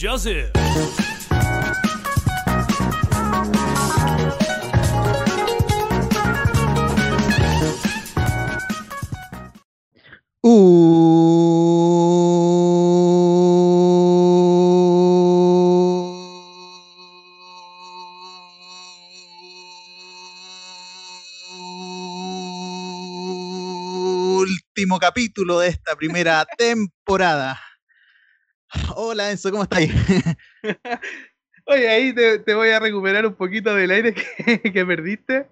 Joseph. 0.00 0.50
Último 24.82 24.98
capítulo 24.98 25.58
de 25.58 25.68
esta 25.68 25.94
primera 25.94 26.46
temporada. 26.56 27.60
Hola 28.96 29.30
Enzo, 29.30 29.50
¿cómo 29.50 29.64
estáis? 29.64 29.92
Oye, 31.66 31.88
ahí 31.88 32.12
te, 32.12 32.38
te 32.40 32.54
voy 32.54 32.70
a 32.70 32.80
recuperar 32.80 33.26
un 33.26 33.34
poquito 33.34 33.74
del 33.74 33.90
aire 33.90 34.14
que, 34.14 34.60
que 34.72 34.86
perdiste. 34.86 35.46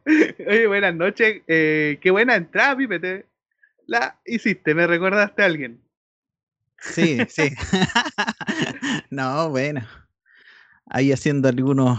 Oye, 0.47 0.67
buenas 0.67 0.95
noches. 0.95 1.43
Eh, 1.47 1.99
qué 2.01 2.11
buena 2.11 2.35
entrada, 2.37 2.77
Pipe. 2.77 2.99
te- 2.99 3.27
la 3.87 4.19
hiciste, 4.27 4.75
me 4.75 4.87
recordaste 4.87 5.43
a 5.43 5.47
alguien. 5.47 5.81
Sí, 6.81 7.19
sí. 7.29 7.51
no, 9.11 9.49
bueno. 9.51 9.87
Ahí 10.87 11.13
haciendo 11.13 11.49
algunos, 11.49 11.99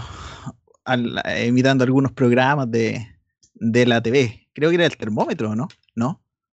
al- 0.85 1.21
eh, 1.25 1.47
imitando 1.47 1.83
algunos 1.83 2.11
programas 2.11 2.69
de, 2.71 3.05
de 3.53 3.85
la 3.85 4.01
TV. 4.01 4.47
Creo 4.53 4.69
que 4.69 4.75
era 4.75 4.85
el 4.85 4.97
termómetro, 4.97 5.55
¿no? 5.55 5.67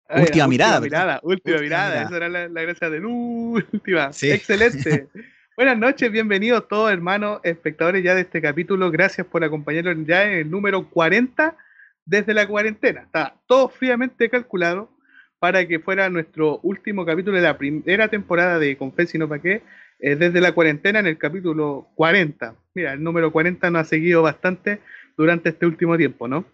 Última 0.08 0.46
mirada, 0.46 0.78
Última 0.78 0.80
¿verdad? 0.80 0.80
mirada, 0.80 1.20
última 1.22 1.54
Última 1.56 1.60
mirada. 1.62 1.88
mirada. 1.88 2.06
Esa 2.06 2.16
era 2.16 2.28
la, 2.28 2.48
la 2.48 2.62
gracia 2.62 2.90
de 2.90 3.00
última. 3.00 4.12
Sí. 4.12 4.30
Excelente. 4.30 5.08
Buenas 5.56 5.78
noches, 5.78 6.12
bienvenidos 6.12 6.68
todos, 6.68 6.92
hermanos, 6.92 7.40
espectadores 7.42 8.04
ya 8.04 8.14
de 8.14 8.20
este 8.20 8.42
capítulo. 8.42 8.90
Gracias 8.90 9.26
por 9.26 9.42
acompañarnos 9.42 10.06
ya 10.06 10.24
en 10.24 10.32
el 10.38 10.50
número 10.50 10.88
40 10.90 11.56
desde 12.04 12.34
la 12.34 12.46
cuarentena. 12.46 13.00
Está 13.02 13.34
todo 13.46 13.68
fríamente 13.68 14.28
calculado 14.28 14.90
para 15.38 15.66
que 15.66 15.80
fuera 15.80 16.08
nuestro 16.10 16.60
último 16.62 17.04
capítulo 17.06 17.36
de 17.36 17.42
la 17.42 17.58
primera 17.58 18.08
temporada 18.08 18.58
de 18.58 18.76
Confes 18.76 19.14
y 19.14 19.18
no 19.18 19.28
pa' 19.28 19.40
qué, 19.40 19.62
eh, 19.98 20.14
desde 20.14 20.40
la 20.40 20.52
cuarentena 20.52 20.98
en 21.00 21.06
el 21.06 21.18
capítulo 21.18 21.88
40. 21.94 22.54
Mira, 22.74 22.92
el 22.92 23.02
número 23.02 23.32
40 23.32 23.70
nos 23.70 23.80
ha 23.80 23.84
seguido 23.84 24.22
bastante 24.22 24.80
durante 25.16 25.48
este 25.48 25.66
último 25.66 25.96
tiempo, 25.96 26.28
¿no? 26.28 26.44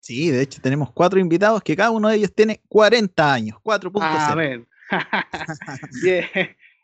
Sí, 0.00 0.30
de 0.30 0.42
hecho 0.42 0.60
tenemos 0.62 0.92
cuatro 0.92 1.18
invitados 1.18 1.62
que 1.62 1.74
cada 1.76 1.90
uno 1.90 2.08
de 2.08 2.16
ellos 2.16 2.32
tiene 2.34 2.60
40 2.68 3.32
años, 3.32 3.58
4.0. 3.62 4.00
Amén. 4.02 4.66
Bien. 6.02 6.24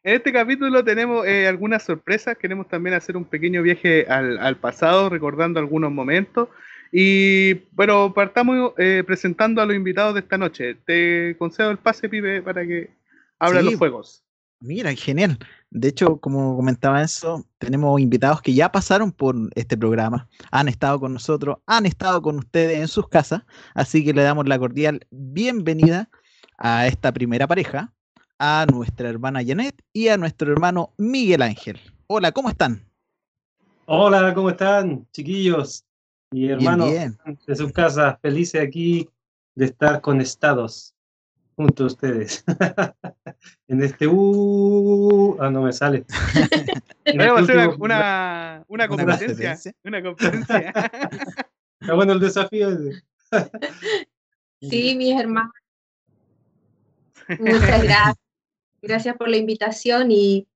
En 0.04 0.16
este 0.16 0.32
capítulo 0.32 0.82
tenemos 0.82 1.24
eh, 1.26 1.46
algunas 1.46 1.84
sorpresas. 1.84 2.36
Queremos 2.36 2.68
también 2.68 2.94
hacer 2.94 3.16
un 3.16 3.24
pequeño 3.24 3.62
viaje 3.62 4.04
al, 4.08 4.38
al 4.38 4.56
pasado, 4.56 5.08
recordando 5.08 5.60
algunos 5.60 5.92
momentos. 5.92 6.48
Y 6.90 7.54
bueno, 7.70 8.12
partamos 8.12 8.72
eh, 8.78 9.04
presentando 9.06 9.62
a 9.62 9.66
los 9.66 9.76
invitados 9.76 10.14
de 10.14 10.20
esta 10.20 10.36
noche. 10.36 10.74
Te 10.84 11.36
concedo 11.38 11.70
el 11.70 11.78
pase, 11.78 12.08
Pipe, 12.08 12.42
para 12.42 12.66
que 12.66 12.90
abra 13.38 13.60
Sí. 13.60 13.66
los 13.66 13.76
fuegos. 13.76 14.24
Mira, 14.62 14.94
genial. 14.94 15.38
De 15.70 15.88
hecho, 15.88 16.18
como 16.18 16.54
comentaba 16.54 17.02
eso, 17.02 17.44
tenemos 17.58 18.00
invitados 18.00 18.40
que 18.40 18.54
ya 18.54 18.70
pasaron 18.70 19.10
por 19.10 19.34
este 19.56 19.76
programa, 19.76 20.28
han 20.52 20.68
estado 20.68 21.00
con 21.00 21.12
nosotros, 21.12 21.56
han 21.66 21.84
estado 21.84 22.22
con 22.22 22.38
ustedes 22.38 22.78
en 22.78 22.86
sus 22.86 23.08
casas, 23.08 23.42
así 23.74 24.04
que 24.04 24.14
le 24.14 24.22
damos 24.22 24.46
la 24.46 24.60
cordial 24.60 25.04
bienvenida 25.10 26.08
a 26.58 26.86
esta 26.86 27.10
primera 27.10 27.48
pareja, 27.48 27.92
a 28.38 28.64
nuestra 28.70 29.08
hermana 29.08 29.42
Janet 29.44 29.82
y 29.92 30.06
a 30.06 30.16
nuestro 30.16 30.52
hermano 30.52 30.94
Miguel 30.96 31.42
Ángel. 31.42 31.80
Hola, 32.06 32.30
¿cómo 32.30 32.48
están? 32.48 32.88
Hola, 33.86 34.32
¿cómo 34.32 34.50
están, 34.50 35.08
chiquillos 35.10 35.84
y 36.30 36.50
hermanos 36.50 36.88
bien. 36.88 37.18
de 37.48 37.56
sus 37.56 37.72
casas? 37.72 38.16
Felices 38.22 38.62
aquí 38.62 39.08
de 39.56 39.64
estar 39.64 40.00
conectados 40.00 40.94
junto 41.56 41.84
a 41.84 41.86
ustedes. 41.86 42.44
en 43.68 43.82
este 43.82 44.06
uh, 44.06 45.36
ah, 45.40 45.50
no 45.50 45.62
me 45.62 45.72
sale. 45.72 46.04
Este 47.04 47.24
hacer 47.24 47.68
una, 47.80 48.64
una 48.68 48.86
competencia. 48.86 49.26
competencia. 49.26 49.72
Una 49.82 50.02
competencia. 50.02 50.72
Está 51.80 51.94
bueno 51.94 52.12
el 52.12 52.20
desafío. 52.20 52.70
ese. 52.70 53.02
Sí, 54.60 54.94
mis 54.96 55.18
hermanos. 55.18 55.52
Muchas 57.40 57.82
gracias. 57.82 58.16
Gracias 58.80 59.16
por 59.16 59.28
la 59.28 59.36
invitación 59.36 60.12
y, 60.12 60.46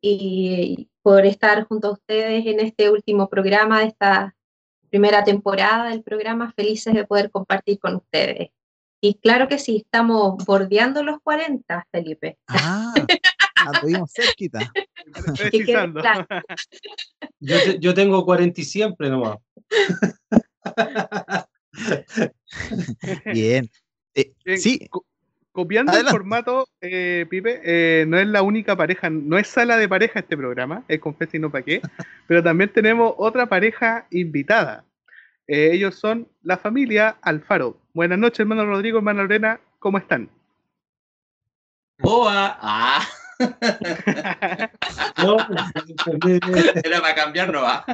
y 0.00 0.88
por 1.02 1.26
estar 1.26 1.64
junto 1.64 1.88
a 1.88 1.92
ustedes 1.92 2.44
en 2.46 2.58
este 2.58 2.90
último 2.90 3.28
programa 3.28 3.78
de 3.78 3.86
esta 3.86 4.34
primera 4.90 5.22
temporada 5.22 5.90
del 5.90 6.02
programa. 6.02 6.52
Felices 6.52 6.92
de 6.92 7.06
poder 7.06 7.30
compartir 7.30 7.78
con 7.78 7.94
ustedes. 7.94 8.50
Y 9.04 9.16
claro 9.16 9.48
que 9.48 9.58
sí, 9.58 9.82
estamos 9.84 10.42
bordeando 10.46 11.02
los 11.02 11.20
40, 11.22 11.86
Felipe. 11.92 12.38
Ah, 12.48 12.94
la 13.66 13.78
tuvimos 13.78 14.10
cerquita. 14.10 14.60
Que 15.52 15.62
claro. 15.62 16.00
Yo, 17.38 17.56
yo 17.78 17.92
tengo 17.92 18.24
40 18.24 18.62
y 18.62 18.64
siempre 18.64 19.10
nomás. 19.10 19.36
Bien. 23.26 23.68
Eh, 24.14 24.32
Bien, 24.42 24.58
sí, 24.58 24.88
co- 24.88 25.04
Copiando 25.52 25.92
Adelante. 25.92 26.16
el 26.16 26.18
formato, 26.18 26.66
eh, 26.80 27.26
Pipe, 27.28 27.60
eh, 27.62 28.06
no 28.06 28.18
es 28.18 28.26
la 28.26 28.40
única 28.40 28.74
pareja, 28.74 29.10
no 29.10 29.36
es 29.36 29.46
sala 29.48 29.76
de 29.76 29.86
pareja 29.88 30.20
este 30.20 30.36
programa, 30.36 30.82
es 30.88 30.98
Confes 30.98 31.34
y 31.34 31.38
no 31.38 31.50
pa' 31.52 31.60
qué, 31.62 31.80
pero 32.26 32.42
también 32.42 32.72
tenemos 32.72 33.12
otra 33.18 33.46
pareja 33.46 34.06
invitada. 34.10 34.84
Eh, 35.46 35.70
ellos 35.74 35.94
son 35.96 36.26
la 36.42 36.56
familia 36.56 37.18
Alfaro. 37.20 37.83
Buenas 37.94 38.18
noches, 38.18 38.40
hermano 38.40 38.66
Rodrigo, 38.66 38.98
hermana 38.98 39.22
Lorena, 39.22 39.60
¿cómo 39.78 39.98
están? 39.98 40.28
Boa. 41.98 42.58
Ah, 42.60 43.06
No, 45.22 45.36
era 46.82 47.00
para 47.00 47.14
cambiar, 47.14 47.52
no 47.52 47.62
va. 47.62 47.86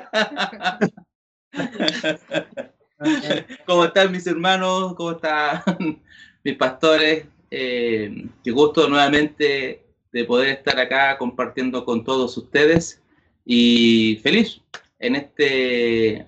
¿Cómo 3.67 3.85
están 3.85 4.11
mis 4.11 4.27
hermanos? 4.27 4.95
¿Cómo 4.95 5.11
están 5.11 5.63
mis 6.45 6.57
pastores? 6.57 7.27
Eh, 7.51 8.27
qué 8.43 8.51
gusto 8.53 8.89
nuevamente 8.89 9.85
de 10.13 10.25
poder 10.25 10.49
estar 10.49 10.81
acá 10.81 11.19
compartiendo 11.19 11.85
con 11.85 12.05
todos 12.05 12.39
ustedes 12.39 13.03
y 13.45 14.19
feliz 14.23 14.63
en 14.99 15.17
este 15.17 16.27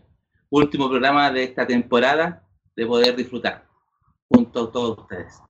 último 0.51 0.91
programa 0.91 1.31
de 1.31 1.45
esta 1.45 1.67
temporada 1.67 2.42
de 2.77 2.87
poder 2.87 3.17
disfrutar 3.17 3.65
junto 4.29 4.65
a 4.65 4.73
todos 4.73 4.99
ustedes. 4.99 5.41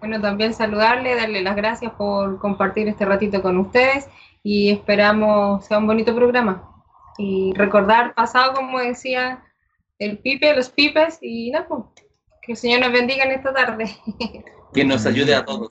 Bueno, 0.00 0.20
también 0.20 0.52
saludarle, 0.52 1.14
darle 1.14 1.42
las 1.42 1.56
gracias 1.56 1.92
por 1.92 2.38
compartir 2.38 2.88
este 2.88 3.04
ratito 3.04 3.40
con 3.40 3.56
ustedes 3.58 4.08
y 4.42 4.70
esperamos 4.70 5.64
sea 5.64 5.78
un 5.78 5.86
bonito 5.86 6.14
programa. 6.14 6.68
Y 7.18 7.52
recordar 7.54 8.14
pasado, 8.14 8.54
como 8.54 8.80
decía 8.80 9.44
el 9.98 10.18
Pipe, 10.18 10.56
los 10.56 10.70
Pipes, 10.70 11.18
y 11.20 11.50
nada, 11.50 11.68
pues, 11.68 11.84
que 12.42 12.52
el 12.52 12.58
Señor 12.58 12.80
nos 12.80 12.92
bendiga 12.92 13.24
en 13.24 13.32
esta 13.32 13.52
tarde. 13.52 13.94
Que 14.74 14.84
nos 14.84 15.06
ayude 15.06 15.34
a 15.34 15.44
todos. 15.44 15.70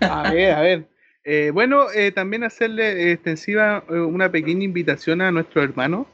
A 0.00 0.30
ver, 0.30 0.52
a 0.52 0.60
ver. 0.60 0.88
Eh, 1.24 1.50
bueno, 1.52 1.90
eh, 1.90 2.12
también 2.12 2.44
hacerle 2.44 3.12
extensiva 3.12 3.84
eh, 3.90 3.98
una 3.98 4.30
pequeña 4.30 4.64
invitación 4.64 5.20
a 5.20 5.30
nuestros 5.30 5.64
hermanos. 5.64 6.06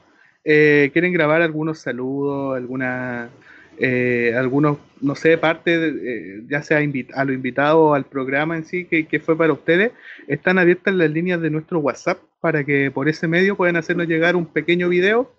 Eh, 0.42 0.90
¿Quieren 0.92 1.12
grabar 1.12 1.42
algunos 1.42 1.78
saludos, 1.78 2.56
alguna, 2.56 3.30
eh, 3.78 4.34
algunos, 4.36 4.78
no 5.00 5.14
sé, 5.14 5.36
parte, 5.38 5.74
eh, 5.74 6.42
ya 6.48 6.62
sea 6.62 6.78
a 6.78 7.24
los 7.24 7.34
invitados 7.34 7.94
al 7.94 8.04
programa 8.04 8.56
en 8.56 8.64
sí, 8.64 8.84
que, 8.84 9.06
que 9.06 9.20
fue 9.20 9.36
para 9.36 9.52
ustedes? 9.52 9.92
Están 10.28 10.58
abiertas 10.58 10.94
las 10.94 11.10
líneas 11.10 11.40
de 11.40 11.50
nuestro 11.50 11.80
WhatsApp 11.80 12.18
para 12.40 12.64
que 12.64 12.90
por 12.90 13.08
ese 13.08 13.26
medio 13.28 13.56
puedan 13.56 13.76
hacernos 13.76 14.06
llegar 14.06 14.36
un 14.36 14.46
pequeño 14.46 14.88
video. 14.88 15.34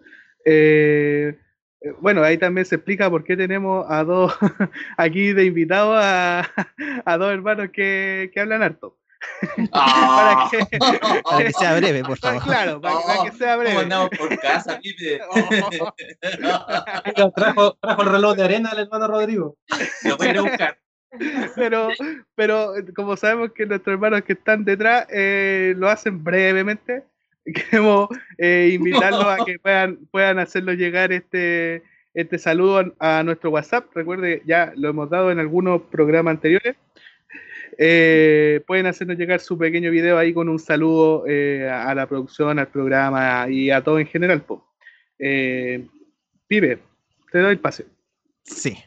Eh, 0.46 1.36
bueno, 2.02 2.24
ahí 2.24 2.38
también 2.38 2.66
se 2.66 2.76
explica 2.76 3.10
por 3.10 3.24
qué 3.24 3.38
tenemos 3.38 3.86
a 3.90 4.04
dos 4.04 4.34
aquí 4.98 5.34
de 5.34 5.46
invitados 5.46 5.98
a, 6.02 6.50
a 7.06 7.18
dos 7.18 7.32
hermanos 7.32 7.70
que, 7.72 8.32
que 8.34 8.40
hablan 8.40 8.64
harto. 8.64 8.98
Ah. 9.74 10.50
Para 10.52 10.68
que- 10.70 10.78
para 11.30 11.46
que 11.46 11.52
sea 11.54 11.76
breve, 11.76 12.04
por 12.04 12.18
favor. 12.20 12.44
claro, 12.44 12.82
para, 12.82 12.96
que- 12.98 13.04
para 13.06 13.24
que 13.32 13.38
sea 13.38 13.52
¿Cómo 13.56 13.64
breve. 13.64 13.80
andamos 13.82 14.10
por 14.18 14.40
casa, 14.40 14.80
trajo, 17.36 17.78
trajo 17.82 18.02
el 18.02 18.10
reloj 18.10 18.36
de 18.36 18.44
arena 18.44 18.70
el 18.74 18.80
hermano 18.80 19.08
Rodrigo. 19.08 19.58
Lo 20.04 20.18
voy 20.18 20.28
a 20.28 20.32
ir 20.32 20.38
a 20.38 20.42
buscar. 20.42 20.78
Pero, 21.56 21.90
pero 22.36 22.74
como 22.96 23.16
sabemos 23.16 23.52
que 23.54 23.66
nuestros 23.66 23.94
hermanos 23.94 24.24
que 24.24 24.34
están 24.34 24.66
detrás 24.66 25.06
eh, 25.10 25.74
lo 25.78 25.90
hacen 25.90 26.22
brevemente, 26.24 27.04
queremos 27.46 28.10
eh, 28.38 28.72
invitarlos 28.74 29.26
a 29.26 29.46
que 29.46 29.58
puedan, 29.60 29.98
puedan 30.12 30.40
hacernos 30.40 30.76
llegar 30.76 31.14
este, 31.14 31.84
este 32.14 32.38
saludo 32.38 32.94
a, 33.00 33.20
a 33.20 33.24
nuestro 33.24 33.52
WhatsApp. 33.52 33.86
Recuerde, 33.94 34.42
ya 34.46 34.74
lo 34.76 34.90
hemos 34.90 35.10
dado 35.10 35.32
en 35.32 35.40
algunos 35.40 35.82
programas 35.84 36.32
anteriores. 36.32 36.76
Eh, 37.78 38.62
pueden 38.66 38.86
hacernos 38.86 39.18
llegar 39.18 39.40
su 39.40 39.58
pequeño 39.58 39.92
video 39.92 40.18
ahí 40.18 40.34
con 40.34 40.50
un 40.50 40.60
saludo 40.60 41.26
eh, 41.28 41.70
a 41.70 41.94
la 41.94 42.08
producción, 42.08 42.60
al 42.60 42.68
programa 42.68 43.48
y 43.50 43.72
a 43.72 43.84
todo 43.84 44.00
en 44.00 44.08
general. 44.08 44.42
Po. 44.42 44.66
Eh, 45.20 45.86
Pibe, 46.48 46.80
te 47.32 47.40
doy 47.40 47.52
el 47.52 47.60
pase. 47.60 47.86
Sí, 48.44 48.78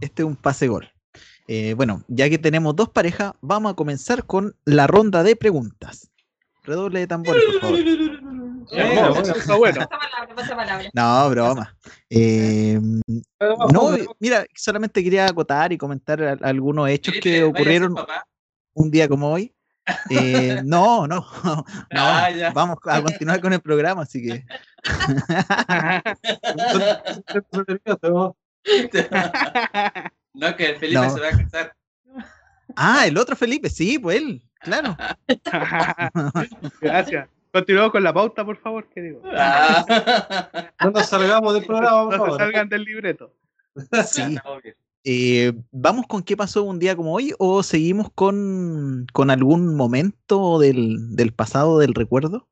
este 0.00 0.22
es 0.22 0.26
un 0.26 0.36
pase 0.36 0.68
gol. 0.68 0.88
Eh, 1.46 1.74
bueno, 1.74 2.02
ya 2.08 2.28
que 2.30 2.38
tenemos 2.38 2.74
dos 2.74 2.88
parejas, 2.88 3.34
vamos 3.40 3.72
a 3.72 3.76
comenzar 3.76 4.24
con 4.24 4.56
la 4.64 4.86
ronda 4.86 5.22
de 5.22 5.36
preguntas. 5.36 6.10
Redoble 6.62 7.00
de 7.00 7.06
tambores, 7.06 7.42
por 7.44 7.60
favor. 7.60 7.78
Hermoso, 8.72 9.12
bueno. 9.12 9.20
eso 9.22 9.36
está 9.36 9.54
bueno. 9.56 9.88
Pasa 9.88 9.98
palabra, 9.98 10.34
pasa 10.34 10.56
palabra. 10.56 10.90
No, 10.92 11.30
broma. 11.30 11.76
Eh, 12.10 12.80
no, 13.72 13.96
mira, 14.18 14.44
solamente 14.54 15.02
quería 15.02 15.26
acotar 15.26 15.72
y 15.72 15.78
comentar 15.78 16.22
al- 16.22 16.38
algunos 16.42 16.88
hechos 16.88 17.14
que 17.22 17.30
¿vaya 17.30 17.36
a 17.36 17.46
ser 17.46 17.54
ocurrieron 17.54 17.94
un 18.74 18.90
día 18.90 19.08
como 19.08 19.32
hoy. 19.32 19.54
Eh, 20.10 20.60
no, 20.64 21.06
no, 21.06 21.26
no, 21.44 21.64
Ah, 21.90 22.28
vamos 22.54 22.76
a 22.86 23.02
continuar 23.02 23.40
con 23.40 23.52
el 23.52 23.60
programa, 23.60 24.02
así 24.02 24.22
que 24.22 24.44
No, 30.34 30.56
que 30.56 30.70
el 30.70 30.76
Felipe 30.76 31.00
No. 31.00 31.10
se 31.10 31.20
va 31.20 31.28
a 31.28 31.38
casar. 31.38 31.76
Ah, 32.76 33.06
el 33.06 33.16
otro 33.18 33.36
Felipe, 33.36 33.68
sí, 33.70 33.98
pues 33.98 34.16
él, 34.16 34.42
claro. 34.60 34.96
Gracias. 36.80 37.28
Continuamos 37.54 37.92
con 37.92 38.02
la 38.02 38.12
pauta, 38.12 38.44
por 38.44 38.56
favor, 38.56 38.88
que 38.92 39.00
digo. 39.00 39.22
Ah. 39.32 40.72
No 40.82 40.90
nos 40.90 41.06
salgamos 41.06 41.54
del 41.54 41.64
programa, 41.64 42.02
por 42.02 42.06
No 42.06 42.10
se 42.12 42.18
favor. 42.18 42.38
salgan 42.40 42.68
del 42.68 42.82
libreto. 42.84 43.32
Sí. 44.08 44.36
Eh, 45.04 45.52
¿Vamos 45.70 46.06
con 46.08 46.22
qué 46.24 46.36
pasó 46.36 46.64
un 46.64 46.80
día 46.80 46.96
como 46.96 47.14
hoy 47.14 47.32
o 47.38 47.62
seguimos 47.62 48.10
con, 48.12 49.06
con 49.12 49.30
algún 49.30 49.76
momento 49.76 50.58
del, 50.58 51.14
del 51.14 51.32
pasado, 51.32 51.78
del 51.78 51.94
recuerdo? 51.94 52.48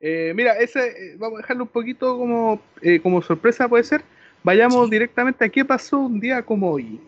Eh, 0.00 0.32
mira, 0.34 0.52
ese, 0.58 0.86
eh, 0.86 1.16
vamos 1.18 1.38
a 1.38 1.42
dejarlo 1.42 1.64
un 1.64 1.70
poquito 1.70 2.16
como, 2.16 2.62
eh, 2.80 3.00
como 3.02 3.20
sorpresa, 3.20 3.68
puede 3.68 3.84
ser. 3.84 4.04
Vayamos 4.42 4.86
Sí. 4.86 4.90
directamente 4.92 5.44
a 5.44 5.48
qué 5.50 5.64
pasó 5.66 5.98
un 5.98 6.18
día 6.18 6.42
como 6.46 6.70
hoy. 6.70 6.98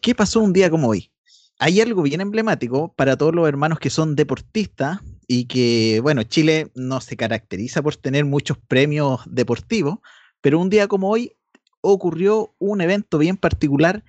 ¿Qué 0.00 0.14
pasó 0.14 0.40
un 0.40 0.52
día 0.54 0.70
como 0.70 0.88
hoy? 0.88 1.10
Hay 1.58 1.80
algo 1.82 2.00
bien 2.02 2.22
emblemático 2.22 2.94
para 2.94 3.16
todos 3.18 3.34
los 3.34 3.46
hermanos 3.46 3.78
que 3.78 3.90
son 3.90 4.16
deportistas 4.16 4.98
y 5.26 5.46
que, 5.46 6.00
bueno, 6.02 6.22
Chile 6.22 6.70
no 6.74 7.00
se 7.00 7.16
caracteriza 7.16 7.82
por 7.82 7.96
tener 7.96 8.24
muchos 8.24 8.58
premios 8.58 9.20
deportivos, 9.26 9.98
pero 10.40 10.58
un 10.58 10.70
día 10.70 10.88
como 10.88 11.10
hoy 11.10 11.32
ocurrió 11.80 12.54
un 12.58 12.80
evento 12.80 13.18
bien 13.18 13.36
particular 13.36 14.04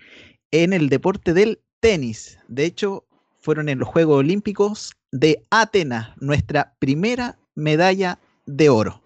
en 0.52 0.74
el 0.74 0.90
deporte 0.90 1.34
del 1.34 1.62
tenis. 1.80 2.40
De 2.48 2.66
hecho, 2.66 3.06
fueron 3.42 3.70
en 3.70 3.80
los 3.80 3.88
Juegos 3.88 4.20
Olímpicos 4.20 4.96
de 5.12 5.46
Atenas, 5.50 6.10
nuestra 6.18 6.74
primera 6.80 7.38
medalla 7.54 8.20
de 8.46 8.70
oro. 8.70 9.02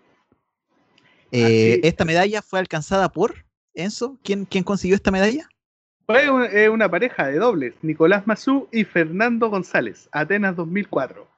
Eh, 1.31 1.79
esta 1.83 2.05
medalla 2.05 2.41
fue 2.41 2.59
alcanzada 2.59 3.09
por 3.09 3.45
Enzo. 3.73 4.17
¿Quién, 4.23 4.45
quién 4.45 4.63
consiguió 4.63 4.95
esta 4.95 5.11
medalla? 5.11 5.47
Fue 6.07 6.25
eh, 6.51 6.69
una 6.69 6.89
pareja 6.89 7.27
de 7.27 7.37
dobles, 7.37 7.75
Nicolás 7.83 8.25
Mazú 8.25 8.67
y 8.71 8.83
Fernando 8.83 9.49
González, 9.49 10.09
Atenas 10.11 10.55
2004. 10.55 11.28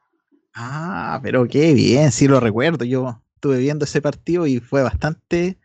Ah, 0.53 1.19
pero 1.23 1.47
qué 1.47 1.73
bien, 1.73 2.11
sí 2.11 2.27
lo 2.27 2.39
recuerdo. 2.39 2.83
Yo 2.85 3.21
estuve 3.35 3.57
viendo 3.59 3.85
ese 3.85 4.01
partido 4.01 4.47
y 4.47 4.59
fue 4.59 4.83
bastante, 4.83 5.57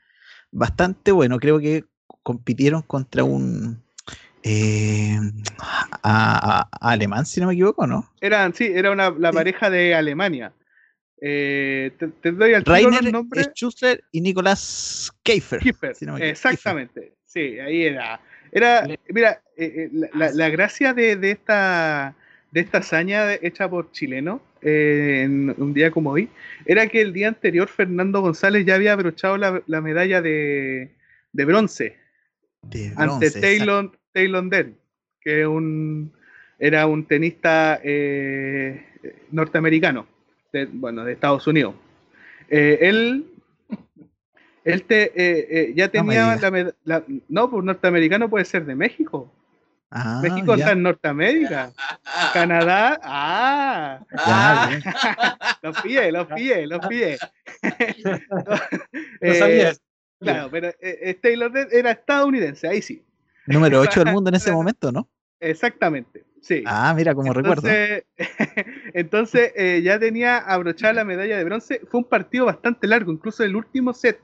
bastante 0.50 1.12
bueno. 1.12 1.38
Creo 1.38 1.59
que 1.59 1.85
compitieron 2.23 2.83
contra 2.83 3.25
un 3.25 3.83
eh, 4.43 5.19
a- 6.03 6.61
a- 6.61 6.69
a 6.71 6.91
alemán, 6.93 7.27
si 7.27 7.41
no 7.41 7.49
me 7.49 7.55
equivoco, 7.55 7.87
¿no? 7.87 8.09
Eran, 8.21 8.55
sí, 8.55 8.71
era 8.73 8.93
una, 8.93 9.11
la 9.11 9.31
Sí. 9.31 9.35
pareja 9.37 9.71
de 9.71 9.94
Alemania. 9.94 10.53
Eh, 11.21 11.93
te, 11.99 12.09
te 12.09 12.31
doy 12.33 12.55
al 12.55 12.65
Rainer 12.65 13.11
nombres. 13.11 13.49
Schuster 13.55 14.05
y 14.12 14.21
Nicolás 14.21 15.11
Kiefer. 15.23 15.61
Kiefer, 15.61 15.97
si 15.97 16.06
no 16.06 16.12
me 16.12 16.19
equivoco. 16.19 16.31
exactamente. 16.31 17.15
Sí, 17.25 17.59
ahí 17.59 17.85
era. 17.85 18.21
Era, 18.53 18.87
mira, 19.09 19.43
eh, 19.56 19.65
eh, 19.67 19.91
la, 19.93 20.09
la- 20.15 20.33
la 20.33 20.49
gracia 20.49 20.94
de, 20.94 21.17
de 21.17 21.33
esta 21.33 22.15
de 22.56 22.62
esta 22.62 22.79
hazaña 22.79 23.35
hecha 23.35 23.69
por 23.69 23.93
chileno 23.93 24.41
eh, 24.62 25.20
en 25.26 25.55
un 25.58 25.75
día 25.75 25.91
como 25.91 26.12
hoy 26.12 26.31
era 26.64 26.87
que 26.87 27.03
el 27.03 27.12
día 27.12 27.29
anterior 27.29 27.69
Fernando 27.69 28.23
González 28.23 28.64
ya 28.64 28.76
había 28.76 28.94
abrochado 28.94 29.37
la, 29.37 29.62
la 29.67 29.82
medalla 29.82 30.23
de, 30.23 30.88
de 31.32 31.44
bronce 31.44 31.97
De 32.62 32.88
ante 32.97 33.26
bronce. 33.29 33.41
Taylor, 33.43 33.93
Taylor 34.11 34.44
Den, 34.49 34.75
que 35.20 35.47
un, 35.47 36.11
era 36.58 36.87
un 36.87 37.05
tenista 37.05 37.79
eh, 37.85 38.87
norteamericano, 39.32 40.06
de- 40.50 40.64
bueno, 40.64 41.05
de 41.05 41.12
Estados 41.12 41.47
Unidos. 41.47 41.75
Eh, 42.49 42.79
él 42.81 43.26
él 44.64 44.82
te, 44.85 45.73
ya 45.76 45.88
tenía 45.88 46.37
la, 46.41 46.50
med- 46.50 46.75
la- 46.85 47.05
No, 47.29 47.50
pues 47.50 47.62
norteamericano 47.64 48.31
puede 48.31 48.47
ser 48.47 48.64
de 48.64 48.75
México. 48.75 49.31
Ah, 49.98 50.20
México 50.22 50.54
ya, 50.56 50.64
está 50.64 50.72
en 50.72 50.82
Norteamérica. 50.82 51.72
Canadá, 52.34 53.00
ah, 53.02 54.00
ya, 54.10 54.19
ah. 54.19 55.58
los 55.62 55.81
pillé, 55.81 56.12
los 56.12 56.26
pillé, 56.26 56.66
los 56.66 56.87
pillé. 56.87 57.19
No 58.28 58.54
Eh, 59.20 59.34
sabía 59.38 59.70
eso. 59.70 59.81
Claro, 60.20 60.48
pero 60.50 60.69
eh, 60.69 60.76
eh, 60.81 61.14
Taylor 61.20 61.50
era 61.72 61.90
estadounidense, 61.93 62.69
ahí 62.69 62.82
sí. 62.82 63.02
Número 63.46 63.81
8 63.81 64.04
del 64.04 64.12
mundo 64.12 64.28
en 64.28 64.34
ese 64.37 64.52
momento, 64.52 64.93
¿no? 64.93 65.08
Exactamente, 65.40 66.25
sí. 66.42 66.62
Ah, 66.66 66.92
mira, 66.94 67.14
como 67.14 67.32
recuerdo. 67.32 67.69
Entonces, 68.92 69.52
eh, 69.56 69.82
ya 69.82 69.99
tenía 69.99 70.38
abrochada 70.38 70.92
la 70.94 71.04
medalla 71.04 71.37
de 71.37 71.44
bronce. 71.44 71.81
Fue 71.90 72.00
un 72.00 72.08
partido 72.08 72.46
bastante 72.46 72.87
largo, 72.87 73.12
incluso 73.12 73.44
el 73.44 73.56
último 73.56 73.92
set 73.92 74.20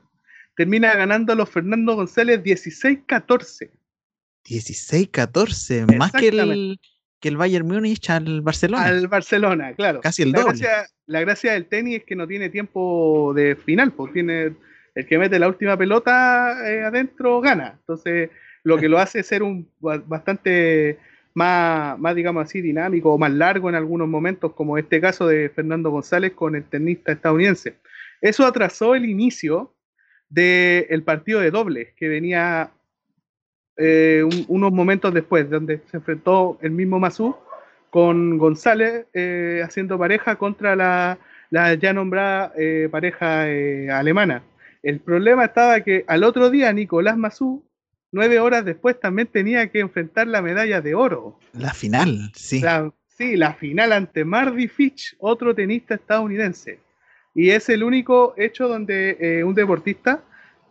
termina 0.55 0.93
ganando 0.95 1.33
los 1.35 1.49
Fernando 1.49 1.95
González 1.95 2.41
16-14. 2.43 3.71
16-14, 4.45 5.97
más 5.97 6.11
que 6.11 6.27
el, 6.29 6.79
que 7.19 7.29
el 7.29 7.37
Bayern 7.37 7.67
Múnich 7.67 8.09
al 8.09 8.41
Barcelona. 8.41 8.85
Al 8.85 9.07
Barcelona, 9.07 9.73
claro. 9.73 10.01
Casi 10.01 10.23
el 10.23 10.31
la, 10.31 10.41
doble. 10.41 10.59
gracia, 10.59 10.87
la 11.05 11.21
gracia 11.21 11.53
del 11.53 11.65
tenis 11.67 11.99
es 11.99 12.03
que 12.05 12.15
no 12.15 12.27
tiene 12.27 12.49
tiempo 12.49 13.33
de 13.35 13.55
final, 13.55 13.91
pues 13.93 14.13
tiene 14.13 14.55
el 14.95 15.05
que 15.07 15.17
mete 15.17 15.39
la 15.39 15.47
última 15.47 15.77
pelota 15.77 16.69
eh, 16.69 16.83
adentro 16.83 17.41
gana. 17.41 17.75
Entonces, 17.79 18.29
lo 18.63 18.77
que 18.77 18.89
lo 18.89 18.99
hace 18.99 19.23
ser 19.23 19.43
un 19.43 19.67
ba- 19.79 20.03
bastante 20.05 20.99
más, 21.33 21.97
más, 21.97 22.15
digamos 22.15 22.43
así, 22.45 22.61
dinámico 22.61 23.13
o 23.13 23.17
más 23.17 23.31
largo 23.31 23.69
en 23.69 23.75
algunos 23.75 24.07
momentos, 24.07 24.53
como 24.53 24.77
este 24.77 25.01
caso 25.01 25.25
de 25.27 25.49
Fernando 25.49 25.89
González 25.89 26.33
con 26.33 26.55
el 26.55 26.63
tenista 26.65 27.11
estadounidense. 27.11 27.75
Eso 28.21 28.45
atrasó 28.45 28.93
el 28.95 29.05
inicio 29.05 29.73
del 30.29 31.03
partido 31.03 31.39
de 31.39 31.51
dobles 31.51 31.89
que 31.95 32.07
venía 32.07 32.71
eh, 33.77 34.21
un- 34.23 34.45
unos 34.47 34.71
momentos 34.71 35.13
después, 35.13 35.49
donde 35.49 35.81
se 35.89 35.97
enfrentó 35.97 36.57
el 36.61 36.71
mismo 36.71 36.99
Mazú 36.99 37.35
con 37.89 38.37
González 38.37 39.05
eh, 39.13 39.61
haciendo 39.63 39.97
pareja 39.97 40.35
contra 40.35 40.75
la, 40.75 41.17
la 41.49 41.73
ya 41.75 41.93
nombrada 41.93 42.51
eh, 42.57 42.87
pareja 42.91 43.43
alemana. 43.97 44.43
El 44.81 44.99
problema 44.99 45.45
estaba 45.45 45.81
que 45.81 46.03
al 46.07 46.23
otro 46.23 46.49
día 46.49 46.73
Nicolás 46.73 47.17
Mazú, 47.17 47.63
nueve 48.11 48.39
horas 48.39 48.65
después, 48.65 48.99
también 48.99 49.27
tenía 49.27 49.67
que 49.69 49.79
enfrentar 49.79 50.27
la 50.27 50.41
medalla 50.41 50.81
de 50.81 50.93
oro. 50.95 51.39
La 51.53 51.73
final, 51.73 52.31
sí. 52.35 52.61
La, 52.61 52.91
sí, 53.07 53.35
la 53.37 53.53
final 53.53 53.93
ante 53.93 54.25
Mardy 54.25 54.67
Fitch, 54.67 55.15
otro 55.19 55.53
tenista 55.55 55.95
estadounidense. 55.95 56.79
Y 57.35 57.49
es 57.49 57.69
el 57.69 57.83
único 57.83 58.33
hecho 58.37 58.67
donde 58.67 59.43
un 59.45 59.55
deportista 59.55 60.21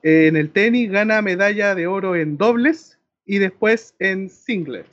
en 0.02 0.36
el 0.36 0.50
tenis 0.50 0.90
gana 0.90 1.22
medalla 1.22 1.74
de 1.74 1.86
oro 1.86 2.16
en 2.16 2.36
dobles 2.36 2.98
y 3.24 3.38
después 3.38 3.94
en 3.98 4.28
singles, 4.30 4.86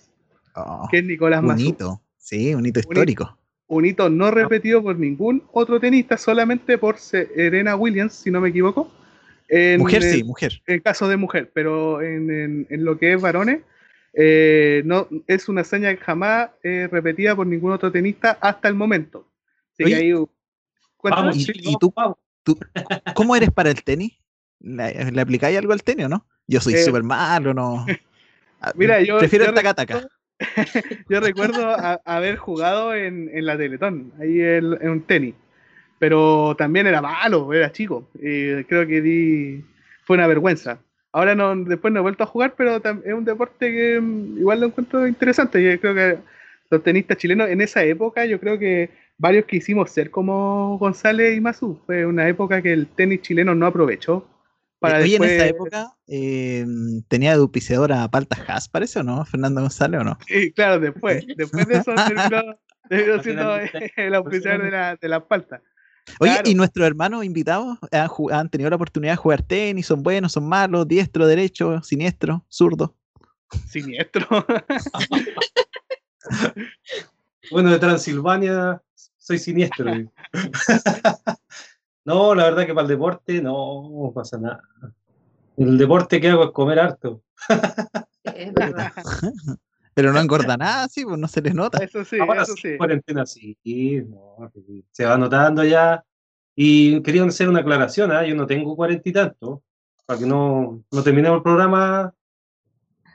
Oh, 0.55 0.87
que 0.91 0.99
es 0.99 1.05
Nicolás 1.05 1.41
un 1.41 1.47
Mazú. 1.47 1.69
hito, 1.69 2.01
sí, 2.17 2.53
un 2.53 2.65
hito 2.65 2.79
histórico. 2.79 3.37
Un 3.67 3.85
hito 3.85 4.09
no 4.09 4.31
repetido 4.31 4.81
por 4.81 4.97
ningún 4.97 5.43
otro 5.51 5.79
tenista, 5.79 6.17
solamente 6.17 6.77
por 6.77 6.97
Serena 6.97 7.75
Williams, 7.75 8.13
si 8.13 8.31
no 8.31 8.41
me 8.41 8.49
equivoco. 8.49 8.91
En 9.47 9.79
mujer, 9.79 10.03
el, 10.03 10.09
sí, 10.09 10.23
mujer. 10.23 10.61
en 10.67 10.79
caso 10.81 11.07
de 11.07 11.17
mujer, 11.17 11.51
pero 11.53 12.01
en, 12.01 12.29
en- 12.31 12.67
en 12.69 12.83
lo 12.85 12.97
que 12.97 13.13
es 13.13 13.21
varones, 13.21 13.61
eh, 14.13 14.81
no, 14.85 15.07
es 15.27 15.47
una 15.49 15.61
hazaña 15.61 15.95
jamás 15.97 16.49
eh, 16.63 16.87
repetida 16.91 17.35
por 17.35 17.45
ningún 17.47 17.71
otro 17.71 17.91
tenista 17.91 18.37
hasta 18.41 18.67
el 18.67 18.73
momento. 18.75 19.27
Así 19.73 19.77
que 19.77 19.85
Oye, 19.85 19.95
ahí, 19.95 20.13
cuéntame. 20.97 21.27
Vamos, 21.29 21.49
¿Y- 21.49 21.77
tú? 21.79 21.93
vamos. 21.95 22.17
¿Cómo 23.15 23.35
eres 23.35 23.51
para 23.51 23.69
el 23.69 23.83
tenis? 23.83 24.13
¿Le, 24.59 25.11
le 25.11 25.21
aplicáis 25.21 25.57
algo 25.57 25.73
al 25.73 25.83
tenis 25.83 26.09
no? 26.09 26.25
Yo 26.47 26.59
soy 26.59 26.73
Eh, 26.73 26.77
súper 26.77 27.03
malo, 27.03 27.53
no. 27.53 27.85
Ah, 28.61 28.73
Mira, 28.75 28.99
yo- 29.01 29.19
Prefiero 29.19 29.45
yo 29.45 29.49
el 29.51 29.55
taca-taca. 29.55 30.09
Yo 31.09 31.19
recuerdo 31.21 31.69
a- 31.69 32.01
haber 32.05 32.35
jugado 32.37 32.93
en, 32.93 33.29
en 33.33 33.45
la 33.45 33.57
Teletón, 33.57 34.11
ahí 34.19 34.41
en, 34.41 34.77
en 34.81 34.89
un 34.89 35.01
tenis. 35.01 35.33
Pero 35.97 36.55
también 36.57 36.87
era 36.87 37.01
malo, 37.01 37.53
era 37.53 37.71
chico. 37.71 38.09
Y 38.15 38.63
creo 38.65 38.85
que 38.87 39.01
di, 39.01 39.63
fue 40.05 40.17
una 40.17 40.27
vergüenza. 40.27 40.79
Ahora 41.11 41.35
no, 41.35 41.55
después 41.55 41.93
no 41.93 41.99
he 41.99 42.03
vuelto 42.03 42.23
a 42.23 42.27
jugar, 42.27 42.53
pero 42.57 42.77
es 42.77 43.13
un 43.13 43.25
deporte 43.25 43.71
que 43.71 43.99
mm, 43.99 44.37
igual 44.39 44.59
lo 44.61 44.67
encuentro 44.67 45.07
interesante. 45.07 45.61
Y 45.61 45.77
creo 45.77 45.95
que 45.95 46.17
los 46.69 46.83
tenistas 46.83 47.17
chilenos. 47.17 47.49
En 47.49 47.61
esa 47.61 47.83
época 47.83 48.25
yo 48.25 48.39
creo 48.39 48.59
que 48.59 48.89
varios 49.17 49.45
quisimos 49.45 49.89
ser 49.91 50.11
como 50.11 50.77
González 50.77 51.35
y 51.37 51.41
Mazú. 51.41 51.79
Fue 51.85 52.05
una 52.05 52.27
época 52.27 52.61
que 52.61 52.71
el 52.73 52.87
tenis 52.87 53.21
chileno 53.21 53.55
no 53.55 53.65
aprovechó. 53.65 54.27
Para 54.79 54.99
Oye, 54.99 55.09
después... 55.11 55.29
en 55.29 55.35
esa 55.35 55.47
época 55.47 55.93
eh, 56.07 56.65
tenía 57.09 57.31
de 57.31 57.41
auspiciadora 57.41 58.03
a 58.03 58.11
Palta 58.11 58.37
Haas, 58.47 58.69
parece 58.69 58.99
o 58.99 59.03
no? 59.03 59.25
¿Fernando 59.25 59.61
González 59.61 60.01
o 60.01 60.03
no? 60.03 60.17
Sí, 60.27 60.51
claro, 60.53 60.79
después. 60.79 61.25
Después 61.37 61.67
de 61.67 61.77
eso 61.77 61.93
terminó, 61.95 62.57
siendo 63.23 63.57
el 63.97 64.15
auspiciador 64.15 64.63
de 64.63 64.71
la, 64.71 64.95
de 64.95 65.09
la 65.09 65.27
palta. 65.27 65.61
Oye, 66.19 66.31
Claro. 66.31 66.49
¿y 66.49 66.55
nuestros 66.55 66.87
hermanos 66.87 67.23
invitados 67.23 67.77
han, 67.91 68.09
han 68.31 68.49
tenido 68.49 68.69
la 68.69 68.77
oportunidad 68.77 69.13
de 69.13 69.17
jugar 69.17 69.43
tenis? 69.43 69.85
¿Son 69.85 70.01
buenos, 70.01 70.31
son 70.31 70.47
malos? 70.47 70.87
¿Diestro, 70.87 71.27
derecho, 71.27 71.81
siniestro, 71.83 72.45
zurdo? 72.49 72.95
Siniestro. 73.67 74.27
Bueno, 77.51 77.71
de 77.71 77.79
Transilvania 77.79 78.81
soy 79.17 79.37
siniestro. 79.39 79.91
No, 82.09 82.33
la 82.33 82.45
verdad 82.45 82.65
que 82.65 82.73
para 82.73 82.85
el 82.85 82.89
deporte 82.89 83.39
no 83.39 84.11
pasa 84.15 84.39
nada. 84.39 84.63
El 85.55 85.77
deporte 85.77 86.19
que 86.19 86.29
hago 86.29 86.45
es 86.45 86.51
comer 86.51 86.79
harto. 86.79 87.21
Es 88.23 88.51
verdad. 88.51 88.91
Pero 89.93 90.11
no 90.11 90.19
engorda 90.19 90.57
nada, 90.57 90.87
sí, 90.87 91.03
pues 91.05 91.19
no 91.19 91.27
se 91.27 91.39
les 91.39 91.53
nota. 91.53 91.83
Eso 91.83 92.03
sí, 92.03 92.17
Ahora 92.19 92.41
eso 92.41 92.55
sí, 92.55 92.77
cuarentena 92.77 93.27
sí, 93.27 93.55
no, 94.07 94.51
se 94.91 95.05
va 95.05 95.19
notando 95.19 95.63
ya. 95.63 96.03
Y 96.55 96.99
quería 97.03 97.23
hacer 97.25 97.47
una 97.47 97.59
aclaración, 97.59 98.11
¿ah? 98.11 98.25
yo 98.25 98.33
no 98.33 98.47
tengo 98.47 98.75
cuarenta 98.75 99.07
y 99.07 99.13
tanto, 99.13 99.61
para 100.07 100.19
que 100.19 100.25
no, 100.25 100.83
no 100.91 101.03
terminemos 101.03 101.37
el 101.37 101.43
programa. 101.43 102.11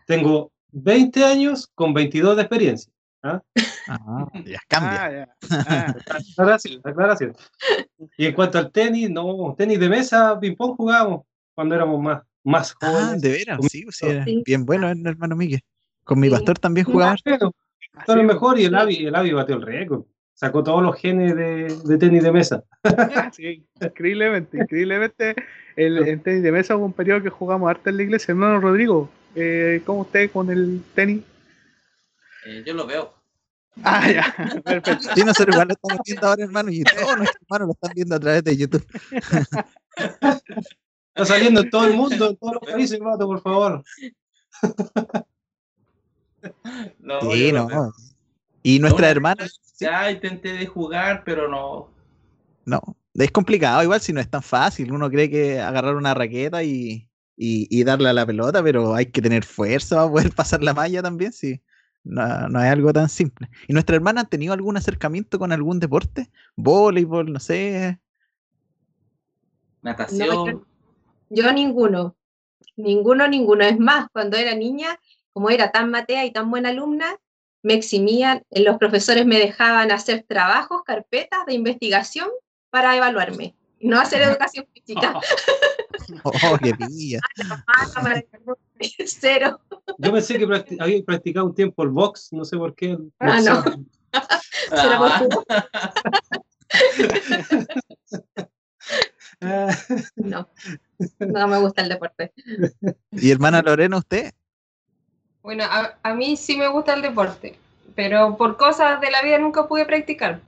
Tengo 0.07 0.53
20 0.71 1.25
años 1.25 1.69
con 1.75 1.95
22 1.95 2.37
de 2.37 2.43
experiencia. 2.43 2.94
Ah, 3.25 3.43
ya 4.47 4.61
cambia. 4.69 5.05
Ah, 5.05 5.11
ya. 5.13 5.37
Ah, 5.67 5.95
Aclaración, 6.31 6.81
aclaración. 6.85 7.37
Y 8.17 8.27
en 8.27 8.35
cuanto 8.35 8.59
al 8.59 8.71
tenis, 8.71 9.11
no, 9.11 9.55
tenis 9.57 9.81
de 9.81 9.89
mesa, 9.89 10.39
ping-pong 10.39 10.77
jugábamos 10.77 11.23
cuando 11.55 11.75
éramos 11.75 12.03
más, 12.03 12.23
más 12.45 12.75
Ah, 12.81 12.87
jóvenes. 12.87 13.23
de 13.23 13.29
veras, 13.31 13.59
sí, 13.69 13.83
pues, 13.85 13.97
sí, 13.97 14.07
era 14.07 14.25
Sí. 14.25 14.43
bien 14.45 14.65
bueno 14.67 14.89
el 14.91 15.07
hermano 15.07 15.37
Miguel. 15.37 15.61
Con 16.05 16.21
mi 16.21 16.29
Sí. 16.29 16.35
pastor 16.35 16.59
también 16.59 16.87
jugaba. 16.87 17.17
Son 18.07 18.17
los 18.19 18.27
mejor 18.27 18.59
y 18.59 18.65
el 18.65 18.75
Avi, 18.75 19.07
el 19.07 19.15
Avi 19.15 19.33
bateó 19.33 19.57
el 19.57 19.63
récord. 19.63 20.03
Sacó 20.35 20.65
todos 20.65 20.83
los 20.83 20.97
genes 20.97 21.37
de, 21.37 21.77
de 21.85 21.97
tenis 21.97 22.23
de 22.25 22.33
mesa. 22.33 22.65
sí, 23.33 23.65
increíblemente, 23.81 24.59
increíblemente. 24.59 25.35
El, 25.77 25.97
en 26.09 26.21
tenis 26.23 26.43
de 26.43 26.53
mesa 26.53 26.77
hubo 26.77 26.87
un 26.87 26.93
periodo 26.93 27.23
que 27.23 27.31
jugamos 27.31 27.71
harto 27.71 27.89
en 27.89 27.97
la 27.97 28.03
iglesia. 28.03 28.33
Hermano 28.33 28.61
Rodrigo, 28.61 29.09
eh, 29.37 29.81
¿cómo 29.87 30.01
usted 30.01 30.31
con 30.33 30.51
el 30.51 30.83
tenis? 30.95 31.23
Eh, 32.47 32.63
yo 32.67 32.75
lo 32.75 32.87
veo. 32.87 33.15
Ah, 33.83 34.09
ya, 34.11 34.35
perfecto. 34.65 35.09
Sí, 35.15 35.25
nosotros 35.25 35.55
igual 35.55 35.69
lo 35.69 35.75
estamos 35.75 35.99
viendo 36.05 36.27
ahora, 36.29 36.45
hermano, 36.45 36.71
y 36.71 36.85
todos 36.85 37.17
nuestros 37.17 37.43
hermanos 37.43 37.67
lo 37.69 37.73
están 37.73 37.93
viendo 37.95 38.15
a 38.17 38.21
través 38.21 38.45
de 38.45 38.57
YouTube. 38.57 38.87
Está 41.17 41.25
saliendo 41.27 41.61
en 41.61 41.71
todo 41.71 41.87
el 41.87 41.95
mundo, 41.95 42.31
en 42.31 42.37
todos 42.37 42.55
los 42.55 42.63
países, 42.73 43.01
Mato, 43.01 43.27
por 43.27 43.41
favor. 43.43 43.85
No, 46.99 47.21
Sí, 47.33 47.53
no. 47.53 47.67
veo. 47.69 47.93
Y 48.63 48.79
nuestra 48.79 49.05
Una- 49.07 49.11
hermana, 49.11 49.47
Ya 49.81 50.11
intenté 50.11 50.53
de 50.53 50.67
jugar, 50.67 51.23
pero 51.25 51.49
no. 51.49 51.91
no, 52.67 52.81
es 53.15 53.31
complicado, 53.31 53.83
igual 53.83 54.01
si 54.01 54.13
no 54.13 54.21
es 54.21 54.29
tan 54.31 54.43
fácil. 54.43 54.93
Uno 54.93 55.11
cree 55.11 55.31
que 55.31 55.61
agarrar 55.61 55.97
una 55.97 56.13
raqueta 56.15 56.63
y, 56.63 57.09
y, 57.37 57.67
y 57.71 57.85
darle 57.85 58.11
a 58.11 58.13
la 58.13 58.27
pelota, 58.27 58.63
pero 58.63 58.95
hay 58.95 59.07
que 59.07 59.23
tener 59.23 59.45
fuerza 59.45 59.97
para 59.97 60.11
poder 60.11 60.33
pasar 60.35 60.63
la 60.63 60.75
malla 60.75 61.03
también, 61.03 61.33
sí. 61.33 61.61
No, 62.05 62.49
no 62.49 62.63
es 62.63 62.71
algo 62.71 62.93
tan 62.93 63.09
simple. 63.09 63.49
¿Y 63.67 63.73
nuestra 63.73 63.97
hermana 63.97 64.23
ha 64.23 64.25
tenido 64.25 64.53
algún 64.53 64.77
acercamiento 64.77 65.39
con 65.39 65.53
algún 65.53 65.81
deporte? 65.81 66.31
Voleibol, 66.55 67.33
no 67.33 67.41
sé. 67.41 67.99
Natación. 69.83 70.29
No, 70.29 70.47
yo, 70.47 70.67
yo 71.31 71.53
ninguno. 71.53 72.15
Ninguno, 72.77 73.27
ninguno. 73.27 73.65
Es 73.65 73.79
más, 73.79 74.09
cuando 74.13 74.37
era 74.37 74.55
niña, 74.55 75.01
como 75.33 75.49
era 75.49 75.73
tan 75.73 75.91
matea 75.91 76.27
y 76.27 76.31
tan 76.31 76.51
buena 76.51 76.69
alumna, 76.69 77.17
me 77.63 77.75
eximían, 77.75 78.43
eh, 78.51 78.63
los 78.63 78.77
profesores 78.77 79.25
me 79.25 79.39
dejaban 79.39 79.91
hacer 79.91 80.25
trabajos, 80.29 80.83
carpetas 80.85 81.47
de 81.47 81.55
investigación 81.55 82.29
para 82.69 82.95
evaluarme, 82.97 83.57
no 83.81 83.99
hacer 83.99 84.21
educación 84.23 84.67
física. 84.73 85.19
Oh, 86.25 86.59
qué 86.63 86.75
pilla. 86.75 87.21
Ah, 87.67 87.87
cámara, 87.95 88.23
Cero. 89.07 89.61
Yo 89.99 90.13
pensé 90.13 90.39
que 90.39 90.45
había 90.79 91.05
practicado 91.05 91.47
un 91.47 91.55
tiempo 91.55 91.83
el 91.83 91.91
box, 91.91 92.33
no 92.33 92.45
sé 92.45 92.57
por 92.57 92.75
qué. 92.75 92.99
Ah, 93.21 93.41
no. 93.41 93.65
Ah, 99.41 99.77
No, 100.17 100.49
no 101.19 101.49
me 101.49 101.59
gusta 101.59 101.83
el 101.83 101.89
deporte. 101.89 102.33
¿Y 103.13 103.31
hermana 103.31 103.63
Lorena, 103.63 103.99
usted? 103.99 104.33
Bueno, 105.43 105.65
a, 105.65 105.99
a 106.03 106.15
mí 106.15 106.37
sí 106.37 106.57
me 106.57 106.69
gusta 106.69 106.95
el 106.95 107.03
deporte, 107.03 107.59
pero 107.95 108.37
por 108.37 108.57
cosas 108.57 109.01
de 109.01 109.11
la 109.11 109.23
vida 109.23 109.39
nunca 109.39 109.67
pude 109.69 109.85
practicar. 109.85 110.41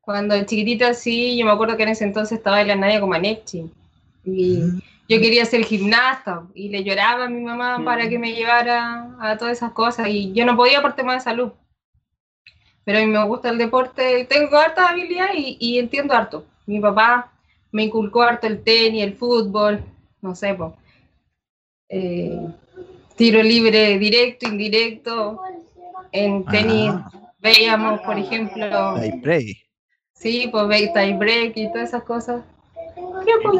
Cuando 0.00 0.36
chiquitita 0.44 0.94
sí, 0.94 1.36
yo 1.36 1.44
me 1.44 1.52
acuerdo 1.52 1.76
que 1.76 1.82
en 1.82 1.88
ese 1.90 2.04
entonces 2.04 2.38
estaba 2.38 2.60
en 2.60 2.68
la 2.68 2.76
Naya 2.76 3.00
como 3.00 3.14
Anechi. 3.14 3.70
Y 4.24 4.58
Mm. 4.58 4.80
Yo 5.08 5.20
quería 5.20 5.44
ser 5.44 5.64
gimnasta 5.64 6.46
y 6.54 6.68
le 6.68 6.82
lloraba 6.84 7.24
a 7.24 7.28
mi 7.28 7.40
mamá 7.40 7.82
para 7.84 8.06
Mm. 8.06 8.08
que 8.08 8.18
me 8.18 8.32
llevara 8.34 9.16
a 9.20 9.36
todas 9.36 9.56
esas 9.56 9.72
cosas 9.72 10.08
y 10.08 10.32
yo 10.32 10.44
no 10.44 10.56
podía 10.56 10.82
por 10.82 10.94
temas 10.94 11.16
de 11.16 11.30
salud. 11.30 11.52
Pero 12.84 12.98
a 12.98 13.02
mí 13.02 13.06
me 13.08 13.24
gusta 13.24 13.50
el 13.50 13.58
deporte, 13.58 14.24
tengo 14.26 14.56
harta 14.56 14.88
habilidad 14.88 15.28
y, 15.34 15.56
y 15.60 15.78
entiendo 15.78 16.14
harto. 16.14 16.44
Mi 16.66 16.80
papá 16.80 17.32
me 17.72 17.84
inculcó 17.84 18.22
harto 18.22 18.46
el 18.46 18.62
tenis, 18.62 19.02
el 19.02 19.14
fútbol, 19.16 19.82
no 20.20 20.34
sé, 20.34 20.54
pues. 20.54 20.72
eh, 21.88 22.40
tiro 23.16 23.42
libre 23.42 23.98
directo, 23.98 24.48
indirecto. 24.48 25.40
En 26.12 26.44
tenis 26.46 26.92
Ah, 26.94 27.10
veíamos, 27.38 28.00
por 28.00 28.18
ejemplo, 28.18 28.96
ahí, 28.96 29.20
play. 29.20 29.56
sí, 30.14 30.48
pues 30.50 30.92
tie 30.92 31.14
break 31.14 31.56
y 31.56 31.68
todas 31.72 31.88
esas 31.88 32.02
cosas. 32.04 32.42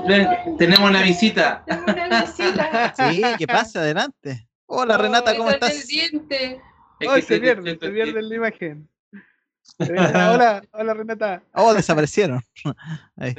Ven, 0.07 0.57
Tenemos 0.59 0.91
una 0.91 1.03
visita. 1.03 1.65
Una 1.67 2.23
visita. 2.23 2.95
Sí, 3.11 3.23
¿qué 3.39 3.47
pasa? 3.47 3.81
Adelante. 3.81 4.49
Hola 4.67 4.99
Renata, 4.99 5.37
¿cómo 5.37 5.51
estás? 5.51 5.73
el 5.73 5.87
diente. 5.87 6.61
Es 6.99 7.09
Ay, 7.09 7.21
que 7.21 7.27
se 7.27 7.41
pierde, 7.41 7.79
se 7.79 7.89
pierde 7.89 8.23
la 8.23 8.35
imagen. 8.35 8.89
Eh, 9.79 9.85
hola, 9.89 10.63
hola 10.73 10.95
Renata. 10.95 11.43
Oh, 11.53 11.75
desaparecieron. 11.75 12.41
Ahí. 13.17 13.35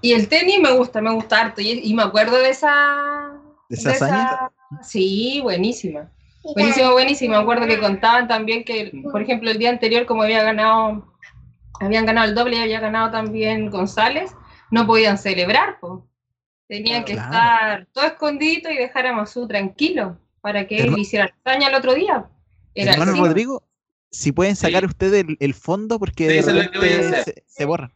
Y 0.00 0.12
el 0.12 0.28
tenis 0.28 0.60
me 0.60 0.72
gusta, 0.72 1.00
me 1.00 1.12
gusta 1.12 1.40
harto. 1.40 1.60
Y, 1.60 1.80
y 1.82 1.94
me 1.94 2.02
acuerdo 2.02 2.38
de 2.38 2.50
esa. 2.50 3.32
¿De 3.68 3.76
esa 3.76 3.90
hazaña? 3.90 4.50
Sí, 4.82 5.40
buenísima. 5.42 6.10
Buenísima, 6.42 6.92
buenísima. 6.92 7.36
Me 7.36 7.42
acuerdo 7.42 7.66
que 7.66 7.78
contaban 7.78 8.28
también 8.28 8.64
que, 8.64 8.92
por 9.10 9.20
ejemplo, 9.20 9.50
el 9.50 9.58
día 9.58 9.70
anterior, 9.70 10.06
como 10.06 10.22
había 10.22 10.42
ganado, 10.42 11.06
habían 11.80 12.06
ganado 12.06 12.28
el 12.28 12.34
doble 12.34 12.56
y 12.56 12.60
había 12.60 12.80
ganado 12.80 13.10
también 13.10 13.68
González, 13.70 14.34
no 14.70 14.86
podían 14.86 15.18
celebrar, 15.18 15.78
pues. 15.80 16.02
Tenían 16.68 17.04
que 17.04 17.14
Claro. 17.14 17.32
estar 17.32 17.86
todo 17.92 18.04
escondido 18.06 18.70
y 18.70 18.76
dejar 18.76 19.06
a 19.06 19.12
Masú 19.12 19.48
tranquilo 19.48 20.18
para 20.40 20.66
que 20.66 20.76
él 20.82 20.96
hiciera 20.98 21.26
la 21.26 21.34
hazaña 21.52 21.68
el 21.68 21.74
otro 21.74 21.94
día. 21.94 22.26
Era 22.74 22.92
Hermano 22.92 23.12
así. 23.12 23.20
Rodrigo, 23.20 23.64
si 24.12 24.30
pueden 24.32 24.54
sacar 24.54 24.82
Sí. 24.82 24.86
ustedes 24.86 25.24
el, 25.26 25.36
el 25.40 25.54
fondo 25.54 25.98
porque 25.98 26.28
Sí, 26.42 26.46
de 26.46 26.52
repente 26.62 27.22
se, 27.24 27.44
se 27.46 27.64
borra. 27.64 27.90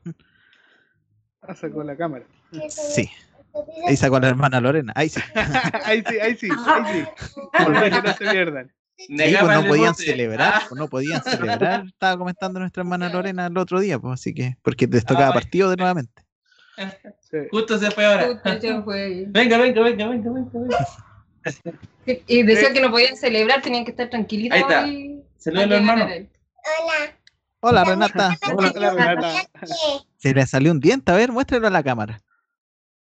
Ah, 1.43 1.55
sacó 1.55 1.85
la 1.85 1.97
cámara. 1.97 2.25
Sí. 2.69 3.09
Ahí 3.87 3.97
sacó 3.97 4.17
a 4.17 4.21
la 4.21 4.29
hermana 4.29 4.61
Lorena. 4.61 4.93
Ahí 4.97 5.09
sí. 5.09 5.21
ahí 5.85 6.03
sí, 6.09 6.19
ahí 6.19 6.37
sí, 6.37 6.49
ahí 6.51 7.05
sí. 7.05 7.09
Que 7.57 7.91
no 8.03 8.15
se 8.15 8.31
pierdan. 8.31 8.73
Sí, 8.97 9.07
pues 9.17 9.33
no 9.63 9.65
podían 9.67 9.95
celebrar, 9.95 10.53
Ah, 10.57 10.63
pues 10.69 10.79
no 10.81 10.89
podían 10.89 11.23
celebrar. 11.23 11.85
Estaba 11.87 12.17
comentando 12.19 12.59
nuestra 12.61 12.83
hermana 12.83 13.09
Lorena 13.13 13.47
el 13.47 13.57
otro 13.59 13.79
día, 13.81 13.99
pues 14.01 14.15
así 14.21 14.35
que, 14.35 14.57
porque 14.63 14.87
les 14.89 15.05
tocaba 15.05 15.33
partido 15.33 15.71
de 15.71 15.77
nuevamente. 15.77 16.24
Sí. 17.21 17.39
justo 17.51 17.79
se 17.79 17.91
fue 17.91 18.05
ahora. 18.05 18.41
Fue- 18.85 19.27
Venga, 19.29 19.59
venga, 19.59 19.81
venga, 19.83 20.09
venga, 20.09 20.31
venga. 20.31 20.79
Y 22.27 22.43
decía 22.43 22.73
que 22.73 22.81
no 22.81 22.91
podían 22.91 23.17
celebrar, 23.17 23.63
tenían 23.63 23.85
que 23.85 23.91
estar 23.93 24.09
tranquilitos. 24.11 24.57
Ahí 24.57 24.63
está. 24.63 24.87
y- 24.87 25.23
Saludos, 25.37 25.71
hermano. 25.73 26.05
Hola. 26.07 27.17
Hola 27.67 27.85
Renata, 27.85 28.37
Hola, 28.55 28.73
hola, 28.77 28.91
Renata. 29.15 29.49
se 30.19 30.35
le 30.35 30.47
salió 30.47 30.71
un 30.71 30.81
diente, 30.81 31.11
a 31.13 31.15
ver, 31.17 31.33
muéstralo 31.33 31.67
a 31.67 31.71
la 31.71 31.83
cámara. 31.83 32.21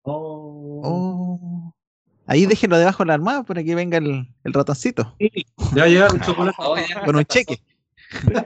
oh. 0.03 0.81
Oh. 0.83 1.73
Ahí 2.25 2.45
déjenlo 2.45 2.77
debajo 2.77 3.03
de 3.03 3.07
la 3.07 3.13
almohada 3.15 3.43
para 3.43 3.63
que 3.63 3.73
venga 3.73 3.97
el, 3.97 4.27
el 4.43 4.53
ratoncito 4.53 5.15
Sí, 5.17 5.31
le 5.73 5.81
va 5.81 5.85
a 5.87 5.89
llegar 5.89 6.13
un 6.13 6.21
chocolate. 6.21 6.55
Oh, 6.59 6.77
ya. 6.77 7.03
con 7.03 7.15
un 7.15 7.25
cheque. 7.25 7.59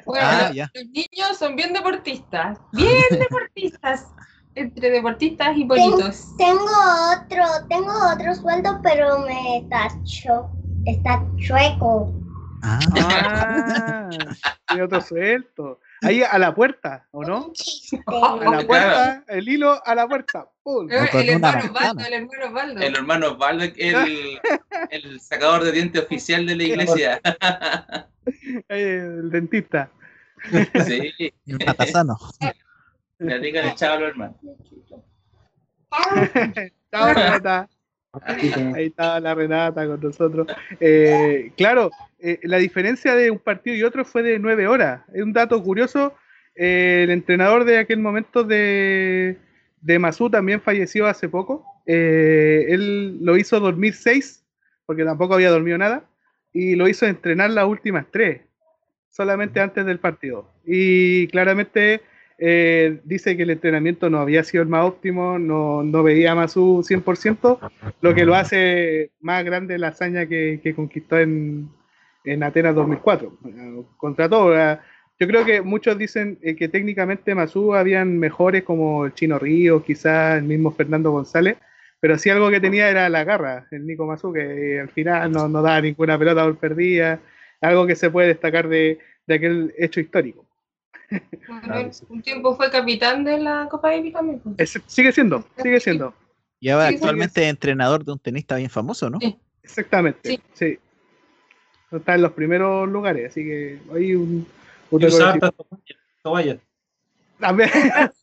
Bueno, 0.06 0.26
Ah, 0.28 0.46
los- 0.48 0.56
ya. 0.56 0.72
los 0.74 0.86
niños 0.86 1.38
son 1.38 1.56
bien 1.56 1.74
deportistas, 1.74 2.60
bien 2.72 3.04
deportistas, 3.30 4.08
entre 4.56 4.90
deportistas 4.90 5.58
y 5.58 5.64
bonitos. 5.66 6.28
Tengo 6.38 6.62
otro, 6.64 7.44
tengo 7.70 7.92
otro 8.14 8.36
sueldo, 8.36 8.80
pero 8.84 9.20
me 9.20 9.58
está 9.58 9.88
cho- 10.04 10.50
está 10.86 11.24
chueco. 11.38 12.14
Ah, 12.62 12.80
Ah, 12.96 14.10
tiene 14.68 14.84
otro 14.84 15.02
suelto. 15.02 15.80
Ahí 16.02 16.22
a 16.24 16.38
la 16.38 16.54
puerta, 16.54 17.08
¿o 17.12 17.24
no? 17.24 17.52
A 18.08 18.36
la 18.50 18.66
puerta, 18.66 19.24
el 19.28 19.48
hilo 19.48 19.82
a 19.86 19.96
la 19.96 20.08
puerta. 20.08 20.48
¡pum! 20.64 20.90
Eh, 20.92 21.10
el 21.14 21.30
hermano. 21.30 21.60
Osvaldo, 21.60 22.04
el 22.06 22.14
hermano 22.14 22.46
Osvaldo. 22.48 22.82
El 22.82 22.96
hermano 22.96 23.28
Osvaldo, 23.32 23.64
el, 23.78 24.40
el 24.92 25.20
sacador 25.22 25.64
de 25.64 25.72
dientes 25.72 26.04
oficial 26.04 26.46
de 26.46 26.56
la 26.56 26.64
iglesia. 26.64 27.22
El 28.70 29.30
dentista. 29.30 29.90
Sí, 30.86 31.12
y 31.46 31.54
un 31.54 31.60
patasano. 31.60 32.18
Le 33.20 33.40
digan 33.40 33.66
los 33.68 33.82
hermanos. 33.82 34.36
Chao, 36.92 37.14
Renata. 37.14 37.70
Ahí 38.76 38.86
está 38.88 39.20
la 39.20 39.34
Renata 39.34 39.88
con 39.88 40.00
nosotros. 40.00 40.48
Eh, 40.80 41.52
claro, 41.58 41.90
eh, 42.20 42.40
la 42.44 42.58
diferencia 42.58 43.16
de 43.16 43.32
un 43.32 43.40
partido 43.40 43.76
y 43.76 43.84
otro 43.84 44.06
fue 44.06 44.22
de 44.24 44.40
nueve 44.40 44.68
horas. 44.68 45.02
Es 45.14 45.24
un 45.24 45.34
dato 45.34 45.62
curioso. 45.64 46.14
eh, 46.56 47.02
el 47.04 47.10
entrenador 47.10 47.66
de 47.66 47.80
aquel 47.80 48.00
momento 48.00 48.44
de, 48.44 49.38
de 49.82 50.00
Mazú 50.00 50.30
también 50.30 50.62
falleció 50.62 51.08
hace 51.08 51.28
poco. 51.28 51.66
Eh, 51.86 52.66
él 52.70 53.18
lo 53.24 53.38
hizo 53.38 53.60
dormir 53.60 53.94
seis, 53.96 54.44
porque 54.86 55.04
tampoco 55.04 55.34
había 55.34 55.50
dormido 55.50 55.78
nada, 55.78 56.06
y 56.54 56.76
lo 56.76 56.88
hizo 56.88 57.06
entrenar 57.06 57.50
las 57.50 57.66
últimas 57.66 58.06
tres, 58.12 58.42
solamente 59.10 59.60
antes 59.60 59.86
del 59.86 60.00
partido. 60.00 60.50
Y 60.66 61.28
claramente 61.28 62.02
eh, 62.38 63.00
dice 63.04 63.38
que 63.38 63.44
el 63.44 63.52
entrenamiento 63.52 64.10
no 64.10 64.20
había 64.20 64.44
sido 64.44 64.64
el 64.64 64.70
más 64.70 64.86
óptimo, 64.86 65.38
no, 65.40 65.84
no 65.84 66.04
veía 66.04 66.32
a 66.32 66.36
Mazú 66.36 66.84
100%, 66.84 67.72
lo 68.02 68.14
que 68.14 68.26
lo 68.26 68.36
hace 68.36 69.12
más 69.22 69.44
grande 69.44 69.78
la 69.78 69.90
hazaña 69.90 70.26
que, 70.26 70.60
que 70.62 70.74
conquistó 70.74 71.20
en, 71.20 71.70
en 72.24 72.44
Atenas 72.44 72.76
2004. 72.76 73.38
eh, 73.46 73.84
Contra 73.98 74.28
todo, 74.30 74.54
yo 75.20 75.28
creo 75.28 75.46
que 75.46 75.62
muchos 75.62 75.98
dicen 75.98 76.40
eh, 76.42 76.56
que 76.56 76.68
técnicamente 76.68 77.36
Mazú 77.36 77.74
habían 77.76 78.18
mejores 78.18 78.64
como 78.64 79.06
el 79.06 79.14
Chino 79.14 79.38
Río, 79.40 79.84
quizás 79.84 80.38
el 80.40 80.44
mismo 80.44 80.72
Fernando 80.72 81.12
González, 81.12 81.58
pero 82.00 82.18
sí 82.18 82.30
algo 82.30 82.50
que 82.50 82.60
tenía 82.60 82.90
era 82.90 83.08
la 83.10 83.24
garra, 83.24 83.68
el 83.72 83.86
Nico 83.86 84.06
Mazú, 84.06 84.34
que 84.34 84.76
eh, 84.76 84.80
al 84.82 84.90
final 84.90 85.32
no, 85.32 85.48
no 85.48 85.62
daba 85.62 85.80
ninguna 85.82 86.18
pelota 86.18 86.44
por 86.44 86.58
perdida, 86.58 87.20
algo 87.62 87.88
que 87.88 87.96
se 87.96 88.10
puede 88.10 88.30
destacar 88.30 88.68
de, 88.68 89.00
de 89.28 89.34
aquel 89.36 89.74
hecho 89.78 90.02
histórico. 90.02 90.46
Un 92.10 92.22
tiempo 92.22 92.56
fue 92.56 92.70
capitán 92.72 93.24
de 93.24 93.40
la 93.40 93.68
Copa 93.70 93.90
Davis 93.92 94.14
también. 94.14 94.40
pues. 94.40 94.56
Es- 94.76 94.82
sigue 94.88 95.12
siendo, 95.12 95.46
sigue 95.62 95.80
siendo. 95.80 96.14
Y 96.60 96.70
ahora 96.70 96.88
Sí, 96.88 96.94
sí, 96.94 96.96
actualmente 96.98 97.44
es 97.44 97.50
entrenador 97.50 98.06
de 98.06 98.12
un 98.14 98.20
tenista 98.20 98.56
bien 98.56 98.70
famoso, 98.70 99.10
¿no? 99.10 99.20
Sí. 99.20 99.38
Exactamente, 99.64 100.30
Sí. 100.30 100.42
sí. 100.54 100.80
Está 101.92 102.16
en 102.16 102.22
los 102.24 102.32
primeros 102.32 102.88
lugares, 102.90 103.32
así 103.32 103.44
que 103.44 103.80
hay 103.94 104.16
un, 104.16 104.48
un 104.90 105.04
hartas 105.22 105.52
toallas. 106.22 106.58
También 107.40 107.70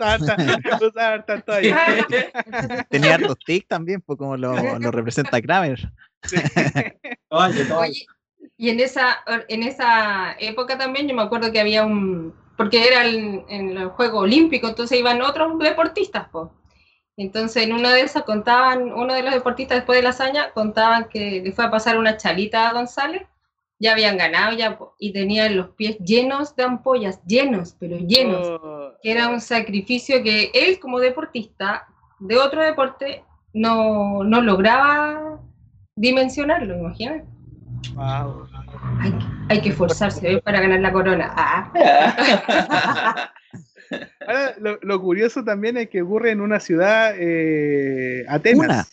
usa 0.83 1.13
harta- 1.15 1.41
toalla. 1.43 1.79
Tenía 2.91 3.15
hartos 3.15 3.39
tics 3.45 3.69
también, 3.69 4.01
pues 4.01 4.19
como 4.19 4.37
lo, 4.37 4.79
lo 4.79 4.91
representa 4.91 5.41
Kramer. 5.41 5.93
Toallas. 7.29 7.71
Oye, 7.71 8.07
y 8.57 8.71
en 8.71 8.81
esa, 8.81 9.19
en 9.49 9.63
esa 9.63 10.35
época 10.39 10.77
también 10.79 11.07
yo 11.09 11.15
me 11.15 11.23
acuerdo 11.23 11.53
que 11.53 11.61
había 11.61 11.85
un, 11.85 12.35
porque 12.61 12.87
era 12.87 13.07
el- 13.07 13.43
en 13.49 13.75
el 13.79 13.89
juego 13.89 14.19
olímpico, 14.19 14.69
entonces 14.69 14.99
iban 14.99 15.23
otros 15.23 15.59
deportistas, 15.59 16.29
po. 16.29 16.53
Entonces 17.17 17.63
en 17.63 17.73
una 17.73 17.91
de 17.91 18.03
esas 18.03 18.25
contaban, 18.25 18.93
uno 18.93 19.15
de 19.15 19.23
los 19.23 19.33
deportistas 19.33 19.79
después 19.79 19.97
de 19.97 20.03
la 20.03 20.11
hazaña 20.11 20.51
contaban 20.53 21.09
que 21.09 21.41
le 21.43 21.53
fue 21.53 21.65
a 21.65 21.71
pasar 21.71 21.97
una 21.99 22.19
chalita 22.19 22.69
a 22.69 22.75
González, 22.75 23.23
ya 23.79 23.93
habían 23.93 24.19
ganado 24.19 24.55
ya, 24.55 24.79
y 24.99 25.11
tenían 25.11 25.57
los 25.57 25.69
pies 25.71 25.97
llenos 26.01 26.55
de 26.55 26.65
ampollas, 26.65 27.25
llenos, 27.25 27.75
pero 27.81 27.97
llenos. 27.97 28.47
Oh, 28.63 28.91
que 29.03 29.11
era 29.11 29.29
un 29.31 29.41
sacrificio 29.41 30.23
que 30.23 30.51
él 30.53 30.79
como 30.81 30.99
deportista 30.99 31.87
de 32.19 32.37
otro 32.37 32.63
deporte 32.63 33.25
no, 33.55 34.23
no 34.23 34.43
lograba 34.43 35.41
dimensionarlo, 35.97 36.77
imagínate. 36.77 37.25
wow. 37.95 38.47
Que- 39.01 39.40
hay 39.51 39.61
que 39.61 39.71
esforzarse 39.71 40.33
¿eh? 40.35 40.41
para 40.41 40.61
ganar 40.61 40.81
la 40.81 40.93
corona. 40.93 41.35
Ah. 41.37 41.73
Ahora, 44.21 44.55
lo, 44.61 44.79
lo 44.83 45.01
curioso 45.01 45.43
también 45.43 45.77
es 45.77 45.89
que 45.91 46.03
ocurre 46.03 46.31
en 46.31 46.41
una 46.41 46.61
ciudad, 46.61 47.15
eh, 47.19 48.25
Atenas, 48.29 48.65
Una. 48.65 48.87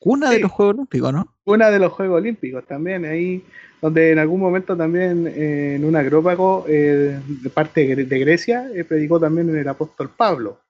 Cuna 0.00 0.30
de 0.30 0.40
los 0.40 0.50
Juegos 0.50 0.74
Olímpicos, 0.74 1.12
¿no? 1.12 1.36
una 1.44 1.70
de 1.70 1.78
los 1.78 1.92
Juegos 1.92 2.18
Olímpicos 2.18 2.66
también, 2.66 3.04
ahí 3.04 3.44
donde 3.80 4.10
en 4.10 4.18
algún 4.18 4.40
momento 4.40 4.76
también 4.76 5.28
eh, 5.28 5.76
en 5.76 5.84
un 5.84 5.94
agrópago 5.94 6.64
eh, 6.68 7.20
de 7.24 7.50
parte 7.50 7.94
de 7.94 8.18
Grecia 8.18 8.68
eh, 8.74 8.82
predicó 8.82 9.20
también 9.20 9.56
el 9.56 9.68
apóstol 9.68 10.10
Pablo. 10.16 10.60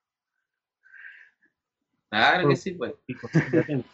Claro 2.11 2.49
que 2.49 2.57
sí, 2.57 2.73
pues. 2.73 2.93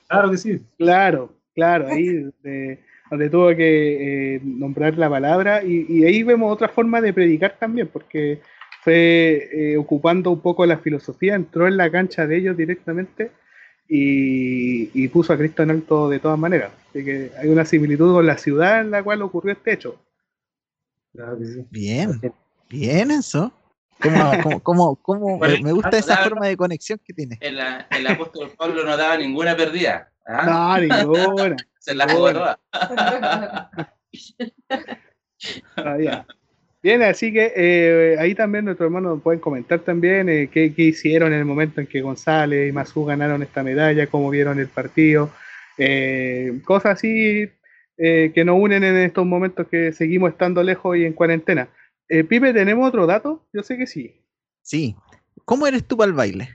Claro 0.09 0.30
que 0.30 0.38
sí. 0.38 0.66
Claro, 0.78 1.35
claro, 1.54 1.87
ahí 1.88 2.30
de- 2.42 2.82
donde 3.11 3.31
tuvo 3.31 3.49
que 3.55 4.35
eh, 4.37 4.40
nombrar 4.45 4.97
la 4.99 5.09
palabra 5.09 5.62
y, 5.64 5.87
y 5.88 6.05
ahí 6.05 6.23
vemos 6.23 6.53
otra 6.53 6.69
forma 6.69 7.01
de 7.01 7.12
predicar 7.12 7.57
también, 7.59 7.88
porque 7.88 8.40
fue 8.83 9.49
eh, 9.53 9.77
ocupando 9.77 10.31
un 10.31 10.40
poco 10.40 10.64
la 10.66 10.79
filosofía, 10.79 11.35
entró 11.35 11.66
en 11.66 11.77
la 11.77 11.90
cancha 11.90 12.27
de 12.27 12.37
ellos 12.37 12.57
directamente 12.57 13.31
y, 13.88 14.90
y 14.95 15.09
puso 15.09 15.33
a 15.33 15.38
Cristo 15.38 15.62
en 15.62 15.71
alto 15.71 16.09
de 16.09 16.19
todas 16.19 16.38
maneras. 16.38 16.73
Así 16.90 17.05
que 17.05 17.31
hay 17.38 17.49
una 17.49 17.64
similitud 17.64 18.12
con 18.14 18.27
la 18.27 18.38
ciudad 18.38 18.81
en 18.81 18.90
la 18.90 19.03
cual 19.03 19.23
ocurrió 19.23 19.53
este 19.53 19.73
hecho. 19.73 20.01
Bien, 21.71 22.21
bien 22.69 23.11
eso. 23.11 23.53
¿Cómo, 24.01 24.31
cómo, 24.42 24.61
cómo, 24.62 24.97
cómo- 24.97 25.38
Bueno, 25.38 25.57
me 25.62 25.73
gusta 25.73 25.97
esa 25.97 26.19
forma 26.19 26.47
de 26.47 26.57
conexión 26.57 27.01
que 27.05 27.14
tiene. 27.14 27.38
El, 27.40 27.59
el 27.59 28.07
apóstol 28.07 28.51
Pablo 28.57 28.85
no 28.85 28.97
daba 28.97 29.16
ninguna 29.16 29.57
perdida. 29.57 30.11
¿Ah? 30.27 30.79
No, 30.79 31.05
ninguna. 31.05 31.57
Se 31.79 31.95
la 31.95 32.09
jugó 32.09 32.21
bueno. 32.21 32.41
toda. 32.41 32.61
Ah, 35.77 35.97
ya. 36.01 36.27
Bien, 36.83 37.03
así 37.03 37.33
que 37.33 37.53
eh, 37.55 38.17
ahí 38.19 38.35
también 38.35 38.65
nuestros 38.65 38.87
hermanos 38.87 39.21
pueden 39.23 39.41
comentar 39.41 39.81
también 39.81 40.29
eh, 40.29 40.49
qué, 40.53 40.73
qué 40.75 40.83
hicieron 40.83 41.33
en 41.33 41.41
el 41.41 41.45
momento 41.45 41.81
en 41.81 41.87
que 41.87 42.01
González 42.01 42.69
y 42.69 42.73
Mazú 42.73 43.05
ganaron 43.05 43.43
esta 43.43 43.62
medalla, 43.62 44.07
cómo 44.07 44.31
vieron 44.31 44.59
el 44.59 44.69
partido, 44.69 45.31
eh, 45.79 46.61
cosas 46.65 46.95
así 46.95 47.51
eh, 47.99 48.33
que 48.35 48.45
nos 48.45 48.61
unen 48.61 48.85
en 48.85 48.97
estos 48.97 49.25
momentos 49.25 49.67
que 49.69 49.93
seguimos 49.93 50.31
estando 50.31 50.62
lejos 50.62 50.97
y 50.97 51.05
en 51.05 51.12
cuarentena. 51.12 51.69
Eh, 52.09 52.25
Pipe, 52.25 52.53
¿tenemos 52.53 52.87
otro 52.87 53.07
dato? 53.07 53.47
Yo 53.53 53.62
sé 53.62 53.79
que 53.79 53.87
sí. 53.87 54.21
Sí. 54.62 54.97
¿Cómo 55.45 55.67
eres 55.67 55.87
tú 55.87 55.97
para 55.97 56.09
el 56.09 56.15
baile? 56.15 56.51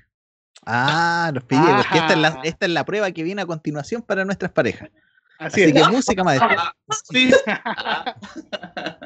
Ah, 0.65 1.31
los 1.33 1.43
pillé, 1.43 1.61
porque 1.77 1.97
esta 1.97 2.13
es, 2.13 2.19
la, 2.19 2.27
Ah. 2.29 2.41
esta 2.43 2.65
es 2.65 2.71
la 2.71 2.85
prueba 2.85 3.11
que 3.11 3.23
viene 3.23 3.41
a 3.41 3.45
continuación 3.45 4.01
para 4.01 4.25
nuestras 4.25 4.51
parejas. 4.51 4.89
Así, 5.39 5.63
Así 5.63 5.71
es. 5.71 5.73
que 5.73 5.89
música, 5.91 6.23
maestro. 6.23 6.49
Ah, 6.57 6.73
sí. 7.11 7.31
Ah, 7.47 8.15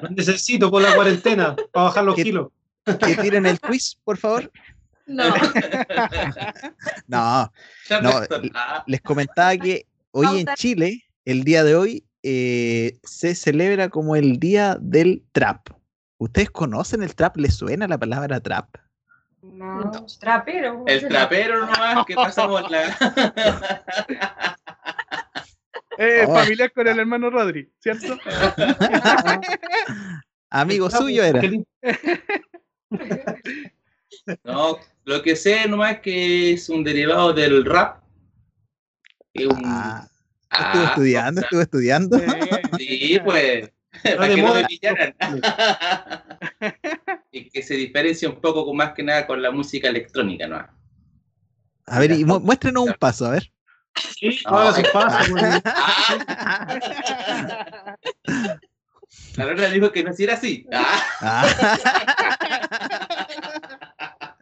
Lo 0.01 0.09
necesito 0.09 0.69
por 0.69 0.81
la 0.81 0.93
cuarentena 0.93 1.55
para 1.71 1.85
bajar 1.85 2.03
los 2.03 2.15
¿Qué- 2.15 2.23
kilos. 2.23 2.49
Que 2.99 3.15
tiren 3.15 3.45
el 3.45 3.59
quiz, 3.59 3.97
por 4.03 4.17
favor. 4.17 4.51
No. 5.07 5.23
No, 7.07 7.51
No, 8.01 8.11
Ah, 8.53 8.83
les 8.87 9.01
comentaba 9.01 9.55
que 9.57 9.87
hoy 10.11 10.41
en. 10.41 10.47
Chile, 10.55 11.03
el 11.25 11.43
día 11.43 11.63
de 11.63 11.75
hoy, 11.75 12.03
eh, 12.23 12.97
se 13.03 13.35
celebra 13.35 13.89
como 13.89 14.15
el 14.15 14.39
día 14.39 14.77
del 14.81 15.23
trap. 15.31 15.69
¿Ustedes 16.17 16.49
conocen 16.49 17.03
el 17.03 17.15
trap? 17.15 17.37
¿Les 17.37 17.53
suena 17.55 17.87
la 17.87 17.97
palabra 17.97 18.39
trap? 18.39 18.75
No, 19.53 20.05
trapero. 20.19 20.83
El 20.87 21.07
trapero 21.07 21.65
nomás 21.65 22.05
que 22.05 22.15
pasamos 22.15 22.69
la. 22.69 22.83
Eh, 25.97 26.25
Oh. 26.27 26.33
familiar 26.35 26.73
con 26.73 26.85
el 26.89 26.99
hermano 26.99 27.29
Rodri, 27.29 27.71
¿cierto? 27.79 28.17
Amigo 30.49 30.89
suyo 30.89 31.23
era. 31.23 31.41
No, 34.43 34.77
lo 35.05 35.21
que 35.21 35.35
sé 35.37 35.67
nomás 35.69 35.93
es 35.93 35.99
que 35.99 36.53
es 36.53 36.67
un 36.69 36.83
derivado 36.83 37.31
del 37.31 37.63
rap. 37.63 38.01
Es 39.33 39.45
un- 39.47 39.61
Ah, 39.65 40.05
Ah, 40.49 40.71
estuve 40.71 40.85
estudiando, 40.85 41.39
o 41.39 41.41
sea, 41.41 41.45
estuve 41.45 41.61
estudiando. 41.63 42.17
Sí, 42.77 43.19
pues. 43.23 43.69
Para 44.03 44.27
de 44.27 44.35
que 44.35 44.41
no 44.41 44.53
me 44.53 44.65
pillaran. 44.65 45.15
y 47.31 47.49
que 47.49 47.61
se 47.63 47.75
diferencia 47.75 48.29
un 48.29 48.39
poco 48.41 48.65
con- 48.65 48.77
más 48.77 48.93
que 48.93 49.03
nada 49.03 49.25
con 49.27 49.41
la 49.41 49.51
música 49.51 49.87
electrónica, 49.89 50.47
¿no? 50.47 50.65
A 51.87 51.99
ver, 51.99 52.11
y 52.11 52.25
mu- 52.25 52.39
muéstrenos 52.39 52.87
un 52.87 52.93
paso, 52.99 53.25
a 53.27 53.31
ver. 53.31 53.51
Sí, 54.19 54.39
ahora 54.45 54.73
se 54.73 54.83
pasa. 54.91 55.23
La 59.37 59.45
Lola 59.45 59.69
dijo 59.69 59.91
que 59.91 60.03
no 60.03 60.11
si 60.13 60.23
era 60.23 60.33
así. 60.33 60.65
Ah, 60.71 60.99
Ah. 61.21 61.45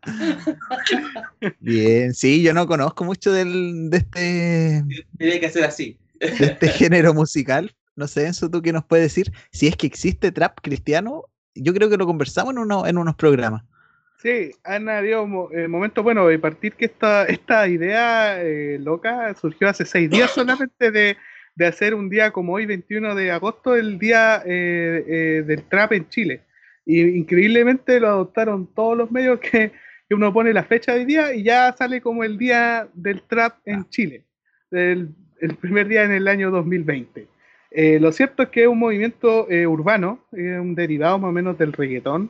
Bien, 1.60 2.14
sí, 2.14 2.42
yo 2.42 2.54
no 2.54 2.68
conozco 2.68 3.04
mucho 3.04 3.32
del, 3.32 3.90
de, 3.90 3.98
este, 3.98 4.84
tiene 5.18 5.40
que 5.40 5.50
ser 5.50 5.64
así. 5.64 5.98
de 6.20 6.28
este 6.46 6.68
género 6.70 7.14
musical. 7.14 7.74
No 7.96 8.08
sé, 8.08 8.26
Enzo, 8.26 8.50
tú 8.50 8.62
qué 8.62 8.74
nos 8.74 8.86
puedes 8.86 9.06
decir 9.06 9.32
si 9.52 9.68
es 9.68 9.76
que 9.76 9.88
existe 9.88 10.32
trap 10.32 10.60
cristiano. 10.62 11.26
Yo 11.56 11.74
creo 11.74 11.90
que 11.90 11.98
lo 11.98 12.06
conversamos 12.06 12.54
en, 12.54 12.60
uno, 12.60 12.88
en 12.88 12.98
unos 12.98 13.16
programas. 13.16 13.64
Sí, 14.18 14.52
han 14.64 14.88
habido 14.88 15.52
eh, 15.52 15.68
momentos, 15.68 16.04
bueno, 16.04 16.28
de 16.28 16.40
partir 16.40 16.74
que 16.74 16.86
esta, 16.86 17.26
esta 17.26 17.68
idea 17.68 18.42
eh, 18.42 18.80
loca 18.80 19.34
surgió 19.36 19.68
hace 19.68 19.86
seis 19.86 20.10
días 20.10 20.32
solamente 20.36 20.92
de, 20.92 21.18
de 21.56 21.66
hacer 21.66 21.94
un 21.94 22.10
día 22.10 22.32
como 22.32 22.54
hoy, 22.54 22.66
21 22.66 23.16
de 23.16 23.32
agosto, 23.32 23.76
el 23.76 24.00
día 24.00 24.42
eh, 24.46 25.06
eh, 25.08 25.44
del 25.46 25.64
trap 25.64 25.94
en 25.94 26.10
Chile. 26.10 26.42
Y 26.86 27.02
increíblemente 27.02 28.00
lo 28.00 28.08
adoptaron 28.08 28.68
todos 28.74 28.98
los 28.98 29.12
medios 29.12 29.40
que, 29.40 29.72
que 30.08 30.16
uno 30.16 30.34
pone 30.34 30.54
la 30.54 30.64
fecha 30.64 30.94
de 30.94 31.00
hoy 31.00 31.06
día 31.06 31.34
y 31.34 31.44
ya 31.44 31.74
sale 31.78 32.02
como 32.02 32.24
el 32.24 32.38
día 32.38 32.88
del 32.94 33.22
trap 33.24 33.58
en 33.66 33.88
Chile, 33.90 34.26
el, 34.72 35.10
el 35.40 35.56
primer 35.56 35.88
día 35.88 36.04
en 36.04 36.12
el 36.12 36.28
año 36.28 36.52
2020. 36.52 37.28
Eh, 37.76 38.00
lo 38.00 38.12
cierto 38.12 38.44
es 38.44 38.50
que 38.50 38.64
es 38.64 38.68
un 38.68 38.78
movimiento 38.80 39.50
eh, 39.50 39.66
urbano, 39.66 40.20
es 40.32 40.60
un 40.60 40.76
derivado 40.76 41.18
más 41.18 41.30
o 41.30 41.32
menos 41.32 41.58
del 41.58 41.74
reggaetón, 41.74 42.30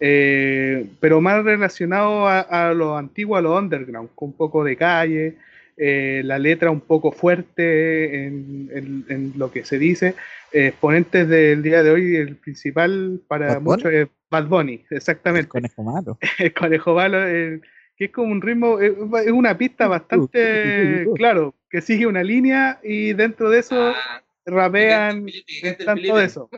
eh, 0.00 0.86
pero 1.00 1.20
más 1.20 1.42
relacionado 1.44 2.28
a, 2.28 2.40
a 2.40 2.74
lo 2.74 2.96
antiguo, 2.96 3.36
a 3.36 3.40
lo 3.42 3.56
underground, 3.58 4.10
con 4.14 4.28
un 4.28 4.36
poco 4.36 4.62
de 4.62 4.76
calle, 4.76 5.36
eh, 5.76 6.22
la 6.24 6.38
letra 6.38 6.70
un 6.70 6.80
poco 6.80 7.12
fuerte 7.12 8.26
en, 8.26 8.68
en- 8.72 9.04
en 9.08 9.32
lo 9.36 9.50
que 9.50 9.64
se 9.64 9.78
dice. 9.78 10.14
Eh, 10.52 10.68
exponentes 10.68 11.28
del 11.28 11.62
día 11.62 11.82
de 11.82 11.90
hoy, 11.90 12.16
el 12.16 12.36
principal 12.36 13.20
para 13.28 13.58
muchos 13.60 13.92
es 13.92 14.08
Bad 14.30 14.46
Bunny, 14.46 14.84
El 14.90 14.96
exactamente. 14.96 15.48
conejo 15.48 15.82
malo. 15.82 16.18
El 16.38 16.52
conejo 16.54 16.94
malo, 16.94 17.18
eh, 17.26 17.60
que 17.96 18.04
es 18.06 18.10
como 18.12 18.30
un 18.32 18.40
ritmo, 18.40 18.80
eh, 18.80 18.94
es 19.24 19.32
una 19.32 19.58
pista 19.58 19.88
bastante, 19.88 21.06
claro, 21.16 21.54
que 21.70 21.80
sigue 21.80 22.06
una 22.06 22.22
línea 22.22 22.78
y 22.82 23.12
dentro 23.12 23.50
de 23.50 23.58
eso 23.58 23.76
Ah, 23.94 24.22
rapean 24.48 25.26
que 25.26 25.74
Felipe. 25.74 26.18
de 26.18 26.24
eso. 26.24 26.48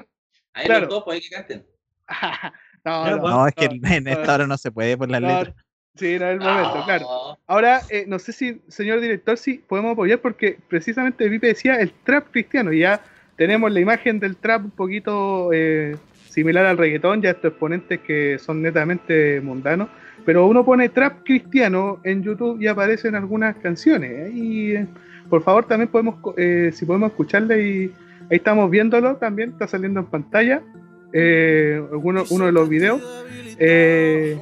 Ahí 0.53 0.67
claro. 0.67 0.81
los 0.83 0.91
dos, 0.91 1.05
pues 1.05 1.17
hay 1.17 1.21
que 1.21 1.35
canten. 1.35 1.67
no, 2.85 3.03
Claro, 3.03 3.17
no, 3.19 3.29
No, 3.29 3.47
es 3.47 3.55
que 3.55 3.69
no, 3.69 3.89
en 3.89 4.09
esta 4.09 4.35
hora 4.35 4.47
no 4.47 4.57
se 4.57 4.71
puede 4.71 4.97
por 4.97 5.11
las 5.11 5.21
no, 5.21 5.29
letras. 5.29 5.55
Sí, 5.97 6.19
no 6.19 6.27
es 6.27 6.33
el 6.33 6.41
momento, 6.41 6.83
claro. 6.85 7.39
Ahora, 7.47 7.83
eh, 7.91 8.05
no 8.07 8.19
sé 8.19 8.33
si, 8.33 8.61
señor 8.69 9.01
director, 9.01 9.37
si 9.37 9.59
podemos 9.59 9.93
apoyar 9.93 10.21
porque 10.21 10.59
precisamente 10.69 11.29
Pipe 11.29 11.49
decía 11.49 11.77
el 11.77 11.93
trap 12.05 12.31
cristiano. 12.31 12.73
y 12.73 12.81
Ya 12.81 13.03
tenemos 13.37 13.73
la 13.73 13.81
imagen 13.81 14.21
del 14.21 14.37
trap 14.37 14.65
un 14.65 14.71
poquito 14.71 15.53
eh, 15.53 15.97
similar 16.29 16.65
al 16.67 16.79
reggaetón, 16.79 17.23
ya 17.23 17.31
estos 17.31 17.51
exponentes 17.51 18.01
que 18.01 18.39
son 18.39 18.63
netamente 18.63 19.41
mundanos. 19.41 19.89
Pero 20.25 20.47
uno 20.47 20.65
pone 20.65 20.89
trap 20.89 21.25
cristiano 21.25 22.01
en 22.05 22.23
YouTube 22.23 22.61
y 22.61 22.67
aparecen 22.67 23.15
algunas 23.15 23.57
canciones. 23.57 24.11
¿eh? 24.11 24.31
Y 24.35 24.73
eh, 24.73 24.87
por 25.31 25.43
favor, 25.43 25.65
también 25.65 25.89
podemos, 25.89 26.17
eh, 26.37 26.73
si 26.75 26.85
podemos 26.85 27.11
escucharle 27.11 27.63
y 27.67 27.95
ahí 28.31 28.37
estamos 28.37 28.69
viéndolo 28.71 29.17
también, 29.17 29.51
está 29.51 29.67
saliendo 29.69 30.01
en 30.01 30.07
pantalla 30.07 30.63
eh, 31.13 31.83
alguno, 31.91 32.25
uno 32.31 32.47
de 32.47 32.53
los 32.53 32.69
videos. 32.69 33.01
eh, 33.59 34.39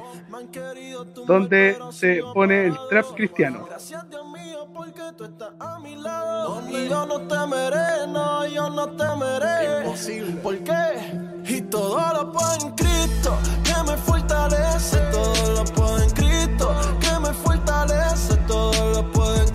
donde 1.27 1.77
se 1.91 2.21
pone 2.33 2.65
el 2.67 2.75
trap 2.89 3.05
cristiano. 3.15 3.65
Gracias 3.69 4.09
Dios 4.09 4.25
mío 4.31 4.67
porque 4.73 5.01
tú 5.17 5.25
estás 5.25 5.49
a 5.59 5.79
mi 5.79 5.95
lado 5.95 6.61
Y 6.69 6.87
yo 6.87 7.05
no 7.05 7.21
temeré, 7.27 8.07
no, 8.07 8.47
yo 8.47 8.69
no 8.69 8.87
temeré 8.89 9.79
Imposible 9.79 10.31
¿Por 10.41 10.57
qué? 10.59 11.43
Y 11.45 11.61
todo 11.61 11.99
lo 12.13 12.31
puedo 12.31 12.67
en 12.67 12.71
Cristo 12.75 13.37
Que 13.63 13.91
me 13.91 13.97
fortalece 13.97 14.97
Todo 15.11 15.53
lo 15.55 15.63
puedo 15.65 16.01
en 16.01 16.09
Cristo 16.11 16.75
Que 16.99 17.19
me 17.19 17.33
fortalece 17.33 18.35
Todo 18.47 18.93
lo 18.93 19.11
puedo 19.11 19.35
en 19.35 19.48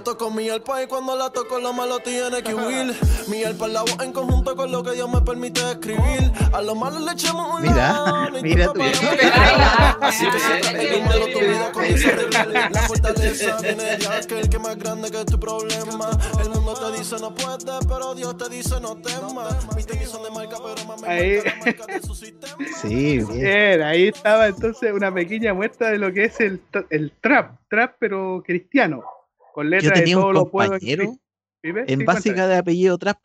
Yo 0.00 0.04
toco 0.04 0.30
mi 0.30 0.48
alpa 0.48 0.82
y 0.82 0.86
cuando 0.86 1.14
la 1.14 1.28
toco 1.28 1.60
lo 1.60 1.74
malo 1.74 1.98
tiene 1.98 2.42
que 2.42 2.54
huir. 2.54 2.96
Mi 3.28 3.44
alpa 3.44 3.66
es 3.66 3.72
la 3.74 3.82
voz 3.82 3.98
en 4.02 4.12
conjunto 4.12 4.56
con 4.56 4.72
lo 4.72 4.82
que 4.82 4.92
Dios 4.92 5.10
me 5.10 5.20
permite 5.20 5.60
escribir. 5.72 6.32
A 6.54 6.62
lo 6.62 6.74
malo 6.74 7.00
le 7.00 7.12
echamos 7.12 7.54
un 7.56 7.60
Mira, 7.60 8.30
mira 8.42 8.64
importa 8.64 8.90
tú. 8.94 9.06
para 9.06 9.58
nada. 9.58 10.10
Sí, 10.10 10.24
sí, 10.24 10.38
sí. 10.38 10.74
Es 10.74 10.92
lo 10.96 11.02
malo 11.04 11.26
tu 11.26 11.38
vida 11.40 11.72
comienza 11.72 12.08
a. 12.08 12.46
La 12.70 12.80
fortaleza 12.88 13.58
viene 13.60 13.84
de 13.84 13.96
Dios, 13.98 14.26
que 14.26 14.40
el 14.40 14.48
que 14.48 14.56
es 14.56 14.62
más 14.62 14.78
grande 14.78 15.10
que 15.10 15.24
tu 15.26 15.38
problema. 15.38 16.10
El 16.40 16.48
mundo 16.48 16.72
te 16.72 16.98
dice 16.98 17.16
no 17.20 17.34
puedes, 17.34 17.66
pero 17.86 18.14
Dios 18.14 18.38
te 18.38 18.48
dice 18.48 18.80
no 18.80 18.96
temas. 18.96 19.76
Mis 19.76 19.86
tenis 19.86 20.08
son 20.08 20.22
de 20.22 20.30
marca, 20.30 20.56
pero 20.64 20.82
más 20.86 21.02
me 21.02 21.08
Ahí. 21.08 21.42
marca 21.62 21.84
de 21.84 22.00
su 22.00 22.14
sistema. 22.14 22.56
Sí, 22.80 23.18
bien. 23.18 23.82
Ahí 23.82 24.08
estaba 24.08 24.46
entonces 24.46 24.94
una 24.94 25.12
pequeña 25.12 25.52
muestra 25.52 25.90
de 25.90 25.98
lo 25.98 26.10
que 26.10 26.24
es 26.24 26.40
el, 26.40 26.62
el 26.88 27.12
trap, 27.20 27.52
trap 27.68 27.96
pero 27.98 28.42
cristiano, 28.46 29.04
con 29.52 29.66
Yo 29.66 29.70
letras 29.70 29.92
de 29.94 30.00
tenía 30.00 30.14
todo 30.16 30.26
un 30.28 30.34
lo 30.34 30.50
puedo 30.50 30.74
en 30.74 30.80
compañero 30.80 31.16
en 31.62 31.98
Sí, 32.00 32.04
básica 32.04 32.46
de 32.46 32.56
apellido 32.56 32.96
Trap. 32.98 33.18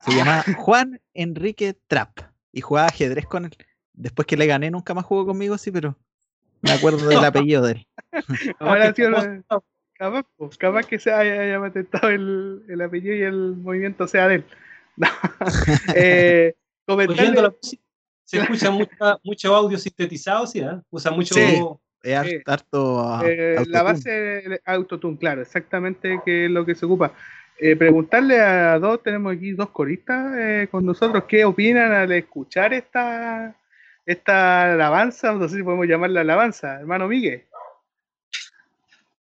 Se 0.00 0.12
llamaba 0.12 0.42
Juan 0.58 1.00
Enrique 1.14 1.76
Trap 1.86 2.18
y 2.52 2.60
jugaba 2.60 2.88
ajedrez 2.88 3.26
con 3.26 3.44
él. 3.46 3.56
Después 3.92 4.26
que 4.26 4.36
le 4.36 4.46
gané, 4.46 4.70
nunca 4.70 4.94
más 4.94 5.04
jugó 5.04 5.26
conmigo, 5.26 5.58
sí, 5.58 5.70
pero 5.70 5.96
me 6.60 6.72
acuerdo 6.72 7.06
del 7.08 7.18
apellido 7.24 7.62
de 7.62 7.72
él. 7.72 7.86
Ahora 8.58 8.92
la- 8.96 9.42
capaz, 9.94 10.24
pues, 10.36 10.56
capaz 10.56 10.86
que 10.86 10.98
se 10.98 11.12
haya, 11.12 11.40
haya 11.42 11.60
patentado 11.60 12.08
el, 12.08 12.64
el 12.68 12.80
apellido 12.80 13.14
y 13.14 13.22
el 13.22 13.56
movimiento 13.56 14.06
sea 14.08 14.28
de 14.28 14.36
él. 14.36 14.44
No. 14.96 15.08
Eh, 15.94 16.54
comentarle- 16.86 17.40
la 17.40 17.50
música, 17.50 17.82
se 18.24 18.38
escucha 18.38 18.70
mucha- 18.70 19.18
mucho 19.24 19.54
audio 19.56 19.78
sintetizado, 19.78 20.46
¿sí? 20.46 20.60
ah? 20.60 20.82
Usa 20.90 21.10
mucho. 21.10 21.34
Sí. 21.34 21.58
Es 22.02 22.42
harto. 22.46 23.20
Eh, 23.24 23.64
la 23.68 23.82
base 23.82 24.10
de 24.10 24.60
autotune, 24.64 25.18
claro, 25.18 25.42
exactamente 25.42 26.20
que 26.24 26.46
es 26.46 26.50
lo 26.50 26.66
que 26.66 26.74
se 26.74 26.86
ocupa. 26.86 27.12
Eh, 27.58 27.76
preguntarle 27.76 28.40
a 28.40 28.76
dos, 28.80 29.02
tenemos 29.04 29.36
aquí 29.36 29.52
dos 29.52 29.70
coristas 29.70 30.34
eh, 30.36 30.68
con 30.68 30.84
nosotros, 30.84 31.24
¿qué 31.28 31.44
opinan 31.44 31.92
al 31.92 32.10
escuchar 32.10 32.74
esta, 32.74 33.54
esta 34.04 34.72
alabanza? 34.72 35.32
No 35.32 35.48
sé 35.48 35.58
si 35.58 35.62
podemos 35.62 35.86
llamarla 35.86 36.22
alabanza, 36.22 36.80
hermano 36.80 37.06
Miguel. 37.06 37.44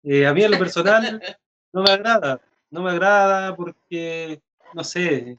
Eh, 0.01 0.25
a 0.25 0.33
mí 0.33 0.43
en 0.43 0.51
lo 0.51 0.57
personal 0.57 1.21
no 1.71 1.83
me 1.83 1.91
agrada, 1.91 2.41
no 2.71 2.81
me 2.81 2.91
agrada 2.91 3.55
porque, 3.55 4.41
no 4.73 4.83
sé, 4.83 5.37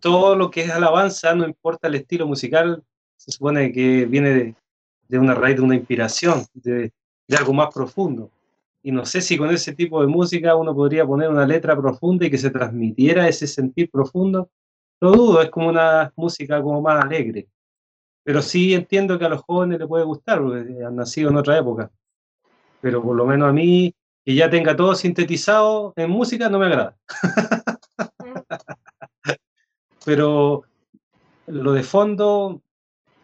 todo 0.00 0.36
lo 0.36 0.50
que 0.50 0.62
es 0.62 0.70
alabanza, 0.70 1.34
no 1.34 1.44
importa 1.44 1.88
el 1.88 1.96
estilo 1.96 2.26
musical, 2.26 2.82
se 3.16 3.32
supone 3.32 3.72
que 3.72 4.06
viene 4.06 4.30
de, 4.30 4.54
de 5.10 5.18
una 5.18 5.34
raíz, 5.34 5.56
de 5.56 5.62
una 5.62 5.76
inspiración, 5.76 6.44
de, 6.54 6.92
de 7.28 7.36
algo 7.36 7.52
más 7.52 7.72
profundo. 7.74 8.30
Y 8.82 8.92
no 8.92 9.04
sé 9.04 9.20
si 9.20 9.36
con 9.36 9.50
ese 9.50 9.74
tipo 9.74 10.00
de 10.00 10.06
música 10.06 10.54
uno 10.54 10.74
podría 10.74 11.06
poner 11.06 11.28
una 11.28 11.46
letra 11.46 11.76
profunda 11.76 12.26
y 12.26 12.30
que 12.30 12.38
se 12.38 12.50
transmitiera 12.50 13.28
ese 13.28 13.46
sentir 13.46 13.90
profundo. 13.90 14.50
Lo 15.00 15.12
dudo, 15.12 15.42
es 15.42 15.50
como 15.50 15.68
una 15.68 16.12
música 16.16 16.62
como 16.62 16.80
más 16.80 17.04
alegre. 17.04 17.48
Pero 18.22 18.42
sí 18.42 18.74
entiendo 18.74 19.18
que 19.18 19.24
a 19.24 19.28
los 19.28 19.42
jóvenes 19.42 19.78
les 19.78 19.88
puede 19.88 20.04
gustar, 20.04 20.40
porque 20.40 20.84
han 20.84 20.96
nacido 20.96 21.30
en 21.30 21.36
otra 21.36 21.58
época 21.58 21.90
pero 22.80 23.02
por 23.02 23.16
lo 23.16 23.26
menos 23.26 23.48
a 23.48 23.52
mí, 23.52 23.94
que 24.24 24.34
ya 24.34 24.50
tenga 24.50 24.76
todo 24.76 24.94
sintetizado 24.94 25.92
en 25.96 26.10
música, 26.10 26.48
no 26.48 26.58
me 26.58 26.66
agrada. 26.66 26.96
pero 30.04 30.64
lo 31.46 31.72
de 31.72 31.82
fondo, 31.82 32.62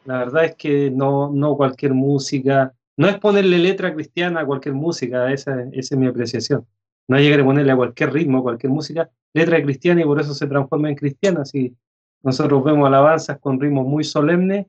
la 0.06 0.18
verdad 0.18 0.44
es 0.44 0.54
que 0.56 0.90
no, 0.90 1.30
no 1.32 1.56
cualquier 1.56 1.92
música, 1.94 2.72
no 2.96 3.08
es 3.08 3.18
ponerle 3.18 3.58
letra 3.58 3.92
cristiana 3.92 4.40
a 4.40 4.46
cualquier 4.46 4.74
música, 4.74 5.30
esa, 5.32 5.64
es 5.72 5.92
mi 5.92 6.06
apreciación. 6.06 6.66
No 7.08 7.18
llegar 7.18 7.40
a 7.40 7.44
ponerle 7.44 7.72
a 7.72 7.76
cualquier 7.76 8.12
ritmo, 8.12 8.42
cualquier 8.42 8.72
música, 8.72 9.10
letra 9.34 9.62
cristiana 9.62 10.00
y 10.00 10.04
por 10.04 10.20
eso 10.20 10.32
se 10.32 10.46
transforma 10.46 10.88
en 10.88 10.96
cristiana. 10.96 11.44
Si 11.44 11.76
nosotros 12.22 12.64
vemos 12.64 12.86
alabanzas 12.86 13.38
con 13.38 13.60
ritmos 13.60 13.86
muy 13.86 14.04
solemnes, 14.04 14.66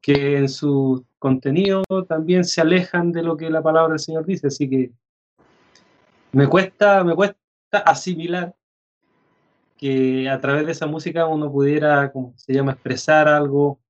que 0.00 0.36
en 0.36 0.48
su 0.48 1.04
contenido 1.18 1.82
también 2.08 2.44
se 2.44 2.60
alejan 2.60 3.12
de 3.12 3.22
lo 3.22 3.36
que 3.36 3.50
la 3.50 3.62
palabra 3.62 3.94
del 3.94 3.98
Señor 3.98 4.24
dice, 4.24 4.46
así 4.46 4.68
que 4.68 4.92
me 6.32 6.46
cuesta, 6.46 7.02
me 7.02 7.14
cuesta 7.14 7.38
asimilar 7.84 8.54
que 9.76 10.28
a 10.28 10.40
través 10.40 10.66
de 10.66 10.72
esa 10.72 10.86
música 10.86 11.26
uno 11.26 11.50
pudiera, 11.50 12.12
como 12.12 12.32
se 12.36 12.52
llama, 12.52 12.72
expresar 12.72 13.28
algo 13.28 13.80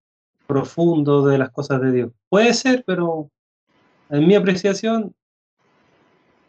profundo 0.47 1.27
de 1.27 1.39
las 1.39 1.51
cosas 1.51 1.81
de 1.81 1.93
Dios. 1.93 2.13
Puede 2.29 2.55
ser, 2.55 2.85
pero 2.87 3.31
en 4.11 4.27
mi 4.27 4.35
apreciación 4.35 5.15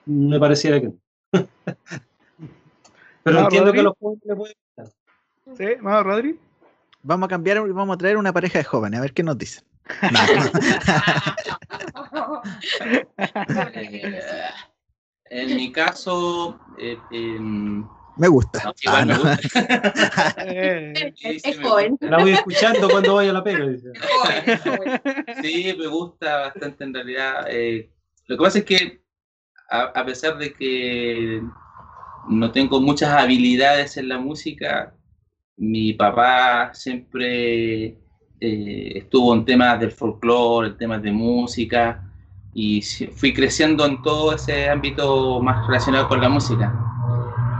me 0.05 0.39
pareciera 0.39 0.79
que 0.79 0.87
no. 0.87 0.95
pero 3.23 3.39
entiendo 3.39 3.71
Rodri. 3.71 3.77
que 3.79 3.83
los 3.83 3.93
jóvenes 3.99 4.23
les 4.25 4.37
puede 4.37 4.55
gustar. 4.75 4.93
¿Sí? 5.57 5.81
¿Más 5.81 6.03
Rodri? 6.03 6.39
Vamos 7.03 7.27
a 7.27 7.29
cambiar 7.29 7.57
y 7.67 7.71
vamos 7.71 7.95
a 7.95 7.97
traer 7.97 8.17
una 8.17 8.33
pareja 8.33 8.59
de 8.59 8.65
jóvenes, 8.65 8.99
a 8.99 9.01
ver 9.01 9.13
qué 9.13 9.23
nos 9.23 9.37
dicen. 9.37 9.63
No, 10.11 10.19
Eh, 15.29 15.41
en 15.41 15.55
mi 15.55 15.71
caso, 15.71 16.59
eh, 16.77 16.97
em, 17.11 17.85
me 18.17 18.27
gusta. 18.27 18.63
no, 18.63 18.69
Ah, 18.87 19.01
igual 19.01 19.05
me 19.07 19.13
no. 19.13 19.19
gusta. 19.19 19.37
Sí, 21.15 21.41
Es, 21.43 21.59
joven. 21.61 21.97
La 22.01 22.19
voy 22.19 22.31
escuchando 22.31 22.89
cuando 22.89 23.15
vaya 23.15 23.31
a 23.31 23.33
la 23.33 23.43
pega. 23.43 23.65
dice. 23.67 23.91
Sí, 25.41 25.75
me 25.77 25.87
gusta 25.87 26.37
bastante 26.39 26.83
en 26.83 26.93
realidad. 26.93 27.45
eh, 27.49 27.89
Lo 28.27 28.37
que 28.37 28.43
pasa 28.43 28.59
es 28.59 28.65
que, 28.65 29.01
a, 29.69 30.05
pesar 30.05 30.37
de 30.37 30.53
que 30.53 31.41
no 32.29 32.51
tengo 32.51 32.79
muchas 32.81 33.09
habilidades 33.09 33.97
en 33.97 34.09
la 34.09 34.17
música, 34.17 34.93
mi 35.57 35.93
papá 35.93 36.71
siempre 36.73 37.97
eh, 38.39 38.91
estuvo 38.95 39.33
en 39.33 39.45
temas 39.45 39.79
del 39.79 39.91
folclore, 39.91 40.69
en 40.69 40.77
temas 40.77 41.01
de 41.01 41.11
música, 41.11 42.03
y 42.53 42.81
fui 42.81 43.33
creciendo 43.33 43.85
en 43.85 44.01
todo 44.01 44.33
ese 44.33 44.69
ámbito 44.69 45.39
más 45.41 45.65
relacionado 45.67 46.07
con 46.07 46.21
la 46.21 46.29
música. 46.29 46.86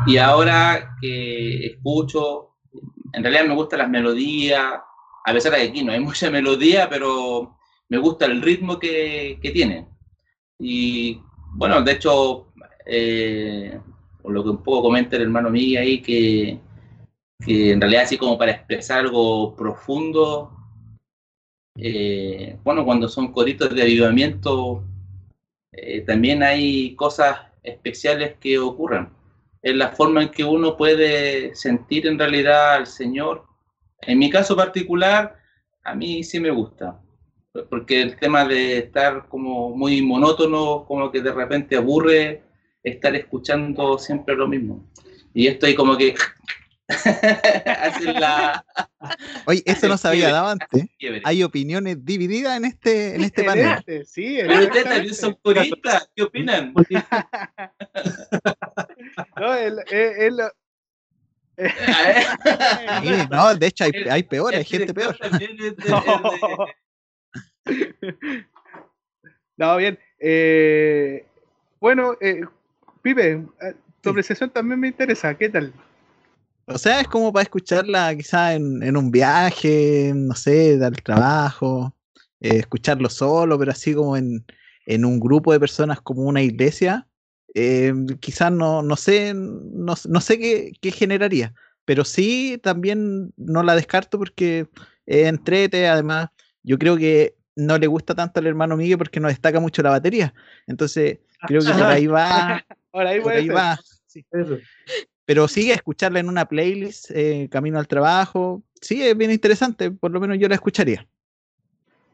Y 0.07 0.17
ahora 0.17 0.95
que 1.01 1.65
escucho, 1.65 2.55
en 3.11 3.21
realidad 3.21 3.45
me 3.45 3.55
gustan 3.55 3.79
las 3.79 3.89
melodías, 3.89 4.63
a 5.25 5.33
pesar 5.33 5.51
de 5.51 5.57
que 5.57 5.67
aquí 5.67 5.83
no 5.83 5.91
hay 5.91 5.99
mucha 6.09 6.31
melodía, 6.31 6.87
pero 6.89 7.57
me 7.89 7.97
gusta 7.97 8.25
el 8.25 8.41
ritmo 8.41 8.79
que, 8.79 9.37
que 9.41 9.51
tiene. 9.51 9.87
Y 10.59 11.19
bueno, 11.53 11.81
de 11.81 11.91
hecho, 11.91 12.53
eh, 12.85 13.79
lo 14.23 14.43
que 14.43 14.49
un 14.49 14.63
poco 14.63 14.83
comenta 14.83 15.17
el 15.17 15.23
hermano 15.23 15.49
mío 15.49 15.81
ahí, 15.81 16.01
que, 16.01 16.59
que 17.45 17.71
en 17.73 17.81
realidad 17.81 18.03
así 18.03 18.17
como 18.17 18.37
para 18.37 18.51
expresar 18.51 18.99
algo 18.99 19.55
profundo, 19.57 20.51
eh, 21.77 22.57
bueno, 22.63 22.85
cuando 22.85 23.09
son 23.09 23.33
coritos 23.33 23.75
de 23.75 23.81
avivamiento, 23.81 24.83
eh, 25.73 26.01
también 26.01 26.43
hay 26.43 26.95
cosas 26.95 27.39
especiales 27.61 28.35
que 28.39 28.57
ocurren. 28.57 29.16
Es 29.61 29.75
la 29.75 29.89
forma 29.89 30.23
en 30.23 30.29
que 30.29 30.43
uno 30.43 30.77
puede 30.77 31.55
sentir 31.55 32.07
en 32.07 32.19
realidad 32.19 32.75
al 32.75 32.87
Señor. 32.87 33.45
En 34.01 34.19
mi 34.19 34.29
caso 34.29 34.55
particular, 34.55 35.37
a 35.83 35.95
mí 35.95 36.23
sí 36.23 36.39
me 36.39 36.51
gusta, 36.51 36.99
porque 37.69 38.01
el 38.01 38.17
tema 38.17 38.45
de 38.45 38.77
estar 38.77 39.27
como 39.27 39.75
muy 39.75 40.01
monótono, 40.01 40.85
como 40.85 41.11
que 41.11 41.21
de 41.21 41.31
repente 41.31 41.75
aburre 41.75 42.43
estar 42.83 43.15
escuchando 43.15 43.97
siempre 43.97 44.35
lo 44.35 44.47
mismo. 44.47 44.85
Y 45.33 45.47
estoy 45.47 45.75
como 45.75 45.97
que 45.97 46.15
la... 48.19 48.65
Oye, 49.45 49.63
eso 49.65 49.87
no 49.87 49.97
se 49.97 50.07
había 50.07 50.31
dado 50.31 50.49
antes. 50.49 50.85
Hay 51.23 51.43
opiniones 51.43 52.03
divididas 52.05 52.57
en 52.57 52.65
este, 52.65 53.15
en 53.15 53.23
este 53.23 53.43
panel. 53.43 53.77
Este, 53.79 54.05
sí, 54.05 54.37
Pero 54.41 54.61
ustedes 54.61 54.85
también 54.85 55.15
son 55.15 55.35
puristas. 55.35 56.09
¿Qué 56.15 56.23
opinan? 56.23 56.73
no, 59.37 59.53
el, 59.53 59.79
el, 59.91 60.37
no, 63.31 63.55
de 63.55 63.67
hecho 63.67 63.85
hay, 63.85 63.91
hay 64.09 64.23
peor, 64.23 64.55
hay 64.55 64.63
gente 64.63 64.93
peor. 64.93 65.17
No, 69.57 69.75
bien. 69.77 69.99
Eh, 70.19 71.25
bueno, 71.79 72.15
eh, 72.21 72.41
Pipe, 73.01 73.31
eh, 73.31 73.43
tu 74.01 74.11
apreciación 74.11 74.51
también 74.51 74.79
me 74.79 74.87
interesa. 74.87 75.35
¿Qué 75.35 75.49
tal? 75.49 75.73
O 76.69 76.77
sea, 76.77 76.99
es 76.99 77.07
como 77.07 77.31
para 77.31 77.43
escucharla 77.43 78.13
quizá 78.15 78.53
en, 78.53 78.97
un 78.97 79.09
viaje, 79.09 80.11
no 80.13 80.35
sé, 80.35 80.77
dar 80.77 80.93
trabajo, 81.01 81.95
eh, 82.41 82.57
escucharlo 82.57 83.09
solo, 83.09 83.57
pero 83.57 83.71
así 83.71 83.93
como 83.93 84.17
en, 84.17 84.43
un 85.05 85.19
grupo 85.19 85.53
de 85.53 85.61
personas 85.61 86.01
como 86.01 86.23
una 86.23 86.41
iglesia, 86.41 87.07
eh, 87.53 87.93
quizás 88.19 88.51
no, 88.51 88.83
no 88.83 88.97
sé, 88.97 89.33
no, 89.33 89.95
sé 89.95 90.39
qué, 90.39 90.91
generaría, 90.91 91.53
pero 91.85 92.03
sí 92.03 92.59
también 92.61 93.33
no 93.37 93.63
la 93.63 93.75
descarto 93.75 94.19
porque 94.19 94.67
entrete, 95.05 95.87
además, 95.87 96.29
yo 96.63 96.77
creo 96.77 96.97
que 96.97 97.37
no 97.55 97.77
le 97.77 97.87
gusta 97.87 98.13
tanto 98.13 98.41
al 98.41 98.47
hermano 98.47 98.75
Miguel 98.75 98.97
porque 98.97 99.21
no 99.21 99.29
destaca 99.29 99.61
mucho 99.61 99.81
la 99.83 99.91
batería, 99.91 100.33
entonces 100.67 101.19
creo 101.47 101.61
que 101.61 101.71
por 101.71 101.83
ahí 101.83 102.07
va, 102.07 102.65
por 102.91 103.07
ahí, 103.07 103.47
va. 103.47 103.79
Pero 105.27 105.49
sigue 105.49 105.73
escucharla 105.73 106.21
en 106.21 106.29
una 106.29 106.45
playlist, 106.45 107.11
eh, 107.13 107.49
camino 107.51 107.77
al 107.77 107.87
trabajo. 107.89 108.63
Sí, 108.79 109.05
es 109.05 109.15
bien 109.17 109.29
interesante, 109.29 109.91
por 109.91 110.09
lo 110.09 110.21
menos 110.21 110.39
yo 110.39 110.47
la 110.47 110.55
escucharía. 110.55 111.05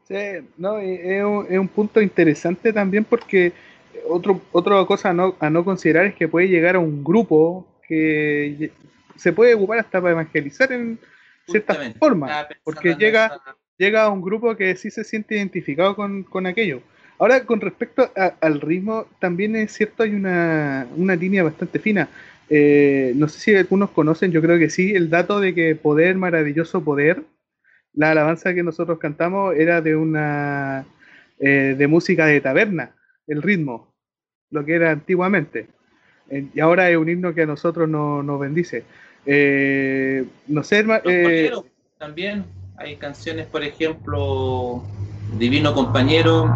Sí, 0.08 0.16
no, 0.56 0.78
es 0.78 1.22
un, 1.24 1.68
punto 1.68 2.02
interesante 2.02 2.72
también 2.72 3.04
porque 3.04 3.52
otro, 4.08 4.42
otra 4.50 4.84
cosa 4.84 5.10
a 5.10 5.12
no, 5.12 5.36
a 5.38 5.48
no 5.48 5.64
considerar 5.64 6.06
es 6.06 6.16
que 6.16 6.26
puede 6.26 6.48
llegar 6.48 6.74
a 6.74 6.80
un 6.80 7.04
grupo 7.04 7.64
que 7.86 8.72
se 9.14 9.32
puede 9.32 9.54
ocupar 9.54 9.78
hasta 9.78 10.00
para 10.00 10.10
evangelizar 10.10 10.72
en 10.72 10.98
cierta 11.46 11.76
forma, 12.00 12.48
porque 12.64 12.96
llega, 12.96 13.40
llega 13.78 14.02
a 14.02 14.08
un 14.08 14.22
grupo 14.22 14.56
que 14.56 14.74
sí 14.74 14.90
se 14.90 15.04
siente 15.04 15.36
identificado 15.36 15.94
con, 15.94 16.24
con 16.24 16.46
aquello. 16.46 16.82
Ahora, 17.20 17.44
con 17.44 17.60
respecto 17.60 18.10
al 18.40 18.60
ritmo, 18.60 19.06
también 19.20 19.54
es 19.54 19.72
cierto, 19.72 20.02
hay 20.02 20.16
una, 20.16 20.88
una 20.96 21.14
línea 21.14 21.44
bastante 21.44 21.78
fina. 21.78 22.08
Eh, 22.50 23.12
no 23.16 23.28
sé 23.28 23.40
si 23.40 23.54
algunos 23.54 23.90
conocen, 23.90 24.30
yo 24.30 24.42
creo 24.42 24.58
que 24.58 24.70
sí, 24.70 24.94
el 24.94 25.08
dato 25.10 25.40
de 25.40 25.54
que 25.54 25.74
Poder, 25.74 26.16
maravilloso 26.16 26.84
poder, 26.84 27.22
la 27.92 28.10
alabanza 28.10 28.54
que 28.54 28.62
nosotros 28.62 28.98
cantamos 28.98 29.54
era 29.54 29.80
de 29.80 29.96
una 29.96 30.84
eh, 31.38 31.74
de 31.76 31.86
música 31.86 32.26
de 32.26 32.40
taberna, 32.40 32.94
el 33.26 33.42
ritmo, 33.42 33.94
lo 34.50 34.64
que 34.64 34.74
era 34.74 34.90
antiguamente. 34.90 35.68
Eh, 36.30 36.46
y 36.54 36.60
ahora 36.60 36.90
es 36.90 36.96
un 36.96 37.08
himno 37.08 37.34
que 37.34 37.42
a 37.42 37.46
nosotros 37.46 37.88
nos 37.88 38.40
bendice. 38.40 38.84
no 40.48 40.62
sé, 40.62 40.84
también 41.98 42.44
hay 42.76 42.96
canciones, 42.96 43.46
por 43.46 43.62
ejemplo, 43.62 44.82
Divino 45.38 45.72
Compañero, 45.72 46.50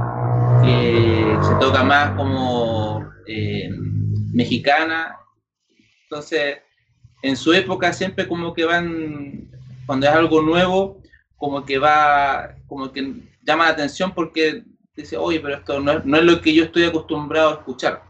que 0.63 1.37
se 1.43 1.55
toca 1.61 1.83
más 1.85 2.11
como 2.17 3.09
mexicana 4.33 5.17
entonces, 6.11 6.59
en 7.23 7.37
su 7.37 7.53
época 7.53 7.93
siempre 7.93 8.27
como 8.27 8.55
que 8.55 8.65
van, 8.65 9.51
cuando 9.85 10.07
es 10.07 10.13
algo 10.13 10.41
nuevo, 10.41 11.03
como 11.37 11.67
que 11.67 11.79
va, 11.79 12.57
como 12.67 12.91
que 12.91 13.13
llama 13.43 13.67
la 13.67 13.73
atención 13.73 14.15
porque 14.15 14.65
dice, 14.97 15.19
oye, 15.19 15.39
pero 15.39 15.57
esto 15.57 15.81
no 15.81 15.93
es, 15.93 16.05
no 16.07 16.17
es 16.17 16.25
lo 16.25 16.41
que 16.41 16.55
yo 16.55 16.65
estoy 16.65 16.85
acostumbrado 16.85 17.51
a 17.51 17.55
escuchar. 17.55 18.03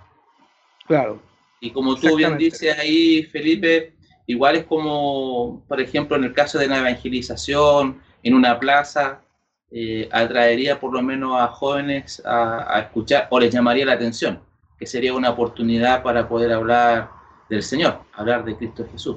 Claro. 0.87 1.21
Y 1.61 1.73
como 1.73 1.97
tú 1.97 2.15
bien 2.15 2.39
dices 2.39 2.79
ahí, 2.79 3.25
Felipe, 3.25 3.97
igual 4.29 4.55
es 4.55 4.65
como, 4.65 5.65
por 5.67 5.81
ejemplo, 5.81 6.17
en 6.17 6.25
el 6.25 6.33
caso 6.33 6.57
de 6.57 6.69
la 6.69 6.79
evangelización, 6.79 8.01
en 8.23 8.35
una 8.35 8.61
plaza, 8.61 9.23
eh, 9.73 10.09
atraería 10.13 10.79
por 10.79 10.93
lo 10.93 11.03
menos 11.03 11.41
a 11.41 11.49
jóvenes 11.49 12.23
a, 12.25 12.77
a, 12.77 12.81
escuchar 12.81 13.27
o 13.31 13.41
les 13.41 13.53
llamaría 13.53 13.85
la 13.85 13.95
atención, 13.95 14.41
que 14.79 14.87
sería 14.87 15.13
una 15.13 15.31
oportunidad 15.31 16.03
para 16.05 16.29
poder 16.29 16.53
hablar 16.53 17.18
del 17.49 17.63
Señor, 17.63 18.01
hablar 18.13 18.45
de 18.45 18.57
Cristo 18.57 18.87
Jesús, 18.91 19.17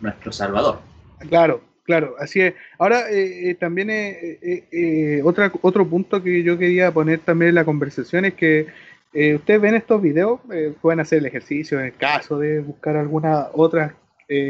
nuestro 0.00 0.32
Salvador. 0.32 0.80
Claro, 1.28 1.60
claro, 1.84 2.14
así 2.18 2.40
es. 2.40 2.54
Ahora, 2.78 3.10
eh, 3.10 3.50
eh, 3.50 3.54
también 3.54 3.88
eh, 3.90 5.20
otra, 5.24 5.52
otro 5.62 5.86
punto 5.86 6.22
que 6.22 6.42
yo 6.42 6.56
quería 6.58 6.92
poner 6.92 7.20
también 7.20 7.50
en 7.50 7.54
la 7.56 7.64
conversación 7.64 8.24
es 8.24 8.34
que 8.34 8.66
ustedes 9.34 9.60
ven 9.60 9.74
estos 9.74 10.00
videos, 10.00 10.40
pueden 10.80 11.00
hacer 11.00 11.18
el 11.18 11.26
ejercicio 11.26 11.80
en 11.80 11.86
el 11.86 11.94
caso 11.94 12.38
de 12.38 12.60
buscar 12.60 12.96
alguna 12.96 13.48
otra 13.54 13.96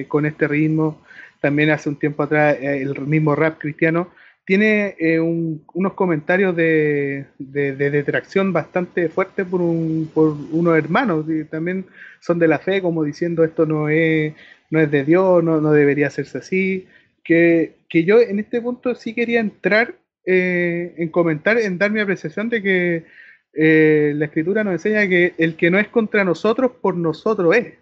con 0.08 0.26
este 0.26 0.48
ritmo. 0.48 1.00
También 1.40 1.70
hace 1.70 1.88
un 1.88 1.96
tiempo 1.96 2.24
atrás 2.24 2.58
el 2.60 2.98
mismo 3.06 3.34
rap 3.34 3.58
cristiano 3.58 4.10
tiene 4.48 4.96
eh, 4.98 5.20
unos 5.20 5.92
comentarios 5.92 6.56
de, 6.56 7.26
detracción 7.38 8.50
bastante 8.50 9.10
fuertes 9.10 9.46
por, 9.46 9.60
un, 9.60 10.10
por 10.14 10.34
unos 10.52 10.78
hermanos, 10.78 11.26
y 11.28 11.44
también 11.44 11.84
son 12.20 12.38
de 12.38 12.48
la 12.48 12.58
fe, 12.58 12.80
como 12.80 13.04
diciendo 13.04 13.44
esto 13.44 13.66
no 13.66 13.90
es, 13.90 14.32
no 14.70 14.80
es 14.80 14.90
de 14.90 15.04
Dios, 15.04 15.44
no, 15.44 15.60
no 15.60 15.70
debería 15.72 16.06
hacerse 16.06 16.38
así, 16.38 16.86
que, 17.22 17.74
yo 17.92 18.22
en 18.22 18.38
este 18.38 18.62
punto 18.62 18.94
sí 18.94 19.12
quería 19.12 19.40
entrar 19.40 19.96
eh, 20.24 20.94
en 20.96 21.10
comentar, 21.10 21.58
en 21.58 21.76
dar 21.76 21.90
mi 21.90 22.00
apreciación 22.00 22.48
de 22.48 22.62
que 22.62 23.04
eh, 23.52 24.14
la 24.16 24.24
escritura 24.24 24.64
nos 24.64 24.72
enseña 24.72 25.06
que 25.06 25.34
el 25.36 25.56
que 25.56 25.70
no 25.70 25.78
es 25.78 25.88
contra 25.88 26.24
nosotros, 26.24 26.72
por 26.80 26.96
nosotros 26.96 27.54
es. 27.54 27.74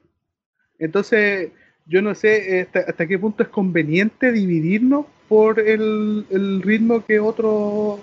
Entonces, 0.81 1.51
yo 1.87 2.03
no 2.03 2.13
sé 2.17 2.67
hasta 2.75 3.07
qué 3.07 3.21
punto 3.21 3.45
es 3.45 3.51
conveniente 3.51 4.33
dividirnos 4.33 5.07
por 5.29 5.61
el, 5.61 6.63
ritmo 6.63 7.05
que 7.05 7.21
otro, 7.21 8.01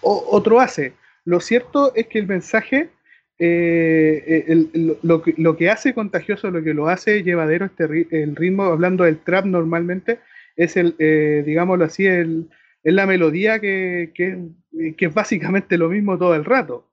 otro 0.00 0.60
hace. 0.60 0.92
Lo 1.24 1.40
cierto 1.40 1.94
es 1.94 2.06
que 2.06 2.18
el 2.18 2.26
mensaje, 2.26 2.90
eh, 3.38 4.68
lo, 5.02 5.22
que, 5.22 5.34
lo, 5.36 5.56
que, 5.56 5.70
hace 5.70 5.94
contagioso, 5.94 6.50
lo 6.50 6.62
que 6.62 6.74
lo 6.74 6.88
hace 6.88 7.22
llevadero 7.22 7.66
este, 7.66 8.06
el 8.10 8.36
ritmo, 8.36 8.64
hablando 8.64 9.04
del 9.04 9.18
trap 9.18 9.46
normalmente, 9.46 10.20
es 10.56 10.76
el, 10.76 10.94
eh, 10.98 11.42
digámoslo 11.44 11.84
así, 11.84 12.06
el, 12.06 12.48
es 12.82 12.94
la 12.94 13.06
melodía 13.06 13.58
que, 13.58 14.12
que, 14.14 14.96
es 14.96 15.14
básicamente 15.14 15.76
lo 15.76 15.88
mismo 15.88 16.18
todo 16.18 16.34
el 16.34 16.44
rato. 16.44 16.88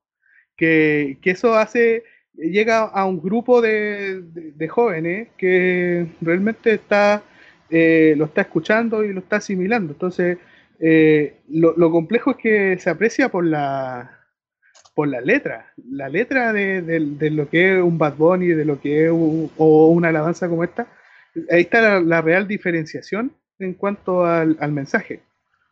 Que, 0.58 1.18
que 1.22 1.32
eso 1.32 1.56
hace, 1.56 2.04
llega 2.36 2.80
a 2.80 3.06
un 3.06 3.22
grupo 3.22 3.62
de, 3.62 4.22
de 4.22 4.68
jóvenes 4.68 5.30
que 5.38 6.08
realmente 6.22 6.74
está 6.74 7.24
eh, 7.74 8.14
lo 8.18 8.26
está 8.26 8.42
escuchando 8.42 9.04
y 9.04 9.12
lo 9.14 9.20
está 9.20 9.38
asimilando. 9.38 9.94
Entonces, 9.94 10.38
eh, 10.80 11.42
lo, 11.50 11.92
complejo 11.92 12.32
es 12.32 12.38
que 12.38 12.78
se 12.80 12.90
aprecia 12.90 13.30
por 13.30 13.46
la 13.46 14.20
por 14.96 15.08
la 15.08 15.22
letra. 15.22 15.74
La 15.90 16.08
letra 16.08 16.54
de, 16.54 16.82
de- 16.84 17.32
lo 17.32 17.50
que 17.50 17.78
es 17.78 17.82
un 17.84 17.98
Bad 17.98 18.16
Bunny, 18.16 18.48
de 18.48 18.66
lo 18.66 18.80
que 18.80 19.06
es 19.06 19.12
o 19.12 19.88
una 19.88 20.10
alabanza 20.10 20.48
como 20.48 20.64
esta. 20.64 20.88
Ahí 21.50 21.62
está 21.62 21.82
la, 21.82 22.00
la 22.00 22.22
real 22.22 22.48
diferenciación 22.48 23.32
en 23.60 23.74
cuanto 23.74 24.26
al, 24.26 24.56
al 24.60 24.72
mensaje. 24.72 25.22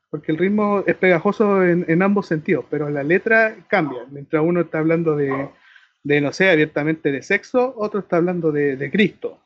Porque 0.10 0.32
el 0.32 0.40
ritmo 0.40 0.84
es 0.88 0.96
pegajoso 0.96 1.64
en, 1.64 1.86
en 1.88 2.02
ambos 2.02 2.28
sentidos, 2.28 2.66
pero 2.70 2.90
la 2.90 3.04
letra 3.04 3.56
cambia. 3.70 4.02
Mientras 4.10 4.44
uno 4.44 4.62
está 4.62 4.80
hablando 4.80 5.16
de, 5.16 5.50
de, 6.04 6.20
no 6.22 6.34
sé, 6.34 6.50
abiertamente 6.50 7.12
de 7.12 7.22
sexo, 7.22 7.74
otro 7.78 8.00
está 8.02 8.18
hablando 8.18 8.52
de, 8.52 8.76
de 8.76 8.92
Cristo. 8.92 9.40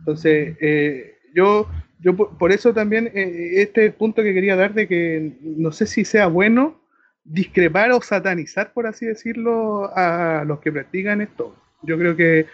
Entonces, 0.00 0.56
eh, 0.60 1.18
yo, 1.34 1.68
yo 2.00 2.16
por, 2.16 2.52
eso 2.52 2.72
también 2.72 3.10
eh, 3.14 3.54
este 3.62 3.90
punto 3.90 4.22
que 4.22 4.34
quería 4.34 4.56
dar 4.56 4.74
de 4.74 4.86
que 4.88 5.32
no 5.42 5.72
sé 5.72 5.86
si 5.86 6.04
sea 6.04 6.26
bueno 6.26 6.80
discrepar 7.24 7.92
o 7.92 8.00
satanizar, 8.02 8.72
por 8.72 8.86
así 8.86 9.06
decirlo, 9.06 9.90
a 9.96 10.44
los 10.46 10.58
que 10.60 10.72
practican 10.72 11.20
esto. 11.20 11.54
Yo 11.82 11.96
creo 11.98 12.16
que 12.16 12.46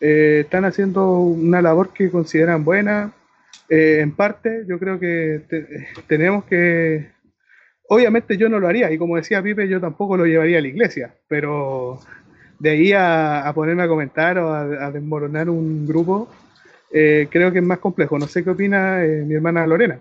eh, 0.00 0.40
están 0.44 0.64
haciendo 0.64 1.20
una 1.20 1.60
labor 1.62 1.92
que 1.92 2.10
consideran 2.10 2.64
buena, 2.64 3.12
eh, 3.68 3.98
en 4.00 4.12
parte. 4.12 4.64
Yo 4.66 4.78
creo 4.78 4.98
que 4.98 5.42
te- 5.48 5.86
tenemos 6.06 6.44
que... 6.44 7.10
Obviamente 7.88 8.38
yo 8.38 8.48
no 8.48 8.58
lo 8.58 8.66
haría, 8.68 8.90
y 8.90 8.96
como 8.98 9.16
decía 9.16 9.42
Pipe, 9.42 9.68
yo 9.68 9.78
tampoco 9.78 10.16
lo 10.16 10.24
llevaría 10.24 10.58
a 10.58 10.62
la 10.62 10.68
iglesia, 10.68 11.14
pero 11.28 12.00
de 12.58 12.70
ahí 12.70 12.92
a, 12.92 13.46
a 13.46 13.52
ponerme 13.52 13.82
a 13.82 13.88
comentar 13.88 14.38
o 14.38 14.54
a 14.54 14.90
desmoronar 14.90 15.50
un 15.50 15.86
grupo, 15.86 16.30
eh, 16.96 17.26
creo 17.28 17.52
que 17.52 17.58
es 17.58 17.64
más 17.64 17.80
complejo. 17.80 18.16
No 18.18 18.28
sé 18.28 18.44
qué 18.44 18.50
opina 18.50 19.04
eh, 19.04 19.24
mi 19.26 19.34
hermana 19.34 19.66
Lorena. 19.66 20.00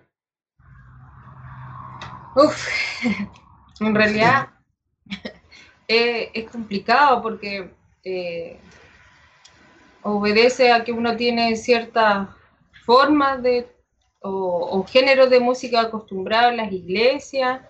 Uf, 2.35 2.67
en 3.79 3.95
realidad 3.95 4.49
eh, 5.87 6.29
es 6.31 6.49
complicado 6.51 7.23
porque 7.23 7.71
eh, 8.03 8.59
obedece 10.03 10.71
a 10.71 10.83
que 10.83 10.91
uno 10.91 11.17
tiene 11.17 11.55
ciertas 11.55 12.29
formas 12.85 13.41
de 13.41 13.67
o, 14.21 14.85
géneros 14.87 15.31
de 15.31 15.39
música 15.39 15.81
acostumbrados 15.81 16.51
en 16.51 16.57
las 16.57 16.71
iglesias. 16.71 17.61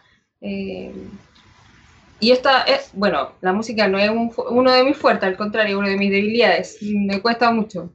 y 0.41 2.31
esta 2.31 2.63
es, 2.63 2.91
bueno, 2.93 3.31
la 3.39 3.53
música 3.53 3.87
no 3.87 3.97
es 3.97 4.09
un 4.09 4.31
uno 4.49 4.71
de 4.71 4.83
mis 4.83 4.97
fuertes, 4.97 5.29
al 5.29 5.37
contrario, 5.37 5.79
uno 5.79 5.87
de 5.87 5.97
mis 5.97 6.11
debilidades. 6.11 6.77
Me 6.81 7.21
cuesta 7.21 7.49
mucho. 7.49 7.89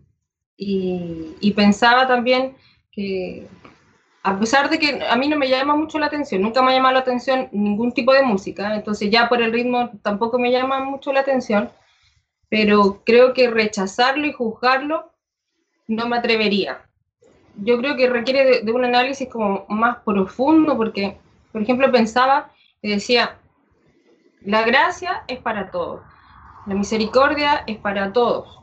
Y, 0.60 1.52
pensaba 1.54 2.08
también 2.08 2.56
que 2.90 3.46
a 4.24 4.38
pesar 4.38 4.68
de 4.68 4.78
que 4.80 5.00
a 5.08 5.14
mí 5.16 5.28
no 5.28 5.36
me 5.38 5.48
llama 5.48 5.76
mucho 5.76 6.00
la 6.00 6.06
atención, 6.06 6.42
nunca 6.42 6.60
me 6.60 6.72
ha 6.72 6.74
llamado 6.74 6.94
la 6.94 7.00
atención 7.00 7.48
ningún 7.52 7.92
tipo 7.92 8.12
de 8.12 8.22
música, 8.22 8.74
entonces 8.74 9.08
ya 9.10 9.28
por 9.28 9.40
el 9.40 9.52
ritmo 9.52 9.90
tampoco 10.02 10.38
me 10.38 10.50
llama 10.50 10.80
mucho 10.80 11.12
la 11.12 11.20
atención, 11.20 11.70
pero 12.48 13.02
creo 13.06 13.32
que 13.34 13.48
rechazarlo 13.48 14.26
y 14.26 14.32
juzgarlo 14.32 15.12
no 15.86 16.08
me 16.08 16.16
atrevería. 16.16 16.82
Yo 17.56 17.78
creo 17.78 17.96
que 17.96 18.08
requiere 18.08 18.44
de, 18.44 18.60
de 18.62 18.72
un 18.72 18.84
análisis 18.84 19.28
como 19.28 19.64
más 19.68 19.98
profundo, 20.04 20.76
porque, 20.76 21.18
por 21.52 21.62
ejemplo, 21.62 21.90
pensaba 21.92 22.50
y 22.82 22.90
decía, 22.90 23.38
la 24.42 24.62
gracia 24.62 25.22
es 25.28 25.38
para 25.38 25.70
todos, 25.70 26.02
la 26.66 26.74
misericordia 26.74 27.62
es 27.66 27.78
para 27.78 28.12
todos, 28.12 28.57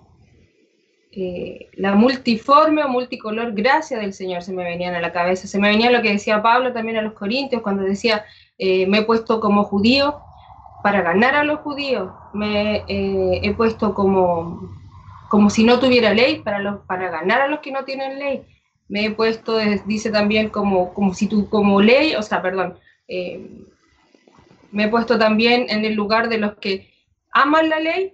eh, 1.17 1.69
la 1.75 1.95
multiforme 1.95 2.83
o 2.83 2.89
multicolor 2.89 3.53
gracia 3.53 3.97
del 3.97 4.13
Señor 4.13 4.43
se 4.43 4.51
me 4.51 4.65
venían 4.65 4.95
a 4.95 4.99
la 4.99 5.13
cabeza. 5.13 5.47
Se 5.47 5.57
me 5.57 5.69
venía 5.69 5.89
lo 5.89 6.01
que 6.01 6.11
decía 6.11 6.41
Pablo 6.41 6.73
también 6.73 6.97
a 6.97 7.01
los 7.01 7.13
Corintios 7.13 7.61
cuando 7.61 7.83
decía, 7.83 8.25
eh, 8.57 8.85
me 8.87 8.97
he 8.97 9.01
puesto 9.03 9.39
como 9.39 9.63
judío 9.63 10.19
para 10.83 11.01
ganar 11.01 11.35
a 11.35 11.45
los 11.45 11.59
judíos, 11.61 12.11
me 12.33 12.83
eh, 12.87 13.39
he 13.43 13.53
puesto 13.53 13.93
como, 13.93 14.69
como 15.29 15.49
si 15.49 15.63
no 15.63 15.79
tuviera 15.79 16.13
ley 16.13 16.41
para, 16.41 16.59
los, 16.59 16.81
para 16.81 17.09
ganar 17.09 17.41
a 17.41 17.47
los 17.47 17.61
que 17.61 17.71
no 17.71 17.85
tienen 17.85 18.19
ley. 18.19 18.43
Me 18.89 19.05
he 19.05 19.11
puesto, 19.11 19.57
dice 19.85 20.11
también, 20.11 20.49
como, 20.49 20.93
como 20.93 21.13
si 21.13 21.27
tú, 21.27 21.49
como 21.49 21.81
ley, 21.81 22.13
o 22.15 22.21
sea, 22.21 22.41
perdón, 22.41 22.77
me 24.71 24.83
he 24.83 24.87
puesto 24.89 25.17
también 25.17 25.65
en 25.69 25.85
el 25.85 25.95
lugar 25.95 26.27
de 26.27 26.37
los 26.37 26.55
que 26.57 26.91
aman 27.31 27.69
la 27.69 27.79
ley 27.79 28.13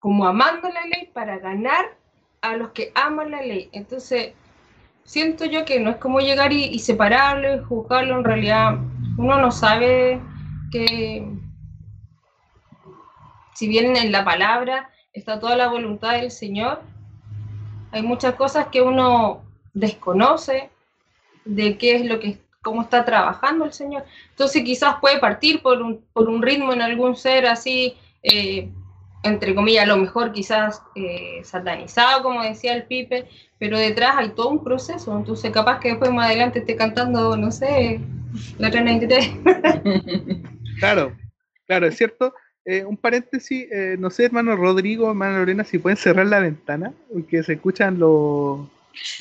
como 0.00 0.26
amando 0.26 0.68
la 0.68 0.86
ley 0.86 1.10
para 1.12 1.38
ganar 1.38 1.96
a 2.40 2.56
los 2.56 2.70
que 2.70 2.90
aman 2.94 3.30
la 3.30 3.42
ley. 3.42 3.68
Entonces, 3.72 4.32
siento 5.04 5.44
yo 5.44 5.64
que 5.64 5.78
no 5.78 5.90
es 5.90 5.96
como 5.96 6.20
llegar 6.20 6.52
y, 6.52 6.78
separarlo 6.78 7.54
y 7.54 7.64
juzgarlo, 7.64 8.18
en 8.18 8.24
realidad 8.24 8.78
uno 9.18 9.38
no 9.38 9.52
sabe 9.52 10.20
que 10.72 11.26
si 13.54 13.68
bien 13.68 13.96
en 13.96 14.10
la 14.10 14.24
palabra 14.24 14.90
está 15.12 15.38
toda 15.38 15.56
la 15.56 15.68
voluntad 15.68 16.12
del 16.12 16.30
Señor, 16.30 16.80
hay 17.92 18.02
muchas 18.02 18.34
cosas 18.34 18.68
que 18.68 18.80
uno 18.80 19.42
desconoce 19.74 20.70
de 21.44 21.76
qué 21.76 21.96
es 21.96 22.06
lo 22.06 22.20
que 22.20 22.38
cómo 22.62 22.82
está 22.82 23.04
trabajando 23.04 23.64
el 23.64 23.72
Señor. 23.72 24.04
Entonces 24.30 24.62
quizás 24.62 24.96
puede 25.00 25.18
partir 25.18 25.62
por 25.62 25.82
un, 25.82 26.04
por 26.12 26.28
un 26.28 26.42
ritmo 26.42 26.72
en 26.72 26.82
algún 26.82 27.16
ser 27.16 27.46
así, 27.46 27.96
eh, 28.22 28.70
entre 29.22 29.54
comillas, 29.54 29.84
a 29.84 29.88
lo 29.88 29.96
mejor 29.98 30.32
quizás 30.32 30.82
eh, 30.94 31.40
satanizado, 31.44 32.22
como 32.22 32.42
decía 32.42 32.74
el 32.74 32.84
Pipe, 32.84 33.28
pero 33.58 33.78
detrás 33.78 34.16
hay 34.16 34.30
todo 34.30 34.48
un 34.48 34.64
proceso, 34.64 35.16
entonces 35.16 35.50
capaz 35.50 35.78
que 35.80 35.90
después 35.90 36.10
más 36.10 36.26
adelante 36.26 36.60
esté 36.60 36.76
cantando, 36.76 37.36
no 37.36 37.50
sé, 37.50 38.00
la 38.58 38.70
393. 38.70 40.44
Claro, 40.78 41.14
claro, 41.66 41.86
es 41.88 41.96
cierto. 41.98 42.32
Eh, 42.64 42.86
un 42.86 42.96
paréntesis, 42.96 43.66
eh, 43.70 43.96
no 43.98 44.08
sé, 44.08 44.24
hermano 44.24 44.56
Rodrigo, 44.56 45.10
hermana 45.10 45.36
Lorena, 45.38 45.62
si 45.62 45.78
pueden 45.78 45.98
cerrar 45.98 46.26
la 46.26 46.38
ventana, 46.40 46.94
porque 47.12 47.42
se 47.42 47.52
escuchan 47.54 47.98
los, 47.98 48.66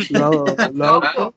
los, 0.10 0.58
los 0.74 0.88
autos. 0.88 1.34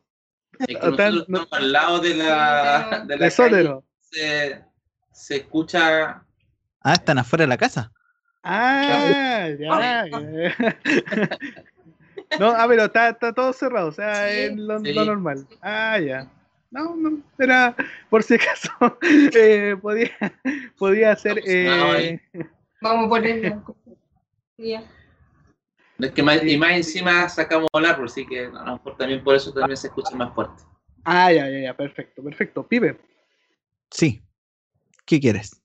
Es 0.61 0.79
que 0.79 0.89
O 0.89 0.95
tal, 0.95 1.15
nosotros 1.15 1.49
no- 1.51 1.57
al 1.57 1.73
lado 1.73 1.99
de 1.99 2.15
la, 2.15 3.05
de 3.05 3.17
la 3.17 3.31
calle, 3.31 3.81
se, 4.01 4.63
se 5.11 5.37
escucha 5.39 6.23
Ah, 6.83 6.93
están 6.93 7.19
afuera 7.19 7.43
de 7.43 7.49
la 7.49 7.57
casa. 7.59 7.91
Ah, 8.43 9.49
ya. 9.59 10.05
No, 12.41 12.49
ah, 12.49 12.65
pero 12.67 12.85
está, 12.85 13.11
está 13.11 13.33
todo 13.35 13.53
cerrado, 13.53 13.89
o 13.89 13.93
sea, 13.93 14.15
Sí, 14.31 14.39
es 14.39 14.57
lo, 14.57 14.81
sí. 14.81 14.93
lo 14.95 15.05
normal. 15.05 15.47
Ah, 15.61 15.99
ya. 15.99 16.31
No, 16.71 16.97
no, 16.97 17.21
era 17.39 17.77
por 18.09 18.23
si 18.23 18.35
acaso 18.35 18.71
eh, 19.37 19.77
podía, 19.81 20.11
podía 20.79 21.15
ser. 21.15 21.39
Estamos 21.45 21.97
Eh, 21.99 22.21
Vamos 22.81 23.07
a 23.07 23.09
ponerlo. 23.11 23.77
Ya. 24.57 24.83
Es 25.99 26.11
que 26.13 26.23
más, 26.23 26.43
y 26.43 26.57
más 26.57 26.73
encima 26.73 27.29
sacamos 27.29 27.69
el 27.75 27.85
árbol, 27.85 28.07
así 28.07 28.27
que 28.27 28.47
a 28.47 28.49
lo 28.49 28.73
mejor 28.73 28.97
también 28.97 29.23
por 29.23 29.35
eso 29.35 29.53
también 29.53 29.77
se 29.77 29.89
escucha 29.89 30.17
más 30.17 30.35
fuerte. 30.35 30.63
ah, 31.05 31.31
ya, 31.31 31.51
ya, 31.51 31.59
ya, 31.61 31.77
perfecto, 31.77 32.23
perfecto. 32.25 32.67
Pibe, 32.67 32.99
Sí. 33.91 34.23
¿Qué 35.05 35.21
quieres? 35.21 35.62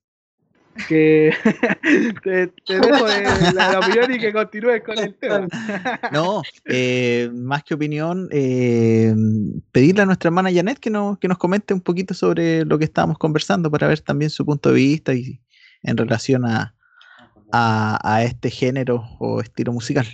Que 0.88 1.34
te, 2.24 2.48
te 2.48 2.80
dejo 2.80 3.06
de 3.06 3.24
la, 3.54 3.72
la 3.74 3.80
opinión 3.80 4.14
y 4.14 4.20
que 4.20 4.34
continúes 4.34 4.84
con 4.84 4.98
el 4.98 5.16
tema. 5.16 5.48
No, 6.12 6.42
eh, 6.66 7.30
más 7.34 7.64
que 7.64 7.74
opinión, 7.74 8.30
eh, 8.32 9.14
pedirle 9.72 10.04
a 10.04 10.06
nuestra 10.06 10.30
hermana 10.30 10.52
Janet 10.54 10.80
que 10.80 10.90
nos, 10.90 11.18
que 11.20 11.28
nos 11.28 11.38
comente 11.38 11.74
un 11.74 11.82
poquito 11.82 12.14
sobre 12.14 12.66
lo 12.66 12.78
que 12.78 12.86
estábamos 12.86 13.18
conversando 13.18 13.70
para 13.70 13.88
ver 13.88 14.00
también 14.02 14.30
su 14.30 14.46
punto 14.46 14.70
de 14.70 14.76
vista 14.76 15.14
y 15.14 15.42
en 15.84 15.98
relación 15.98 16.46
a, 16.46 16.76
a, 17.52 18.00
a 18.04 18.24
este 18.24 18.50
género 18.50 19.04
o 19.20 19.42
estilo 19.42 19.72
musical. 19.72 20.08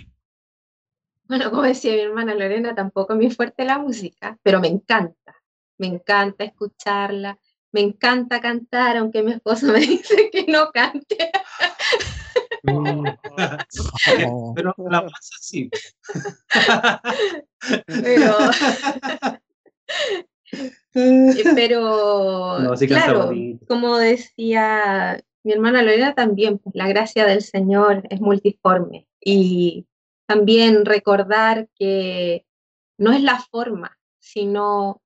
Bueno, 1.26 1.50
como 1.50 1.62
decía 1.62 1.92
mi 1.92 2.00
hermana 2.00 2.34
Lorena, 2.34 2.74
tampoco 2.74 3.14
es 3.14 3.18
muy 3.18 3.30
fuerte 3.30 3.64
la 3.64 3.78
música, 3.78 4.38
pero 4.42 4.60
me 4.60 4.68
encanta, 4.68 5.34
me 5.78 5.86
encanta 5.86 6.44
escucharla, 6.44 7.38
me 7.74 7.80
encanta 7.80 8.40
cantar, 8.40 8.96
aunque 8.96 9.24
mi 9.24 9.32
esposo 9.32 9.66
me 9.72 9.80
dice 9.80 10.30
que 10.30 10.46
no 10.48 10.70
cante. 10.72 11.18
Oh, 12.66 14.54
Pero 14.54 14.74
la 14.88 15.02
pasa 15.02 15.36
sí. 15.38 15.68
Pero, 17.86 18.36
eh, 20.94 21.44
pero 21.54 22.58
No, 22.60 22.74
sí 22.74 22.86
claro, 22.86 23.32
como 23.68 23.98
decía 23.98 25.22
mi 25.42 25.52
hermana 25.52 25.82
Lorena 25.82 26.14
también, 26.14 26.56
pues 26.56 26.74
la 26.74 26.88
gracia 26.88 27.26
del 27.26 27.42
Señor 27.42 28.02
es 28.08 28.22
multiforme 28.22 29.06
y 29.20 29.86
también 30.26 30.86
recordar 30.86 31.68
que 31.74 32.46
no 32.96 33.12
es 33.12 33.22
la 33.22 33.40
forma, 33.40 33.98
sino 34.20 35.02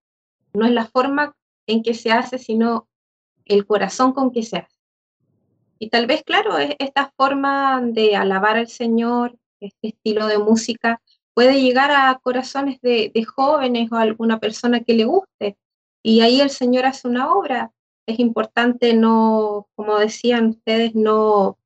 no 0.53 0.67
es 0.67 0.73
la 0.73 0.87
forma 0.87 1.35
en 1.69 1.83
que 1.83 1.95
se 1.95 2.11
hace, 2.11 2.39
sino 2.39 2.89
el 3.45 3.65
corazón 3.67 4.13
con 4.13 4.33
que 4.33 4.43
se 4.43 4.59
hace. 4.59 4.77
Y 5.79 5.91
tal 5.91 6.07
vez, 6.07 6.23
claro, 6.25 6.59
es- 6.59 6.75
esta 6.81 7.13
forma 7.17 7.81
de 7.83 8.17
alabar 8.17 8.57
al 8.57 8.69
Señor, 8.69 9.37
este 9.61 9.89
estilo 9.89 10.27
de 10.27 10.39
música, 10.39 11.01
puede 11.35 11.61
llegar 11.63 11.91
a 11.93 12.19
corazones 12.21 12.81
de, 12.81 13.13
de 13.15 13.25
jóvenes 13.25 13.93
o 13.93 13.97
a 13.97 14.03
alguna 14.03 14.41
persona 14.41 14.81
que 14.83 14.95
le 14.95 15.05
guste. 15.05 15.57
Y 16.03 16.21
ahí 16.21 16.41
el 16.41 16.51
Señor 16.51 16.85
hace 16.87 17.07
una 17.07 17.33
obra. 17.33 17.71
es 18.07 18.19
importante 18.19 18.95
no, 18.95 19.69
como 19.77 19.99
decían 19.99 20.47
ustedes, 20.49 20.95
no 20.95 21.59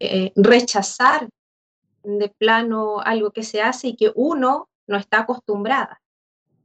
eh, 0.00 0.32
rechazar 0.36 1.28
de 2.04 2.28
plano 2.28 3.00
algo 3.00 3.30
que 3.30 3.42
se 3.42 3.62
hace 3.62 3.88
y 3.88 3.96
que 3.96 4.12
uno 4.14 4.68
no 4.86 4.96
está 4.98 5.20
acostumbrada. 5.20 6.00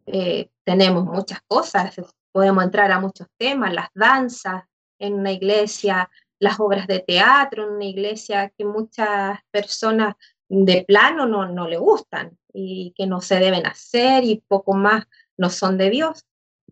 Eh, 0.05 0.49
tenemos 0.65 1.05
muchas 1.05 1.41
cosas, 1.47 1.95
podemos 2.33 2.63
entrar 2.63 2.91
a 2.91 2.99
muchos 2.99 3.27
temas, 3.37 3.73
las 3.73 3.87
danzas 3.93 4.63
en 4.99 5.13
una 5.13 5.31
iglesia, 5.31 6.09
las 6.39 6.59
obras 6.59 6.87
de 6.87 6.99
teatro 6.99 7.63
en 7.63 7.75
una 7.75 7.85
iglesia 7.85 8.51
que 8.57 8.65
muchas 8.65 9.39
personas 9.51 10.15
de 10.49 10.83
plano 10.83 11.25
no, 11.25 11.47
no 11.47 11.67
le 11.67 11.77
gustan 11.77 12.37
y 12.53 12.93
que 12.97 13.07
no 13.07 13.21
se 13.21 13.39
deben 13.39 13.65
hacer 13.65 14.23
y 14.23 14.43
poco 14.47 14.73
más 14.73 15.05
no 15.37 15.49
son 15.49 15.77
de 15.77 15.89
Dios. 15.89 16.25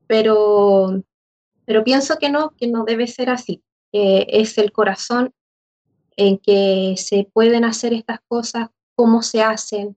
Pero, 0.08 1.04
pero 1.66 1.84
pienso 1.84 2.18
que 2.18 2.30
no, 2.30 2.52
que 2.58 2.68
no 2.68 2.84
debe 2.84 3.08
ser 3.08 3.30
así. 3.30 3.64
es 3.92 4.58
el 4.58 4.72
corazón 4.72 5.34
en 6.18 6.38
que 6.38 6.96
se 6.98 7.30
pueden 7.32 7.64
hacer 7.64 7.94
estas 7.94 8.20
cosas, 8.28 8.70
cómo 8.96 9.22
se 9.22 9.42
hacen 9.42 9.96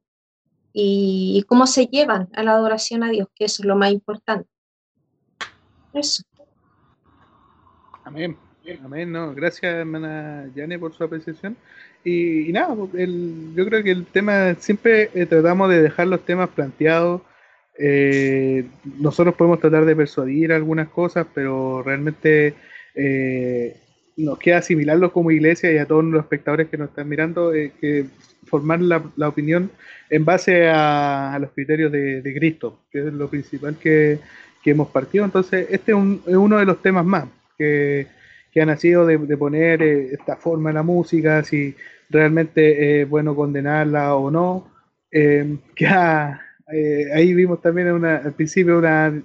y, 0.72 1.38
y 1.38 1.42
cómo 1.42 1.66
se 1.66 1.86
llevan 1.86 2.28
a 2.34 2.42
la 2.42 2.52
adoración 2.52 3.02
a 3.02 3.10
Dios, 3.10 3.28
que 3.34 3.46
eso 3.46 3.62
es 3.62 3.66
lo 3.66 3.76
más 3.76 3.92
importante. 3.92 4.53
Eso. 5.94 6.22
Amén. 8.04 8.36
Amén, 8.82 9.12
no. 9.12 9.34
Gracias, 9.34 9.74
hermana 9.74 10.50
Yane, 10.54 10.78
por 10.78 10.94
su 10.94 11.04
apreciación. 11.04 11.56
Y, 12.02 12.48
y 12.48 12.52
nada, 12.52 12.74
el, 12.94 13.52
yo 13.54 13.66
creo 13.66 13.82
que 13.82 13.90
el 13.90 14.06
tema, 14.06 14.54
siempre 14.54 15.10
eh, 15.14 15.26
tratamos 15.26 15.70
de 15.70 15.82
dejar 15.82 16.06
los 16.06 16.24
temas 16.24 16.48
planteados. 16.50 17.22
Eh, 17.78 18.66
nosotros 18.98 19.34
podemos 19.34 19.60
tratar 19.60 19.84
de 19.84 19.96
persuadir 19.96 20.52
algunas 20.52 20.88
cosas, 20.88 21.26
pero 21.34 21.82
realmente 21.82 22.54
eh, 22.94 23.76
nos 24.16 24.38
queda 24.38 24.58
asimilarlo 24.58 25.12
como 25.12 25.30
iglesia 25.30 25.72
y 25.72 25.78
a 25.78 25.86
todos 25.86 26.04
los 26.04 26.22
espectadores 26.22 26.68
que 26.68 26.78
nos 26.78 26.90
están 26.90 27.08
mirando, 27.08 27.52
que 27.52 28.06
formar 28.46 28.80
la, 28.80 29.28
opinión 29.28 29.70
en 30.10 30.24
base 30.24 30.68
a, 30.68 31.36
los 31.40 31.50
criterios 31.52 31.90
de, 31.90 32.34
Cristo, 32.36 32.80
que 32.90 33.00
es 33.00 33.12
lo 33.12 33.28
principal 33.28 33.76
que, 33.78 34.18
que 34.64 34.72
hemos 34.72 34.88
partido. 34.88 35.24
Entonces, 35.24 35.68
este 35.70 35.92
es, 35.92 35.96
un, 35.96 36.22
es 36.26 36.34
uno 36.34 36.58
de 36.58 36.64
los 36.64 36.82
temas 36.82 37.04
más 37.04 37.26
que 37.56 38.08
que 38.54 38.62
ha 38.62 38.66
nacido 38.66 39.04
de, 39.04 39.18
poner 39.36 39.82
eh, 39.82 40.10
esta 40.12 40.36
forma 40.36 40.70
en 40.70 40.76
la 40.76 40.84
música, 40.84 41.42
si 41.42 41.74
realmente 42.08 43.02
es 43.02 43.08
bueno 43.08 43.34
condenarla 43.34 44.14
o 44.14 44.30
no. 44.30 44.70
Que 45.76 45.86
ha, 45.86 46.40
eh, 46.72 47.06
ahí 47.14 47.34
vimos 47.34 47.60
también 47.60 47.92
una, 47.92 48.16
al 48.16 48.32
principio 48.32 48.78
una, 48.78 49.22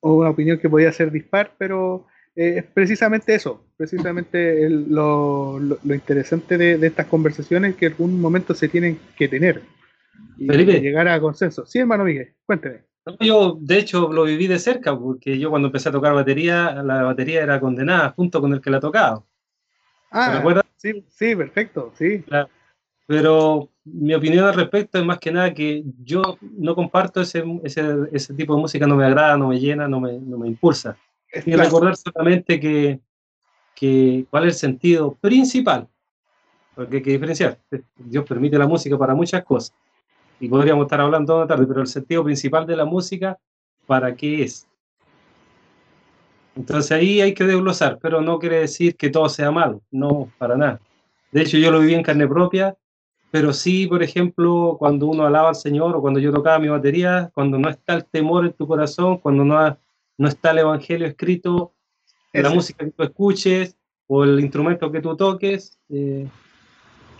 una 0.00 0.30
opinión 0.30 0.58
que 0.58 0.68
podía 0.68 0.92
ser 0.92 1.12
dispar, 1.12 1.52
pero 1.56 2.06
eh, 2.34 2.54
es 2.58 2.64
precisamente 2.64 3.34
eso, 3.34 3.64
precisamente 3.76 4.68
lo, 4.68 5.60
lo, 5.60 5.94
interesante 5.94 6.58
de, 6.58 6.78
de, 6.78 6.86
estas 6.88 7.06
conversaciones 7.06 7.76
que 7.76 7.86
en 7.86 7.92
algún 7.92 8.20
momento 8.20 8.54
se 8.54 8.68
tienen 8.68 8.98
que 9.16 9.28
tener 9.28 9.62
y 10.40 10.46
Felipe. 10.46 10.80
llegar 10.80 11.06
a 11.08 11.20
consenso. 11.20 11.66
Sí, 11.66 11.80
hermano 11.80 12.04
Miguel, 12.04 12.34
cuénteme. 12.46 12.84
Yo, 13.20 13.58
de 13.60 13.78
hecho, 13.78 14.12
lo 14.12 14.24
viví 14.24 14.46
de 14.46 14.58
cerca, 14.58 14.98
porque 14.98 15.38
yo 15.38 15.50
cuando 15.50 15.68
empecé 15.68 15.88
a 15.88 15.92
tocar 15.92 16.14
batería, 16.14 16.82
la 16.82 17.02
batería 17.02 17.42
era 17.42 17.60
condenada 17.60 18.10
junto 18.10 18.40
con 18.40 18.52
el 18.52 18.60
que 18.60 18.70
la 18.70 18.80
tocaba. 18.80 19.22
Ah, 20.10 20.36
recuerdas? 20.36 20.64
Sí, 20.76 21.04
sí, 21.08 21.36
perfecto, 21.36 21.92
sí. 21.94 22.24
Pero 23.06 23.68
mi 23.84 24.14
opinión 24.14 24.46
al 24.46 24.54
respecto 24.54 24.98
es 24.98 25.04
más 25.04 25.18
que 25.18 25.32
nada 25.32 25.52
que 25.52 25.82
yo 26.02 26.38
no 26.40 26.74
comparto 26.74 27.20
ese, 27.20 27.42
ese, 27.64 27.82
ese 28.12 28.34
tipo 28.34 28.54
de 28.54 28.60
música, 28.60 28.86
no 28.86 28.96
me 28.96 29.04
agrada, 29.04 29.36
no 29.36 29.48
me 29.48 29.58
llena, 29.58 29.88
no 29.88 30.00
me, 30.00 30.18
no 30.18 30.38
me 30.38 30.46
impulsa. 30.46 30.96
Es 31.30 31.46
y 31.46 31.52
claro. 31.52 31.64
recordar 31.64 31.96
solamente 31.96 32.60
que, 32.60 33.00
que 33.74 34.26
cuál 34.30 34.44
es 34.44 34.54
el 34.54 34.58
sentido 34.58 35.14
principal, 35.20 35.88
porque 36.74 36.96
hay 36.96 37.02
que 37.02 37.12
diferenciar. 37.12 37.58
Dios 37.96 38.24
permite 38.24 38.58
la 38.58 38.66
música 38.66 38.96
para 38.96 39.14
muchas 39.14 39.44
cosas 39.44 39.74
y 40.40 40.48
podríamos 40.48 40.86
estar 40.86 41.00
hablando 41.00 41.34
toda 41.34 41.44
la 41.44 41.48
tarde, 41.48 41.66
pero 41.66 41.82
el 41.82 41.86
sentido 41.86 42.24
principal 42.24 42.66
de 42.66 42.74
la 42.74 42.86
música, 42.86 43.38
¿para 43.86 44.16
qué 44.16 44.42
es? 44.42 44.66
Entonces 46.56 46.90
ahí 46.92 47.20
hay 47.20 47.34
que 47.34 47.44
desglosar, 47.44 47.98
pero 48.00 48.20
no 48.20 48.38
quiere 48.38 48.60
decir 48.60 48.96
que 48.96 49.10
todo 49.10 49.28
sea 49.28 49.50
malo, 49.50 49.82
no, 49.90 50.32
para 50.38 50.56
nada. 50.56 50.80
De 51.30 51.42
hecho, 51.42 51.58
yo 51.58 51.70
lo 51.70 51.80
viví 51.80 51.94
en 51.94 52.02
carne 52.02 52.26
propia, 52.26 52.76
pero 53.30 53.52
sí, 53.52 53.86
por 53.86 54.02
ejemplo, 54.02 54.76
cuando 54.78 55.06
uno 55.06 55.24
alaba 55.24 55.50
al 55.50 55.54
Señor 55.54 55.94
o 55.94 56.00
cuando 56.00 56.18
yo 56.18 56.32
tocaba 56.32 56.58
mi 56.58 56.68
batería, 56.68 57.30
cuando 57.34 57.58
no 57.58 57.68
está 57.68 57.94
el 57.94 58.04
temor 58.04 58.46
en 58.46 58.52
tu 58.52 58.66
corazón, 58.66 59.18
cuando 59.18 59.44
no, 59.44 59.58
ha, 59.58 59.78
no 60.18 60.26
está 60.26 60.50
el 60.50 60.58
Evangelio 60.58 61.06
escrito, 61.06 61.74
Ese. 62.32 62.42
la 62.42 62.50
música 62.50 62.84
que 62.84 62.90
tú 62.90 63.02
escuches 63.04 63.76
o 64.08 64.24
el 64.24 64.40
instrumento 64.40 64.90
que 64.90 65.00
tú 65.00 65.16
toques, 65.16 65.78
eh, 65.90 66.26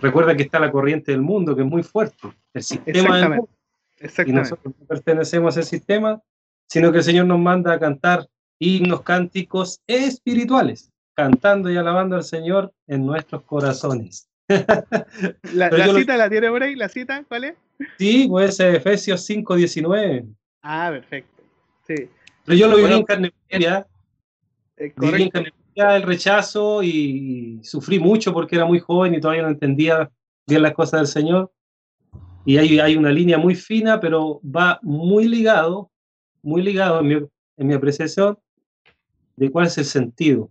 recuerda 0.01 0.35
que 0.35 0.43
está 0.43 0.59
la 0.59 0.71
corriente 0.71 1.11
del 1.13 1.21
mundo, 1.21 1.55
que 1.55 1.61
es 1.61 1.67
muy 1.67 1.83
fuerte, 1.83 2.27
el 2.53 2.63
sistema 2.63 3.17
del 3.17 3.29
mundo. 3.29 3.49
Y 4.25 4.31
nosotros 4.31 4.73
no 4.79 4.85
pertenecemos 4.87 5.55
a 5.55 5.59
ese 5.59 5.69
sistema, 5.69 6.21
sino 6.67 6.91
que 6.91 6.99
el 6.99 7.03
Señor 7.03 7.25
nos 7.25 7.39
manda 7.39 7.73
a 7.73 7.79
cantar 7.79 8.27
himnos 8.59 9.01
cánticos 9.01 9.81
espirituales, 9.87 10.91
cantando 11.15 11.69
y 11.69 11.77
alabando 11.77 12.15
al 12.15 12.23
Señor 12.23 12.73
en 12.87 13.05
nuestros 13.05 13.43
corazones. 13.43 14.27
¿La, 15.53 15.69
la 15.69 15.87
cita 15.93 16.13
lo... 16.13 16.17
la 16.17 16.29
tiene 16.29 16.49
por 16.49 16.63
ahí? 16.63 16.75
¿La 16.75 16.89
cita 16.89 17.23
cuál 17.27 17.45
es? 17.45 17.55
Sí, 17.97 18.27
pues 18.27 18.59
Efesios 18.59 19.23
5, 19.25 19.55
19. 19.55 20.25
Ah, 20.63 20.89
perfecto. 20.91 21.43
Sí. 21.87 22.09
Pero 22.45 22.57
yo 22.57 22.67
lo 22.67 22.75
viví 22.75 22.87
bueno, 22.87 22.97
en 22.97 23.03
carne 23.03 23.33
propia. 23.49 23.87
Eh, 24.77 24.93
viví 24.97 25.23
en 25.23 25.29
carne 25.29 25.51
el 25.75 26.03
rechazo 26.03 26.83
y 26.83 27.59
sufrí 27.63 27.99
mucho 27.99 28.33
porque 28.33 28.55
era 28.55 28.65
muy 28.65 28.79
joven 28.79 29.15
y 29.15 29.21
todavía 29.21 29.43
no 29.43 29.49
entendía 29.49 30.11
bien 30.47 30.61
las 30.61 30.73
cosas 30.73 31.01
del 31.01 31.07
Señor. 31.07 31.51
Y 32.45 32.57
hay, 32.57 32.79
hay 32.79 32.95
una 32.95 33.11
línea 33.11 33.37
muy 33.37 33.55
fina, 33.55 33.99
pero 33.99 34.41
va 34.43 34.79
muy 34.81 35.27
ligado, 35.27 35.91
muy 36.41 36.61
ligado 36.61 36.99
en 36.99 37.07
mi, 37.07 37.13
en 37.13 37.67
mi 37.67 37.73
apreciación 37.73 38.37
de 39.35 39.49
cuál 39.51 39.67
es 39.67 39.77
el 39.77 39.85
sentido. 39.85 40.49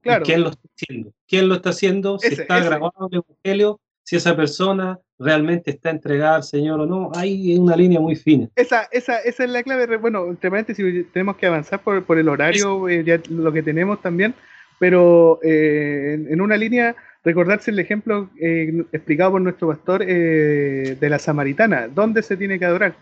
Claro. 0.00 0.24
¿Quién 0.24 0.42
lo 0.42 0.50
está 0.50 0.68
haciendo? 0.74 1.12
¿Quién 1.26 1.48
lo 1.48 1.54
está 1.56 1.70
haciendo? 1.70 2.18
Si 2.18 2.28
ese, 2.28 2.42
está 2.42 2.58
ese. 2.58 2.68
grabado 2.68 3.08
el 3.10 3.18
Evangelio, 3.18 3.80
si 4.02 4.16
esa 4.16 4.34
persona 4.36 4.98
realmente 5.18 5.70
está 5.70 5.90
entregada 5.90 6.36
al 6.36 6.44
Señor 6.44 6.80
o 6.80 6.86
no. 6.86 7.10
Hay 7.14 7.56
una 7.58 7.76
línea 7.76 8.00
muy 8.00 8.16
fina. 8.16 8.48
Esa, 8.54 8.88
esa, 8.92 9.18
esa 9.20 9.44
es 9.44 9.50
la 9.50 9.62
clave. 9.62 9.96
Bueno, 9.96 10.26
entre 10.28 10.50
paréntesis, 10.50 11.06
tenemos 11.12 11.36
que 11.36 11.46
avanzar 11.46 11.82
por, 11.82 12.04
por 12.04 12.18
el 12.18 12.28
horario, 12.28 12.88
eh, 12.88 13.04
ya 13.04 13.20
lo 13.28 13.52
que 13.52 13.62
tenemos 13.62 14.00
también, 14.00 14.34
pero 14.78 15.40
eh, 15.42 16.14
en, 16.14 16.32
en, 16.32 16.40
una 16.40 16.56
línea, 16.56 16.94
recordarse 17.28 17.70
el 17.70 17.78
ejemplo 17.78 18.30
eh, 18.40 18.84
explicado 18.92 19.32
por 19.32 19.40
nuestro 19.42 19.68
pastor 19.68 20.02
eh, 20.06 20.96
de 20.98 21.08
la 21.10 21.18
Samaritana. 21.18 21.88
¿Dónde 21.88 22.22
se 22.22 22.36
tiene 22.36 22.58
que 22.58 22.64
adorar? 22.64 22.94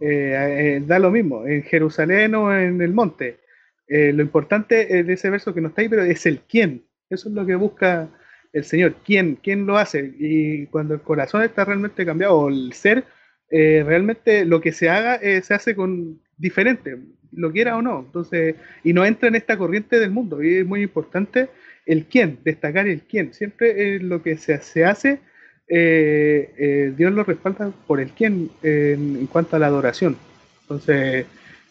da 0.00 0.98
lo 1.00 1.10
mismo, 1.10 1.44
en 1.44 1.64
Jerusalén 1.64 2.32
o 2.36 2.56
en 2.56 2.80
el 2.80 2.92
monte. 2.92 3.40
lo 3.88 4.22
importante 4.22 5.02
de 5.02 5.12
ese 5.12 5.28
verso 5.28 5.52
que 5.52 5.60
no 5.60 5.68
está 5.68 5.82
ahí, 5.82 5.88
pero 5.88 6.04
es 6.04 6.24
el 6.24 6.38
quién. 6.48 6.84
Eso 7.10 7.28
es 7.28 7.34
lo 7.34 7.44
que 7.44 7.56
busca 7.56 8.08
el 8.52 8.64
Señor. 8.64 8.94
¿Quién? 9.04 9.38
¿Quién 9.42 9.66
lo 9.66 9.76
hace? 9.76 10.14
Y 10.18 10.66
cuando 10.66 10.94
el 10.94 11.00
corazón 11.00 11.42
está 11.42 11.64
realmente 11.64 12.06
cambiado, 12.06 12.38
o 12.38 12.48
el 12.48 12.72
ser, 12.74 13.04
eh, 13.50 13.82
realmente 13.86 14.44
lo 14.44 14.60
que 14.60 14.72
se 14.72 14.88
haga 14.90 15.16
eh, 15.16 15.42
se 15.42 15.54
hace 15.54 15.74
con 15.74 16.20
diferente, 16.36 16.98
lo 17.32 17.52
quiera 17.52 17.76
o 17.76 17.82
no. 17.82 18.00
Entonces, 18.06 18.56
y 18.84 18.92
no 18.92 19.04
entra 19.04 19.28
en 19.28 19.34
esta 19.34 19.56
corriente 19.56 19.98
del 19.98 20.10
mundo. 20.10 20.42
Y 20.42 20.58
es 20.58 20.66
muy 20.66 20.82
importante 20.82 21.48
el 21.88 22.04
quién, 22.04 22.38
destacar 22.44 22.86
el 22.86 23.02
quién. 23.02 23.34
Siempre 23.34 23.96
eh, 23.96 23.98
lo 23.98 24.22
que 24.22 24.36
se, 24.36 24.60
se 24.60 24.84
hace, 24.84 25.20
Dios 25.68 27.12
lo 27.12 27.24
respalda 27.24 27.72
por 27.86 28.00
el 28.00 28.10
quién 28.10 28.50
en, 28.62 29.26
cuanto 29.26 29.56
a 29.56 29.58
la 29.58 29.66
adoración. 29.66 30.16
Entonces, 30.62 31.26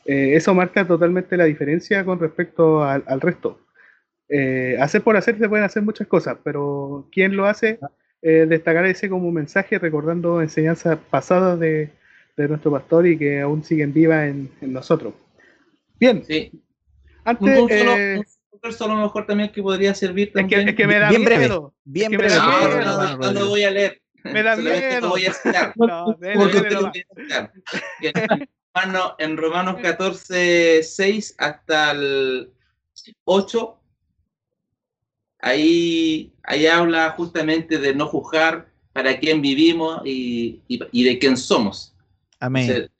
eso 0.05 0.53
marca 0.53 0.86
totalmente 0.86 1.38
la 1.38 1.45
diferencia 1.45 2.05
con 2.05 2.20
respecto 2.20 2.84
al, 2.84 3.03
al 3.07 3.22
resto. 3.22 3.59
Eh, 4.30 4.78
hacer 4.80 5.01
por 5.03 5.15
hacer 5.15 5.38
se 5.38 5.47
pueden 5.47 5.63
hacer 5.65 5.84
muchas 5.84 6.07
cosas, 6.07 6.38
pero 6.43 7.07
¿quién 7.11 7.38
lo 7.38 7.45
hace? 7.45 7.80
Eh, 8.22 8.45
destacar 8.47 8.86
ese 8.86 9.09
como 9.09 9.32
mensaje 9.32 9.80
recordando 9.80 10.41
enseñanzas 10.41 10.97
pasadas 11.09 11.59
de, 11.59 11.91
de, 12.36 12.47
nuestro 12.47 12.72
pastor 12.72 13.07
y 13.07 13.18
que 13.18 13.39
aún 13.39 13.63
siguen 13.63 13.93
vivas 13.93 14.28
en, 14.28 14.49
en 14.59 14.74
nosotros. 14.74 15.13
Bien. 15.99 16.24
Sí. 16.26 16.51
Antes, 17.24 18.36
un, 18.64 18.72
solo, 18.72 18.72
eh, 18.72 18.72
un 18.72 18.72
verso 18.72 18.86
a 18.86 18.88
lo 18.88 18.95
mejor 18.95 19.26
también 19.26 19.51
que 19.51 19.62
podría 19.62 19.93
servir 19.93 20.32
también. 20.34 20.62
Es 20.62 20.66
que, 20.66 20.72
es 20.72 20.76
que 20.78 20.88
me 20.88 20.99
da 20.99 21.10
bien 21.10 21.22
miedo. 21.22 21.38
breve. 21.38 21.74
Bien 21.84 22.05
es 22.05 22.10
que 22.12 22.18
breve. 22.18 22.36
No, 22.36 22.68
no, 22.70 23.18
no, 23.18 23.18
no, 23.18 23.32
lo 23.39 23.49
voy 23.49 23.64
a 23.64 23.72
leer. 23.72 24.01
Me 24.24 24.43
da 24.43 24.55
miedo. 24.55 25.10
voy 25.10 25.26
a 25.26 25.34
citar. 25.34 25.74
No, 25.78 26.18
porque 26.36 26.62
te 26.62 26.72
lo 26.72 26.82
voy 26.82 26.89
a 26.89 26.93
citar. 27.16 27.51
En, 28.84 28.95
en 29.20 29.38
Romanos 29.38 29.78
14, 29.82 30.84
6 30.84 31.36
hasta 31.38 31.91
el 31.91 32.51
8 33.24 33.80
ahí, 35.39 36.34
ahí 36.43 36.68
habla 36.68 37.12
justamente 37.12 37.78
de 37.80 37.95
no 37.95 38.08
juzgar 38.08 38.68
para 38.93 39.18
quién 39.20 39.41
vivimos 39.41 40.01
y, 40.05 40.62
y, 40.68 40.80
y 40.91 41.03
de 41.03 41.20
quién 41.20 41.38
somos. 41.38 41.95
Amén. 42.39 42.64
Entonces, 42.64 42.91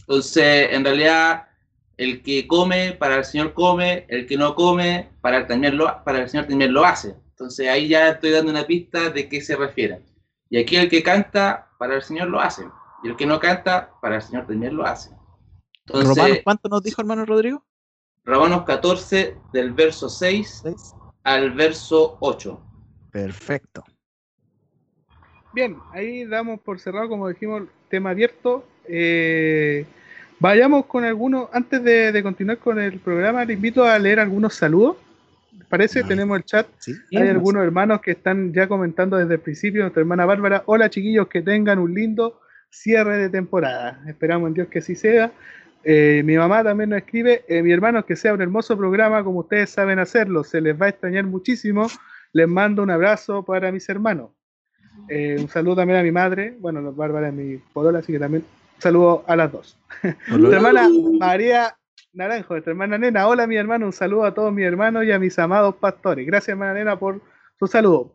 entonces, 0.00 0.68
en 0.72 0.84
realidad, 0.84 1.48
el 1.96 2.22
que 2.22 2.46
come, 2.46 2.92
para 2.92 3.16
el 3.16 3.24
Señor 3.24 3.54
come, 3.54 4.04
el 4.08 4.26
que 4.26 4.36
no 4.36 4.54
come, 4.54 5.10
para 5.20 5.38
el, 5.38 5.46
también 5.46 5.76
lo, 5.76 6.04
para 6.04 6.20
el 6.20 6.28
Señor 6.28 6.46
también 6.46 6.72
lo 6.72 6.84
hace. 6.84 7.16
Entonces 7.30 7.68
ahí 7.68 7.88
ya 7.88 8.08
estoy 8.10 8.30
dando 8.30 8.50
una 8.50 8.66
pista 8.66 9.10
de 9.10 9.28
qué 9.28 9.40
se 9.40 9.56
refiere. 9.56 10.02
Y 10.48 10.58
aquí 10.58 10.76
el 10.76 10.88
que 10.88 11.02
canta, 11.02 11.70
para 11.78 11.94
el 11.94 12.02
Señor 12.02 12.28
lo 12.28 12.40
hace. 12.40 12.64
Y 13.02 13.08
el 13.08 13.16
que 13.16 13.26
no 13.26 13.40
canta, 13.40 13.90
para 14.00 14.16
el 14.16 14.22
Señor 14.22 14.46
también 14.46 14.76
lo 14.76 14.84
hace. 14.84 15.10
Romanos, 15.86 16.16
Entonces, 16.16 16.40
¿cuánto 16.44 16.68
nos 16.68 16.82
dijo 16.82 17.00
hermano 17.00 17.24
Rodrigo? 17.24 17.64
Romanos 18.24 18.64
14, 18.64 19.36
del 19.52 19.72
verso 19.72 20.08
6 20.08 20.60
Seis. 20.62 20.94
al 21.22 21.52
verso 21.52 22.16
8. 22.20 22.60
Perfecto. 23.12 23.84
Bien, 25.52 25.78
ahí 25.92 26.24
damos 26.24 26.60
por 26.60 26.80
cerrado, 26.80 27.08
como 27.08 27.28
dijimos, 27.28 27.62
tema 27.88 28.10
abierto. 28.10 28.64
Eh, 28.88 29.86
vayamos 30.38 30.86
con 30.86 31.04
algunos, 31.04 31.48
antes 31.52 31.82
de, 31.82 32.12
de 32.12 32.22
continuar 32.22 32.58
con 32.58 32.78
el 32.80 32.98
programa, 32.98 33.44
le 33.44 33.54
invito 33.54 33.84
a 33.84 33.98
leer 33.98 34.20
algunos 34.20 34.54
saludos. 34.54 34.96
¿Les 35.52 35.66
Parece, 35.66 36.02
Vale. 36.02 36.14
tenemos 36.14 36.36
el 36.36 36.44
chat. 36.44 36.66
¿Sí? 36.78 36.94
Hay 37.16 37.28
algunos 37.28 37.64
hermanos 37.64 38.00
que 38.00 38.12
están 38.12 38.52
ya 38.52 38.68
comentando 38.68 39.16
desde 39.16 39.34
el 39.34 39.40
principio. 39.40 39.80
Nuestra 39.82 40.00
hermana 40.00 40.26
Bárbara, 40.26 40.62
hola 40.66 40.90
chiquillos, 40.90 41.28
que 41.28 41.42
tengan 41.42 41.78
un 41.78 41.94
lindo 41.94 42.40
cierre 42.68 43.16
de 43.16 43.28
temporada. 43.30 44.00
Esperamos 44.06 44.48
en 44.48 44.54
Dios 44.54 44.68
que 44.68 44.80
así 44.80 44.94
sea. 44.94 45.32
Eh, 45.82 46.22
mi 46.24 46.36
mamá 46.36 46.64
también 46.64 46.90
nos 46.90 46.98
escribe, 46.98 47.44
eh, 47.48 47.62
mi 47.62 47.72
hermano, 47.72 48.04
que 48.04 48.16
sea 48.16 48.34
un 48.34 48.42
hermoso 48.42 48.76
programa 48.76 49.22
como 49.22 49.40
ustedes 49.40 49.70
saben 49.70 49.98
hacerlo. 49.98 50.44
Se 50.44 50.60
les 50.60 50.80
va 50.80 50.86
a 50.86 50.88
extrañar 50.90 51.24
muchísimo. 51.24 51.86
Les 52.32 52.48
mando 52.48 52.82
un 52.82 52.90
abrazo 52.90 53.44
para 53.44 53.70
mis 53.72 53.88
hermanos. 53.88 54.30
Eh, 55.08 55.36
un 55.38 55.48
saludo 55.48 55.76
también 55.76 56.00
a 56.00 56.02
mi 56.02 56.10
madre. 56.10 56.56
Bueno, 56.58 56.92
Bárbara 56.92 57.28
es 57.28 57.34
mi 57.34 57.58
polola, 57.72 58.00
así 58.00 58.12
que 58.12 58.18
también 58.18 58.44
saludo 58.78 59.24
a 59.26 59.36
las 59.36 59.52
dos. 59.52 59.78
Nuestra 60.28 60.56
hermana 60.56 60.88
María 61.18 61.76
Naranjo, 62.12 62.54
nuestra 62.54 62.70
hermana 62.72 62.98
Nena. 62.98 63.26
Hola, 63.28 63.46
mi 63.46 63.56
hermano. 63.56 63.86
Un 63.86 63.92
saludo 63.92 64.24
a 64.24 64.34
todos 64.34 64.52
mis 64.52 64.64
hermanos 64.64 65.04
y 65.04 65.12
a 65.12 65.18
mis 65.18 65.38
amados 65.38 65.74
pastores. 65.76 66.26
Gracias, 66.26 66.48
hermana 66.50 66.74
Nena, 66.74 66.98
por 66.98 67.20
su 67.58 67.66
saludo. 67.66 68.12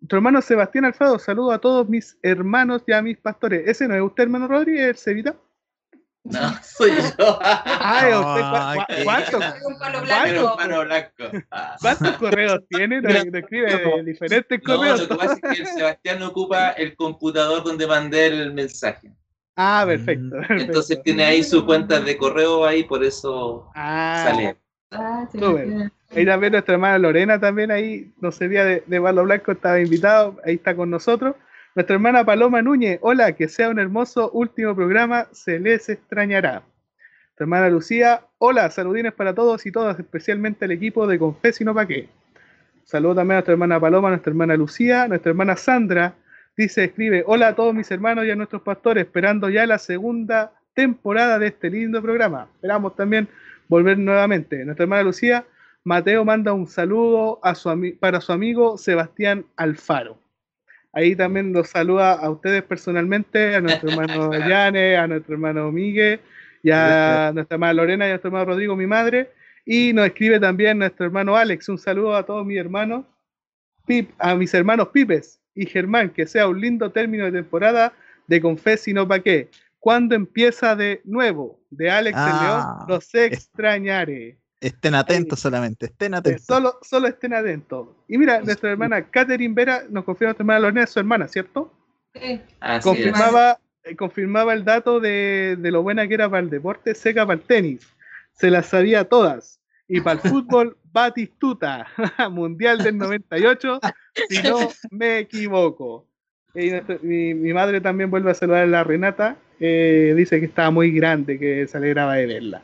Nuestro 0.00 0.18
hermano 0.18 0.42
Sebastián 0.42 0.84
Alfredo, 0.84 1.18
saludo 1.18 1.52
a 1.52 1.58
todos 1.60 1.88
mis 1.88 2.18
hermanos 2.22 2.82
y 2.86 2.92
a 2.92 3.02
mis 3.02 3.18
pastores. 3.18 3.68
¿Ese 3.68 3.86
no 3.86 3.94
es 3.94 4.02
usted, 4.02 4.24
hermano 4.24 4.48
Rodríguez, 4.48 4.88
el 4.88 4.96
Cevita? 4.96 5.36
No, 6.24 6.38
soy 6.62 6.90
yo. 7.18 7.38
Ah, 7.42 8.08
¿es 8.08 8.16
usted? 8.16 8.40
¿Cu- 8.40 8.56
Ay, 8.56 8.78
cu- 8.78 8.84
qué- 8.88 9.04
¿Cuántos. 9.04 9.44
Ah. 11.50 11.76
cuántos 11.80 12.16
correos 12.18 12.60
tiene? 12.68 13.00
Nos, 13.00 13.12
nos 13.26 13.34
escribe 13.34 13.76
de 13.76 14.02
diferentes 14.04 14.60
No, 14.66 14.76
correos. 14.76 15.00
lo 15.00 15.08
que 15.08 15.14
pasa 15.16 15.34
es 15.34 15.40
que 15.40 15.62
el 15.62 15.66
Sebastián 15.68 16.22
ocupa 16.22 16.70
el 16.70 16.96
computador 16.96 17.62
donde 17.64 17.86
mandé 17.86 18.26
el 18.26 18.52
mensaje. 18.54 19.10
Ah, 19.56 19.84
perfecto. 19.86 20.30
perfecto. 20.36 20.62
Entonces 20.64 21.02
tiene 21.02 21.24
ahí 21.24 21.42
su 21.42 21.64
cuenta 21.64 22.00
de 22.00 22.16
correo 22.16 22.64
ahí, 22.64 22.84
por 22.84 23.04
eso 23.04 23.70
Ah, 23.74 24.24
sale. 24.28 24.56
Ah, 24.90 25.26
sí. 25.30 25.38
Ahí 26.10 26.26
también 26.26 26.52
nuestra 26.52 26.74
hermana 26.74 26.98
Lorena 26.98 27.40
también 27.40 27.70
ahí, 27.70 28.12
no 28.20 28.30
sería 28.30 28.64
de, 28.64 28.82
de 28.86 29.00
Palo 29.00 29.24
Blanco, 29.24 29.52
estaba 29.52 29.80
invitado, 29.80 30.36
ahí 30.44 30.54
está 30.54 30.74
con 30.74 30.90
nosotros. 30.90 31.34
Nuestra 31.74 31.94
hermana 31.94 32.22
Paloma 32.22 32.60
Núñez, 32.60 32.98
hola, 33.00 33.32
que 33.32 33.48
sea 33.48 33.70
un 33.70 33.78
hermoso 33.78 34.30
último 34.32 34.76
programa, 34.76 35.28
se 35.32 35.58
les 35.58 35.88
extrañará. 35.88 36.62
Nuestra 37.30 37.44
hermana 37.44 37.70
Lucía, 37.70 38.26
hola, 38.36 38.70
saludines 38.70 39.14
para 39.14 39.34
todos 39.34 39.64
y 39.64 39.72
todas, 39.72 39.98
especialmente 39.98 40.66
el 40.66 40.72
equipo 40.72 41.06
de 41.06 41.18
Confes 41.18 41.62
y 41.62 41.64
no 41.64 41.74
pa' 41.74 41.86
qué. 41.86 42.10
Saludo 42.84 43.14
también 43.14 43.32
a 43.32 43.36
nuestra 43.36 43.52
hermana 43.52 43.80
Paloma, 43.80 44.08
a 44.08 44.10
nuestra 44.10 44.30
hermana 44.30 44.54
Lucía, 44.54 45.08
nuestra 45.08 45.30
hermana 45.30 45.56
Sandra, 45.56 46.14
dice, 46.56 46.84
escribe, 46.84 47.24
hola 47.26 47.48
a 47.48 47.54
todos 47.54 47.74
mis 47.74 47.90
hermanos 47.90 48.26
y 48.26 48.30
a 48.30 48.36
nuestros 48.36 48.62
pastores, 48.62 49.04
esperando 49.04 49.48
ya 49.48 49.66
la 49.66 49.78
segunda 49.78 50.52
temporada 50.74 51.38
de 51.38 51.48
este 51.48 51.70
lindo 51.70 52.02
programa. 52.02 52.48
Esperamos 52.54 52.96
también 52.96 53.28
volver 53.68 53.98
nuevamente. 53.98 54.64
Nuestra 54.64 54.84
hermana 54.84 55.02
Lucía, 55.02 55.44
Mateo 55.84 56.24
manda 56.24 56.52
un 56.52 56.66
saludo 56.66 57.40
a 57.42 57.54
su 57.54 57.96
para 57.98 58.20
su 58.20 58.32
amigo 58.32 58.78
Sebastián 58.78 59.46
Alfaro. 59.56 60.18
Ahí 60.92 61.16
también 61.16 61.52
los 61.52 61.68
saluda 61.68 62.12
a 62.12 62.30
ustedes 62.30 62.62
personalmente, 62.62 63.56
a 63.56 63.60
nuestro 63.60 63.88
hermano 63.90 64.32
Yane, 64.32 64.96
a 64.96 65.06
nuestro 65.06 65.34
hermano 65.34 65.72
Miguel, 65.72 66.20
y 66.62 66.70
a 66.70 67.32
nuestra 67.34 67.56
hermana 67.56 67.72
Lorena 67.72 68.04
y 68.04 68.08
a 68.08 68.12
nuestro 68.12 68.28
hermano 68.28 68.44
Rodrigo, 68.44 68.76
mi 68.76 68.86
madre. 68.86 69.30
Y 69.64 69.92
nos 69.92 70.06
escribe 70.06 70.38
también 70.38 70.78
nuestro 70.78 71.06
hermano 71.06 71.36
Alex. 71.36 71.68
Un 71.68 71.78
saludo 71.78 72.14
a 72.14 72.24
todos 72.24 72.44
mis 72.44 72.58
hermanos, 72.58 73.06
Pip, 73.86 74.10
a 74.18 74.34
mis 74.34 74.52
hermanos 74.54 74.88
Pipes 74.88 75.41
y 75.54 75.66
Germán, 75.66 76.10
que 76.10 76.26
sea 76.26 76.48
un 76.48 76.60
lindo 76.60 76.90
término 76.90 77.24
de 77.24 77.32
temporada 77.32 77.92
de 78.26 78.40
Confes 78.40 78.88
y 78.88 78.94
no 78.94 79.06
pa' 79.06 79.20
qué. 79.20 79.48
¿Cuándo 79.78 80.14
empieza 80.14 80.76
de 80.76 81.00
nuevo? 81.04 81.60
De 81.70 81.90
Alex 81.90 82.16
el 82.16 82.22
Ah, 82.24 82.76
León, 82.86 82.88
los 82.88 83.14
extrañaré. 83.14 84.38
Estén 84.60 84.94
atentos 84.94 85.40
solamente, 85.40 85.86
estén 85.86 86.14
Eh, 86.14 86.18
atentos. 86.18 86.44
Solo, 86.46 86.78
solo 86.82 87.08
estén 87.08 87.34
atentos. 87.34 87.88
Y 88.06 88.16
mira, 88.16 88.40
nuestra 88.42 88.70
hermana 88.70 89.02
Catherine 89.10 89.54
Vera 89.54 89.82
nos 89.90 90.04
confirma 90.04 90.28
nuestra 90.28 90.42
hermana 90.44 90.60
Lorena, 90.60 90.82
es 90.84 90.90
su 90.90 91.00
hermana, 91.00 91.26
¿cierto? 91.26 91.72
Sí. 92.14 92.40
Así 92.60 92.78
es. 92.78 92.84
confirmaba, 92.84 93.58
eh, 93.82 93.96
confirmaba 93.96 94.54
el 94.54 94.64
dato 94.64 95.00
de, 95.00 95.56
de 95.58 95.70
lo 95.72 95.82
buena 95.82 96.06
que 96.06 96.14
era 96.14 96.30
para 96.30 96.42
el 96.44 96.50
deporte, 96.50 96.94
seca 96.94 97.26
para 97.26 97.40
el 97.40 97.44
tenis. 97.46 97.84
Se 98.34 98.50
las 98.50 98.66
sabía 98.66 99.08
todas. 99.08 99.58
Y 99.94 100.00
para 100.00 100.22
el 100.22 100.30
fútbol, 100.30 100.78
Batistuta, 100.90 101.86
Mundial 102.30 102.78
del 102.78 102.96
98, 102.96 103.78
si 104.30 104.42
no 104.42 104.70
me 104.90 105.18
equivoco. 105.18 106.06
Y 106.54 106.70
mi, 107.02 107.34
mi 107.34 107.52
madre 107.52 107.78
también 107.82 108.10
vuelve 108.10 108.30
a 108.30 108.34
saludar 108.34 108.62
a 108.62 108.66
la 108.66 108.84
Renata, 108.84 109.36
dice 109.58 110.40
que 110.40 110.46
estaba 110.46 110.70
muy 110.70 110.92
grande, 110.92 111.38
que 111.38 111.66
se 111.66 111.76
alegraba 111.76 112.14
de 112.14 112.26
verla. 112.26 112.62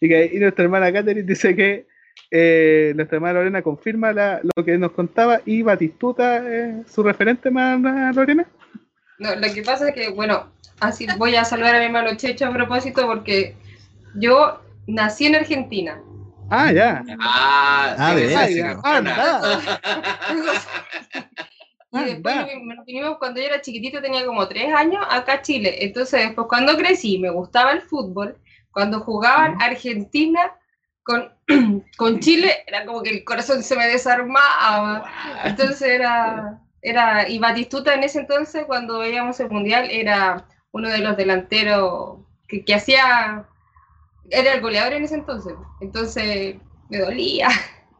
Y, 0.00 0.08
que, 0.08 0.30
nuestra 0.40 0.64
hermana 0.64 0.90
Catherine 0.90 1.28
dice 1.28 1.54
que 1.54 1.86
eh, 2.30 2.94
nuestra 2.96 3.16
hermana 3.16 3.40
Lorena 3.40 3.60
confirma 3.60 4.12
lo 4.12 4.64
que 4.64 4.78
nos 4.78 4.92
contaba 4.92 5.42
y 5.44 5.60
Batistuta, 5.60 6.42
eh, 6.46 6.82
su 6.88 7.02
referente, 7.02 7.48
hermana 7.48 8.10
Lorena. 8.14 8.46
No, 9.18 9.34
lo 9.34 9.52
que 9.52 9.62
pasa 9.62 9.90
es 9.90 9.94
que, 9.94 10.08
bueno, 10.08 10.50
así 10.80 11.06
voy 11.18 11.36
a 11.36 11.44
saludar 11.44 11.74
a 11.74 11.78
mi 11.78 11.84
hermano 11.84 12.16
Checho 12.16 12.46
a 12.46 12.54
propósito 12.54 13.06
porque 13.06 13.54
yo 14.14 14.62
nací 14.86 15.26
en 15.26 15.34
Argentina. 15.34 16.00
Ah, 16.50 16.72
ya. 16.72 17.04
Ah, 17.20 17.94
Ah, 17.98 18.14
sí, 18.14 18.20
de 18.22 18.28
sí, 18.48 18.60
Ah, 18.60 18.74
campeona. 18.82 19.40
Y 21.92 22.04
después 22.04 22.36
nos- 22.62 22.86
vinimos 22.86 23.18
cuando 23.18 23.40
yo 23.40 23.46
era 23.48 23.60
chiquitito, 23.60 24.00
tenía 24.00 24.24
como 24.24 24.46
tres 24.46 24.72
años, 24.72 25.04
acá 25.10 25.34
a 25.34 25.42
Chile. 25.42 25.84
Entonces, 25.84 26.20
después 26.26 26.46
cuando 26.48 26.76
crecí, 26.76 27.18
me 27.18 27.30
gustaba 27.30 27.72
el 27.72 27.80
fútbol. 27.82 28.38
Cuando 28.70 29.00
jugaban 29.00 29.60
Argentina 29.60 30.52
con, 31.02 31.32
con 31.96 32.20
Chile, 32.20 32.58
era 32.68 32.84
como 32.86 33.02
que 33.02 33.10
el 33.10 33.24
corazón 33.24 33.64
se 33.64 33.74
me 33.76 33.86
desarmaba. 33.88 35.04
Entonces 35.44 35.82
era, 35.82 36.60
era, 36.80 37.28
y 37.28 37.40
Batistuta 37.40 37.92
en 37.94 38.04
ese 38.04 38.20
entonces, 38.20 38.64
cuando 38.66 39.00
veíamos 39.00 39.40
el 39.40 39.50
Mundial, 39.50 39.88
era 39.90 40.46
uno 40.70 40.88
de 40.88 40.98
los 40.98 41.16
delanteros 41.16 42.18
que, 42.46 42.64
que 42.64 42.74
hacía, 42.76 43.48
era 44.30 44.54
el 44.54 44.60
goleador 44.60 44.92
en 44.94 45.04
ese 45.04 45.14
entonces. 45.16 45.54
Entonces 45.80 46.56
me 46.88 46.98
dolía. 46.98 47.48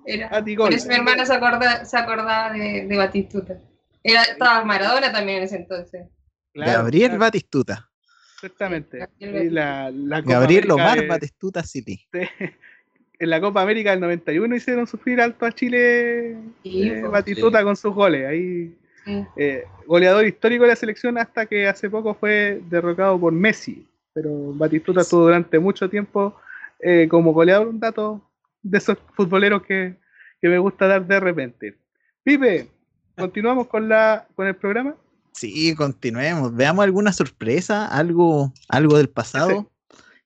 Era, 0.07 0.29
Ah, 0.33 0.43
por 0.57 0.73
eso 0.73 0.89
mi 0.89 0.95
hermana 0.95 1.27
se 1.27 1.35
acordaba, 1.35 1.85
se 1.85 1.97
acordaba 1.97 2.53
de, 2.53 2.87
de 2.87 2.97
Batistuta. 2.97 3.59
Era, 4.03 4.23
estaba 4.23 4.65
Maradona 4.65 5.13
también 5.13 5.39
en 5.39 5.45
ese 5.45 5.57
entonces. 5.57 6.07
Claro, 6.55 6.73
Gabriel 6.79 7.09
claro, 7.11 7.21
Batistuta. 7.21 7.91
Exactamente. 8.37 8.99
Gabriel 9.21 9.55
la, 9.55 9.91
la 9.91 10.21
Gabriel 10.23 10.71
Omar 10.71 11.01
de- 11.01 11.07
Batistuta 11.07 11.63
City. 11.63 12.01
en 13.19 13.31
la 13.31 13.41
Copa 13.41 13.61
América 13.63 13.91
del 13.91 14.01
91 14.01 14.57
hicieron 14.57 14.87
sufrir 14.87 15.21
alto 15.21 15.45
a 15.45 15.53
Chile 15.53 16.37
Sí, 16.63 16.89
eh, 16.89 17.03
Batistuta 17.03 17.63
con 17.63 17.77
sus 17.77 17.95
goles. 17.95 18.27
Ahí, 18.27 18.75
sí. 19.05 19.25
eh, 19.37 19.65
goleador 19.87 20.27
histórico 20.27 20.63
de 20.65 20.71
la 20.71 20.77
selección 20.77 21.19
hasta 21.19 21.45
que 21.47 21.69
hace 21.69 21.91
poco 21.91 22.15
fue 22.15 22.61
derrocado 22.71 23.21
por 23.21 23.33
Messi. 23.35 23.87
Pero 24.13 24.53
Batistuta 24.55 25.03
estuvo 25.03 25.23
durante 25.23 25.59
mucho 25.59 25.89
tiempo 25.89 26.37
eh, 26.81 27.07
como 27.09 27.33
goleador, 27.33 27.69
un 27.69 27.81
dato 27.81 28.21
de 28.63 28.79
esos 28.79 28.99
futboleros 29.15 29.63
que, 29.63 29.97
que 30.41 30.49
me 30.49 30.59
gusta 30.59 30.87
dar 30.87 31.07
de 31.07 31.21
repente. 31.21 31.79
Pipe, 32.23 32.69
continuamos 33.17 33.69
con, 33.69 33.89
la, 33.89 34.27
con 34.35 34.47
el 34.47 34.57
programa. 34.57 34.97
Sí, 35.33 35.75
continuemos. 35.75 36.55
Veamos 36.55 36.85
alguna 36.85 37.13
sorpresa, 37.13 37.87
algo, 37.87 38.53
algo 38.69 38.97
del 38.97 39.09
pasado, 39.09 39.71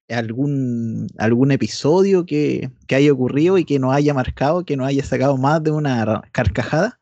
algún, 0.09 1.07
algún 1.19 1.53
episodio 1.53 2.25
que, 2.25 2.71
que 2.87 2.95
haya 2.95 3.13
ocurrido 3.13 3.59
y 3.59 3.65
que 3.65 3.79
nos 3.79 3.95
haya 3.95 4.15
marcado, 4.15 4.65
que 4.65 4.77
nos 4.77 4.87
haya 4.87 5.05
sacado 5.05 5.37
más 5.37 5.63
de 5.63 5.71
una 5.71 6.23
carcajada. 6.33 6.99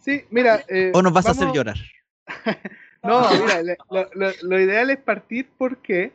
Sí, 0.00 0.24
mira. 0.30 0.64
eh, 0.68 0.92
¿O 0.94 1.02
nos 1.02 1.12
vas 1.12 1.26
a 1.26 1.32
hacer 1.32 1.52
llorar? 1.52 1.76
No, 3.02 3.28
mira, 3.30 3.62
lo, 3.90 4.08
lo- 4.14 4.32
lo 4.42 4.60
ideal 4.60 4.90
es 4.90 4.98
partir 4.98 5.48
porque 5.56 6.12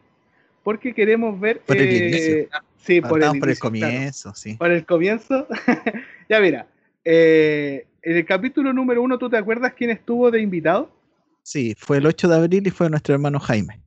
porque 0.63 0.93
queremos 0.93 1.39
ver 1.39 1.59
Por 1.61 1.77
el 1.77 1.91
eh, 1.91 1.97
inicio. 1.97 2.35
sí, 2.77 3.01
por 3.01 3.19
el, 3.19 3.19
Partamos 3.19 3.39
por 3.39 3.49
el 3.49 3.51
inicio, 3.55 3.71
claro. 3.71 3.93
comienzo, 3.93 4.33
sí. 4.35 4.53
Por 4.57 4.71
el 4.71 4.85
comienzo. 4.85 5.47
ya 6.29 6.39
mira, 6.39 6.67
eh, 7.03 7.85
en 8.01 8.17
el 8.17 8.25
capítulo 8.25 8.71
número 8.73 9.01
uno, 9.01 9.17
¿tú 9.17 9.29
te 9.29 9.37
acuerdas 9.37 9.73
quién 9.73 9.89
estuvo 9.89 10.31
de 10.31 10.41
invitado? 10.41 10.89
Sí, 11.41 11.75
fue 11.77 11.97
el 11.97 12.05
8 12.05 12.27
de 12.29 12.35
abril 12.37 12.65
y 12.65 12.69
fue 12.69 12.89
nuestro 12.89 13.13
hermano 13.13 13.39
Jaime. 13.39 13.81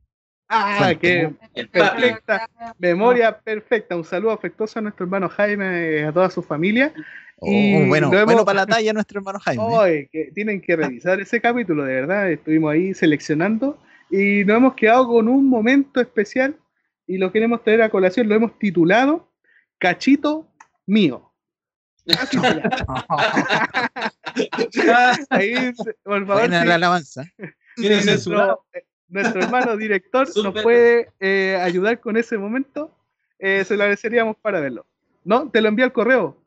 Ah, 0.49 0.93
qué 0.99 1.29
perfecta. 1.73 2.47
Memoria 2.77 3.37
perfecta. 3.37 3.95
Un 3.97 4.05
saludo 4.05 4.31
afectuoso 4.31 4.79
a 4.79 4.81
nuestro 4.81 5.03
hermano 5.05 5.27
Jaime, 5.29 6.05
a 6.05 6.11
toda 6.11 6.29
su 6.29 6.41
familia. 6.41 6.93
Y 7.41 7.75
Oh, 7.75 7.85
bueno, 7.87 8.09
lo 8.11 8.17
hemos- 8.17 8.25
bueno 8.25 8.45
para 8.45 8.61
la 8.61 8.65
talla 8.65 8.93
nuestro 8.93 9.19
hermano 9.19 9.39
Jaime. 9.39 10.09
Que 10.11 10.31
tienen 10.33 10.61
que 10.61 10.75
revisar 10.75 11.19
ese 11.21 11.39
capítulo, 11.39 11.83
de 11.85 11.93
verdad. 11.93 12.31
Estuvimos 12.31 12.71
ahí 12.73 12.93
seleccionando 12.93 13.77
y 14.09 14.43
nos 14.45 14.57
hemos 14.57 14.73
quedado 14.75 15.07
con 15.07 15.27
un 15.27 15.47
momento 15.47 16.01
especial 16.01 16.55
y 17.05 17.17
lo 17.17 17.31
queremos 17.31 17.63
traer 17.63 17.83
a 17.83 17.89
colación. 17.89 18.27
Lo 18.27 18.35
hemos 18.35 18.57
titulado 18.57 19.29
Cachito 19.77 20.47
Mío. 20.87 21.31
Llama. 22.31 22.63
Ahí, 25.29 25.73
por 26.03 26.25
favor, 26.25 26.41
Buena 26.41 26.61
si- 26.61 26.67
la 26.67 26.75
alabanza. 26.75 27.23
Nuestro, 27.77 28.63
nuestro 29.09 29.41
hermano 29.41 29.77
director 29.77 30.27
nos 30.43 30.61
puede 30.63 31.09
eh, 31.19 31.57
ayudar 31.61 31.99
con 31.99 32.17
ese 32.17 32.37
momento, 32.37 32.91
eh, 33.39 33.63
se 33.65 33.75
lo 33.75 33.83
agradeceríamos 33.83 34.37
para 34.41 34.59
verlo. 34.59 34.85
¿No? 35.23 35.49
Te 35.49 35.61
lo 35.61 35.67
envía 35.69 35.85
al 35.85 35.91
correo. 35.93 36.37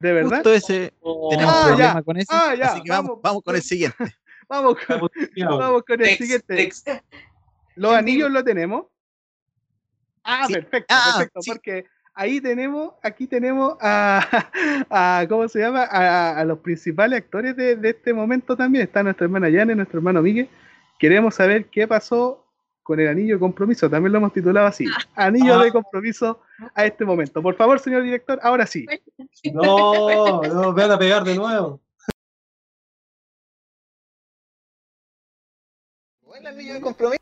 ¿De 0.00 0.12
verdad? 0.12 0.36
Justo 0.36 0.52
ese 0.54 0.92
tenemos 1.30 1.54
Ah, 1.54 1.64
problema 1.66 1.94
ya. 1.94 2.02
con 2.02 2.16
ese. 2.16 2.26
Ah, 2.30 2.54
ya, 2.54 2.66
Así 2.66 2.82
que 2.82 2.90
vamos, 2.90 3.08
vamos. 3.10 3.22
vamos 3.22 3.42
con 3.42 3.56
el 3.56 3.62
siguiente. 3.62 3.96
Vamos 4.50 4.76
con, 4.86 5.10
vamos 5.46 5.82
con 5.86 6.00
el 6.00 6.06
Text, 6.06 6.22
siguiente. 6.22 6.56
text. 6.56 6.88
Los 7.76 7.92
anillos 7.92 8.30
lo 8.30 8.42
tenemos. 8.42 8.86
Ah, 10.24 10.44
Sí. 10.46 10.54
perfecto, 10.54 10.86
Ah, 10.96 11.12
perfecto, 11.18 11.42
sí. 11.42 11.50
porque 11.50 11.84
ahí 12.14 12.40
tenemos, 12.40 12.94
aquí 13.02 13.26
tenemos 13.26 13.76
a, 13.78 14.20
a 14.90 15.26
¿cómo 15.28 15.46
se 15.48 15.58
llama? 15.58 15.82
A, 15.84 16.38
a 16.40 16.44
los 16.46 16.60
principales 16.60 17.18
actores 17.18 17.54
de, 17.56 17.76
de 17.76 17.90
este 17.90 18.14
momento 18.14 18.56
también. 18.56 18.84
Está 18.84 19.02
nuestra 19.02 19.24
hermana 19.26 19.50
Yane, 19.50 19.74
nuestro 19.74 19.98
hermano 19.98 20.22
Miguel. 20.22 20.48
Queremos 20.98 21.34
saber 21.34 21.66
qué 21.66 21.86
pasó 21.86 22.46
con 22.88 22.98
el 22.98 23.08
anillo 23.08 23.34
de 23.34 23.40
compromiso. 23.40 23.90
También 23.90 24.12
lo 24.12 24.16
hemos 24.18 24.32
titulado 24.32 24.66
así. 24.66 24.86
Anillo 25.14 25.60
Ah. 25.60 25.64
de 25.64 25.70
compromiso 25.72 26.40
a 26.74 26.86
este 26.86 27.04
momento. 27.04 27.42
Por 27.42 27.54
favor, 27.54 27.78
señor 27.78 28.02
director, 28.02 28.40
ahora 28.42 28.66
sí. 28.66 28.86
No, 29.52 30.40
no, 30.42 30.72
vean 30.72 30.92
a 30.92 30.98
pegar 30.98 31.22
de 31.22 31.34
nuevo. 31.36 31.82
¿El 36.34 36.46
anillo 36.46 36.72
de 36.72 36.80
compromiso 36.80 37.18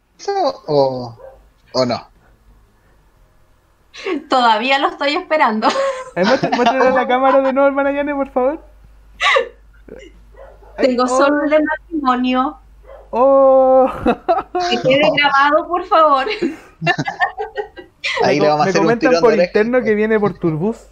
o, 0.68 1.18
o 1.72 1.84
no? 1.84 2.08
Todavía 4.28 4.78
lo 4.78 4.90
estoy 4.90 5.14
esperando. 5.16 5.66
Eh, 6.14 6.24
Muéstrale 6.24 6.86
a 6.86 6.90
la 6.92 7.08
cámara 7.08 7.40
de 7.40 7.52
nuevo, 7.52 7.66
hermana 7.66 7.90
Yane, 7.90 8.14
por 8.14 8.30
favor. 8.30 8.64
Ay, 10.76 10.86
Tengo 10.86 11.02
oh, 11.02 11.08
solo 11.08 11.42
el 11.42 11.50
de 11.50 11.60
matrimonio. 11.60 12.60
Oh. 13.10 13.90
Que 14.70 14.76
quede 14.82 15.10
grabado, 15.16 15.66
por 15.68 15.84
favor. 15.86 16.26
Ahí 18.22 18.38
Me 18.40 18.46
le 18.46 18.48
co- 18.50 18.56
vamos 18.56 18.60
a 18.60 18.64
me 18.64 18.70
hacer 18.70 18.80
un 18.80 18.86
comentan 18.86 19.20
por 19.20 19.34
interno 19.34 19.82
que 19.82 19.94
viene 19.94 20.18
por 20.20 20.38
Turbus. 20.38 20.86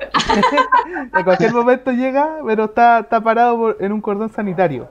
en 1.16 1.24
cualquier 1.24 1.52
momento 1.52 1.90
llega, 1.90 2.36
pero 2.46 2.66
está, 2.66 3.00
está 3.00 3.20
parado 3.20 3.56
por- 3.56 3.76
en 3.80 3.92
un 3.92 4.00
cordón 4.00 4.30
sanitario. 4.30 4.88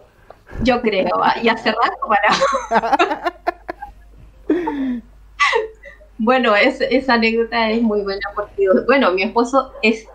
Yo 0.64 0.82
creo. 0.82 1.08
ah, 1.24 1.36
Y 1.42 1.50
hace 1.50 1.72
rato 1.72 2.08
para. 2.08 3.34
Bueno, 6.20 6.56
es- 6.56 6.82
esa 6.82 7.14
anécdota 7.14 7.70
es 7.70 7.82
muy 7.82 8.02
buena 8.02 8.28
porque, 8.36 8.66
bueno, 8.88 9.12
mi 9.12 9.22
esposo 9.24 9.72
es 9.84 10.08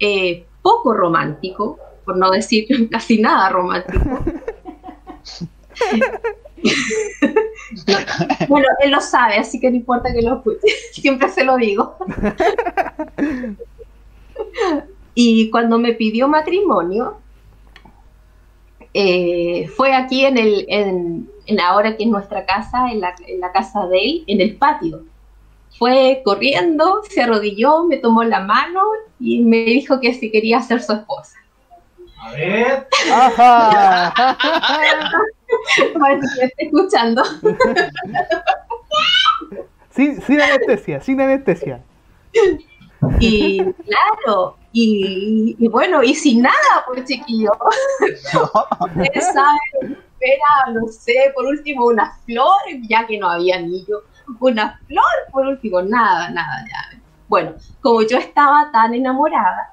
eh, 0.00 0.44
poco 0.62 0.92
romántico, 0.92 1.78
por 2.04 2.16
no 2.16 2.30
decir 2.30 2.66
casi 2.90 3.20
nada 3.20 3.48
romántico. 3.50 4.18
bueno, 8.48 8.66
él 8.80 8.90
lo 8.90 9.00
sabe, 9.00 9.36
así 9.36 9.60
que 9.60 9.70
no 9.70 9.76
importa 9.76 10.12
que 10.12 10.22
lo 10.22 10.36
escuche, 10.36 10.66
siempre 10.92 11.28
se 11.28 11.44
lo 11.44 11.56
digo. 11.56 11.96
y 15.14 15.50
cuando 15.50 15.78
me 15.78 15.92
pidió 15.94 16.28
matrimonio, 16.28 17.18
eh, 18.94 19.68
fue 19.76 19.94
aquí 19.94 20.24
en 20.24 20.38
el, 20.38 20.64
en, 20.68 21.30
en 21.46 21.60
ahora 21.60 21.96
que 21.96 22.04
es 22.04 22.10
nuestra 22.10 22.46
casa, 22.46 22.90
en 22.90 23.00
la, 23.00 23.14
en 23.26 23.40
la 23.40 23.52
casa 23.52 23.86
de 23.86 23.98
él, 23.98 24.24
en 24.26 24.40
el 24.40 24.56
patio. 24.56 25.04
Fue 25.78 26.22
corriendo, 26.24 27.02
se 27.08 27.22
arrodilló, 27.22 27.84
me 27.84 27.98
tomó 27.98 28.24
la 28.24 28.40
mano 28.40 28.80
y 29.20 29.40
me 29.40 29.64
dijo 29.64 30.00
que 30.00 30.14
si 30.14 30.30
quería 30.30 30.60
ser 30.60 30.82
su 30.82 30.92
esposa. 30.92 31.36
A 32.20 32.32
ver. 32.32 32.88
¡Ajá! 33.12 34.12
Parece 35.98 36.26
que 36.38 36.44
está 36.46 36.62
escuchando. 36.62 37.22
sin, 39.90 40.20
sin 40.22 40.40
anestesia, 40.40 41.00
sin 41.00 41.20
anestesia. 41.20 41.82
Y 43.20 43.62
claro, 43.62 44.56
y, 44.72 45.54
y 45.58 45.68
bueno, 45.68 46.02
y 46.02 46.14
sin 46.14 46.42
nada, 46.42 46.84
pues 46.86 47.04
chiquillo. 47.04 47.52
Ustedes 48.00 49.32
saben, 49.32 49.98
espera, 50.12 50.72
no 50.72 50.88
sé, 50.88 51.32
por 51.34 51.46
último 51.46 51.86
una 51.86 52.12
flor, 52.26 52.60
ya 52.88 53.06
que 53.06 53.18
no 53.18 53.30
había 53.30 53.56
anillo. 53.56 54.02
Una 54.40 54.78
flor, 54.86 55.04
por 55.32 55.46
último, 55.46 55.80
nada, 55.82 56.28
nada, 56.30 56.64
ya. 56.68 56.98
Bueno, 57.28 57.54
como 57.80 58.02
yo 58.02 58.18
estaba 58.18 58.70
tan 58.72 58.94
enamorada 58.94 59.72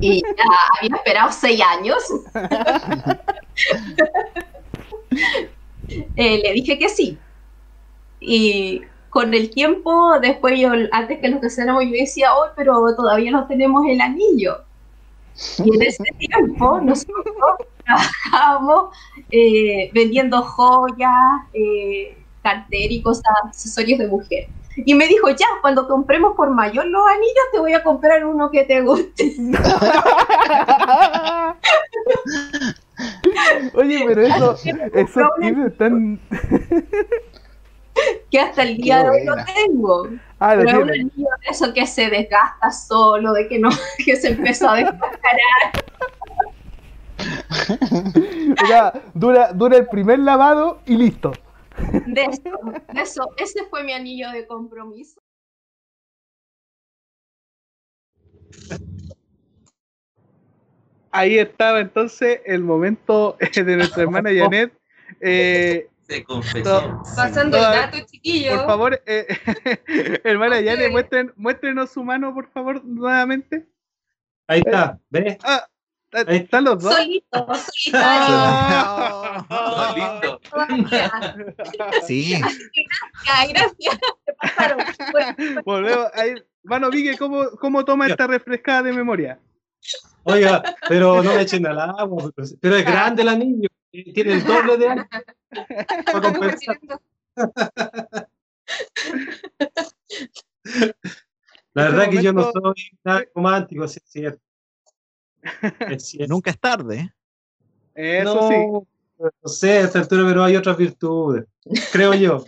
y 0.00 0.22
ya 0.22 0.44
había 0.78 0.96
esperado 0.96 1.30
seis 1.32 1.60
años, 1.60 2.02
eh, 6.16 6.40
le 6.42 6.52
dije 6.52 6.78
que 6.78 6.88
sí. 6.88 7.18
Y 8.20 8.82
con 9.10 9.34
el 9.34 9.50
tiempo, 9.50 10.18
después 10.20 10.58
yo, 10.58 10.70
antes 10.92 11.18
que 11.20 11.28
nos 11.28 11.40
casáramos, 11.40 11.84
yo 11.84 11.92
decía, 11.92 12.34
oh, 12.34 12.46
pero 12.56 12.94
todavía 12.96 13.30
no 13.30 13.46
tenemos 13.46 13.84
el 13.86 14.00
anillo. 14.00 14.64
Y 15.64 15.74
en 15.74 15.82
ese 15.82 16.04
tiempo 16.18 16.80
nosotros 16.80 17.24
trabajábamos 17.84 18.96
eh, 19.30 19.90
vendiendo 19.92 20.42
joyas, 20.42 21.12
eh, 21.52 22.16
carteras 22.42 22.90
y 22.90 23.02
cosas, 23.02 23.24
accesorios 23.44 23.98
de 23.98 24.08
mujer. 24.08 24.48
Y 24.76 24.94
me 24.94 25.06
dijo, 25.06 25.28
ya, 25.30 25.46
cuando 25.60 25.86
compremos 25.86 26.34
por 26.36 26.50
mayor 26.50 26.86
los 26.86 27.06
anillos, 27.06 27.44
te 27.52 27.60
voy 27.60 27.74
a 27.74 27.82
comprar 27.82 28.24
uno 28.24 28.50
que 28.50 28.64
te 28.64 28.80
guste. 28.80 29.34
Oye, 33.74 34.04
pero 34.06 34.22
eso, 34.22 34.56
esos 34.92 35.28
tips 35.40 35.66
están. 35.66 36.20
Que 38.30 38.40
hasta 38.40 38.62
el 38.62 38.76
día 38.76 39.02
de 39.04 39.10
hoy 39.10 39.24
lo 39.24 39.34
tengo. 39.44 40.08
Ah, 40.40 40.56
lo 40.56 40.64
Pero 40.64 40.78
es 40.78 40.84
un 40.84 40.90
anillo 40.90 41.28
de 41.40 41.50
eso 41.50 41.72
que 41.72 41.86
se 41.86 42.10
desgasta 42.10 42.70
solo, 42.70 43.32
de 43.32 43.48
que 43.48 43.58
no, 43.58 43.70
que 44.04 44.16
se 44.16 44.32
empezó 44.32 44.68
a 44.70 44.76
descascarar. 44.76 45.84
O 48.62 48.66
sea, 48.66 48.92
dura, 49.14 49.52
dura 49.52 49.78
el 49.78 49.86
primer 49.86 50.18
lavado 50.18 50.80
y 50.84 50.96
listo. 50.96 51.32
De 52.06 52.22
eso, 52.24 52.58
de 52.92 53.00
eso, 53.00 53.30
ese 53.36 53.64
fue 53.66 53.82
mi 53.82 53.92
anillo 53.92 54.30
de 54.30 54.46
compromiso. 54.46 55.20
Ahí 61.10 61.38
estaba 61.38 61.80
entonces 61.80 62.40
el 62.44 62.62
momento 62.62 63.36
eh, 63.40 63.62
de 63.62 63.76
nuestra 63.76 64.02
hermana 64.02 64.30
Janet. 64.36 64.72
Eh, 65.20 65.88
Se 66.08 66.24
confesó. 66.24 67.00
Pasando 67.16 67.56
el 67.56 67.62
dato, 67.62 67.98
chiquillo. 68.06 68.50
por 68.56 68.66
favor, 68.66 69.02
eh, 69.06 69.26
hermana 70.24 70.56
Ok. 70.58 70.64
Janet, 70.64 70.90
muestren, 70.90 71.32
muéstrenos 71.36 71.90
su 71.90 72.02
mano, 72.02 72.34
por 72.34 72.50
favor, 72.50 72.84
nuevamente. 72.84 73.66
Ahí 74.48 74.60
está. 74.64 74.98
¿Ves? 75.08 75.38
Ah, 75.42 75.56
¿está- 75.56 75.64
Ahí- 75.64 75.73
¿Están 76.28 76.64
los 76.64 76.82
dos? 76.82 76.94
Solito, 76.94 77.46
solitario. 77.72 78.38
Sí, 82.06 82.34
Ay, 83.26 83.52
gracias. 83.52 83.98
Te 84.24 84.32
pasaron. 84.34 84.78
Bueno, 85.12 85.62
Volvemos. 85.64 86.06
Ahí. 86.14 86.34
Mano, 86.62 86.90
Vigue, 86.90 87.18
¿cómo, 87.18 87.50
¿cómo 87.60 87.84
toma 87.84 88.06
esta 88.06 88.26
refrescada 88.26 88.84
de 88.84 88.92
memoria? 88.92 89.38
Oiga, 90.22 90.62
pero 90.88 91.22
no 91.22 91.34
me 91.34 91.42
echen 91.42 91.66
al 91.66 91.78
agua. 91.80 92.30
Pero, 92.60 92.76
es 92.76 92.84
grande 92.84 93.22
el 93.22 93.28
anillo. 93.28 93.68
Tiene 93.90 94.34
el 94.34 94.44
doble 94.44 94.76
de. 94.78 95.04
Para 96.06 96.20
compensar. 96.32 96.78
La 101.74 101.82
verdad 101.84 102.10
que 102.10 102.22
yo 102.22 102.32
no 102.32 102.40
momento- 102.42 102.60
soy 102.74 102.98
nada 103.04 103.24
romántico, 103.34 103.88
sí 103.88 103.98
es 104.02 104.10
cierto. 104.10 104.40
Es 105.90 106.16
nunca 106.28 106.50
es 106.50 106.58
tarde. 106.58 107.14
Eso 107.94 108.34
no, 108.34 108.48
sí. 108.48 108.56
no 109.42 109.48
sé, 109.48 109.78
a 109.78 109.80
esta 109.82 110.00
altura, 110.00 110.24
pero 110.26 110.42
hay 110.44 110.56
otras 110.56 110.76
virtudes, 110.76 111.44
creo 111.92 112.14
yo. 112.14 112.44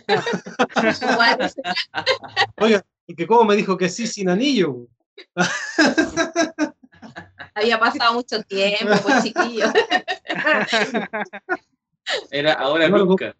Oiga, 2.57 2.83
y 3.05 3.15
que 3.15 3.25
cómo 3.25 3.45
me 3.45 3.55
dijo 3.55 3.77
que 3.77 3.87
sí 3.87 4.05
sin 4.07 4.29
anillo. 4.29 4.87
había 7.55 7.79
pasado 7.79 8.13
mucho 8.13 8.43
tiempo, 8.43 8.93
pues 9.03 9.23
chiquillo. 9.23 9.67
Era 12.31 12.53
ahora 12.53 12.89
No, 12.89 13.05
nunca. 13.05 13.35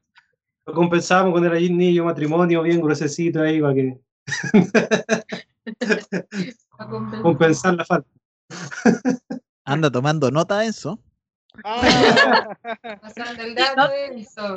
Lo 0.65 0.73
compensábamos 0.73 1.33
con 1.33 1.45
el 1.45 1.51
allí 1.53 1.69
niño 1.69 2.05
matrimonio 2.05 2.61
bien 2.61 2.81
gruesecito 2.81 3.41
ahí 3.41 3.61
para 3.61 3.73
que 3.73 3.97
compensar 7.21 7.75
la 7.75 7.85
falta. 7.85 8.09
Anda 9.67 9.91
tomando 9.91 10.31
nota 10.31 10.59
de 10.59 10.67
eso. 10.67 10.97
Ah. 11.63 11.81
Pasando 13.01 13.43
el 13.43 13.53
dato 13.55 13.89
de 13.89 14.21
eso. 14.21 14.53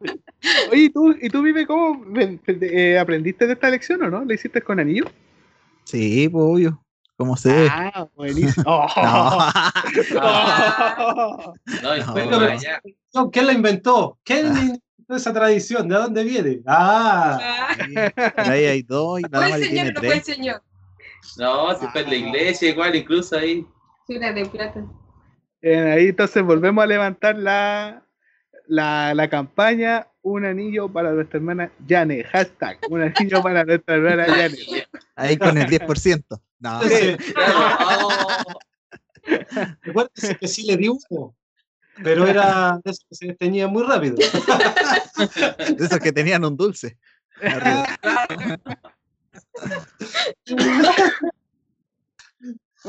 Oye, 0.70 0.82
¿y 0.84 0.90
tú, 0.90 1.12
¿y 1.20 1.28
tú 1.28 1.42
Vive, 1.42 1.66
cómo 1.66 2.04
eh, 2.16 2.98
aprendiste 2.98 3.46
de 3.46 3.54
esta 3.54 3.68
lección 3.68 4.02
o 4.04 4.10
no? 4.10 4.24
¿La 4.24 4.34
hiciste 4.34 4.62
con 4.62 4.78
anillo? 4.78 5.04
Sí, 5.84 6.28
pues, 6.28 6.44
obvio. 6.44 6.84
¿Cómo 7.16 7.36
se 7.36 7.52
ve? 7.52 7.68
Ah, 7.68 8.06
buenísimo. 8.14 8.64
Oh. 8.66 8.86
No. 11.82 12.12
Fue 12.12 12.26
No. 12.26 12.40
No, 13.14 13.30
¿Quién 13.30 13.46
la 13.46 13.52
inventó? 13.52 14.18
¿Quién 14.22 14.46
inventó 14.46 15.16
esa 15.16 15.32
tradición? 15.32 15.88
¿De 15.88 15.96
dónde 15.96 16.22
viene? 16.22 16.60
Ah, 16.66 17.38
Ah, 17.42 17.74
Sí, 17.74 17.94
ahí 18.36 18.64
hay 18.66 18.82
dos 18.82 19.18
y 19.18 19.22
fue 19.22 19.30
nada 19.30 19.46
el 19.46 19.50
más 19.52 19.60
tiene 19.60 19.92
no 19.92 20.00
fue 20.00 20.08
el 20.08 20.22
tres. 20.22 20.36
señor. 20.36 20.62
No, 21.38 21.78
si 21.78 21.86
fue 21.88 22.02
en 22.02 22.08
la 22.10 22.14
iglesia, 22.14 22.68
igual, 22.68 22.94
incluso 22.94 23.36
ahí. 23.36 23.66
Sí, 24.08 24.16
era 24.16 24.32
de 24.32 24.46
plata. 24.46 24.84
Eh, 25.60 25.92
ahí 25.92 26.06
entonces 26.08 26.42
volvemos 26.42 26.82
a 26.82 26.86
levantar 26.86 27.36
la, 27.36 28.02
la, 28.66 29.12
la 29.12 29.28
campaña 29.28 30.06
Un 30.22 30.46
anillo 30.46 30.90
para 30.90 31.12
nuestra 31.12 31.36
hermana 31.36 31.70
Yane. 31.86 32.24
Hashtag 32.24 32.78
Un 32.88 33.02
anillo 33.02 33.42
para 33.42 33.64
nuestra 33.64 33.96
hermana 33.96 34.26
Yane. 34.36 34.56
Ahí 35.14 35.36
con 35.36 35.58
el 35.58 35.66
10%. 35.66 36.40
No, 36.60 36.80
oh, 36.80 38.28
recuérdese 39.82 40.36
que 40.38 40.48
sí 40.48 40.62
le 40.66 40.76
di 40.76 40.88
uno, 40.88 41.36
pero 42.02 42.26
era 42.26 42.80
de 42.82 42.90
esos 42.90 43.04
que 43.08 43.14
se 43.14 43.26
desteñía 43.26 43.68
muy 43.68 43.84
rápido. 43.84 44.16
de 44.16 45.84
esos 45.84 46.00
que 46.00 46.12
tenían 46.12 46.44
un 46.44 46.56
dulce. 46.56 46.96
arriba. 47.42 47.86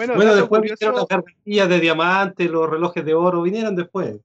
Bueno, 0.07 0.35
después 0.35 0.59
curioso- 0.59 0.77
vinieron 0.79 0.95
las 0.95 1.07
gargantillas 1.07 1.69
de 1.69 1.79
diamante, 1.79 2.45
los 2.45 2.69
relojes 2.69 3.03
de 3.05 3.13
oro, 3.13 3.41
vinieron 3.41 3.75
después. 3.75 4.15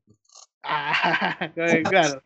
Ah, 0.62 1.50
claro. 1.90 2.22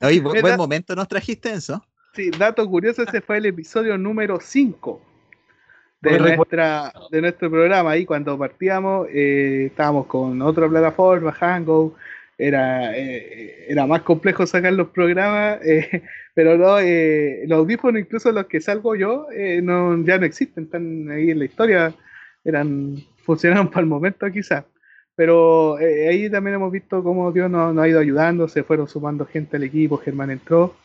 Oye, 0.00 0.20
buen 0.20 0.56
momento 0.56 0.94
nos 0.94 1.08
trajiste 1.08 1.52
eso. 1.52 1.82
Sí, 2.14 2.30
dato 2.30 2.66
curioso, 2.68 3.02
ese 3.02 3.20
fue 3.20 3.38
el 3.38 3.46
episodio 3.46 3.96
número 3.96 4.38
5 4.40 5.00
de, 6.00 6.18
nuestra, 6.18 6.92
de 7.10 7.20
nuestro 7.20 7.50
programa. 7.50 7.92
Ahí 7.92 8.04
cuando 8.04 8.36
partíamos, 8.38 9.08
eh, 9.12 9.66
estábamos 9.66 10.06
con 10.06 10.40
otra 10.42 10.68
plataforma, 10.68 11.32
Hangout. 11.32 11.94
Era, 12.40 12.96
eh, 12.96 13.66
era 13.68 13.84
más 13.84 14.02
complejo 14.02 14.46
sacar 14.46 14.72
los 14.72 14.90
programas, 14.90 15.58
eh, 15.66 16.02
pero 16.34 16.56
no, 16.56 16.78
eh, 16.78 17.42
los 17.48 17.58
audífonos, 17.58 18.00
incluso 18.00 18.30
los 18.30 18.46
que 18.46 18.60
salgo 18.60 18.94
yo, 18.94 19.26
eh, 19.32 19.60
no, 19.60 20.00
ya 20.04 20.18
no 20.18 20.24
existen, 20.24 20.64
están 20.64 21.10
ahí 21.10 21.32
en 21.32 21.40
la 21.40 21.46
historia, 21.46 21.94
eran, 22.44 22.96
funcionaron 23.24 23.68
para 23.70 23.80
el 23.80 23.86
momento 23.86 24.30
quizás. 24.30 24.64
Pero 25.14 25.78
eh, 25.80 26.08
ahí 26.08 26.30
también 26.30 26.56
hemos 26.56 26.70
visto 26.70 27.02
cómo 27.02 27.32
Dios 27.32 27.50
nos, 27.50 27.74
nos 27.74 27.84
ha 27.84 27.88
ido 27.88 27.98
ayudando, 28.00 28.46
se 28.48 28.62
fueron 28.62 28.86
sumando 28.86 29.26
gente 29.26 29.56
al 29.56 29.64
equipo, 29.64 29.98
Germán 29.98 30.30
entró 30.30 30.76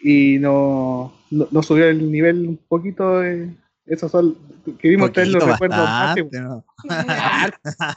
y 0.00 0.38
no, 0.38 1.12
no, 1.30 1.48
no 1.50 1.62
subió 1.62 1.86
el 1.86 2.10
nivel 2.10 2.48
un 2.48 2.56
poquito. 2.68 3.22
eh, 3.24 3.50
esos 3.94 4.10
son 4.10 4.36
que 4.78 4.88
vimos 4.88 5.12
traer 5.12 5.28
los 5.28 5.42
Poquito, 5.42 5.52
recuerdos 5.52 5.78
bastante, 5.78 6.24
máximos. 6.24 6.48
¿no? 6.48 6.64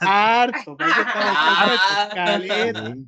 harto, 0.00 0.76
¿para 0.76 2.40
qué 2.40 2.68
estamos. 2.68 2.98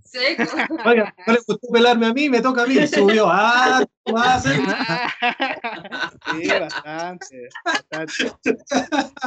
Oiga, 0.86 1.14
no 1.26 1.32
le 1.32 1.38
gustó 1.46 1.68
pelarme 1.72 2.06
a 2.06 2.12
mí, 2.12 2.28
me 2.28 2.40
toca 2.40 2.62
a 2.62 2.66
mí, 2.66 2.86
subió. 2.86 3.26
Ah, 3.28 3.84
más. 4.12 4.44
Sí, 4.44 4.60
bastante, 6.48 7.48
bastante. 7.64 8.32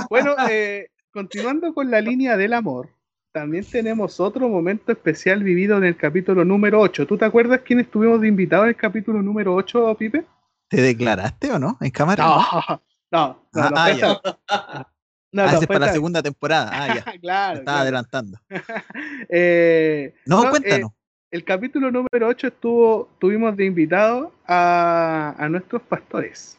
Bueno, 0.10 0.36
eh, 0.50 0.88
continuando 1.12 1.74
con 1.74 1.92
la 1.92 2.00
línea 2.02 2.38
del 2.38 2.54
amor, 2.54 2.90
también 3.32 3.64
tenemos 3.64 4.20
otro 4.20 4.50
momento 4.50 4.92
especial 4.92 5.44
vivido 5.44 5.78
en 5.78 5.86
el 5.86 5.96
capítulo 5.96 6.44
número 6.44 6.80
8. 6.80 7.08
¿Tú 7.08 7.18
te 7.18 7.26
acuerdas 7.26 7.62
quién 7.66 7.80
estuvimos 7.80 8.22
de 8.22 8.28
invitado 8.28 8.64
en 8.64 8.70
el 8.70 8.76
capítulo 8.76 9.22
número 9.22 9.54
8, 9.56 9.96
Pipe? 9.98 10.26
¿Te 10.68 10.82
declaraste 10.82 11.52
o 11.52 11.60
no? 11.60 11.78
¿En 11.82 11.92
cámara? 11.92 12.26
No, 12.26 12.82
no, 13.12 13.44
no, 13.54 13.70
no, 13.70 13.76
Ah, 13.78 13.92
ya. 13.92 14.08
no, 14.08 14.22
Ah, 14.48 14.88
no, 15.32 15.46
ese 15.46 15.56
es 15.62 15.68
para 15.68 15.80
la 15.88 15.94
segunda 15.94 16.22
temporada. 16.22 16.70
Ah, 16.74 16.88
ya. 16.96 17.04
Me 17.12 17.20
Claro, 17.22 17.60
estaba 17.60 17.64
claro. 17.64 17.82
adelantando. 17.82 18.38
Eh, 19.30 20.14
No, 20.26 20.44
no, 20.44 20.50
cuéntanos. 20.50 20.92
el 21.32 21.44
capítulo 21.44 21.92
número 21.92 22.28
8 22.28 22.48
estuvo, 22.48 23.10
tuvimos 23.20 23.56
de 23.56 23.66
invitado 23.66 24.34
a, 24.46 25.36
a 25.38 25.50
nuestros 25.50 25.82
pastores. 25.84 26.58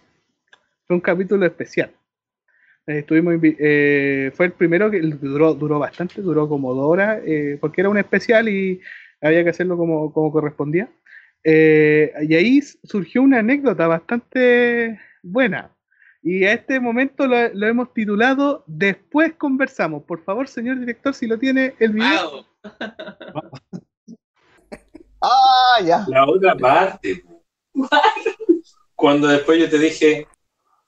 Fue 0.87 0.97
un 0.97 1.01
capítulo 1.01 1.45
especial. 1.47 1.91
Eh, 2.87 2.99
estuvimos 3.01 3.35
eh, 3.43 4.33
fue 4.35 4.47
el 4.47 4.53
primero 4.53 4.91
que 4.91 5.01
duró, 5.01 5.55
duró 5.55 5.79
bastante, 5.79 6.21
duró 6.21 6.49
como 6.49 6.75
dos 6.75 6.85
horas, 6.91 7.21
eh, 7.25 7.59
porque 7.61 7.81
era 7.83 7.91
un 7.91 7.99
especial 7.99 8.49
y 8.49 8.81
había 9.21 9.45
que 9.45 9.51
hacerlo 9.51 9.77
como, 9.77 10.13
como 10.13 10.33
correspondía. 10.33 10.89
Eh, 11.45 12.13
y 12.29 12.35
ahí 12.35 12.61
surgió 12.63 13.23
una 13.23 13.39
anécdota 13.41 13.87
bastante 13.87 14.99
buena. 15.23 15.71
Y 16.23 16.45
a 16.45 16.53
este 16.53 16.79
momento 16.79 17.27
lo, 17.27 17.49
lo 17.53 17.67
hemos 17.67 17.93
titulado 17.93 18.63
Después 18.67 19.35
conversamos. 19.35 20.05
Por 20.05 20.23
favor, 20.23 20.47
señor 20.47 20.79
director, 20.79 21.15
si 21.15 21.27
lo 21.27 21.39
tiene 21.39 21.75
el 21.79 21.93
video. 21.93 22.47
wow. 23.33 23.51
Ah, 25.25 25.81
ya. 25.85 26.05
La 26.09 26.27
otra 26.27 26.57
parte. 26.57 27.25
Cuando 28.97 29.29
después 29.29 29.61
yo 29.61 29.71
te 29.71 29.79
dije, 29.79 30.27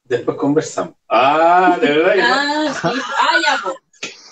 después 0.02 0.36
conversamos. 0.36 0.94
Ah, 1.08 1.78
de 1.80 1.88
verdad. 1.88 2.14
Ah, 2.20 2.74
sí. 2.74 3.00
Ah, 3.20 3.36
ya. 3.44 3.72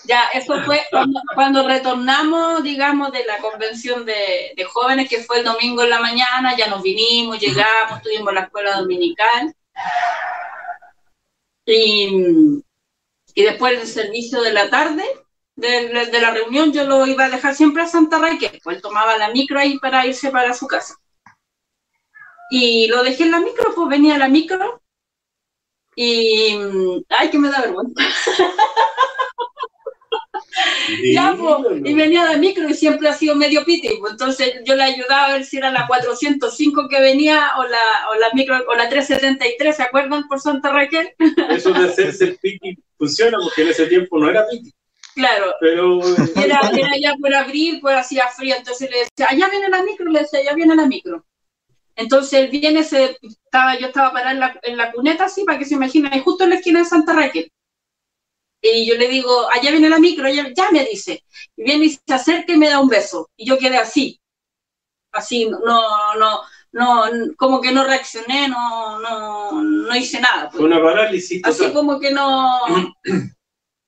Ya, 0.04 0.24
eso 0.34 0.60
fue 0.64 0.80
cuando, 0.90 1.20
cuando 1.32 1.68
retornamos, 1.68 2.64
digamos, 2.64 3.12
de 3.12 3.24
la 3.24 3.38
convención 3.38 4.04
de, 4.04 4.52
de 4.56 4.64
jóvenes, 4.64 5.08
que 5.08 5.22
fue 5.22 5.38
el 5.38 5.44
domingo 5.44 5.84
en 5.84 5.90
la 5.90 6.00
mañana, 6.00 6.56
ya 6.56 6.66
nos 6.66 6.82
vinimos, 6.82 7.38
llegamos, 7.38 8.02
tuvimos 8.02 8.34
la 8.34 8.40
escuela 8.40 8.80
dominical. 8.80 9.54
Y, 11.64 12.62
y 13.34 13.42
después 13.42 13.78
del 13.78 13.86
servicio 13.86 14.42
de 14.42 14.52
la 14.52 14.68
tarde, 14.70 15.04
de, 15.56 16.20
la 16.20 16.30
reunión, 16.30 16.72
yo 16.72 16.84
lo 16.84 17.06
iba 17.06 17.24
a 17.24 17.30
dejar 17.30 17.54
siempre 17.54 17.82
a 17.82 17.86
Santa 17.86 18.18
Raquel, 18.18 18.60
pues 18.62 18.76
él 18.76 18.82
tomaba 18.82 19.16
la 19.16 19.30
micro 19.30 19.58
ahí 19.58 19.78
para 19.78 20.06
irse 20.06 20.30
para 20.30 20.54
su 20.54 20.66
casa. 20.66 20.94
Y 22.50 22.86
lo 22.88 23.02
dejé 23.02 23.24
en 23.24 23.30
la 23.30 23.40
micro, 23.40 23.74
pues 23.74 23.88
venía 23.88 24.18
la 24.18 24.28
micro 24.28 24.82
y, 25.96 26.58
ay, 27.08 27.30
que 27.30 27.38
me 27.38 27.50
da 27.50 27.60
vergüenza. 27.60 28.02
Ya, 31.02 31.34
po, 31.34 31.64
y 31.84 31.94
venía 31.94 32.24
la 32.24 32.36
micro 32.36 32.68
y 32.68 32.74
siempre 32.74 33.08
ha 33.08 33.14
sido 33.14 33.34
medio 33.34 33.64
piti, 33.64 33.88
pues, 33.98 34.12
entonces 34.12 34.54
yo 34.64 34.74
le 34.74 34.82
ayudaba 34.82 35.26
a 35.26 35.32
ver 35.32 35.44
si 35.44 35.56
era 35.56 35.70
la 35.70 35.86
405 35.86 36.88
que 36.88 37.00
venía 37.00 37.52
o 37.58 37.64
la, 37.64 38.08
o 38.10 38.14
la 38.16 38.26
micro 38.34 38.56
o 38.68 38.74
la 38.74 38.88
373, 38.88 39.76
¿se 39.76 39.82
acuerdan 39.82 40.28
por 40.28 40.40
Santa 40.40 40.72
Raquel? 40.72 41.10
Eso 41.50 41.72
de 41.72 41.88
hacerse 41.88 42.24
el 42.24 42.36
piqui 42.36 42.76
funciona 42.98 43.38
porque 43.42 43.62
en 43.62 43.68
ese 43.68 43.86
tiempo 43.86 44.18
no 44.18 44.28
era 44.28 44.46
piqui. 44.48 44.72
Claro, 45.14 45.54
Pero 45.60 46.00
era, 46.36 46.60
era 46.72 46.98
ya 47.00 47.14
por 47.20 47.34
abril, 47.34 47.78
pues 47.80 47.96
hacía 47.96 48.28
frío, 48.28 48.54
entonces 48.56 48.90
le 48.90 48.98
decía, 48.98 49.28
allá 49.28 49.48
viene 49.50 49.68
la 49.68 49.82
micro, 49.82 50.10
le 50.10 50.20
decía, 50.20 50.40
allá 50.40 50.54
viene 50.54 50.74
la 50.74 50.86
micro. 50.86 51.24
Entonces 51.94 52.32
él 52.40 52.48
viene, 52.48 52.82
se, 52.84 53.16
estaba, 53.22 53.78
yo 53.78 53.88
estaba 53.88 54.12
parada 54.12 54.32
en 54.32 54.40
la, 54.40 54.60
en 54.62 54.76
la 54.76 54.92
cuneta 54.92 55.26
así, 55.26 55.44
para 55.44 55.58
que 55.58 55.66
se 55.66 55.74
imaginen, 55.74 56.22
justo 56.22 56.44
en 56.44 56.50
la 56.50 56.56
esquina 56.56 56.78
de 56.80 56.86
Santa 56.86 57.12
Raquel. 57.12 57.50
Y 58.64 58.86
yo 58.86 58.94
le 58.94 59.08
digo, 59.08 59.50
allá 59.50 59.72
viene 59.72 59.88
la 59.88 59.98
micro, 59.98 60.28
ya, 60.28 60.48
ya 60.54 60.70
me 60.70 60.84
dice. 60.84 61.24
Y 61.56 61.64
viene 61.64 61.86
y 61.86 61.90
se 61.90 62.14
acerca 62.14 62.52
y 62.52 62.56
me 62.56 62.70
da 62.70 62.78
un 62.78 62.88
beso. 62.88 63.28
Y 63.36 63.44
yo 63.44 63.58
quedé 63.58 63.76
así. 63.76 64.20
Así, 65.10 65.46
no, 65.46 66.14
no, 66.14 66.40
no, 66.70 67.04
como 67.36 67.60
que 67.60 67.72
no 67.72 67.84
reaccioné, 67.84 68.48
no, 68.48 69.00
no, 69.00 69.62
no 69.62 69.96
hice 69.96 70.20
nada. 70.20 70.48
pues. 70.48 70.62
una 70.62 70.80
parálisis. 70.80 71.42
Así 71.44 71.58
total. 71.58 71.72
como 71.74 71.98
que 71.98 72.12
no, 72.12 72.66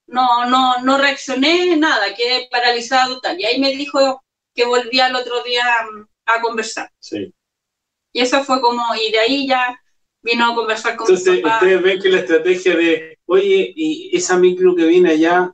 no, 0.07 0.45
no, 0.45 0.81
no 0.83 0.97
reaccioné, 0.97 1.77
nada, 1.77 2.13
quedé 2.13 2.47
paralizada 2.51 3.07
total. 3.07 3.39
Y 3.39 3.45
ahí 3.45 3.59
me 3.59 3.71
dijo 3.71 4.21
que 4.53 4.65
volvía 4.65 5.07
el 5.07 5.15
otro 5.15 5.41
día 5.43 5.63
mm, 5.89 6.05
a 6.25 6.41
conversar. 6.41 6.91
Sí. 6.99 7.33
Y 8.13 8.21
eso 8.21 8.43
fue 8.43 8.61
como, 8.61 8.83
y 8.95 9.11
de 9.11 9.19
ahí 9.19 9.47
ya 9.47 9.79
vino 10.21 10.51
a 10.51 10.55
conversar 10.55 10.95
con 10.95 11.07
Entonces, 11.09 11.43
ustedes 11.43 11.81
ven 11.81 11.99
que 11.99 12.09
la 12.09 12.19
estrategia 12.19 12.75
de, 12.75 13.14
oye, 13.27 13.73
y 13.75 14.15
esa 14.15 14.37
micro 14.37 14.75
que 14.75 14.85
viene 14.85 15.11
allá, 15.11 15.53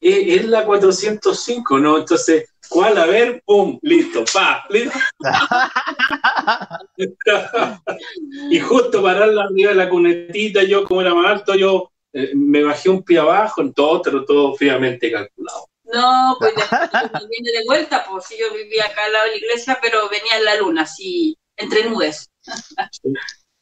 es, 0.00 0.40
es 0.40 0.48
la 0.48 0.64
405, 0.64 1.78
¿no? 1.78 1.98
Entonces, 1.98 2.50
¿cuál? 2.68 2.98
A 2.98 3.06
ver, 3.06 3.42
pum, 3.44 3.78
listo, 3.82 4.24
pa, 4.32 4.64
listo. 4.70 4.98
y 8.50 8.60
justo 8.60 9.02
pararla 9.02 9.44
arriba 9.44 9.70
de 9.70 9.76
la 9.76 9.88
cunetita, 9.88 10.62
yo 10.62 10.84
como 10.84 11.00
era 11.00 11.14
más 11.14 11.26
alto, 11.26 11.54
yo 11.54 11.92
eh, 12.12 12.32
me 12.34 12.62
bajé 12.62 12.88
un 12.88 13.02
pie 13.02 13.18
abajo, 13.18 13.62
en 13.62 13.72
todo 13.72 13.90
otro, 13.90 14.24
todo 14.24 14.54
fríamente 14.54 15.10
calculado. 15.10 15.68
No, 15.84 16.36
pues 16.38 16.54
después 16.54 17.12
me 17.12 17.28
vine 17.30 17.52
de 17.52 17.64
vuelta, 17.64 18.04
pues 18.08 18.26
sí, 18.26 18.36
yo 18.38 18.52
vivía 18.52 18.86
acá 18.86 19.04
al 19.04 19.12
lado 19.12 19.24
de 19.26 19.30
la 19.32 19.36
iglesia, 19.36 19.78
pero 19.80 20.08
venía 20.08 20.36
en 20.36 20.44
la 20.44 20.56
luna, 20.56 20.82
así, 20.82 21.36
entre 21.56 21.88
nubes. 21.88 22.28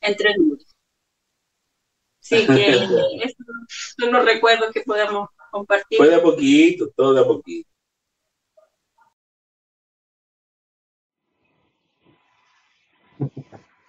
entre 0.01 0.35
nubes. 0.37 0.74
Sí, 2.25 2.47
que 2.47 2.69
esos 3.25 3.47
son 3.99 4.13
los 4.13 4.25
recuerdos 4.25 4.71
que 4.73 4.81
podemos 4.81 5.29
compartir. 5.51 5.99
Fue 5.99 6.09
de 6.09 6.15
a 6.15 6.23
poquito, 6.23 6.91
todo 6.97 7.13
de 7.13 7.21
a 7.21 7.25
poquito. 7.25 7.69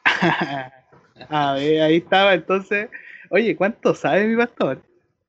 A 1.29 1.53
ver, 1.53 1.81
ahí 1.81 1.97
estaba 1.97 2.33
entonces. 2.33 2.89
Oye, 3.29 3.55
¿cuánto 3.55 3.95
sabe 3.95 4.25
mi 4.27 4.35
pastor? 4.35 4.81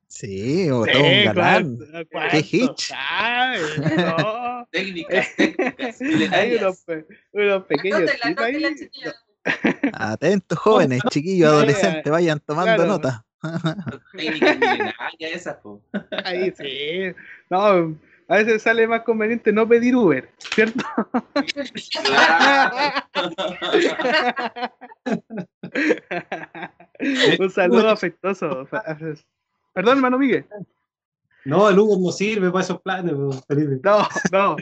Sí, 0.08 0.70
o 0.70 0.84
Sí, 0.84 0.92
todo 0.92 1.02
un 1.04 1.24
galán. 1.24 1.78
¿cuánto- 2.10 2.28
Qué 2.30 2.38
hitch. 2.56 2.88
sabe? 2.88 3.60
No. 3.96 4.68
Técnicas, 4.70 5.34
técnicas 5.36 6.00
Hay 6.32 6.56
unos, 6.56 6.80
pe- 6.82 7.06
unos 7.32 7.64
pequeños 7.64 8.00
Anótela, 8.00 8.26
anótela. 8.46 8.70
Atentos, 9.92 10.58
jóvenes, 10.58 11.02
chiquillos, 11.10 11.50
adolescentes, 11.50 12.10
vayan 12.10 12.40
tomando 12.40 12.74
claro. 12.74 12.86
nota. 12.86 13.26
Esas. 15.18 15.58
Ahí 16.24 16.52
sí. 16.56 17.14
No, 17.50 17.94
a 18.28 18.36
veces 18.36 18.62
sale 18.62 18.86
más 18.88 19.02
conveniente 19.02 19.52
no 19.52 19.68
pedir 19.68 19.94
Uber, 19.94 20.26
¿cierto? 20.38 20.82
Un 27.38 27.50
saludo 27.50 27.90
afectuoso. 27.90 28.66
Perdón, 29.72 29.98
hermano 29.98 30.18
Miguel. 30.18 30.44
No, 31.44 31.68
el 31.68 31.78
Uber 31.78 32.00
no 32.00 32.10
sirve 32.10 32.50
para 32.50 32.64
esos 32.64 32.80
planes, 32.80 33.14
Felipe. 33.46 33.78
No, 33.84 34.08
no. 34.32 34.56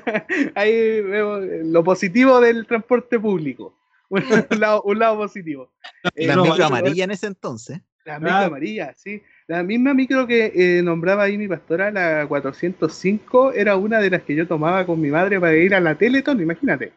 Ahí 0.54 1.02
vemos 1.02 1.42
lo 1.64 1.84
positivo 1.84 2.40
del 2.40 2.66
transporte 2.66 3.20
público. 3.20 3.74
Un, 4.10 4.58
lado, 4.60 4.82
un 4.82 4.98
lado 4.98 5.16
positivo. 5.18 5.72
Eh, 6.16 6.26
La 6.26 6.34
no, 6.36 6.42
micro 6.42 6.58
no, 6.58 6.64
amarilla 6.66 7.04
en 7.04 7.12
ese 7.12 7.28
entonces. 7.28 7.80
La 8.04 8.18
micro 8.18 8.34
Ah. 8.34 8.44
amarilla, 8.46 8.92
sí. 8.96 9.22
La 9.46 9.62
misma 9.62 9.94
micro 9.94 10.26
que 10.26 10.52
eh, 10.54 10.82
nombraba 10.82 11.24
ahí 11.24 11.36
mi 11.38 11.48
pastora, 11.48 11.90
la 11.90 12.26
405, 12.26 13.52
era 13.52 13.76
una 13.76 14.00
de 14.00 14.10
las 14.10 14.22
que 14.22 14.34
yo 14.34 14.46
tomaba 14.46 14.84
con 14.86 15.00
mi 15.00 15.10
madre 15.10 15.38
para 15.38 15.54
ir 15.54 15.74
a 15.74 15.80
la 15.80 15.96
Teletón, 15.96 16.40
imagínate. 16.40 16.92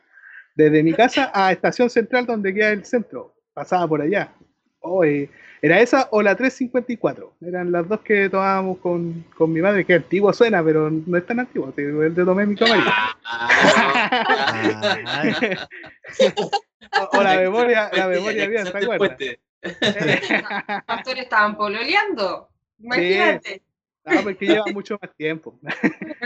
Desde 0.55 0.83
mi 0.83 0.93
casa 0.93 1.31
a 1.33 1.51
Estación 1.51 1.89
Central, 1.89 2.25
donde 2.25 2.53
queda 2.53 2.69
el 2.69 2.85
centro. 2.85 3.33
Pasaba 3.53 3.87
por 3.87 4.01
allá. 4.01 4.33
Oh, 4.81 5.03
eh, 5.03 5.29
era 5.61 5.79
esa 5.79 6.07
o 6.11 6.21
la 6.21 6.35
354. 6.35 7.35
Eran 7.41 7.71
las 7.71 7.87
dos 7.87 8.01
que 8.01 8.29
tomábamos 8.29 8.77
con, 8.79 9.25
con 9.35 9.51
mi 9.51 9.61
madre, 9.61 9.85
que 9.85 9.93
antiguo 9.93 10.31
suena, 10.33 10.63
pero 10.63 10.91
no 10.91 11.17
es 11.17 11.25
tan 11.25 11.39
El 11.77 12.13
de 12.15 12.25
tomé 12.25 12.45
micro 12.45 12.67
amarilla. 12.67 12.93
O, 17.01 17.17
o 17.17 17.23
la 17.23 17.35
memoria, 17.37 17.89
la 17.93 18.07
memoria 18.07 18.47
bien, 18.47 18.63
¿se 18.63 18.69
Exacto, 18.69 18.91
acuerda? 18.91 19.15
puente. 19.17 19.39
Los 19.61 20.83
pastores 20.85 21.23
estaban 21.23 21.55
pololeando. 21.57 22.49
Imagínate. 22.79 23.61
No, 24.05 24.21
porque 24.21 24.45
lleva 24.45 24.65
mucho 24.73 24.99
más 25.01 25.15
tiempo. 25.15 25.57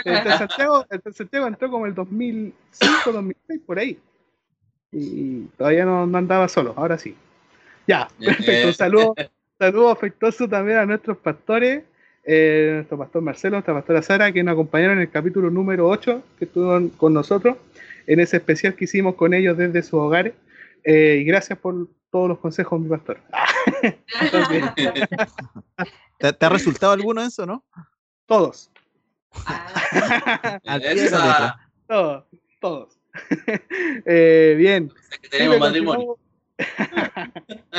Este 0.03 0.37
Santiago, 0.37 0.85
este 0.89 1.13
Santiago 1.13 1.47
entró 1.47 1.69
como 1.69 1.85
el 1.85 1.93
2005, 1.93 3.11
2006, 3.11 3.61
por 3.65 3.77
ahí. 3.77 3.99
Y 4.91 5.41
todavía 5.57 5.85
no, 5.85 6.07
no 6.07 6.17
andaba 6.17 6.47
solo, 6.47 6.73
ahora 6.75 6.97
sí. 6.97 7.15
Ya, 7.85 8.07
perfecto. 8.19 8.67
Un 8.67 8.73
saludo, 8.73 9.15
saludo 9.59 9.91
afectuoso 9.91 10.47
también 10.49 10.79
a 10.79 10.85
nuestros 10.85 11.17
pastores, 11.17 11.83
eh, 12.23 12.71
nuestro 12.75 12.97
pastor 12.97 13.21
Marcelo, 13.21 13.55
nuestra 13.57 13.75
pastora 13.75 14.01
Sara, 14.01 14.31
que 14.31 14.43
nos 14.43 14.53
acompañaron 14.53 14.97
en 14.97 15.03
el 15.03 15.11
capítulo 15.11 15.51
número 15.51 15.87
8, 15.87 16.23
que 16.39 16.45
estuvieron 16.45 16.89
con 16.89 17.13
nosotros, 17.13 17.57
en 18.07 18.19
ese 18.19 18.37
especial 18.37 18.73
que 18.75 18.85
hicimos 18.85 19.15
con 19.15 19.35
ellos 19.35 19.55
desde 19.55 19.83
sus 19.83 19.93
hogares. 19.95 20.33
Eh, 20.89 21.17
y 21.19 21.23
gracias 21.25 21.59
por 21.59 21.89
todos 22.09 22.29
los 22.29 22.39
consejos, 22.39 22.79
mi 22.79 22.87
pastor. 22.87 23.21
¿Te, 26.17 26.31
te 26.33 26.45
ha 26.45 26.49
resultado 26.49 26.93
alguno 26.93 27.21
de 27.21 27.27
eso, 27.27 27.45
no? 27.45 27.65
Todos. 28.25 28.71
Ah, 29.45 30.61
Esa. 30.81 31.57
Todos, 31.87 32.23
todos. 32.61 32.97
Eh, 34.05 34.55
bien. 34.57 34.93
que 35.21 35.27
tenemos 35.27 35.59
matrimonio. 35.59 36.17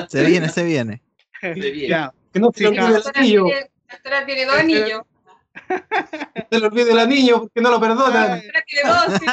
Se 0.09 0.25
viene, 0.27 0.51
se 0.51 0.65
viene. 0.65 1.03
De 1.41 1.55
bien. 1.71 1.89
Ya. 1.91 2.15
Que 2.33 2.41
no 2.41 2.51
se 2.53 2.59
Sí, 2.59 2.67
olvide 2.67 2.87
el 2.87 2.93
pastora 2.93 3.21
anillo. 3.21 3.47
pastora 3.89 4.27
tiene 4.27 4.45
dos 4.45 4.59
anillos. 4.59 5.03
No 5.69 6.47
se 6.51 6.61
le 6.61 6.67
olvide 6.67 6.93
el 6.93 6.99
anillo 6.99 7.41
porque 7.41 7.61
no 7.63 7.71
lo 7.71 7.81
perdonan. 7.81 8.43
La 8.53 8.63
tiene 8.67 8.89
dos, 8.91 9.19
sí. 9.19 9.27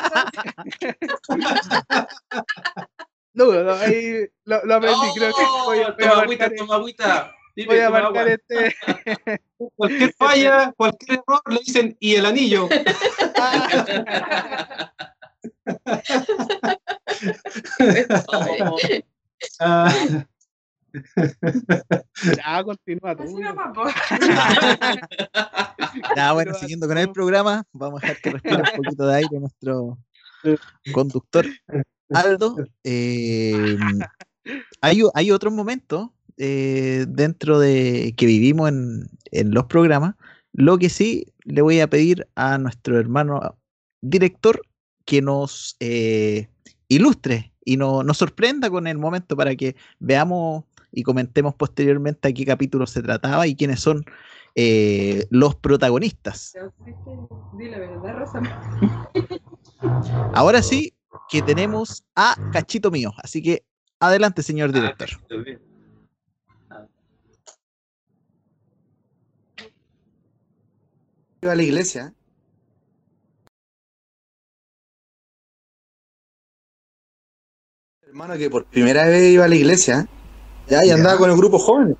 No, 3.35 3.51
no, 3.51 3.71
ahí 3.73 4.25
lo, 4.45 4.65
lo 4.65 4.75
aprendí, 4.75 5.07
creo 5.15 5.33
que 5.33 5.43
voy, 5.65 5.79
a- 5.79 5.91
voy 5.91 5.93
a 5.93 5.95
toma 5.97 6.21
agüita, 6.23 6.43
marcar, 6.45 6.57
toma 6.57 6.75
agüita. 6.75 7.35
Dime, 7.55 7.67
voy 7.67 7.79
a 7.79 7.89
marcar 7.89 8.27
este. 8.27 8.75
Cualquier 9.75 10.13
falla, 10.17 10.73
cualquier 10.75 11.19
error, 11.19 11.41
le 11.47 11.59
dicen 11.59 11.95
y 11.99 12.15
el 12.15 12.25
anillo. 12.25 12.67
Ah, 19.59 19.91
Ya, 22.37 22.63
continúa 22.63 23.15
tú. 23.15 23.23
Ya, 26.15 26.31
bueno, 26.33 26.53
siguiendo 26.53 26.87
con 26.87 26.97
el 26.97 27.11
programa, 27.11 27.63
vamos 27.73 28.01
a 28.03 28.07
dejar 28.07 28.21
que 28.21 28.29
respire 28.31 28.57
un 28.57 28.63
poquito 28.83 29.07
de 29.07 29.15
aire 29.15 29.39
nuestro 29.39 29.97
conductor 30.93 31.45
Aldo. 32.13 32.55
Eh, 32.83 33.77
hay, 34.81 35.01
hay 35.13 35.31
otros 35.31 35.53
momentos 35.53 36.09
eh, 36.37 37.05
dentro 37.07 37.59
de 37.59 38.13
que 38.17 38.25
vivimos 38.25 38.69
en, 38.69 39.07
en 39.31 39.51
los 39.53 39.65
programas. 39.65 40.15
Lo 40.53 40.77
que 40.77 40.89
sí 40.89 41.27
le 41.43 41.61
voy 41.61 41.79
a 41.79 41.89
pedir 41.89 42.27
a 42.35 42.57
nuestro 42.57 42.99
hermano 42.99 43.57
director 44.01 44.61
que 45.05 45.21
nos 45.21 45.75
eh, 45.79 46.47
ilustre 46.87 47.53
y 47.63 47.77
no- 47.77 48.03
nos 48.03 48.17
sorprenda 48.17 48.69
con 48.69 48.87
el 48.87 48.97
momento 48.97 49.35
para 49.35 49.55
que 49.55 49.75
veamos 49.99 50.63
y 50.91 51.03
comentemos 51.03 51.53
posteriormente 51.55 52.27
a 52.27 52.33
qué 52.33 52.45
capítulo 52.45 52.87
se 52.87 53.01
trataba 53.01 53.47
y 53.47 53.55
quiénes 53.55 53.79
son 53.81 54.05
eh, 54.55 55.25
los 55.29 55.55
protagonistas. 55.55 56.53
Ahora 60.33 60.61
sí 60.61 60.93
que 61.29 61.41
tenemos 61.41 62.03
a 62.15 62.35
Cachito 62.51 62.91
Mío, 62.91 63.11
así 63.17 63.41
que 63.41 63.63
adelante, 63.99 64.43
señor 64.43 64.71
director. 64.71 65.09
está 65.09 65.35
bien. 65.35 65.59
Iba 71.41 71.51
a 71.51 71.55
la 71.55 71.63
iglesia. 71.63 72.13
Hermano 78.07 78.37
que 78.37 78.49
por 78.49 78.65
primera 78.65 79.05
vez 79.07 79.33
iba 79.33 79.45
a 79.45 79.47
la 79.47 79.55
iglesia. 79.55 80.07
Ya, 80.67 80.83
y 80.83 80.89
Ya. 80.89 80.95
andaba 80.95 81.17
con 81.17 81.29
el 81.29 81.37
grupo 81.37 81.59
joven. 81.59 81.97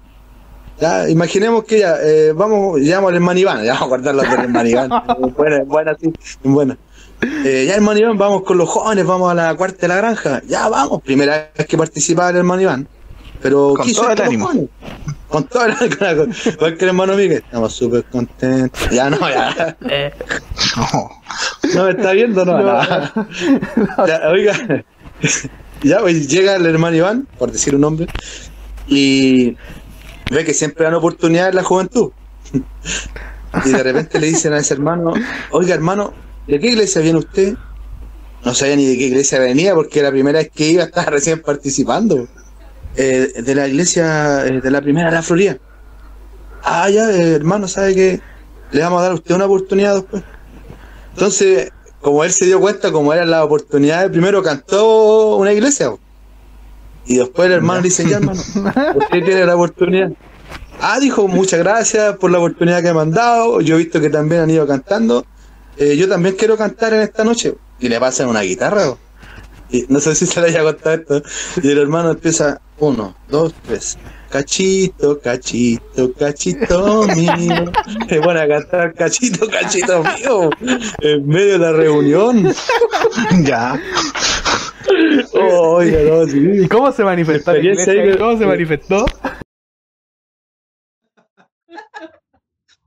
Ya, 0.79 1.09
imaginemos 1.09 1.63
que 1.63 1.79
ya, 1.79 1.95
eh, 2.01 2.33
vamos, 2.33 2.79
llamamos 2.81 3.09
al 3.11 3.15
hermano 3.15 3.39
Iván, 3.39 3.63
ya 3.63 3.73
vamos 3.73 3.81
a 3.83 3.87
guardar 3.87 4.15
los 4.15 4.29
del 4.29 4.39
hermano 4.41 4.69
Iván. 4.69 4.89
buena, 5.37 5.63
buena, 5.63 5.95
sí, 5.97 6.11
buena. 6.43 6.77
Eh, 7.21 7.65
ya, 7.67 7.75
hermano 7.75 7.99
Iván, 7.99 8.17
vamos 8.17 8.43
con 8.43 8.57
los 8.57 8.69
jóvenes, 8.69 9.05
vamos 9.05 9.31
a 9.31 9.33
la 9.35 9.55
cuarta 9.55 9.77
de 9.81 9.87
la 9.87 9.95
granja. 9.97 10.41
Ya, 10.47 10.67
vamos, 10.67 11.01
primera 11.01 11.51
vez 11.55 11.67
que 11.67 11.77
participaba 11.77 12.29
el 12.29 12.37
hermano 12.37 12.61
Iván. 12.61 12.87
Pero 13.41 13.73
Con 13.75 13.85
quiso 13.85 14.01
todo 14.01 14.11
el 14.11 14.17
con 14.17 14.25
ánimo. 14.27 14.45
jóvenes. 14.47 14.69
Con 15.27 15.43
todo 15.45 15.65
el 15.65 15.71
ánimo. 15.71 16.33
Que 16.59 16.65
el 16.83 16.87
hermano 16.89 17.13
Miguel. 17.13 17.43
Estamos 17.45 17.73
súper 17.73 18.03
contentos. 18.05 18.89
Ya, 18.91 19.09
no, 19.09 19.17
ya. 19.29 19.77
No. 20.77 21.09
No, 21.75 21.83
¿me 21.85 21.91
está 21.91 22.11
viendo? 22.13 22.45
No, 22.45 22.57
no. 22.57 24.07
Ya, 24.07 24.21
oiga. 24.29 24.83
Ya, 25.83 25.99
pues 25.99 26.27
llega 26.27 26.55
el 26.55 26.65
hermano 26.65 26.95
Iván, 26.95 27.27
por 27.37 27.51
decir 27.51 27.75
un 27.75 27.81
nombre, 27.81 28.07
y 28.87 29.55
ve 30.31 30.43
que 30.45 30.53
siempre 30.53 30.85
dan 30.85 30.93
oportunidad 30.95 31.49
en 31.49 31.55
la 31.55 31.63
juventud. 31.63 32.11
Y 33.65 33.69
de 33.69 33.83
repente 33.83 34.19
le 34.19 34.27
dicen 34.27 34.53
a 34.53 34.57
ese 34.57 34.73
hermano, 34.73 35.13
oiga 35.51 35.75
hermano, 35.75 36.13
¿de 36.47 36.59
qué 36.59 36.67
iglesia 36.67 37.01
viene 37.01 37.19
usted? 37.19 37.55
No 38.43 38.53
sabía 38.53 38.75
ni 38.75 38.85
de 38.85 38.97
qué 38.97 39.05
iglesia 39.05 39.39
venía 39.39 39.73
porque 39.73 40.01
la 40.01 40.11
primera 40.11 40.39
vez 40.39 40.51
que 40.53 40.69
iba 40.69 40.83
estaba 40.85 41.07
recién 41.07 41.41
participando. 41.41 42.27
Eh, 42.97 43.41
de 43.43 43.55
la 43.55 43.67
iglesia 43.67 44.45
eh, 44.45 44.61
de 44.61 44.71
la 44.71 44.81
primera 44.81 45.09
de 45.09 45.15
la 45.15 45.21
Florida. 45.21 45.57
Ah, 46.63 46.89
ya, 46.89 47.11
eh, 47.11 47.33
hermano, 47.33 47.67
¿sabe 47.67 47.93
que 47.93 48.21
Le 48.71 48.81
vamos 48.81 48.99
a 48.99 49.03
dar 49.03 49.11
a 49.11 49.15
usted 49.15 49.35
una 49.35 49.45
oportunidad 49.45 49.95
después. 49.95 50.23
Entonces, 51.13 51.71
como 52.01 52.23
él 52.23 52.31
se 52.31 52.45
dio 52.45 52.59
cuenta, 52.59 52.91
como 52.91 53.13
era 53.13 53.25
la 53.25 53.43
oportunidad, 53.43 54.09
primero 54.11 54.41
cantó 54.43 55.35
una 55.37 55.51
iglesia. 55.51 55.91
Y 57.05 57.17
después 57.17 57.47
el 57.47 57.53
hermano 57.53 57.81
le 57.81 57.89
dice, 57.89 58.07
ya 58.07 58.17
hermano, 58.17 58.39
usted 58.95 59.23
tiene 59.23 59.45
la 59.45 59.55
oportunidad. 59.55 60.11
Ah, 60.81 60.99
dijo, 60.99 61.27
muchas 61.27 61.59
gracias 61.59 62.15
por 62.17 62.31
la 62.31 62.37
oportunidad 62.37 62.81
que 62.81 62.93
me 62.93 63.01
han 63.01 63.11
dado. 63.11 63.61
Yo 63.61 63.75
he 63.75 63.79
visto 63.79 63.99
que 63.99 64.09
también 64.09 64.41
han 64.41 64.49
ido 64.49 64.67
cantando. 64.67 65.25
Eh, 65.77 65.97
yo 65.97 66.07
también 66.07 66.35
quiero 66.35 66.57
cantar 66.57 66.93
en 66.93 67.01
esta 67.01 67.23
noche. 67.23 67.55
Y 67.79 67.89
le 67.89 67.99
pasan 67.99 68.29
una 68.29 68.41
guitarra. 68.41 68.95
Y 69.69 69.85
no 69.89 69.99
sé 69.99 70.15
si 70.15 70.25
se 70.25 70.41
le 70.41 70.47
haya 70.47 70.63
contado 70.63 70.95
esto. 70.95 71.23
Y 71.61 71.71
el 71.71 71.77
hermano 71.79 72.11
empieza, 72.11 72.61
uno, 72.77 73.15
dos, 73.27 73.53
tres. 73.65 73.97
Cachito, 74.29 75.19
cachito, 75.19 76.13
cachito 76.13 77.03
mío. 77.15 77.71
Se 78.09 78.19
pone 78.21 78.41
a 78.41 78.47
cantar 78.47 78.93
cachito, 78.93 79.47
cachito 79.47 80.03
mío. 80.03 80.49
En 80.99 81.27
medio 81.27 81.53
de 81.53 81.59
la 81.59 81.71
reunión. 81.71 82.53
Ya. 83.43 83.79
Oiga, 85.33 85.99
no, 86.03 86.25
sí. 86.25 86.37
¿Y 86.63 86.67
cómo 86.67 86.91
se 86.91 87.03
manifestó 87.03 87.53
la 87.53 87.59
iglesia? 87.59 88.17
¿Cómo 88.17 88.37
se 88.37 88.45
manifestó? 88.45 89.05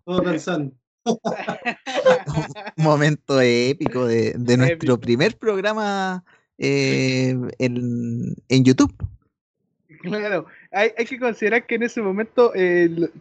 Todo 0.04 0.22
pensando. 0.22 0.72
Un 2.76 2.84
momento 2.84 3.40
épico 3.40 4.06
de, 4.06 4.34
de 4.36 4.56
nuestro 4.56 4.98
primer 4.98 5.36
programa 5.36 6.24
eh, 6.58 7.36
en, 7.58 8.34
en 8.48 8.64
YouTube. 8.64 8.92
Claro, 10.02 10.46
hay, 10.70 10.90
hay 10.96 11.06
que 11.06 11.18
considerar 11.18 11.66
que 11.66 11.74
en 11.74 11.82
ese 11.82 12.00
momento, 12.00 12.52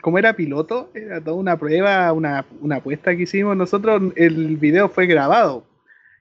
como 0.01 0.19
era 0.19 0.35
piloto, 0.35 0.91
era 0.93 1.19
toda 1.19 1.35
una 1.35 1.57
prueba, 1.57 2.13
una, 2.13 2.45
una 2.61 2.75
apuesta 2.77 3.15
que 3.15 3.23
hicimos 3.23 3.57
nosotros, 3.57 4.13
el 4.15 4.57
video 4.57 4.87
fue 4.87 5.07
grabado 5.07 5.65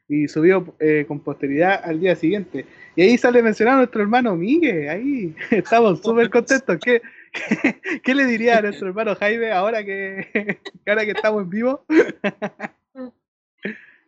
y 0.08 0.28
subido 0.28 0.74
eh, 0.78 1.04
con 1.06 1.20
posteridad 1.20 1.80
al 1.84 2.00
día 2.00 2.16
siguiente. 2.16 2.64
Y 2.96 3.02
ahí 3.02 3.18
sale 3.18 3.42
mencionado 3.42 3.76
nuestro 3.78 4.00
hermano 4.00 4.36
Miguel, 4.36 4.88
ahí 4.88 5.34
estamos 5.50 6.00
súper 6.00 6.30
contentos. 6.30 6.78
¿Qué, 6.82 7.02
qué, 7.30 8.00
qué 8.02 8.14
le 8.14 8.24
diría 8.24 8.56
a 8.58 8.62
nuestro 8.62 8.88
hermano 8.88 9.14
Jaime 9.14 9.52
ahora 9.52 9.84
que, 9.84 10.58
ahora 10.86 11.04
que 11.04 11.10
estamos 11.10 11.42
en 11.42 11.50
vivo? 11.50 11.84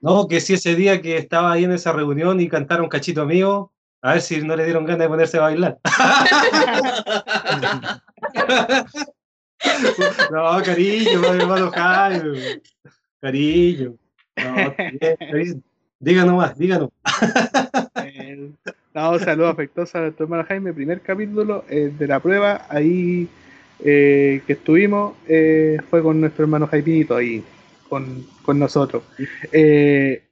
No, 0.01 0.26
que 0.26 0.41
si 0.41 0.55
ese 0.55 0.74
día 0.74 1.03
que 1.03 1.18
estaba 1.18 1.53
ahí 1.53 1.64
en 1.64 1.72
esa 1.72 1.93
reunión 1.93 2.41
y 2.41 2.49
cantaron 2.49 2.89
cachito 2.89 3.26
mío, 3.26 3.72
a 4.01 4.12
ver 4.12 4.22
si 4.22 4.41
no 4.43 4.57
le 4.57 4.64
dieron 4.64 4.86
ganas 4.86 5.01
de 5.01 5.09
ponerse 5.09 5.36
a 5.39 5.43
bailar. 5.43 5.78
no, 10.30 10.62
cariño, 10.62 11.20
mi 11.20 11.26
hermano 11.26 11.70
Jaime. 11.72 12.62
Cariño. 13.20 13.97
No, 14.36 14.74
bien. 15.32 15.64
Diga 16.01 16.24
nomás, 16.24 16.57
diga 16.57 16.78
nomás. 16.78 16.92
Eh, 18.05 18.51
no, 18.94 19.18
saludo 19.18 19.49
afectuoso 19.49 19.99
a 19.99 20.03
nuestro 20.03 20.24
hermano 20.24 20.44
Jaime, 20.44 20.72
primer 20.72 21.01
capítulo 21.01 21.64
eh, 21.68 21.92
de 21.96 22.07
la 22.07 22.20
prueba, 22.20 22.66
ahí 22.68 23.28
eh, 23.80 24.42
que 24.46 24.53
estuvimos, 24.55 25.14
eh, 25.26 25.78
fue 25.90 26.03
con 26.03 26.20
nuestro 26.20 26.44
hermano 26.44 26.66
Jaimito 26.68 27.16
ahí, 27.16 27.44
con, 27.88 28.24
con 28.42 28.59
nosotros. 28.59 29.03
Eh, 29.53 30.22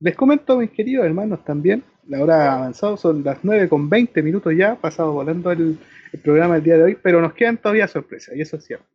les 0.00 0.14
comento, 0.16 0.58
mis 0.58 0.70
queridos 0.70 1.04
hermanos, 1.04 1.44
también, 1.44 1.82
la 2.08 2.22
hora 2.22 2.52
ha 2.52 2.56
avanzado, 2.58 2.96
son 2.96 3.22
las 3.24 3.38
9 3.42 3.68
con 3.68 3.88
20 3.90 4.22
minutos 4.22 4.54
ya, 4.56 4.76
pasado 4.76 5.12
volando 5.12 5.50
el, 5.50 5.78
el 6.12 6.20
programa 6.20 6.56
el 6.56 6.62
día 6.62 6.76
de 6.78 6.84
hoy, 6.84 6.98
pero 7.00 7.20
nos 7.20 7.34
quedan 7.34 7.58
todavía 7.58 7.86
sorpresas, 7.88 8.34
y 8.36 8.40
eso 8.40 8.56
es 8.56 8.64
cierto. 8.64 8.86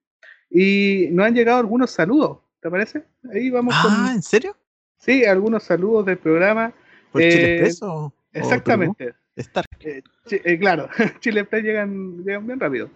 Y 0.50 1.10
nos 1.12 1.26
han 1.28 1.36
llegado 1.36 1.60
algunos 1.60 1.92
saludos, 1.92 2.40
¿te 2.62 2.70
parece? 2.70 3.04
Ahí 3.34 3.50
vamos 3.50 3.74
Ah, 3.78 3.82
con... 4.08 4.16
¿en 4.16 4.22
serio? 4.24 4.56
Sí, 4.98 5.26
algunos 5.26 5.64
saludos 5.64 6.06
del 6.06 6.18
programa. 6.18 6.72
¿Por 7.12 7.22
Chile 7.22 7.46
Eh, 7.46 7.54
Expreso? 7.56 7.94
o 7.96 8.14
Exactamente. 8.34 9.14
Eh, 9.82 10.02
chi- 10.28 10.42
eh, 10.44 10.58
claro, 10.58 10.90
Chile 11.20 11.42
Express 11.42 11.64
llegan, 11.64 12.24
llegan 12.24 12.48
bien 12.48 12.60
rápido. 12.60 12.90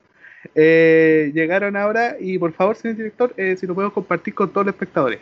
Eh, 0.55 1.31
llegaron 1.33 1.75
ahora 1.75 2.15
y 2.19 2.37
por 2.37 2.53
favor, 2.53 2.75
señor 2.75 2.97
director, 2.97 3.33
eh, 3.37 3.55
si 3.57 3.67
lo 3.67 3.75
podemos 3.75 3.93
compartir 3.93 4.33
con 4.33 4.51
todos 4.51 4.65
los 4.67 4.73
espectadores. 4.75 5.19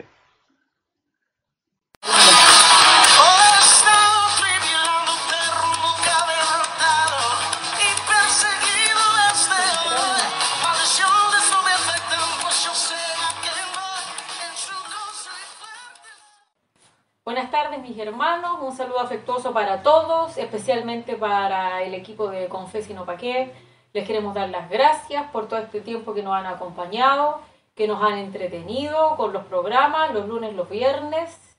Mis 17.88 17.98
hermanos, 17.98 18.58
un 18.60 18.76
saludo 18.76 19.00
afectuoso 19.00 19.52
para 19.52 19.82
todos, 19.82 20.36
especialmente 20.36 21.16
para 21.16 21.82
el 21.82 21.94
equipo 21.94 22.28
de 22.28 22.46
Confes 22.48 22.90
y 22.90 22.94
No 22.94 23.06
Pa' 23.06 23.16
qué. 23.16 23.50
Les 23.94 24.06
queremos 24.06 24.34
dar 24.34 24.50
las 24.50 24.68
gracias 24.68 25.30
por 25.30 25.48
todo 25.48 25.58
este 25.58 25.80
tiempo 25.80 26.12
que 26.12 26.22
nos 26.22 26.34
han 26.34 26.44
acompañado, 26.44 27.40
que 27.74 27.88
nos 27.88 28.02
han 28.02 28.18
entretenido 28.18 29.16
con 29.16 29.32
los 29.32 29.44
programas, 29.46 30.12
los 30.12 30.28
lunes, 30.28 30.54
los 30.54 30.68
viernes. 30.68 31.56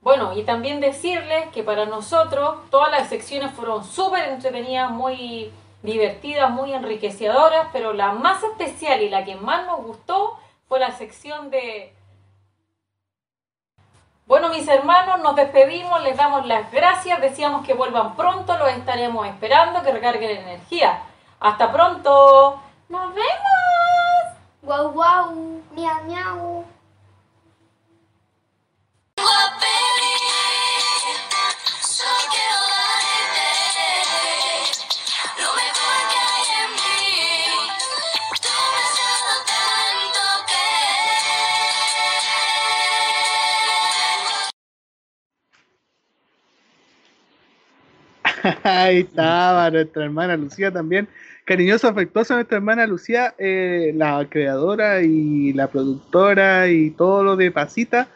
Bueno, 0.00 0.32
y 0.32 0.44
también 0.44 0.80
decirles 0.80 1.48
que 1.52 1.64
para 1.64 1.86
nosotros 1.86 2.58
todas 2.70 2.92
las 2.92 3.08
secciones 3.08 3.50
fueron 3.50 3.82
súper 3.82 4.28
entretenidas, 4.28 4.92
muy 4.92 5.50
divertidas, 5.82 6.50
muy 6.50 6.72
enriquecedoras, 6.72 7.66
pero 7.72 7.92
la 7.92 8.12
más 8.12 8.44
especial 8.44 9.02
y 9.02 9.08
la 9.08 9.24
que 9.24 9.34
más 9.34 9.66
nos 9.66 9.82
gustó 9.82 10.38
fue 10.68 10.78
la 10.78 10.92
sección 10.92 11.50
de 11.50 11.95
bueno, 14.26 14.48
mis 14.48 14.66
hermanos, 14.66 15.20
nos 15.20 15.36
despedimos, 15.36 16.02
les 16.02 16.16
damos 16.16 16.44
las 16.46 16.70
gracias, 16.72 17.20
decíamos 17.20 17.64
que 17.64 17.74
vuelvan 17.74 18.16
pronto, 18.16 18.58
los 18.58 18.68
estaremos 18.70 19.26
esperando, 19.26 19.82
que 19.82 19.92
recarguen 19.92 20.38
energía. 20.38 21.00
Hasta 21.38 21.70
pronto. 21.72 22.60
Nos 22.88 23.14
vemos. 23.14 24.36
Guau, 24.62 24.90
guau. 24.90 25.62
Miau, 25.74 26.04
miau. 26.04 26.64
Ahí 48.62 49.00
estaba 49.00 49.70
nuestra 49.70 50.04
hermana 50.04 50.36
Lucía 50.36 50.70
también. 50.70 51.08
Cariñoso, 51.44 51.88
afectuoso 51.88 52.34
nuestra 52.34 52.56
hermana 52.56 52.86
Lucía, 52.86 53.34
eh, 53.38 53.92
la 53.94 54.26
creadora 54.28 55.02
y 55.02 55.52
la 55.52 55.68
productora 55.68 56.68
y 56.68 56.90
todo 56.90 57.22
lo 57.22 57.36
de 57.36 57.50
Pasita. 57.50 58.08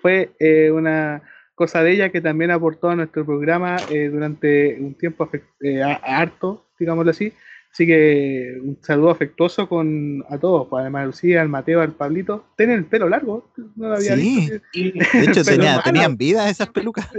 Fue 0.00 0.30
eh, 0.40 0.70
una 0.70 1.22
cosa 1.54 1.82
de 1.82 1.92
ella 1.92 2.08
que 2.10 2.20
también 2.20 2.50
aportó 2.50 2.90
a 2.90 2.96
nuestro 2.96 3.24
programa 3.24 3.76
eh, 3.90 4.08
durante 4.08 4.78
un 4.80 4.94
tiempo 4.94 5.28
eh, 5.60 5.82
harto, 5.82 6.66
digámoslo 6.78 7.10
así. 7.10 7.32
Así 7.72 7.86
que 7.86 8.58
un 8.62 8.76
saludo 8.82 9.10
afectuoso 9.10 9.66
con 9.66 10.22
a 10.28 10.36
todos, 10.38 10.68
pues, 10.68 10.82
además 10.82 11.06
Lucía, 11.06 11.40
al 11.40 11.48
Mateo, 11.48 11.80
al 11.80 11.92
Pablito. 11.92 12.44
Tienen 12.56 12.76
el 12.78 12.84
pelo 12.84 13.08
largo, 13.08 13.50
no 13.76 13.88
lo 13.88 13.94
había 13.94 14.14
Sí. 14.14 14.22
visto. 14.50 14.54
De 15.18 15.24
hecho, 15.24 15.42
tenía- 15.42 15.80
tenían 15.82 16.16
vida 16.18 16.48
esas 16.50 16.68
pelucas. 16.68 17.08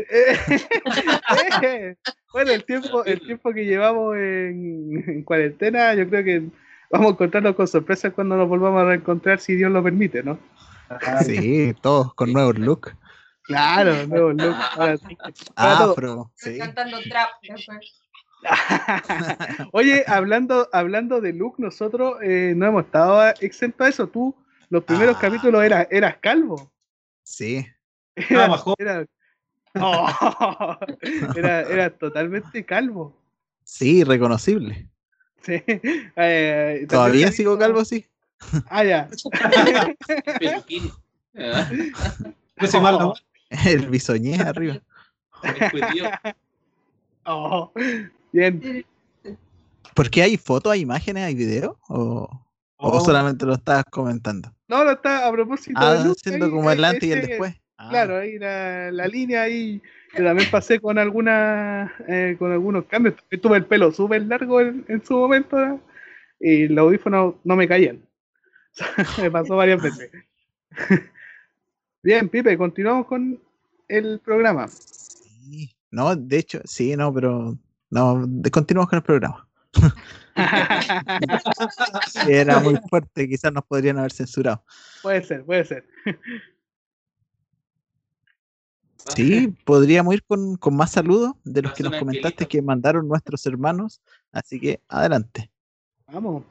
Bueno, 2.33 2.51
el 2.51 2.63
tiempo, 2.65 3.05
el 3.05 3.21
tiempo 3.21 3.53
que 3.53 3.63
llevamos 3.65 4.15
en, 4.15 5.03
en 5.07 5.23
cuarentena, 5.23 5.93
yo 5.93 6.09
creo 6.09 6.23
que 6.23 6.43
vamos 6.89 7.07
a 7.07 7.11
encontrarnos 7.11 7.55
con 7.55 7.67
sorpresas 7.67 8.11
cuando 8.13 8.35
nos 8.35 8.49
volvamos 8.49 8.81
a 8.81 8.85
reencontrar, 8.85 9.39
si 9.39 9.53
Dios 9.55 9.71
lo 9.71 9.83
permite, 9.83 10.23
¿no? 10.23 10.39
Sí, 11.25 11.73
todos 11.81 12.13
con 12.15 12.33
nuevos 12.33 12.57
look. 12.57 12.95
Claro, 13.43 14.07
nuevo 14.07 14.31
look. 14.31 14.55
Para. 14.75 14.95
Afro, 15.55 16.31
sí. 16.35 16.57
Cantando 16.57 16.97
trap 17.01 17.29
después. 17.47 17.99
Oye, 19.71 20.03
hablando, 20.07 20.67
hablando 20.71 21.21
de 21.21 21.33
look, 21.33 21.55
nosotros 21.57 22.15
eh, 22.21 22.53
no 22.55 22.67
hemos 22.67 22.85
estado 22.85 23.33
exentos 23.41 23.85
a 23.85 23.89
eso. 23.89 24.07
Tú, 24.07 24.35
los 24.69 24.83
primeros 24.83 25.15
Ah. 25.17 25.21
capítulos 25.21 25.63
eras, 25.63 25.87
eras 25.91 26.17
calvo. 26.21 26.71
Sí. 27.23 27.65
Era, 28.15 28.57
joven. 28.57 28.75
era, 28.87 29.05
Oh, 29.75 30.77
era, 31.35 31.61
era 31.61 31.89
totalmente 31.89 32.63
calvo. 32.63 33.15
Sí, 33.63 34.03
reconocible. 34.03 34.87
Sí. 35.41 35.63
Eh, 35.67 36.85
Todavía 36.87 37.31
sigo 37.31 37.57
calvo, 37.57 37.83
sí. 37.83 38.05
Ah, 38.69 38.83
ya. 38.83 39.09
Peluquín. 40.39 40.91
Ese 42.57 42.79
mal 42.79 42.99
no- 42.99 43.13
El 43.65 43.87
bisoñé 43.89 44.39
arriba. 44.41 44.79
Oh, 47.25 47.71
bien. 48.33 48.85
¿Por 49.95 50.09
qué 50.09 50.23
hay 50.23 50.35
fotos, 50.37 50.73
hay 50.73 50.81
imágenes, 50.81 51.23
hay 51.23 51.35
videos? 51.35 51.77
¿O, 51.87 52.27
o 52.77 52.97
Oh. 52.97 52.99
solamente 52.99 53.45
lo 53.45 53.53
estabas 53.53 53.85
comentando? 53.89 54.53
No, 54.67 54.83
no 54.83 54.91
está 54.91 55.25
a 55.27 55.31
propósito 55.31 55.79
Ah, 55.79 55.93
de 55.93 56.35
ahí, 56.35 56.39
como 56.51 56.69
el 56.71 56.83
antes 56.83 57.03
y 57.03 57.11
el 57.13 57.27
después. 57.27 57.55
Ah, 57.77 57.89
Claro, 57.89 58.17
ahí 58.17 58.37
la, 58.37 58.91
la 58.91 59.07
línea 59.07 59.43
ahí. 59.43 59.81
Yo 60.17 60.23
también 60.23 60.49
pasé 60.51 60.79
con 60.79 60.97
alguna, 60.97 61.93
eh, 62.07 62.35
con 62.37 62.51
algunos 62.51 62.85
cambios. 62.85 63.15
Tuve 63.41 63.57
el 63.57 63.65
pelo 63.65 63.91
súper 63.91 64.23
largo 64.23 64.59
en, 64.61 64.83
en 64.87 65.03
su 65.05 65.13
momento 65.15 65.57
¿no? 65.57 65.81
y 66.39 66.67
los 66.67 66.83
audífonos 66.83 67.35
no 67.43 67.55
me 67.55 67.67
caían. 67.67 68.01
me 69.21 69.31
pasó 69.31 69.55
varias 69.55 69.81
veces. 69.81 70.11
Bien, 72.03 72.27
Pipe, 72.27 72.57
continuamos 72.57 73.07
con 73.07 73.39
el 73.87 74.19
programa. 74.19 74.67
Sí. 74.67 75.69
No, 75.91 76.15
de 76.15 76.37
hecho, 76.39 76.59
sí, 76.65 76.95
no, 76.97 77.13
pero 77.13 77.57
no, 77.93 78.27
continuamos 78.51 78.89
con 78.89 78.97
el 78.97 79.03
programa. 79.03 79.47
Era 82.27 82.59
muy 82.59 82.75
fuerte, 82.89 83.29
quizás 83.29 83.53
nos 83.53 83.63
podrían 83.65 83.99
haber 83.99 84.11
censurado. 84.11 84.63
Puede 85.01 85.23
ser, 85.23 85.45
puede 85.45 85.65
ser. 85.65 85.87
Sí, 89.15 89.53
podríamos 89.65 90.13
ir 90.15 90.23
con, 90.23 90.55
con 90.55 90.75
más 90.75 90.91
saludos 90.91 91.33
de 91.43 91.61
los 91.61 91.73
que 91.73 91.83
nos 91.83 91.95
comentaste 91.97 92.47
que 92.47 92.61
mandaron 92.61 93.07
nuestros 93.07 93.45
hermanos, 93.45 94.01
así 94.31 94.59
que 94.59 94.81
adelante. 94.87 95.51
Vamos. 96.07 96.43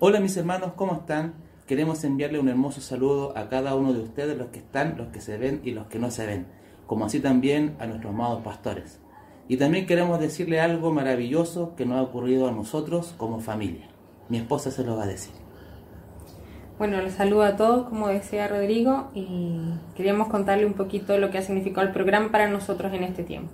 Hola 0.00 0.20
mis 0.20 0.36
hermanos, 0.36 0.72
¿cómo 0.76 0.94
están? 0.94 1.34
Queremos 1.66 2.04
enviarle 2.04 2.38
un 2.38 2.48
hermoso 2.48 2.80
saludo 2.80 3.36
a 3.36 3.48
cada 3.48 3.74
uno 3.74 3.92
de 3.92 4.00
ustedes, 4.00 4.36
los 4.36 4.48
que 4.48 4.58
están, 4.58 4.96
los 4.96 5.08
que 5.08 5.20
se 5.20 5.38
ven 5.38 5.60
y 5.64 5.72
los 5.72 5.86
que 5.86 5.98
no 5.98 6.10
se 6.10 6.26
ven, 6.26 6.46
como 6.88 7.04
así 7.04 7.20
también 7.20 7.76
a 7.78 7.86
nuestros 7.86 8.12
amados 8.12 8.42
pastores. 8.42 8.98
Y 9.46 9.58
también 9.58 9.86
queremos 9.86 10.18
decirle 10.18 10.60
algo 10.60 10.92
maravilloso 10.92 11.74
que 11.76 11.86
nos 11.86 11.98
ha 11.98 12.02
ocurrido 12.02 12.48
a 12.48 12.50
nosotros 12.50 13.14
como 13.16 13.38
familia. 13.38 13.86
Mi 14.28 14.38
esposa 14.38 14.72
se 14.72 14.82
lo 14.82 14.96
va 14.96 15.04
a 15.04 15.06
decir. 15.06 15.32
Bueno, 16.78 17.00
les 17.02 17.14
saludo 17.14 17.42
a 17.42 17.56
todos, 17.56 17.88
como 17.88 18.08
decía 18.08 18.48
Rodrigo, 18.48 19.10
y 19.14 19.74
queríamos 19.96 20.28
contarle 20.28 20.64
un 20.64 20.74
poquito 20.74 21.18
lo 21.18 21.30
que 21.30 21.38
ha 21.38 21.42
significado 21.42 21.86
el 21.86 21.92
programa 21.92 22.30
para 22.30 22.48
nosotros 22.48 22.92
en 22.94 23.04
este 23.04 23.22
tiempo. 23.22 23.50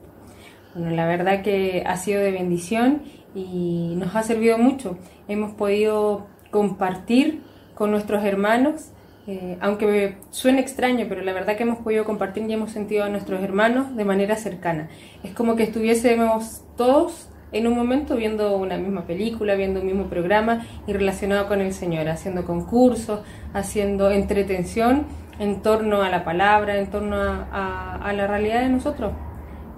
Bueno, 0.74 0.94
la 0.94 1.06
verdad 1.06 1.42
que 1.42 1.82
ha 1.86 1.96
sido 1.96 2.20
de 2.20 2.30
bendición 2.30 3.02
y 3.34 3.94
nos 3.96 4.14
ha 4.14 4.22
servido 4.22 4.58
mucho. 4.58 4.96
Hemos 5.26 5.52
podido 5.52 6.26
compartir 6.50 7.42
con 7.74 7.90
nuestros 7.90 8.24
hermanos, 8.24 8.90
eh, 9.26 9.56
aunque 9.60 10.16
suene 10.30 10.60
extraño, 10.60 11.06
pero 11.08 11.22
la 11.22 11.32
verdad 11.32 11.56
que 11.56 11.62
hemos 11.62 11.78
podido 11.78 12.04
compartir 12.04 12.44
y 12.48 12.52
hemos 12.52 12.70
sentido 12.72 13.04
a 13.04 13.08
nuestros 13.08 13.42
hermanos 13.42 13.96
de 13.96 14.04
manera 14.04 14.36
cercana. 14.36 14.88
Es 15.22 15.32
como 15.32 15.56
que 15.56 15.62
estuviésemos 15.62 16.62
todos 16.76 17.28
en 17.52 17.66
un 17.66 17.74
momento 17.76 18.16
viendo 18.16 18.56
una 18.56 18.76
misma 18.76 19.06
película, 19.06 19.54
viendo 19.54 19.80
un 19.80 19.86
mismo 19.86 20.06
programa 20.08 20.66
y 20.86 20.92
relacionado 20.92 21.46
con 21.48 21.60
el 21.60 21.72
Señor, 21.72 22.08
haciendo 22.08 22.44
concursos, 22.44 23.20
haciendo 23.54 24.10
entretención 24.10 25.06
en 25.38 25.62
torno 25.62 26.02
a 26.02 26.10
la 26.10 26.24
palabra, 26.24 26.78
en 26.78 26.90
torno 26.90 27.16
a, 27.16 27.48
a- 27.52 27.96
a 28.08 28.12
la 28.12 28.26
realidad 28.26 28.60
de 28.62 28.68
nosotros, 28.68 29.12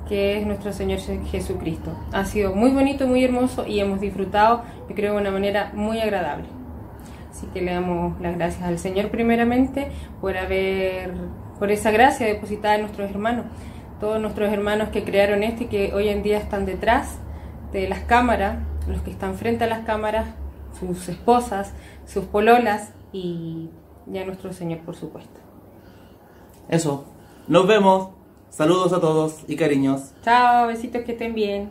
que 0.09 0.39
es 0.39 0.47
nuestro 0.47 0.73
Señor 0.73 1.01
Jesucristo. 1.01 1.93
Ha 2.13 2.25
sido 2.25 2.55
muy 2.55 2.71
bonito, 2.71 3.07
muy 3.07 3.23
hermoso 3.25 3.67
y 3.67 3.81
hemos 3.81 4.01
disfrutado, 4.01 4.63
yo 4.89 4.95
creo, 4.95 5.15
de 5.15 5.21
una 5.21 5.31
manera 5.31 5.71
muy 5.75 6.01
agradable. 6.01 6.56
Así 7.37 7.47
que 7.49 7.61
le 7.61 7.74
damos 7.74 8.18
las 8.18 8.34
gracias 8.34 8.62
al 8.62 8.78
Señor 8.78 9.11
primeramente 9.11 9.93
por 10.22 10.39
haber, 10.39 11.12
por 11.59 11.70
esa 11.70 11.91
gracia 11.91 12.26
depositada 12.26 12.76
en 12.76 12.80
nuestros 12.80 13.11
hermanos, 13.11 13.45
todos 14.01 14.18
nuestros 14.22 14.51
hermanos 14.51 14.89
que 14.89 15.05
crearon 15.05 15.43
esto 15.43 15.64
y 15.64 15.66
que 15.66 15.93
hoy 15.93 16.09
en 16.09 16.22
día 16.22 16.39
están 16.39 16.64
detrás 16.64 17.18
de 17.72 17.91
las 17.91 18.01
cámaras, 18.01 18.61
los 18.89 19.03
que 19.03 19.11
están 19.11 19.34
frente 19.34 19.64
a 19.64 19.66
las 19.66 19.80
cámaras, 19.80 20.28
sus 20.80 21.11
esposas, 21.11 21.74
sus 22.07 22.24
pololas 22.24 22.95
y 23.12 23.68
ya 24.07 24.24
nuestro 24.24 24.55
Señor, 24.55 24.78
por 24.78 24.97
supuesto. 24.97 25.39
Eso, 26.70 27.05
nos 27.49 27.66
vemos. 27.66 28.12
Saludos 28.49 28.95
a 28.95 29.01
todos 29.03 29.45
y 29.47 29.57
cariños. 29.57 30.14
Chao, 30.22 30.68
besitos 30.68 31.03
que 31.03 31.12
estén 31.12 31.34
bien. 31.34 31.70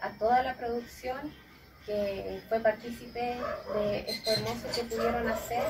A 0.00 0.10
toda 0.18 0.42
la 0.42 0.54
producción 0.54 1.32
que 1.86 2.42
fue 2.48 2.60
partícipe 2.60 3.36
de 3.74 4.04
esto 4.08 4.32
hermoso 4.32 4.66
que 4.74 4.82
pudieron 4.84 5.28
hacer 5.28 5.62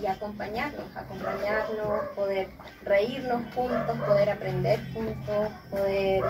y 0.00 0.06
acompañarnos, 0.06 0.84
acompañarnos, 0.94 2.08
poder 2.14 2.48
reírnos 2.84 3.42
juntos, 3.52 3.98
poder 4.06 4.30
aprender 4.30 4.80
juntos, 4.92 5.48
poder 5.70 6.22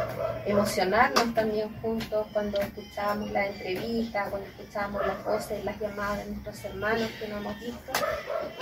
emocionarnos 0.46 1.34
también 1.34 1.68
juntos 1.82 2.26
cuando 2.32 2.58
escuchábamos 2.60 3.30
la 3.30 3.46
entrevista, 3.46 4.26
cuando 4.30 4.48
escuchábamos 4.48 5.06
las 5.06 5.22
voces, 5.22 5.64
las 5.64 5.78
llamadas 5.78 6.24
de 6.24 6.30
nuestros 6.30 6.64
hermanos 6.64 7.10
que 7.20 7.28
no 7.28 7.36
hemos 7.36 7.60
visto. 7.60 7.92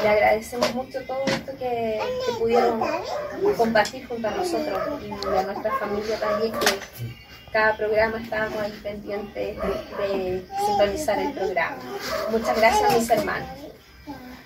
Le 0.03 0.09
agradecemos 0.09 0.75
mucho 0.75 1.01
todo 1.05 1.25
esto 1.27 1.53
que, 1.53 2.01
que 2.27 2.39
pudieron 2.39 2.83
compartir 3.57 4.09
junto 4.09 4.27
a 4.27 4.33
nosotros 4.33 5.03
y 5.05 5.13
a 5.13 5.43
nuestra 5.43 5.79
familia 5.79 6.19
también 6.19 6.53
que 6.53 7.26
cada 7.53 7.77
programa 7.77 8.19
estábamos 8.21 8.59
ahí 8.59 8.81
pendientes 8.83 9.57
de, 9.57 10.45
sintonizar 10.67 11.19
el 11.19 11.33
programa. 11.33 11.77
Muchas 12.31 12.57
gracias 12.59 12.99
mis 12.99 13.11
hermanos. 13.11 13.49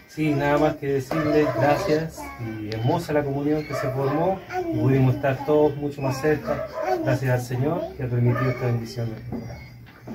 Sí, 0.08 0.34
nada 0.34 0.58
más 0.58 0.76
que 0.76 0.86
decirles 0.94 1.46
gracias 1.54 2.20
y 2.40 2.74
hermosa 2.74 3.12
la 3.12 3.22
comunión 3.22 3.64
que 3.64 3.74
se 3.74 3.88
formó 3.90 4.40
y 4.68 4.78
pudimos 4.78 5.14
estar 5.14 5.44
todos 5.46 5.76
mucho 5.76 6.02
más 6.02 6.20
cerca 6.20 6.66
gracias 7.04 7.30
al 7.30 7.42
Señor 7.42 7.82
que 7.96 8.02
ha 8.02 8.08
permitido 8.08 8.50
esta 8.50 8.66
bendición. 8.66 9.08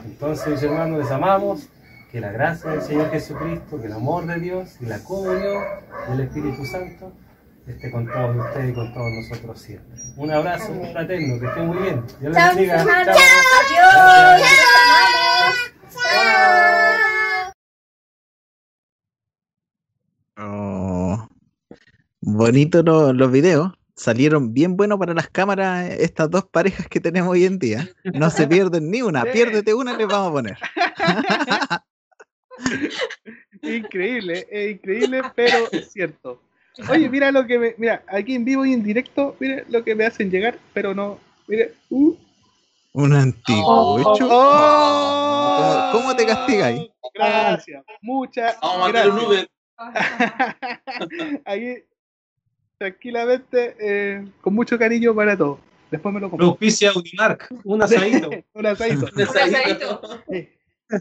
Entonces, 0.05 0.47
mis 0.47 0.63
hermanos, 0.63 0.99
les 0.99 1.11
amamos, 1.11 1.69
que 2.11 2.21
la 2.21 2.31
gracia 2.31 2.71
del 2.71 2.81
Señor 2.81 3.11
Jesucristo, 3.11 3.79
que 3.79 3.87
el 3.87 3.93
amor 3.93 4.25
de 4.25 4.39
Dios 4.39 4.77
y 4.79 4.85
la 4.85 4.99
comunión 4.99 5.63
del 6.09 6.21
Espíritu 6.21 6.65
Santo 6.65 7.11
esté 7.67 7.91
con 7.91 8.05
todos 8.07 8.35
ustedes 8.45 8.69
y 8.71 8.73
con 8.73 8.93
todos 8.93 9.11
nosotros 9.11 9.59
siempre. 9.59 9.95
Un 10.17 10.31
abrazo 10.31 10.71
Amén. 10.71 10.91
fraterno, 10.91 11.39
que 11.39 11.45
estén 11.47 11.67
muy 11.67 11.77
bien. 11.77 12.03
Dios 12.19 12.33
les 12.33 12.35
Chao 12.35 12.55
bendiga. 12.55 12.83
Chao. 12.83 13.15
Amamos. 14.85 15.55
Chao. 15.93 17.53
Oh, 20.37 21.27
bonito 22.21 22.83
lo- 22.83 23.13
los 23.13 23.31
videos. 23.31 23.71
Salieron 23.97 24.53
bien 24.53 24.75
buenos 24.75 24.99
para 24.99 25.13
las 25.13 25.29
cámaras 25.29 25.89
estas 25.89 26.29
dos 26.29 26.43
parejas 26.45 26.87
que 26.89 26.99
tenemos 26.99 27.31
hoy 27.31 27.45
en 27.45 27.57
día. 27.59 27.87
No 28.03 28.29
se 28.29 28.45
pierden 28.45 28.91
ni 28.91 29.01
una. 29.01 29.21
Sí. 29.23 29.29
Piérdete 29.31 29.73
una 29.73 29.93
y 29.93 29.97
les 29.97 30.07
vamos 30.07 30.29
a 30.29 30.33
poner. 30.33 30.57
Increíble, 33.61 34.45
es 34.51 34.71
increíble, 34.75 35.21
pero 35.35 35.57
es 35.71 35.91
cierto. 35.91 36.41
Oye, 36.89 37.09
mira 37.09 37.31
lo 37.31 37.45
que 37.45 37.59
me. 37.59 37.75
Mira, 37.77 38.03
aquí 38.07 38.35
en 38.35 38.45
vivo 38.45 38.65
y 38.65 38.73
en 38.73 38.83
directo, 38.83 39.35
mira 39.39 39.63
lo 39.69 39.83
que 39.83 39.95
me 39.95 40.05
hacen 40.05 40.29
llegar, 40.29 40.57
pero 40.73 40.93
no. 40.93 41.19
Mire. 41.47 41.73
Uh. 41.89 42.15
Un 42.93 43.13
anticucho. 43.13 44.27
¡Oh! 44.29 45.89
¿Cómo, 45.91 46.03
cómo 46.03 46.15
te 46.15 46.25
castigáis? 46.25 46.89
Gracias, 47.13 47.83
muchas 48.01 48.57
Vamos 48.61 48.81
a 48.81 48.85
un 48.85 48.91
gracias. 48.91 49.49
Aquí, 51.45 51.83
tranquilamente, 52.77 53.75
eh, 53.79 54.25
con 54.41 54.53
mucho 54.53 54.77
cariño 54.77 55.13
para 55.13 55.37
todos. 55.37 55.59
Después 55.91 56.13
me 56.13 56.19
lo 56.21 56.29
compro. 56.29 56.47
Auspicia 56.47 56.91
Unimark, 56.93 57.53
un 57.63 57.81
asadito. 57.81 58.29
Un 58.53 58.65
asadito. 58.65 59.07
Un 59.13 59.21
asadito. 59.21 60.23
Sí. 60.29 60.49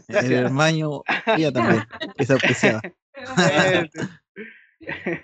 El 0.09 0.33
hermano 0.33 1.03
ella 1.37 1.51
también, 1.51 1.83
auspiciaba. 2.29 2.81
Eh, 4.87 5.23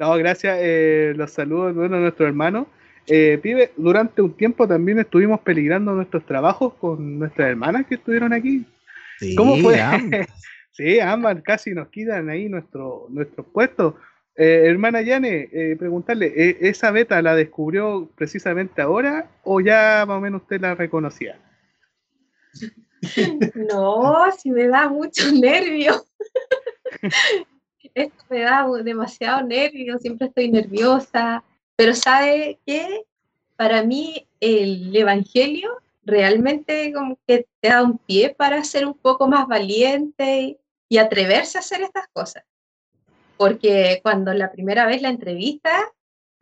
No, 0.00 0.16
gracias. 0.16 0.56
eh, 0.62 1.12
los 1.14 1.30
saludos 1.30 1.74
bueno, 1.74 1.96
a 1.96 2.00
nuestro 2.00 2.26
hermano. 2.26 2.66
Eh, 3.06 3.38
pibe, 3.42 3.72
durante 3.76 4.22
un 4.22 4.32
tiempo 4.34 4.66
también 4.66 4.98
estuvimos 4.98 5.40
peligrando 5.40 5.92
nuestros 5.92 6.24
trabajos 6.24 6.72
con 6.80 7.18
nuestras 7.18 7.50
hermanas 7.50 7.84
que 7.86 7.96
estuvieron 7.96 8.32
aquí. 8.32 8.64
Sí, 9.18 9.34
¿Cómo 9.34 9.58
fue? 9.58 9.78
ambas. 9.78 10.26
sí, 10.72 10.98
ambas 11.00 11.42
casi 11.42 11.72
nos 11.72 11.88
quitan 11.88 12.30
ahí 12.30 12.48
nuestro, 12.48 13.08
nuestros 13.10 13.46
puestos. 13.52 13.92
Eh, 14.36 14.62
hermana 14.64 15.02
Yane, 15.02 15.50
eh, 15.52 15.76
preguntarle, 15.78 16.32
¿e- 16.34 16.56
¿esa 16.62 16.90
beta 16.92 17.20
la 17.20 17.34
descubrió 17.34 18.08
precisamente 18.16 18.80
ahora 18.80 19.28
o 19.44 19.60
ya 19.60 20.06
más 20.08 20.16
o 20.16 20.20
menos 20.22 20.40
usted 20.40 20.62
la 20.62 20.74
reconocía? 20.74 21.38
No, 23.54 24.24
si 24.32 24.50
me 24.50 24.66
da 24.66 24.88
mucho 24.88 25.30
nervio. 25.30 26.06
Esto 27.94 28.24
me 28.28 28.40
da 28.40 28.66
demasiado 28.82 29.42
nervio, 29.42 29.98
siempre 29.98 30.28
estoy 30.28 30.50
nerviosa. 30.50 31.42
Pero 31.76 31.94
¿sabe 31.94 32.58
qué? 32.66 33.04
Para 33.56 33.82
mí 33.82 34.26
el 34.40 34.94
Evangelio 34.94 35.78
realmente 36.04 36.92
como 36.92 37.18
que 37.26 37.46
te 37.60 37.68
da 37.68 37.82
un 37.82 37.98
pie 37.98 38.34
para 38.34 38.64
ser 38.64 38.86
un 38.86 38.94
poco 38.94 39.28
más 39.28 39.46
valiente 39.46 40.58
y 40.88 40.98
atreverse 40.98 41.58
a 41.58 41.60
hacer 41.60 41.82
estas 41.82 42.08
cosas. 42.12 42.44
Porque 43.36 44.00
cuando 44.02 44.34
la 44.34 44.50
primera 44.50 44.86
vez 44.86 45.02
la 45.02 45.08
entrevista, 45.08 45.70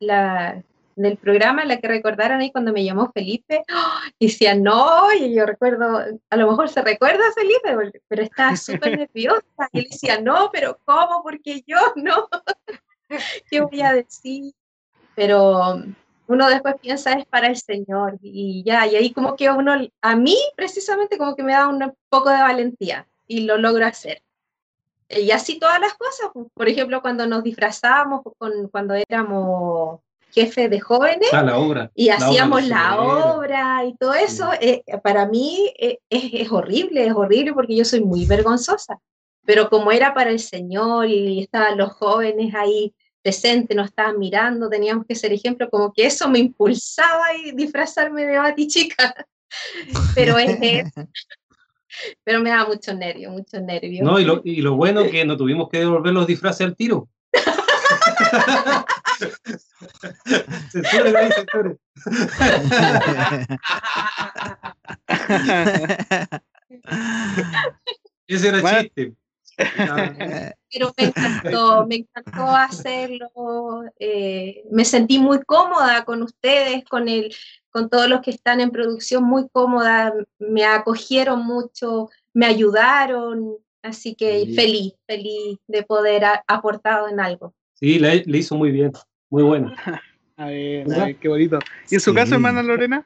la, 0.00 0.62
del 0.98 1.16
programa, 1.16 1.64
la 1.64 1.78
que 1.78 1.88
recordaron 1.88 2.40
ahí 2.40 2.50
cuando 2.50 2.72
me 2.72 2.84
llamó 2.84 3.10
Felipe, 3.12 3.62
¡ah! 3.70 4.02
y 4.18 4.26
decía 4.26 4.54
no, 4.54 5.12
y 5.12 5.34
yo 5.34 5.46
recuerdo, 5.46 6.04
a 6.30 6.36
lo 6.36 6.50
mejor 6.50 6.68
se 6.68 6.82
recuerda 6.82 7.28
a 7.28 7.32
Felipe, 7.32 8.00
pero 8.08 8.22
estaba 8.22 8.56
súper 8.56 8.98
nerviosa, 8.98 9.68
y 9.72 9.78
él 9.80 9.86
decía 9.90 10.20
no, 10.20 10.50
pero 10.52 10.78
¿cómo? 10.84 11.22
Porque 11.22 11.62
yo 11.66 11.76
no, 11.96 12.28
¿qué 13.50 13.60
voy 13.60 13.80
a 13.82 13.92
decir? 13.92 14.52
Pero 15.14 15.82
uno 16.26 16.48
después 16.48 16.74
piensa 16.80 17.12
es 17.12 17.26
para 17.26 17.48
el 17.48 17.56
Señor, 17.56 18.18
y 18.20 18.62
ya, 18.64 18.86
y 18.86 18.96
ahí 18.96 19.12
como 19.12 19.36
que 19.36 19.50
uno, 19.50 19.74
a 20.02 20.16
mí 20.16 20.36
precisamente 20.56 21.16
como 21.16 21.34
que 21.34 21.42
me 21.42 21.52
da 21.52 21.68
un 21.68 21.94
poco 22.08 22.30
de 22.30 22.38
valentía, 22.38 23.06
y 23.26 23.42
lo 23.42 23.58
logro 23.58 23.86
hacer. 23.86 24.22
Y 25.10 25.30
así 25.30 25.58
todas 25.58 25.80
las 25.80 25.94
cosas, 25.94 26.30
pues, 26.34 26.46
por 26.52 26.68
ejemplo, 26.68 27.00
cuando 27.00 27.26
nos 27.26 27.42
disfrazábamos, 27.42 28.22
con, 28.36 28.68
cuando 28.68 28.94
éramos 28.94 30.00
jefes 30.32 30.70
de 30.70 30.80
jóvenes, 30.80 31.28
Ah, 31.32 31.42
la 31.42 31.58
obra. 31.58 31.90
y 31.94 32.06
la 32.06 32.16
obra 32.16 32.26
hacíamos 32.26 32.66
la 32.66 33.00
obra 33.00 33.84
y 33.84 33.96
todo 33.96 34.14
eso, 34.14 34.50
eh, 34.60 34.82
para 35.02 35.26
mí 35.26 35.72
eh, 35.78 35.98
es, 36.10 36.30
es 36.32 36.52
horrible, 36.52 37.06
es 37.06 37.12
horrible 37.14 37.52
porque 37.54 37.76
yo 37.76 37.84
soy 37.84 38.00
muy 38.02 38.26
vergonzosa. 38.26 38.98
Pero 39.44 39.70
como 39.70 39.90
era 39.92 40.12
para 40.12 40.30
el 40.30 40.40
Señor 40.40 41.08
y 41.08 41.40
estaban 41.40 41.78
los 41.78 41.92
jóvenes 41.92 42.54
ahí 42.54 42.94
presentes, 43.22 43.76
nos 43.76 43.88
estaban 43.88 44.18
mirando, 44.18 44.68
teníamos 44.68 45.06
que 45.06 45.14
ser 45.14 45.32
ejemplo, 45.32 45.68
como 45.70 45.92
que 45.92 46.06
eso 46.06 46.28
me 46.28 46.38
impulsaba 46.38 47.26
a 47.26 47.52
disfrazarme 47.54 48.26
de 48.26 48.38
batichica. 48.38 49.14
Pero 50.14 50.38
es 50.38 50.58
eso. 50.60 51.08
Pero 52.22 52.40
me 52.40 52.50
da 52.50 52.66
mucho 52.66 52.94
nervio, 52.94 53.30
mucho 53.30 53.58
nervio. 53.60 54.04
No, 54.04 54.20
y 54.20 54.24
lo, 54.24 54.42
y 54.44 54.60
lo 54.60 54.76
bueno 54.76 55.02
que 55.10 55.24
no 55.24 55.36
tuvimos 55.36 55.68
que 55.70 55.78
devolver 55.78 56.12
los 56.12 56.26
disfraces 56.26 56.66
al 56.66 56.76
tiro. 56.76 57.08
Censure, 60.70 61.16
ahí, 61.18 61.30
censure. 61.32 61.76
Ese 68.26 68.48
era 68.48 68.60
Bueno. 68.60 68.80
chiste. 68.82 69.14
pero 70.70 70.92
me 70.96 71.04
encantó, 71.04 71.86
me 71.86 71.96
encantó 71.96 72.46
hacerlo. 72.54 73.30
eh, 73.98 74.62
me 74.70 74.84
sentí 74.84 75.18
muy 75.18 75.42
cómoda 75.42 76.04
con 76.04 76.22
ustedes, 76.22 76.84
con 76.84 77.08
el, 77.08 77.34
con 77.70 77.88
todos 77.88 78.08
los 78.08 78.20
que 78.20 78.30
están 78.30 78.60
en 78.60 78.70
producción, 78.70 79.24
muy 79.24 79.48
cómoda. 79.48 80.12
Me 80.38 80.64
acogieron 80.64 81.44
mucho, 81.44 82.08
me 82.32 82.46
ayudaron, 82.46 83.56
así 83.82 84.14
que 84.14 84.44
Sí. 84.46 84.54
feliz, 84.54 84.94
feliz 85.06 85.58
de 85.66 85.82
poder 85.82 86.24
aportado 86.46 87.08
en 87.08 87.18
algo. 87.20 87.54
Sí, 87.78 87.98
le, 87.98 88.24
le 88.24 88.38
hizo 88.38 88.56
muy 88.56 88.70
bien. 88.70 88.92
Muy 89.30 89.42
bueno. 89.42 89.72
A 90.36 90.46
ver, 90.46 90.82
a 90.84 90.88
¿Verdad? 90.88 91.06
ver, 91.06 91.16
qué 91.16 91.26
bonito. 91.28 91.58
¿Y 91.90 91.96
en 91.96 92.00
su 92.00 92.10
Sí. 92.12 92.16
caso, 92.16 92.34
hermana 92.36 92.62
Lorena? 92.62 93.04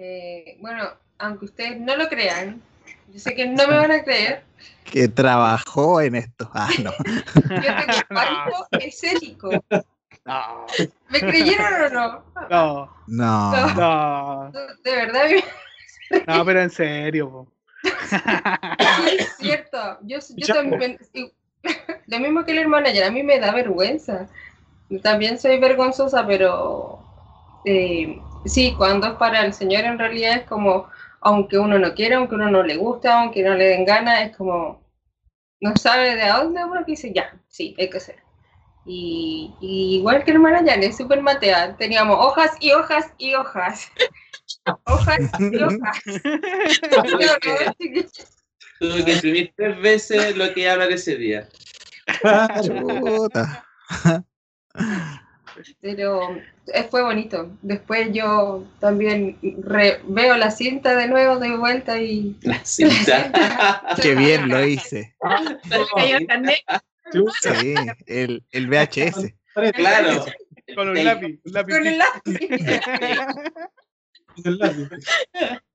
Eh, 0.00 0.56
bueno, 0.60 0.90
aunque 1.18 1.44
ustedes 1.44 1.78
no 1.78 1.94
lo 1.94 2.08
crean, 2.08 2.60
yo 3.08 3.18
sé 3.20 3.32
que 3.36 3.46
no 3.46 3.64
me 3.68 3.74
van 3.76 3.92
a 3.92 4.02
creer, 4.02 4.42
que 4.84 5.06
trabajó 5.06 6.00
en 6.00 6.16
esto. 6.16 6.50
Ah, 6.52 6.68
no. 6.82 6.90
yo 7.62 7.76
tengo 7.76 7.98
pánico 8.08 8.66
escénico. 8.72 9.64
No, 10.24 10.66
¿Me 11.10 11.20
creyeron 11.20 11.82
o 11.82 11.88
no? 11.90 12.24
no, 12.50 12.90
No. 13.06 13.74
no, 13.74 14.52
De 14.82 14.90
verdad, 14.96 15.28
no, 16.26 16.44
pero 16.44 16.60
en 16.60 16.70
serio. 16.70 17.30
po. 17.30 17.52
sí 17.82 19.16
es 19.16 19.36
cierto. 19.38 19.98
Yo, 20.02 20.18
yo 20.36 20.46
también, 20.48 20.98
lo 22.06 22.18
mismo 22.20 22.44
que 22.44 22.54
la 22.54 22.62
hermana, 22.62 22.90
ya 22.90 23.06
a 23.06 23.10
mí 23.10 23.22
me 23.22 23.38
da 23.38 23.52
vergüenza. 23.52 24.28
También 25.02 25.38
soy 25.38 25.58
vergonzosa, 25.58 26.26
pero 26.26 27.00
eh, 27.64 28.20
sí, 28.46 28.74
cuando 28.76 29.08
es 29.08 29.12
para 29.14 29.44
el 29.44 29.52
Señor 29.52 29.84
en 29.84 29.98
realidad 29.98 30.36
es 30.36 30.44
como, 30.44 30.88
aunque 31.20 31.58
uno 31.58 31.78
no 31.78 31.94
quiera, 31.94 32.16
aunque 32.16 32.36
uno 32.36 32.50
no 32.50 32.62
le 32.62 32.76
gusta, 32.76 33.20
aunque 33.20 33.42
no 33.42 33.54
le 33.54 33.64
den 33.64 33.84
ganas, 33.84 34.22
es 34.22 34.36
como, 34.36 34.82
no 35.60 35.76
sabe 35.76 36.14
de 36.14 36.22
a 36.22 36.38
dónde 36.38 36.64
uno 36.64 36.84
que 36.84 36.92
dice, 36.92 37.12
ya, 37.12 37.38
sí, 37.48 37.74
hay 37.78 37.90
que 37.90 37.98
hacer. 37.98 38.16
Y, 38.86 39.54
y 39.60 39.96
igual 39.96 40.24
que 40.24 40.30
hermana 40.30 40.64
Yane, 40.64 40.92
súper 40.92 41.20
matea, 41.20 41.76
teníamos 41.76 42.16
hojas 42.18 42.52
y 42.60 42.72
hojas 42.72 43.12
y 43.18 43.34
hojas. 43.34 43.90
hojas 44.84 45.18
y 45.38 45.62
hojas. 45.62 46.04
tuve 48.78 49.04
que 49.04 49.12
imprimir 49.12 49.52
tres 49.56 49.80
veces 49.80 50.36
lo 50.36 50.52
que 50.52 50.60
iba 50.60 50.70
a 50.70 50.72
hablar 50.74 50.92
ese 50.92 51.16
día. 51.16 51.48
Chuta. 52.64 53.64
Pero 55.80 56.38
fue 56.90 57.02
bonito. 57.02 57.56
Después 57.62 58.08
yo 58.12 58.64
también 58.80 59.38
re- 59.62 60.00
veo 60.04 60.36
la 60.36 60.50
cinta 60.50 60.94
de 60.94 61.08
nuevo, 61.08 61.38
doy 61.38 61.56
vuelta 61.56 62.00
y... 62.00 62.36
La 62.42 62.64
cinta. 62.64 63.96
Qué 64.00 64.14
bien 64.14 64.48
lo 64.48 64.64
hice. 64.64 65.16
El. 65.96 66.28
Sí, 67.40 67.74
el, 68.06 68.44
el 68.52 68.66
VHS. 68.68 69.34
Claro. 69.74 70.26
Con 70.76 70.90
un 70.90 71.04
lápiz, 71.04 71.40
un 71.44 71.52
lápiz. 71.52 71.72
Con 71.74 71.86
el 71.86 71.98
lápiz. 71.98 72.38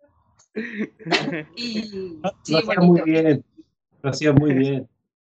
Y 1.55 2.19
Lo 2.21 2.31
sí, 2.43 2.55
hacía 2.55 2.79
muy 2.81 3.01
bien. 3.01 3.43
Lo 4.01 4.09
hacía 4.09 4.33
muy 4.33 4.53
bien. 4.53 4.87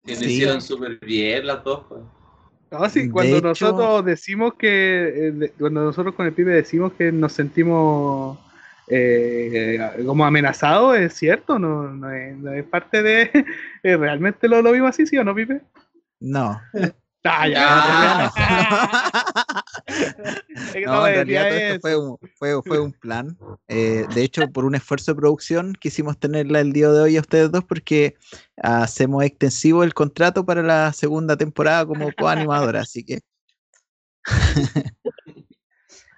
Que 0.06 0.14
lo 0.14 0.20
Sí. 0.22 0.26
hicieron 0.34 0.62
súper 0.62 1.00
bien 1.00 1.46
las 1.48 1.64
dos. 1.64 1.86
pues. 1.90 2.02
No, 2.72 2.88
sí, 2.90 3.04
De 3.08 3.12
cuando 3.12 3.38
hecho- 3.38 3.48
nosotros 3.48 4.06
decimos 4.06 4.54
que, 4.54 5.30
eh, 5.44 5.54
cuando 5.60 5.84
nosotros 5.84 6.14
con 6.16 6.28
el 6.28 6.34
pibe 6.34 6.54
decimos 6.54 6.94
que 6.94 7.12
nos 7.12 7.34
sentimos 7.34 8.38
eh, 8.88 9.80
como 10.06 10.26
amenazados, 10.26 10.98
es 10.98 11.14
cierto, 11.14 11.58
no, 11.60 11.90
no, 11.92 12.12
es, 12.12 12.38
no 12.38 12.52
es 12.54 12.64
parte 12.66 13.02
de... 13.04 13.30
eh, 13.84 13.98
¿Realmente 13.98 14.48
lo, 14.48 14.62
lo 14.62 14.72
vimos 14.72 14.90
así, 14.92 15.06
sí 15.08 15.18
o 15.18 15.24
no, 15.24 15.34
pibe? 15.36 15.62
No. 16.20 16.60
Ah, 17.24 17.46
No, 17.46 17.52
ya. 17.52 18.32
No, 20.86 21.04
me 21.04 21.10
en 21.10 21.16
realidad 21.16 21.50
todo 21.50 21.58
esto 21.58 21.82
fue 21.82 21.98
un, 21.98 22.18
fue, 22.38 22.62
fue 22.64 22.80
un 22.80 22.94
plan. 22.94 23.38
Eh, 23.68 24.06
de 24.14 24.24
hecho, 24.24 24.50
por 24.52 24.66
un 24.66 24.76
esfuerzo 24.76 25.12
de 25.12 25.18
producción 25.20 25.74
quisimos 25.74 26.18
tenerla 26.18 26.62
el 26.62 26.72
día 26.72 26.90
de 26.90 27.02
hoy 27.02 27.18
a 27.18 27.22
ustedes 27.22 27.52
dos 27.52 27.64
porque 27.66 28.16
hacemos 28.62 29.24
extensivo 29.24 29.84
el 29.84 29.94
contrato 29.94 30.46
para 30.46 30.64
la 30.64 30.94
segunda 30.94 31.36
temporada 31.36 31.86
como 31.86 32.10
coanimadora. 32.18 32.82
Así 32.82 33.04
que, 33.04 33.20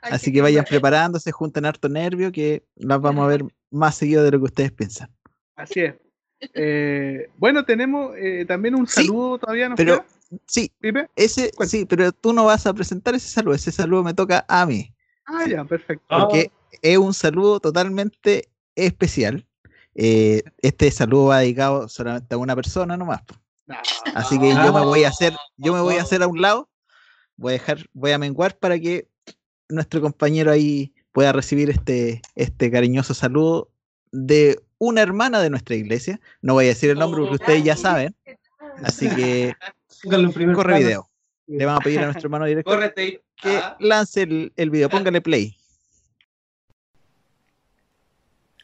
así 0.03 0.31
que 0.31 0.41
vayan 0.41 0.65
preparándose, 0.65 1.31
junten 1.31 1.65
harto 1.65 1.89
nervio 1.89 2.31
que 2.31 2.63
las 2.75 3.01
vamos 3.01 3.23
a 3.23 3.27
ver 3.27 3.43
más 3.71 3.95
seguido 3.95 4.23
de 4.23 4.31
lo 4.31 4.39
que 4.39 4.45
ustedes 4.45 4.71
piensan. 4.71 5.09
Así 5.55 5.81
es. 5.81 5.95
Eh, 6.53 7.29
bueno, 7.37 7.65
tenemos 7.65 8.15
eh, 8.17 8.45
también 8.47 8.75
un 8.75 8.87
Sí, 8.87 9.05
saludo 9.05 9.37
todavía, 9.37 9.69
¿no? 9.69 9.75
Pero 9.75 10.03
sí, 10.47 10.71
Pipe. 10.79 11.09
ese 11.15 11.51
sí, 11.65 11.85
pero 11.85 12.11
tú 12.11 12.33
no 12.33 12.45
vas 12.45 12.65
a 12.65 12.73
presentar 12.73 13.15
ese 13.15 13.29
saludo, 13.29 13.55
ese 13.55 13.71
saludo 13.71 14.03
me 14.03 14.13
toca 14.13 14.45
a 14.47 14.65
mí. 14.65 14.93
Ah, 15.25 15.45
ya, 15.47 15.63
perfecto. 15.63 16.05
porque 16.09 16.51
es 16.81 16.97
un 16.97 17.13
saludo 17.13 17.59
totalmente 17.59 18.49
especial. 18.75 19.45
Eh, 19.95 20.43
este 20.61 20.89
saludo 20.91 21.25
va 21.27 21.39
dedicado 21.39 21.89
solamente 21.89 22.33
a 22.35 22.37
una 22.37 22.55
persona 22.55 22.97
nomás. 22.97 23.21
po. 23.23 23.35
Así 24.15 24.39
que 24.39 24.49
yo 24.49 24.73
me 24.73 24.81
voy 24.81 25.03
a 25.03 25.09
hacer, 25.09 25.33
yo 25.57 25.73
me 25.73 25.81
voy 25.81 25.95
a 25.95 26.01
hacer 26.01 26.23
a 26.23 26.27
un 26.27 26.41
lado, 26.41 26.69
voy 27.37 27.51
a 27.51 27.53
dejar, 27.53 27.89
voy 27.93 28.11
a 28.11 28.17
menguar 28.17 28.57
para 28.57 28.79
que 28.79 29.07
nuestro 29.69 30.01
compañero 30.01 30.51
ahí 30.51 30.93
pueda 31.11 31.31
recibir 31.31 31.69
este, 31.69 32.21
este 32.35 32.71
cariñoso 32.71 33.13
saludo 33.13 33.69
de 34.11 34.61
una 34.77 35.01
hermana 35.01 35.41
de 35.41 35.49
nuestra 35.49 35.75
iglesia. 35.75 36.19
No 36.41 36.53
voy 36.53 36.65
a 36.65 36.69
decir 36.69 36.89
el 36.89 36.99
nombre 36.99 37.21
porque 37.21 37.35
ustedes 37.35 37.63
ya 37.63 37.75
saben. 37.75 38.15
Así 38.83 39.09
que 39.09 39.53
corre 40.55 40.79
video. 40.79 41.09
le 41.47 41.65
vamos 41.65 41.81
a 41.81 41.83
pedir 41.83 41.99
a 41.99 42.05
nuestro 42.05 42.27
hermano 42.27 42.45
director 42.45 42.73
Córrete. 42.75 43.21
que 43.35 43.57
Ah, 43.57 43.75
lance 43.79 44.23
el, 44.23 44.53
el 44.55 44.69
video. 44.69 44.89
Póngale 44.89 45.21
play. 45.21 45.57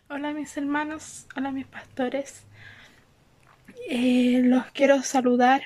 Hola 0.10 0.32
mis 0.34 0.56
hermanos, 0.56 1.28
hola 1.36 1.52
mis 1.52 1.66
pastores. 1.66 2.44
Eh, 3.90 4.42
los 4.44 4.66
quiero 4.68 5.04
saludar 5.04 5.64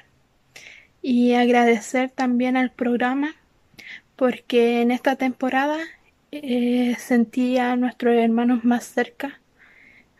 y 1.01 1.33
agradecer 1.33 2.09
también 2.09 2.57
al 2.57 2.71
programa 2.71 3.35
porque 4.15 4.81
en 4.81 4.91
esta 4.91 5.15
temporada 5.15 5.77
eh, 6.31 6.95
sentí 6.99 7.57
a 7.57 7.75
nuestros 7.75 8.15
hermanos 8.15 8.63
más 8.63 8.85
cerca, 8.85 9.39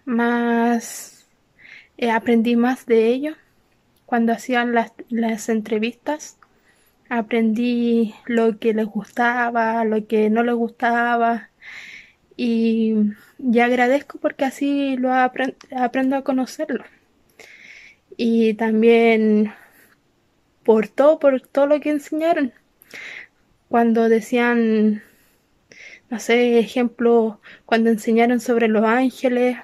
más 0.06 1.28
eh, 1.98 2.12
aprendí 2.12 2.56
más 2.56 2.86
de 2.86 3.08
ellos 3.08 3.38
cuando 4.12 4.34
hacían 4.34 4.74
las, 4.76 4.92
las 5.10 5.50
entrevistas. 5.50 6.38
Aprendí 7.10 8.16
lo 8.28 8.60
que 8.60 8.74
les 8.74 8.88
gustaba, 8.88 9.86
lo 9.86 10.08
que 10.08 10.30
no 10.30 10.44
les 10.44 10.56
gustaba 10.56 11.50
y, 12.38 12.96
y 13.40 13.60
agradezco 13.62 14.20
porque 14.20 14.46
así 14.46 14.98
lo 14.98 15.10
apren- 15.10 15.56
aprendo 15.76 16.16
a 16.18 16.24
conocerlo. 16.24 16.84
Y 18.18 18.54
también 18.54 19.52
por 20.64 20.88
todo, 20.88 21.20
por 21.20 21.40
todo 21.42 21.68
lo 21.68 21.80
que 21.80 21.92
enseñaron. 21.92 22.52
Cuando 23.70 24.08
decían, 24.08 25.02
no 26.10 26.20
sé, 26.20 26.60
ejemplo, 26.60 27.40
cuando 27.66 27.90
enseñaron 27.90 28.40
sobre 28.40 28.68
los 28.68 28.84
ángeles, 28.84 29.58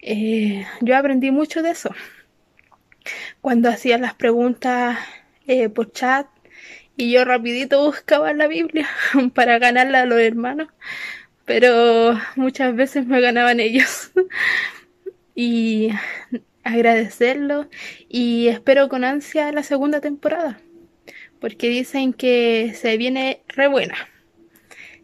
eh, 0.00 0.66
yo 0.80 0.96
aprendí 0.96 1.30
mucho 1.30 1.62
de 1.62 1.70
eso. 1.70 1.90
Cuando 3.40 3.68
hacían 3.68 4.02
las 4.02 4.14
preguntas 4.14 4.98
eh, 5.46 5.68
por 5.68 5.92
chat 5.92 6.26
y 6.96 7.12
yo 7.12 7.24
rapidito 7.24 7.84
buscaba 7.84 8.32
la 8.32 8.48
Biblia 8.48 8.88
para 9.34 9.58
ganarla 9.58 10.02
a 10.02 10.06
los 10.06 10.18
hermanos, 10.18 10.68
pero 11.44 12.18
muchas 12.36 12.74
veces 12.74 13.06
me 13.06 13.20
ganaban 13.20 13.60
ellos. 13.60 14.10
y 15.34 15.90
agradecerlo 16.64 17.68
y 18.08 18.48
espero 18.48 18.88
con 18.88 19.04
ansia 19.04 19.52
la 19.52 19.62
segunda 19.62 20.00
temporada, 20.00 20.60
porque 21.40 21.68
dicen 21.68 22.12
que 22.12 22.74
se 22.74 22.96
viene 22.96 23.42
re 23.48 23.68
buena. 23.68 23.94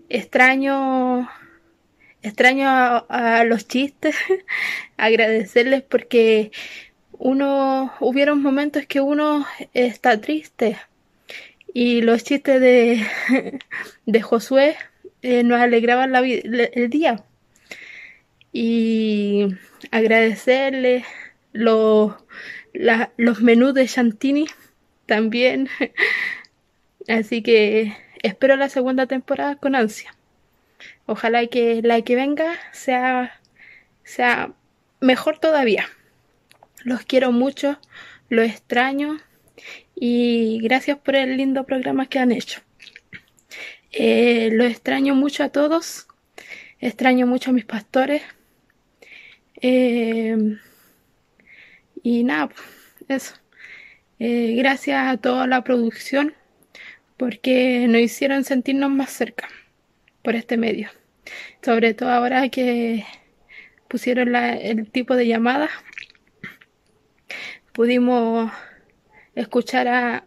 Extraño 0.08 1.28
extraño 2.24 2.68
a, 2.68 2.98
a 3.08 3.44
los 3.44 3.68
chistes, 3.68 4.16
agradecerles 4.96 5.82
porque 5.82 6.50
uno 7.18 7.92
hubieron 8.00 8.42
momentos 8.42 8.86
que 8.86 9.00
uno 9.00 9.46
está 9.72 10.20
triste 10.20 10.78
y 11.72 12.02
los 12.02 12.22
chistes 12.22 12.60
de, 12.60 13.06
de 14.06 14.22
Josué 14.22 14.76
eh, 15.22 15.42
nos 15.42 15.60
alegraban 15.60 16.14
el 16.14 16.90
día. 16.90 17.24
Y 18.52 19.48
agradecerles 19.90 21.04
los, 21.52 22.14
los 22.72 23.40
menús 23.40 23.74
de 23.74 23.88
Chantini 23.88 24.46
también. 25.06 25.68
Así 27.08 27.42
que 27.42 27.96
espero 28.22 28.56
la 28.56 28.68
segunda 28.68 29.06
temporada 29.06 29.56
con 29.56 29.74
ansia. 29.74 30.14
Ojalá 31.06 31.46
que 31.48 31.82
la 31.82 32.02
que 32.02 32.14
venga 32.14 32.54
sea 32.72 33.40
sea 34.04 34.52
mejor 35.00 35.38
todavía 35.38 35.88
los 36.84 37.02
quiero 37.02 37.32
mucho 37.32 37.78
los 38.28 38.46
extraño 38.46 39.18
y 39.94 40.60
gracias 40.62 40.98
por 40.98 41.16
el 41.16 41.36
lindo 41.36 41.64
programa 41.64 42.06
que 42.06 42.18
han 42.18 42.32
hecho 42.32 42.60
eh, 43.90 44.50
los 44.52 44.68
extraño 44.70 45.14
mucho 45.14 45.44
a 45.44 45.48
todos 45.48 46.06
extraño 46.80 47.26
mucho 47.26 47.50
a 47.50 47.54
mis 47.54 47.64
pastores 47.64 48.22
eh, 49.60 50.58
y 52.04 52.22
nada, 52.22 52.50
eso. 53.08 53.34
Eh, 54.18 54.54
gracias 54.58 55.06
a 55.06 55.16
toda 55.16 55.46
la 55.46 55.64
producción 55.64 56.34
porque 57.16 57.86
nos 57.88 58.02
hicieron 58.02 58.44
sentirnos 58.44 58.90
más 58.90 59.10
cerca 59.10 59.48
por 60.22 60.34
este 60.34 60.58
medio. 60.58 60.90
Sobre 61.62 61.94
todo 61.94 62.10
ahora 62.10 62.50
que 62.50 63.06
pusieron 63.88 64.36
el 64.36 64.90
tipo 64.90 65.16
de 65.16 65.26
llamada, 65.26 65.70
pudimos 67.74 68.52
escuchar 69.34 69.88
a, 69.88 70.24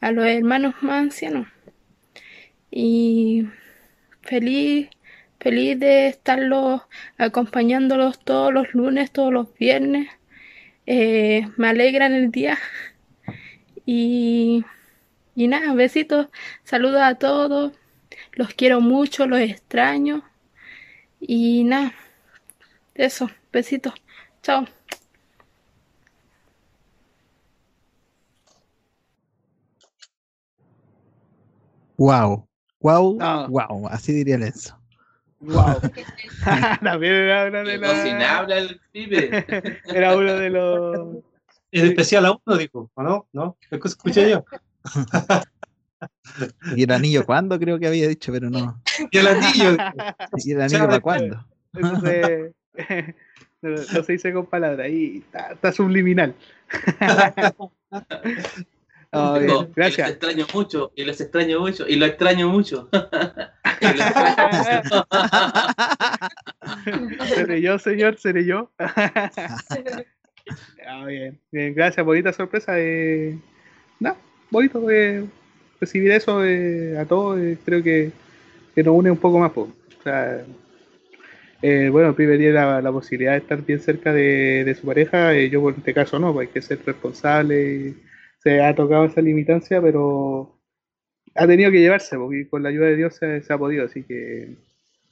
a, 0.00 0.12
los 0.12 0.26
hermanos 0.26 0.74
más 0.82 1.04
ancianos. 1.04 1.48
Y 2.70 3.48
feliz, 4.20 4.90
feliz 5.40 5.80
de 5.80 6.08
estarlos 6.08 6.82
acompañándolos 7.16 8.18
todos 8.20 8.52
los 8.52 8.74
lunes, 8.74 9.10
todos 9.10 9.32
los 9.32 9.52
viernes. 9.54 10.08
Eh, 10.84 11.48
me 11.56 11.68
alegran 11.68 12.12
el 12.12 12.30
día. 12.30 12.58
Y, 13.86 14.64
y 15.34 15.48
nada, 15.48 15.72
besitos, 15.72 16.28
saludos 16.64 17.00
a 17.02 17.14
todos. 17.14 17.72
Los 18.32 18.52
quiero 18.52 18.82
mucho, 18.82 19.26
los 19.26 19.40
extraño. 19.40 20.22
Y 21.18 21.64
nada, 21.64 21.94
eso, 22.94 23.30
besitos. 23.52 23.94
Chao. 24.42 24.75
Wow. 31.96 32.46
Wow, 32.80 33.16
No. 33.18 33.48
wow. 33.48 33.88
Así 33.88 34.12
diría 34.12 34.38
Lenzo. 34.38 34.78
Wow. 35.40 35.80
También 36.82 37.12
era 37.12 37.46
una 37.46 37.62
de 37.62 37.78
las. 37.78 37.90
cocina 37.92 38.38
habla 38.38 38.58
el 38.58 38.80
pibe. 38.92 39.44
Era 39.84 40.16
uno 40.16 40.34
de 40.34 40.50
los. 40.50 41.16
Es 41.70 41.82
especial 41.84 42.24
a 42.26 42.32
uno, 42.32 42.56
dijo, 42.56 42.90
¿o 42.94 43.02
no? 43.02 43.26
¿No? 43.32 43.56
Es 43.70 43.80
que 43.80 43.88
escuché 43.88 44.30
yo. 44.30 44.44
¿Y 46.74 46.84
el 46.84 46.90
anillo 46.92 47.24
cuándo? 47.26 47.58
Creo 47.58 47.78
que 47.78 47.86
había 47.86 48.08
dicho, 48.08 48.32
pero 48.32 48.48
no. 48.50 48.80
Y 49.10 49.18
el 49.18 49.26
anillo. 49.26 49.76
¿Y 50.36 50.52
el 50.52 50.60
anillo 50.62 50.86
para 50.86 51.00
cuándo? 51.00 51.46
Eso 51.74 52.00
se- 52.00 52.54
no, 53.62 53.70
no 53.70 54.02
se 54.02 54.12
dice 54.12 54.32
con 54.32 54.46
palabras, 54.46 54.86
ahí 54.86 55.18
está, 55.18 55.52
está 55.52 55.72
subliminal. 55.72 56.34
Bien, 59.12 59.36
y 59.36 59.46
los 59.46 59.72
gracias. 59.74 60.10
extraño 60.10 60.46
mucho, 60.52 60.92
y 60.96 61.04
los 61.04 61.20
extraño 61.20 61.60
mucho, 61.60 61.86
y 61.88 61.96
lo 61.96 62.06
extraño 62.06 62.48
mucho. 62.48 62.88
Y 63.80 63.92
lo 63.92 64.02
extraño 64.04 64.48
mucho. 64.52 65.06
seré 67.34 67.60
yo, 67.60 67.78
señor, 67.78 68.18
seré 68.18 68.44
yo. 68.44 68.70
Ah, 70.86 71.04
bien, 71.06 71.40
bien, 71.50 71.74
gracias, 71.74 72.06
bonita 72.06 72.32
sorpresa. 72.32 72.74
Eh, 72.78 73.36
no, 73.98 74.16
bonito 74.50 74.88
eh, 74.90 75.26
recibir 75.80 76.12
eso 76.12 76.44
eh, 76.44 76.96
a 76.98 77.04
todos. 77.06 77.38
eh, 77.40 77.58
creo 77.64 77.82
que, 77.82 78.12
que 78.74 78.82
nos 78.84 78.94
une 78.94 79.10
un 79.10 79.18
poco 79.18 79.38
más. 79.40 79.50
po. 79.52 79.62
O 79.98 80.02
sea, 80.02 80.46
eh, 81.62 81.88
bueno, 81.90 82.14
Pibe 82.14 82.36
tiene 82.38 82.52
la, 82.52 82.80
la 82.82 82.92
posibilidad 82.92 83.32
de 83.32 83.38
estar 83.38 83.62
bien 83.64 83.80
cerca 83.80 84.12
de, 84.12 84.64
de 84.64 84.74
su 84.74 84.86
pareja. 84.86 85.34
eh, 85.34 85.50
yo, 85.50 85.60
por 85.62 85.74
este 85.74 85.94
caso, 85.94 86.18
no, 86.18 86.32
pues 86.32 86.48
hay 86.48 86.52
que 86.54 86.62
ser 86.62 86.80
responsable. 86.84 87.74
y 87.74 88.05
se 88.46 88.62
ha 88.62 88.76
tocado 88.76 89.06
esa 89.06 89.20
limitancia, 89.20 89.82
pero 89.82 90.56
ha 91.34 91.48
tenido 91.48 91.72
que 91.72 91.80
llevarse, 91.80 92.16
porque 92.16 92.48
con 92.48 92.62
la 92.62 92.68
ayuda 92.68 92.86
de 92.86 92.94
Dios 92.94 93.16
se, 93.16 93.42
se 93.42 93.52
ha 93.52 93.58
podido. 93.58 93.86
Así 93.86 94.04
que 94.04 94.54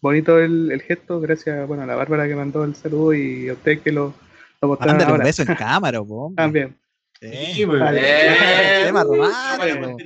bonito 0.00 0.38
el, 0.38 0.70
el 0.70 0.80
gesto. 0.82 1.20
Gracias 1.20 1.66
bueno, 1.66 1.82
a 1.82 1.86
la 1.86 1.96
Bárbara 1.96 2.28
que 2.28 2.36
mandó 2.36 2.62
el 2.62 2.76
saludo 2.76 3.12
y 3.12 3.48
a 3.48 3.54
usted 3.54 3.80
que 3.80 3.90
lo, 3.90 4.14
lo 4.60 4.68
mostraron 4.68 4.92
Mándale 4.98 5.10
un 5.10 5.16
ahora. 5.16 5.24
beso 5.24 5.42
en 5.42 5.54
cámara, 5.56 6.00
hombre. 6.00 6.36
También. 6.36 6.78
Sí, 7.20 7.66
pues. 7.66 7.80
Vale. 7.80 8.00
Eh, 8.04 8.84
Tema 8.86 9.02
romántico. 9.02 9.96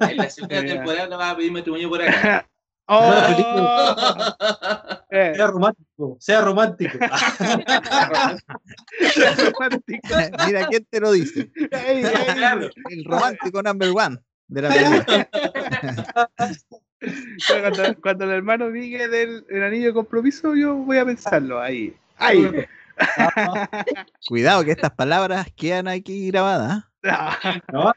En 0.00 0.16
la 0.18 0.28
segunda 0.28 0.60
temporada 0.60 1.08
no 1.08 1.16
va 1.16 1.30
a 1.30 1.36
pedir 1.38 1.52
matrimonio 1.52 1.88
por 1.88 2.02
acá. 2.02 2.46
¡Oh! 2.86 3.96
Eh, 5.16 5.32
Sea 5.36 5.46
romántico, 5.46 6.16
sea 6.18 6.40
romántico. 6.40 6.98
romántico. 9.60 10.08
Mira 10.44 10.66
quién 10.66 10.84
te 10.90 10.98
lo 10.98 11.12
dice. 11.12 11.52
Ey, 11.70 12.04
ey. 12.04 12.34
Claro. 12.34 12.68
El 12.90 13.04
romántico 13.04 13.62
number 13.62 13.90
one 13.94 14.18
de 14.48 14.62
la 14.62 14.68
película. 14.70 15.28
Cuando, 17.46 18.00
cuando 18.00 18.24
el 18.24 18.30
hermano 18.30 18.70
diga 18.70 19.06
del 19.08 19.44
el 19.50 19.62
anillo 19.62 19.88
de 19.88 19.92
compromiso, 19.92 20.56
yo 20.56 20.74
voy 20.74 20.96
a 20.96 21.04
pensarlo 21.04 21.60
ahí. 21.60 21.94
Ahí. 22.16 22.64
Cuidado 24.26 24.64
que 24.64 24.70
estas 24.70 24.92
palabras 24.92 25.48
quedan 25.54 25.86
aquí 25.86 26.28
grabadas. 26.28 26.84
¿ah? 27.04 27.60
¿No? 27.72 27.92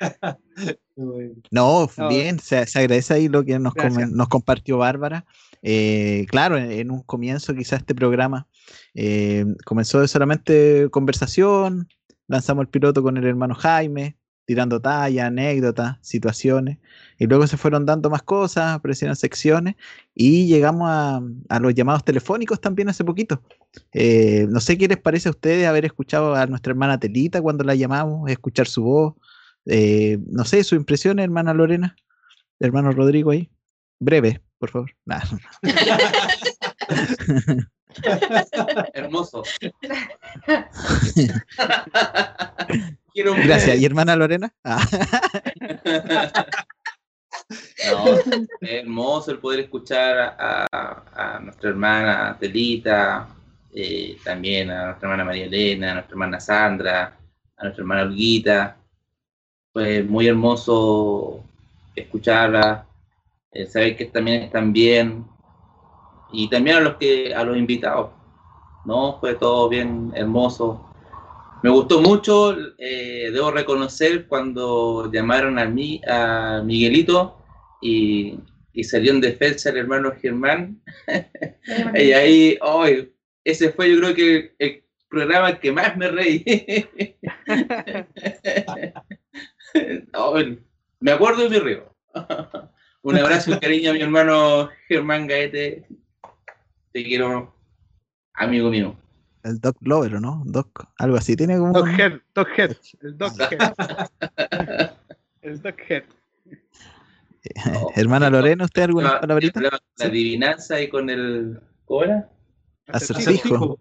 No, 0.96 1.88
No. 1.98 2.08
bien, 2.08 2.38
se, 2.38 2.66
se 2.66 2.78
agradece 2.78 3.12
ahí 3.12 3.28
lo 3.28 3.44
que 3.44 3.58
nos, 3.58 3.74
nos 4.10 4.28
compartió 4.28 4.78
Bárbara. 4.78 5.26
Eh, 5.62 6.26
claro, 6.30 6.56
en, 6.56 6.70
en 6.70 6.90
un 6.90 7.02
comienzo 7.02 7.54
quizás 7.54 7.80
este 7.80 7.94
programa 7.94 8.46
eh, 8.94 9.44
comenzó 9.64 10.06
solamente 10.08 10.88
conversación, 10.90 11.88
lanzamos 12.28 12.62
el 12.62 12.68
piloto 12.68 13.02
con 13.02 13.16
el 13.16 13.26
hermano 13.26 13.54
Jaime, 13.54 14.16
tirando 14.46 14.80
talla, 14.80 15.26
anécdotas, 15.26 15.98
situaciones, 16.00 16.78
y 17.18 17.26
luego 17.26 17.46
se 17.46 17.56
fueron 17.56 17.84
dando 17.84 18.08
más 18.08 18.22
cosas, 18.22 18.76
aparecieron 18.76 19.16
secciones, 19.16 19.74
y 20.14 20.46
llegamos 20.46 20.88
a, 20.88 21.20
a 21.48 21.60
los 21.60 21.74
llamados 21.74 22.04
telefónicos 22.04 22.60
también 22.60 22.88
hace 22.88 23.04
poquito. 23.04 23.42
Eh, 23.92 24.46
no 24.48 24.60
sé 24.60 24.78
qué 24.78 24.86
les 24.88 24.98
parece 24.98 25.28
a 25.28 25.32
ustedes 25.32 25.66
haber 25.66 25.84
escuchado 25.84 26.34
a 26.34 26.46
nuestra 26.46 26.70
hermana 26.70 26.98
Telita 26.98 27.42
cuando 27.42 27.64
la 27.64 27.74
llamamos, 27.74 28.30
escuchar 28.30 28.66
su 28.68 28.84
voz. 28.84 29.14
Eh, 29.66 30.18
no 30.30 30.44
sé, 30.44 30.62
su 30.64 30.74
impresión, 30.76 31.18
hermana 31.18 31.52
Lorena, 31.54 31.96
hermano 32.60 32.92
Rodrigo 32.92 33.30
ahí. 33.32 33.50
Breve, 33.98 34.40
por 34.58 34.70
favor. 34.70 34.90
Nah. 35.04 35.20
Hermoso. 38.94 39.42
Gracias. 43.14 43.78
¿Y 43.78 43.84
hermana 43.84 44.16
Lorena? 44.16 44.52
Ah. 44.64 44.84
No, 47.92 48.06
es 48.08 48.24
hermoso 48.60 49.30
el 49.30 49.38
poder 49.38 49.60
escuchar 49.60 50.18
a, 50.18 50.66
a- 50.72 51.36
a 51.36 51.38
nuestra 51.38 51.70
hermana 51.70 52.36
Telita, 52.40 53.28
eh, 53.72 54.16
también 54.24 54.68
a 54.70 54.86
nuestra 54.86 55.06
hermana 55.08 55.24
María 55.24 55.44
Elena, 55.44 55.90
a 55.90 55.94
nuestra 55.94 56.14
hermana 56.14 56.40
Sandra, 56.40 57.16
a 57.56 57.62
nuestra 57.62 57.82
hermana 57.82 58.02
Olguita. 58.02 58.76
Fue 59.76 60.02
muy 60.02 60.26
hermoso 60.26 61.44
escucharla, 61.94 62.86
eh, 63.52 63.66
saber 63.66 63.94
que 63.94 64.06
también 64.06 64.44
están 64.44 64.72
bien 64.72 65.26
y 66.32 66.48
también 66.48 66.78
a 66.78 66.80
los 66.80 66.96
que 66.96 67.34
a 67.34 67.44
los 67.44 67.58
invitados. 67.58 68.12
No, 68.86 69.18
fue 69.20 69.34
todo 69.34 69.68
bien 69.68 70.12
hermoso. 70.14 70.82
Me 71.62 71.68
gustó 71.68 72.00
mucho, 72.00 72.56
eh, 72.78 73.28
debo 73.30 73.50
reconocer, 73.50 74.26
cuando 74.28 75.12
llamaron 75.12 75.58
a, 75.58 75.66
mí, 75.66 76.00
a 76.08 76.62
Miguelito 76.64 77.36
y, 77.82 78.38
y 78.72 78.82
salió 78.82 79.12
en 79.12 79.20
defensa 79.20 79.68
el 79.68 79.76
hermano 79.76 80.14
Germán. 80.18 80.80
y 81.94 82.12
ahí, 82.12 82.58
hoy 82.62 83.12
ese 83.44 83.72
fue 83.72 83.92
yo 83.92 84.00
creo 84.00 84.14
que 84.14 84.54
el 84.58 84.84
programa 85.10 85.60
que 85.60 85.70
más 85.70 85.94
me 85.98 86.08
reí. 86.08 86.42
Me 91.00 91.10
acuerdo 91.12 91.44
y 91.46 91.50
me 91.50 91.60
río. 91.60 91.94
Un 93.02 93.18
abrazo 93.18 93.52
y 93.52 93.58
cariño 93.60 93.90
a 93.90 93.94
mi 93.94 94.00
hermano 94.00 94.68
Germán 94.88 95.26
Gaete. 95.26 95.86
Te 96.92 97.04
quiero, 97.04 97.54
amigo 98.34 98.70
mío. 98.70 98.96
El 99.44 99.60
Doc 99.60 99.76
Lover, 99.80 100.16
¿o 100.16 100.20
no? 100.20 100.42
Doc, 100.46 100.88
algo 100.98 101.16
así. 101.16 101.36
Tiene 101.36 101.56
como. 101.58 101.72
Doc 101.72 101.86
Head, 101.96 102.14
Doc 102.34 102.48
Head, 102.58 102.76
el 103.02 103.16
Doc 103.18 103.32
Head. 103.52 103.72
El 105.42 105.62
Doc 105.62 105.76
Head. 105.88 106.02
Hermana 107.94 108.28
Lorena, 108.28 108.64
¿usted 108.64 108.82
alguna 108.82 109.12
La- 109.12 109.20
palabrita? 109.20 109.60
la- 109.60 109.78
La 109.98 110.06
adivinanza 110.06 110.80
y 110.80 110.88
con 110.88 111.08
el. 111.08 111.60
¿Cómo 111.84 112.02
era? 112.02 112.28
Acertijo. 112.88 113.78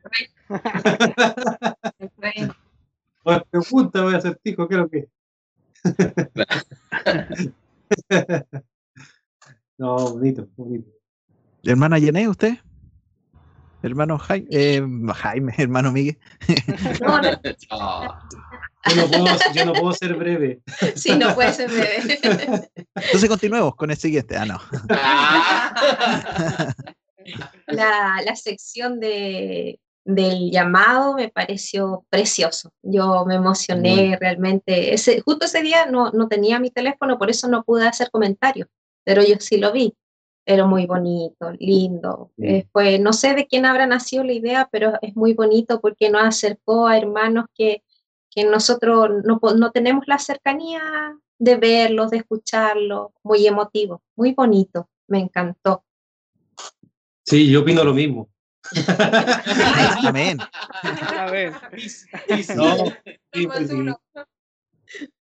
Pues 3.23 3.39
pregunta, 3.49 4.03
voy 4.03 4.13
a 4.13 4.17
hacer 4.17 4.35
tijo, 4.43 4.67
creo 4.67 4.87
que. 4.87 5.07
no, 9.77 10.13
bonito, 10.13 10.47
bonito. 10.55 10.89
Hermana 11.63 11.99
Yené, 11.99 12.27
¿usted? 12.27 12.57
Hermano 13.83 14.17
Jaime, 14.17 14.47
eh, 14.49 14.81
Jaime, 15.13 15.53
hermano 15.57 15.91
Miguel. 15.91 16.17
Yo 16.99 17.21
no 18.95 19.07
puedo, 19.07 19.25
yo 19.53 19.65
no 19.65 19.73
puedo 19.73 19.93
ser 19.93 20.15
breve. 20.15 20.61
Sí, 20.95 21.15
no 21.17 21.35
puede 21.35 21.53
ser 21.53 21.69
breve. 21.69 22.17
Entonces 22.95 23.29
continuemos 23.29 23.75
con 23.75 23.91
el 23.91 23.97
siguiente. 23.97 24.35
Ah, 24.37 24.45
no. 24.45 24.59
La, 27.67 28.21
la 28.23 28.35
sección 28.35 28.99
de, 28.99 29.79
del 30.05 30.51
llamado 30.51 31.15
me 31.15 31.29
pareció 31.29 32.05
precioso. 32.09 32.71
Yo 32.83 33.25
me 33.25 33.35
emocioné 33.35 34.17
realmente. 34.19 34.93
Ese, 34.93 35.19
justo 35.21 35.45
ese 35.47 35.61
día 35.63 35.87
no, 35.87 36.11
no 36.11 36.27
tenía 36.27 36.59
mi 36.59 36.69
teléfono, 36.69 37.17
por 37.17 37.29
eso 37.31 37.47
no 37.47 37.63
pude 37.63 37.87
hacer 37.87 38.11
comentarios, 38.11 38.67
pero 39.03 39.23
yo 39.23 39.35
sí 39.39 39.57
lo 39.57 39.71
vi. 39.73 39.93
Era 40.45 40.67
muy 40.67 40.85
bonito, 40.85 41.51
lindo. 41.57 42.31
Eh, 42.37 42.67
fue- 42.71 42.99
no 42.99 43.13
sé 43.13 43.33
de 43.33 43.47
quién 43.47 43.65
habrá 43.65 43.87
nacido 43.87 44.23
la 44.23 44.33
idea, 44.33 44.69
pero 44.71 44.93
es 45.01 45.15
muy 45.15 45.33
bonito 45.33 45.81
porque 45.81 46.11
nos 46.11 46.23
acercó 46.23 46.85
a 46.87 46.97
hermanos 46.97 47.45
que, 47.55 47.83
que 48.29 48.43
nosotros 48.45 49.23
no, 49.23 49.39
no 49.55 49.71
tenemos 49.71 50.03
la 50.07 50.19
cercanía 50.19 51.17
de 51.39 51.55
verlos, 51.55 52.11
de 52.11 52.17
escucharlos. 52.17 53.09
Muy 53.23 53.47
emotivo, 53.47 54.03
muy 54.15 54.33
bonito. 54.33 54.87
Me 55.07 55.19
encantó. 55.19 55.83
Sí, 57.23 57.49
yo 57.49 57.61
opino 57.61 57.83
lo 57.83 57.95
mismo. 57.95 58.29
Amén. 60.07 60.37
A 61.17 61.31
ver. 61.31 61.53
No, 62.55 62.75
sí, 63.33 63.47
pues, 63.47 63.69
sí. 63.69 63.85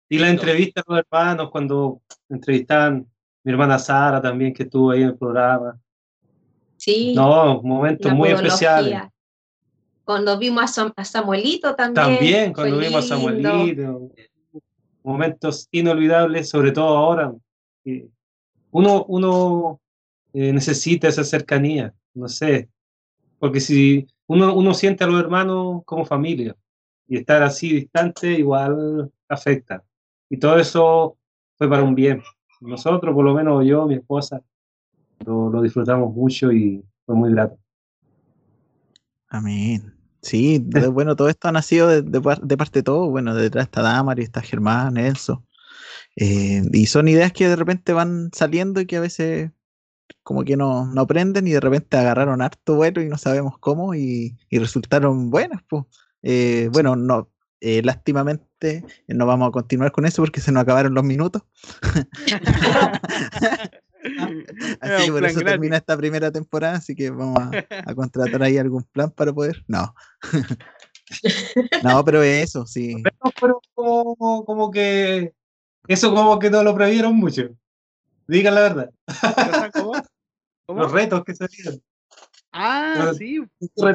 Y 0.09 0.19
la 0.19 0.29
entrevista 0.29 0.83
con 0.83 0.97
los 0.97 1.05
hermanos, 1.11 1.51
cuando 1.51 2.01
entrevistaban 2.29 3.07
mi 3.45 3.53
hermana 3.53 3.79
Sara 3.79 4.21
también, 4.21 4.53
que 4.53 4.65
estuvo 4.65 4.91
ahí 4.91 5.03
en 5.03 5.09
el 5.09 5.17
programa. 5.17 5.79
Sí. 6.77 7.15
No, 7.15 7.63
momentos 7.63 8.13
muy 8.13 8.31
especiales. 8.31 9.03
Cuando 10.05 10.37
vimos 10.39 10.65
a, 10.65 10.67
Sam- 10.67 10.93
a 10.97 11.05
Samuelito 11.05 11.75
también. 11.77 12.07
También, 12.17 12.53
cuando 12.53 12.77
fue 12.77 12.89
vimos 12.89 13.05
a. 13.05 13.09
Samuelito. 13.09 14.11
Momentos 15.03 15.69
inolvidables, 15.71 16.49
sobre 16.49 16.73
todo 16.73 16.97
ahora. 16.97 17.33
Uno, 18.73 19.05
uno 19.09 19.81
eh, 20.33 20.53
necesita 20.53 21.09
esa 21.09 21.25
cercanía, 21.25 21.95
no 22.15 22.29
sé. 22.29 22.69
Porque 23.41 23.59
si 23.61 24.07
uno, 24.29 24.55
uno 24.55 24.75
siente 24.75 25.03
a 25.03 25.09
los 25.09 25.19
hermanos 25.21 25.83
como 25.85 26.05
familia 26.05 26.55
y 27.09 27.17
estar 27.17 27.43
así 27.43 27.73
distante 27.75 28.31
igual 28.35 29.11
afecta. 29.29 29.83
Y 30.29 30.37
todo 30.39 30.59
eso 30.59 31.19
fue 31.59 31.69
para 31.69 31.83
un 31.83 31.97
bien. 31.97 32.23
Nosotros, 32.61 33.13
por 33.15 33.25
lo 33.25 33.35
menos 33.35 33.67
yo, 33.67 33.87
mi 33.87 33.95
esposa, 33.95 34.41
lo, 35.27 35.51
lo 35.51 35.63
disfrutamos 35.63 36.15
mucho 36.15 36.53
y 36.53 36.85
fue 37.07 37.17
muy 37.17 37.33
grato. 37.33 37.59
Amén. 39.29 39.95
Sí, 40.23 40.59
de- 40.63 40.89
bueno, 40.89 41.17
todo 41.17 41.29
esto 41.29 41.49
ha 41.49 41.53
nacido 41.53 41.89
de, 41.89 42.03
de 42.03 42.21
de 42.43 42.57
parte 42.57 42.81
de 42.81 42.83
todo. 42.83 43.09
Bueno, 43.11 43.35
detrás 43.35 43.65
está 43.65 43.83
Damari, 43.83 44.23
está 44.23 44.43
Germán, 44.43 44.97
Enzo. 44.99 45.45
Eh, 46.17 46.63
y 46.73 46.87
son 46.87 47.09
ideas 47.09 47.33
que 47.33 47.49
de 47.49 47.57
repente 47.57 47.93
van 47.93 48.31
saliendo 48.35 48.81
y 48.81 48.87
que 48.87 48.97
a 48.97 49.01
veces 49.01 49.51
como 50.23 50.45
que 50.45 50.57
no, 50.57 50.87
no 50.87 51.01
aprenden 51.03 51.47
y 51.47 51.53
de 51.53 51.61
repente 51.61 51.97
agarraron 51.97 52.43
harto 52.43 52.77
vuelo 52.77 53.03
y 53.03 53.09
no 53.09 53.19
sabemos 53.19 53.59
cómo 53.59 53.95
y, 53.95 54.37
y 54.49 54.59
resultaron 54.59 55.31
buenas. 55.31 55.63
pues. 55.69 55.85
Eh, 56.23 56.69
bueno, 56.73 56.97
no, 56.97 57.31
eh, 57.61 57.83
lástimamente 57.83 58.85
eh, 59.07 59.15
no 59.15 59.27
vamos 59.27 59.49
a 59.49 59.53
continuar 59.53 59.93
con 59.93 60.07
eso 60.07 60.23
porque 60.23 60.41
se 60.41 60.53
nos 60.53 60.63
acabaron 60.63 60.95
los 60.95 61.05
minutos. 61.05 61.43
Así 64.81 65.07
que 65.07 65.13
por 65.13 65.25
eso 65.25 65.41
gratis. 65.41 65.45
termina 65.45 65.77
esta 65.77 65.95
primera 65.95 66.33
temporada, 66.33 66.77
así 66.77 66.95
que 66.95 67.11
vamos 67.11 67.39
a, 67.39 67.51
a 67.85 67.95
contratar 67.95 68.43
ahí 68.43 68.57
algún 68.57 68.83
plan 68.85 69.11
para 69.11 69.31
poder. 69.31 69.63
No. 69.69 69.95
no, 71.85 72.03
pero 72.03 72.23
eso, 72.23 72.67
sí. 72.67 72.95
No, 72.95 73.31
pero 73.39 73.61
como, 73.75 74.45
como 74.47 74.71
que 74.71 75.35
eso 75.87 76.15
como 76.15 76.39
que 76.39 76.51
no 76.51 76.63
lo 76.63 76.75
previeron 76.75 77.15
mucho. 77.17 77.51
Digan 78.31 78.55
la 78.55 78.61
verdad. 78.61 78.91
¿Cómo? 79.73 79.93
¿Cómo? 80.67 80.83
Los 80.83 80.93
retos 80.93 81.25
que 81.25 81.35
salieron. 81.35 81.83
Ah, 82.53 82.95
Pero- 82.97 83.15
sí. 83.15 83.41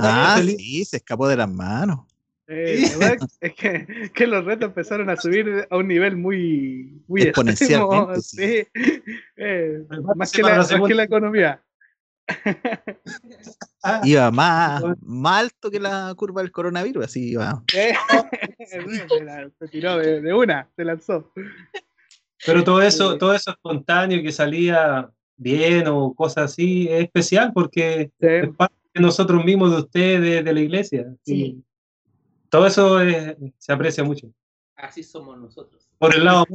Ah, 0.02 0.42
sí, 0.44 0.84
se 0.86 0.98
escapó 0.98 1.28
de 1.28 1.38
las 1.38 1.50
manos. 1.50 2.02
Eh, 2.48 2.92
verdad 3.00 3.28
es 3.40 3.54
que, 3.56 4.12
que 4.14 4.28
los 4.28 4.46
retos 4.46 4.68
empezaron 4.68 5.10
a 5.10 5.16
subir 5.16 5.68
a 5.70 5.78
un 5.78 5.88
nivel 5.88 6.16
muy, 6.16 7.02
muy 7.08 7.22
sí. 8.22 8.68
Eh, 9.36 9.84
más, 10.16 10.32
que 10.32 10.44
la, 10.44 10.50
la 10.50 10.58
más 10.58 10.68
que 10.68 10.74
segunda. 10.74 10.96
la 10.96 11.04
economía. 11.04 11.62
Iba 14.04 14.32
más, 14.32 14.84
más 15.02 15.44
alto 15.44 15.72
que 15.72 15.80
la 15.80 16.14
curva 16.16 16.42
del 16.42 16.52
coronavirus, 16.52 17.06
así 17.06 17.32
iba. 17.32 17.64
Eh, 17.74 17.96
se, 19.60 19.68
tiró 19.70 19.98
de, 19.98 20.22
de 20.22 20.34
una, 20.34 20.70
se 20.76 20.84
lanzó. 20.84 21.32
Pero 22.46 22.64
todo 22.64 22.82
eso, 22.82 23.18
todo 23.18 23.34
eso 23.34 23.52
espontáneo 23.52 24.22
que 24.24 24.32
salía 24.32 25.10
bien 25.38 25.88
o 25.88 26.14
cosas 26.14 26.52
así 26.52 26.88
es 26.90 27.04
especial 27.04 27.52
porque 27.54 28.10
es 28.20 28.50
parte 28.56 28.76
de 28.94 29.02
nosotros 29.02 29.44
mismos, 29.44 29.72
de 29.72 29.78
ustedes, 29.78 30.44
de 30.46 30.54
la 30.54 30.60
iglesia. 30.60 31.06
Y 31.26 31.58
todo 32.50 32.66
eso 32.68 33.00
es- 33.02 33.36
se 33.58 33.72
aprecia 33.74 34.04
mucho. 34.04 34.28
Así 34.76 35.04
somos 35.04 35.38
nosotros. 35.38 35.88
Por 35.98 36.16
el 36.16 36.24
lado 36.26 36.46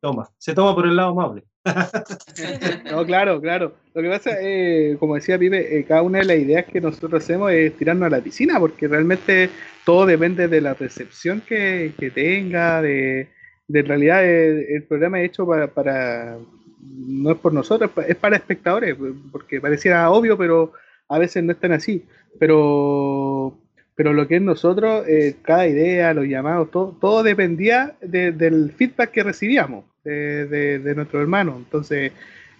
toma, 0.00 0.30
se 0.38 0.54
toma 0.54 0.74
por 0.74 0.86
el 0.86 0.96
lado 0.96 1.10
amable. 1.10 1.44
No, 2.90 3.04
claro, 3.04 3.40
claro. 3.40 3.74
Lo 3.94 4.02
que 4.02 4.08
pasa, 4.08 4.30
eh, 4.40 4.96
como 4.98 5.14
decía 5.14 5.38
Pipe, 5.38 5.78
eh, 5.78 5.84
cada 5.84 6.02
una 6.02 6.18
de 6.18 6.24
las 6.24 6.38
ideas 6.38 6.64
que 6.66 6.80
nosotros 6.80 7.22
hacemos 7.22 7.52
es 7.52 7.76
tirarnos 7.76 8.06
a 8.06 8.16
la 8.16 8.20
piscina, 8.22 8.58
porque 8.58 8.88
realmente 8.88 9.50
todo 9.84 10.06
depende 10.06 10.48
de 10.48 10.60
la 10.60 10.74
recepción 10.74 11.40
que, 11.42 11.92
que 11.98 12.10
tenga, 12.10 12.80
de, 12.82 13.28
de 13.72 13.82
realidad 13.82 14.24
el, 14.24 14.66
el 14.68 14.82
programa 14.84 15.20
es 15.20 15.26
hecho 15.30 15.46
para, 15.46 15.68
para- 15.68 16.36
no 16.82 17.30
es 17.32 17.38
por 17.38 17.52
nosotros, 17.52 17.90
es 18.08 18.16
para 18.16 18.36
espectadores, 18.36 18.96
porque 19.30 19.60
pareciera 19.60 20.10
obvio, 20.10 20.36
pero 20.38 20.72
a 21.08 21.18
veces 21.18 21.42
no 21.44 21.52
es 21.52 21.58
tan 21.58 21.72
así. 21.72 22.04
Pero, 22.38 23.56
pero 23.94 24.12
lo 24.12 24.26
que 24.26 24.36
es 24.36 24.42
nosotros, 24.42 25.06
eh, 25.06 25.36
cada 25.42 25.66
idea, 25.68 26.14
los 26.14 26.24
llamados, 26.26 26.70
todo, 26.70 26.96
todo 27.00 27.22
dependía 27.22 27.94
de- 28.00 28.32
del 28.32 28.72
feedback 28.72 29.10
que 29.10 29.22
recibíamos 29.22 29.84
de, 30.04 30.46
de, 30.46 30.78
de 30.78 30.94
nuestros 30.94 31.20
hermanos. 31.22 31.56
Entonces, 31.58 32.12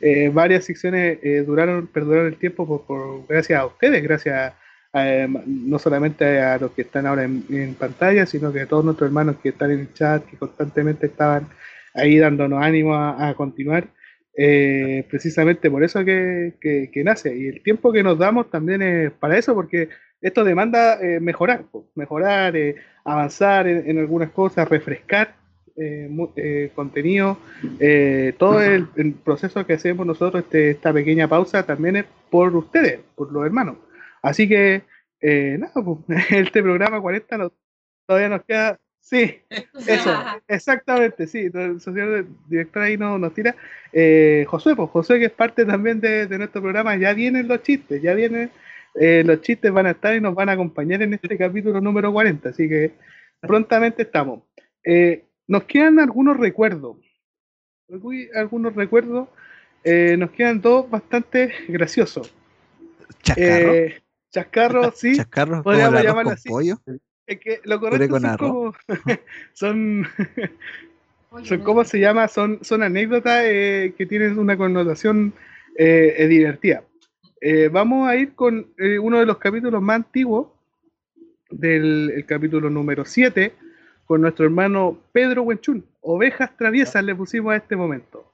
eh, 0.02 0.30
varias 0.32 0.64
secciones 0.64 1.18
eh, 1.22 1.42
duraron, 1.46 1.86
perduraron 1.86 2.26
el 2.28 2.36
tiempo 2.36 2.66
por, 2.66 2.82
por- 2.86 3.26
gracias 3.26 3.58
a 3.58 3.66
ustedes, 3.66 4.02
gracias 4.02 4.34
a, 4.36 4.54
eh, 4.92 5.28
no 5.46 5.78
solamente 5.78 6.40
a 6.40 6.58
los 6.58 6.72
que 6.72 6.82
están 6.82 7.06
ahora 7.06 7.24
en, 7.24 7.74
pantalla, 7.78 8.26
sino 8.26 8.52
que 8.52 8.62
a 8.62 8.66
todos 8.66 8.84
nuestros 8.84 9.08
hermanos 9.08 9.36
que 9.42 9.50
están 9.50 9.70
en 9.70 9.80
el 9.80 9.92
chat, 9.94 10.24
que 10.26 10.36
constantemente 10.36 11.06
estaban 11.06 11.48
ahí 11.94 12.18
dándonos 12.18 12.62
ánimo 12.62 12.94
a, 12.94 13.28
a 13.28 13.34
continuar. 13.34 13.88
Eh, 14.36 15.06
precisamente 15.10 15.70
por 15.70 15.84
eso 15.84 16.04
que, 16.04 16.54
que- 16.60 17.04
nace. 17.04 17.36
Y 17.36 17.46
el 17.48 17.62
tiempo 17.62 17.92
que 17.92 18.02
nos 18.02 18.18
damos 18.18 18.50
también 18.50 18.80
es 18.82 19.10
para 19.12 19.36
eso, 19.38 19.54
porque 19.54 19.88
esto 20.20 20.44
demanda 20.44 21.00
eh, 21.00 21.20
mejorar, 21.20 21.64
mejorar, 21.94 22.54
avanzar 23.04 23.66
en, 23.66 23.98
algunas 23.98 24.30
cosas, 24.30 24.68
refrescar 24.68 25.34
contenido. 26.74 27.38
todo 28.38 28.60
el, 28.62 28.86
el 28.96 29.14
proceso 29.14 29.64
que 29.66 29.74
hacemos 29.74 30.06
nosotros, 30.06 30.44
este, 30.44 30.70
esta 30.70 30.92
pequeña 30.92 31.26
pausa, 31.28 31.64
también 31.64 31.96
es 31.96 32.04
por 32.30 32.54
ustedes, 32.54 33.00
por 33.14 33.32
los 33.32 33.44
hermanos. 33.46 33.76
Así 34.22 34.48
que, 34.48 34.82
eh, 35.20 35.56
nada, 35.58 35.72
pues, 35.84 35.98
este 36.30 36.62
programa 36.62 37.00
40 37.00 37.38
no- 37.38 37.52
todavía 38.06 38.28
nos 38.28 38.44
queda. 38.44 38.78
Sí, 39.02 39.38
eso, 39.86 40.14
exactamente, 40.46 41.26
sí. 41.26 41.50
El 41.52 41.80
señor 41.80 42.26
director 42.48 42.82
ahí 42.82 42.96
no, 42.98 43.18
nos 43.18 43.32
tira. 43.34 43.56
Eh, 43.92 44.44
Josué, 44.46 44.76
pues 44.76 44.90
Josué, 44.90 45.18
que 45.18 45.24
es 45.26 45.32
parte 45.32 45.64
también 45.64 46.00
de, 46.00 46.26
de 46.26 46.38
nuestro 46.38 46.60
programa, 46.60 46.96
ya 46.96 47.12
vienen 47.14 47.48
los 47.48 47.62
chistes, 47.62 48.00
ya 48.02 48.14
vienen. 48.14 48.50
eh, 48.94 49.22
los 49.24 49.40
chistes 49.40 49.72
van 49.72 49.86
a 49.86 49.92
estar 49.92 50.14
y 50.14 50.20
nos 50.20 50.34
van 50.34 50.48
a 50.50 50.52
acompañar 50.52 51.00
en 51.02 51.14
este 51.14 51.36
capítulo 51.38 51.80
número 51.80 52.12
40, 52.12 52.50
así 52.50 52.68
que 52.68 52.92
prontamente 53.40 54.02
estamos. 54.02 54.42
Eh, 54.84 55.24
nos 55.48 55.64
quedan 55.64 55.98
algunos 55.98 56.36
recuerdos. 56.36 56.98
Algunos 58.34 58.74
recuerdos. 58.74 59.28
eh, 59.82 60.14
nos 60.18 60.30
quedan 60.32 60.60
dos 60.60 60.88
bastante 60.90 61.52
graciosos. 61.68 62.32
Chascarro. 63.22 63.72
Chascarro, 64.30 64.92
sí. 64.92 65.16
Chascarro, 65.16 65.62
podríamos 65.62 66.02
llamarlo 66.02 66.30
así. 66.30 66.48
pollo. 66.48 66.78
Es 67.26 67.40
que 67.40 67.60
lo 67.64 67.80
correcto 67.80 68.16
son 68.16 68.26
arroz. 68.26 68.76
como. 68.86 68.96
son. 69.52 70.06
son 71.44 71.60
¿Cómo 71.60 71.84
se 71.84 72.00
llama? 72.00 72.28
Son, 72.28 72.58
son 72.62 72.82
anécdotas 72.82 73.42
eh, 73.44 73.94
que 73.96 74.06
tienen 74.06 74.38
una 74.38 74.56
connotación 74.56 75.32
eh, 75.76 76.14
eh, 76.18 76.26
divertida. 76.26 76.82
Eh, 77.40 77.68
vamos 77.68 78.06
a 78.06 78.16
ir 78.16 78.34
con 78.34 78.66
eh, 78.76 78.98
uno 78.98 79.18
de 79.18 79.26
los 79.26 79.38
capítulos 79.38 79.80
más 79.80 79.96
antiguos, 79.96 80.48
del 81.50 82.12
el 82.14 82.26
capítulo 82.26 82.68
número 82.68 83.04
7, 83.04 83.54
con 84.04 84.20
nuestro 84.20 84.44
hermano 84.44 84.98
Pedro 85.12 85.42
Huenchún. 85.42 85.84
Ovejas 86.02 86.56
traviesas 86.56 87.02
le 87.02 87.14
pusimos 87.14 87.52
a 87.52 87.56
este 87.56 87.76
momento. 87.76 88.30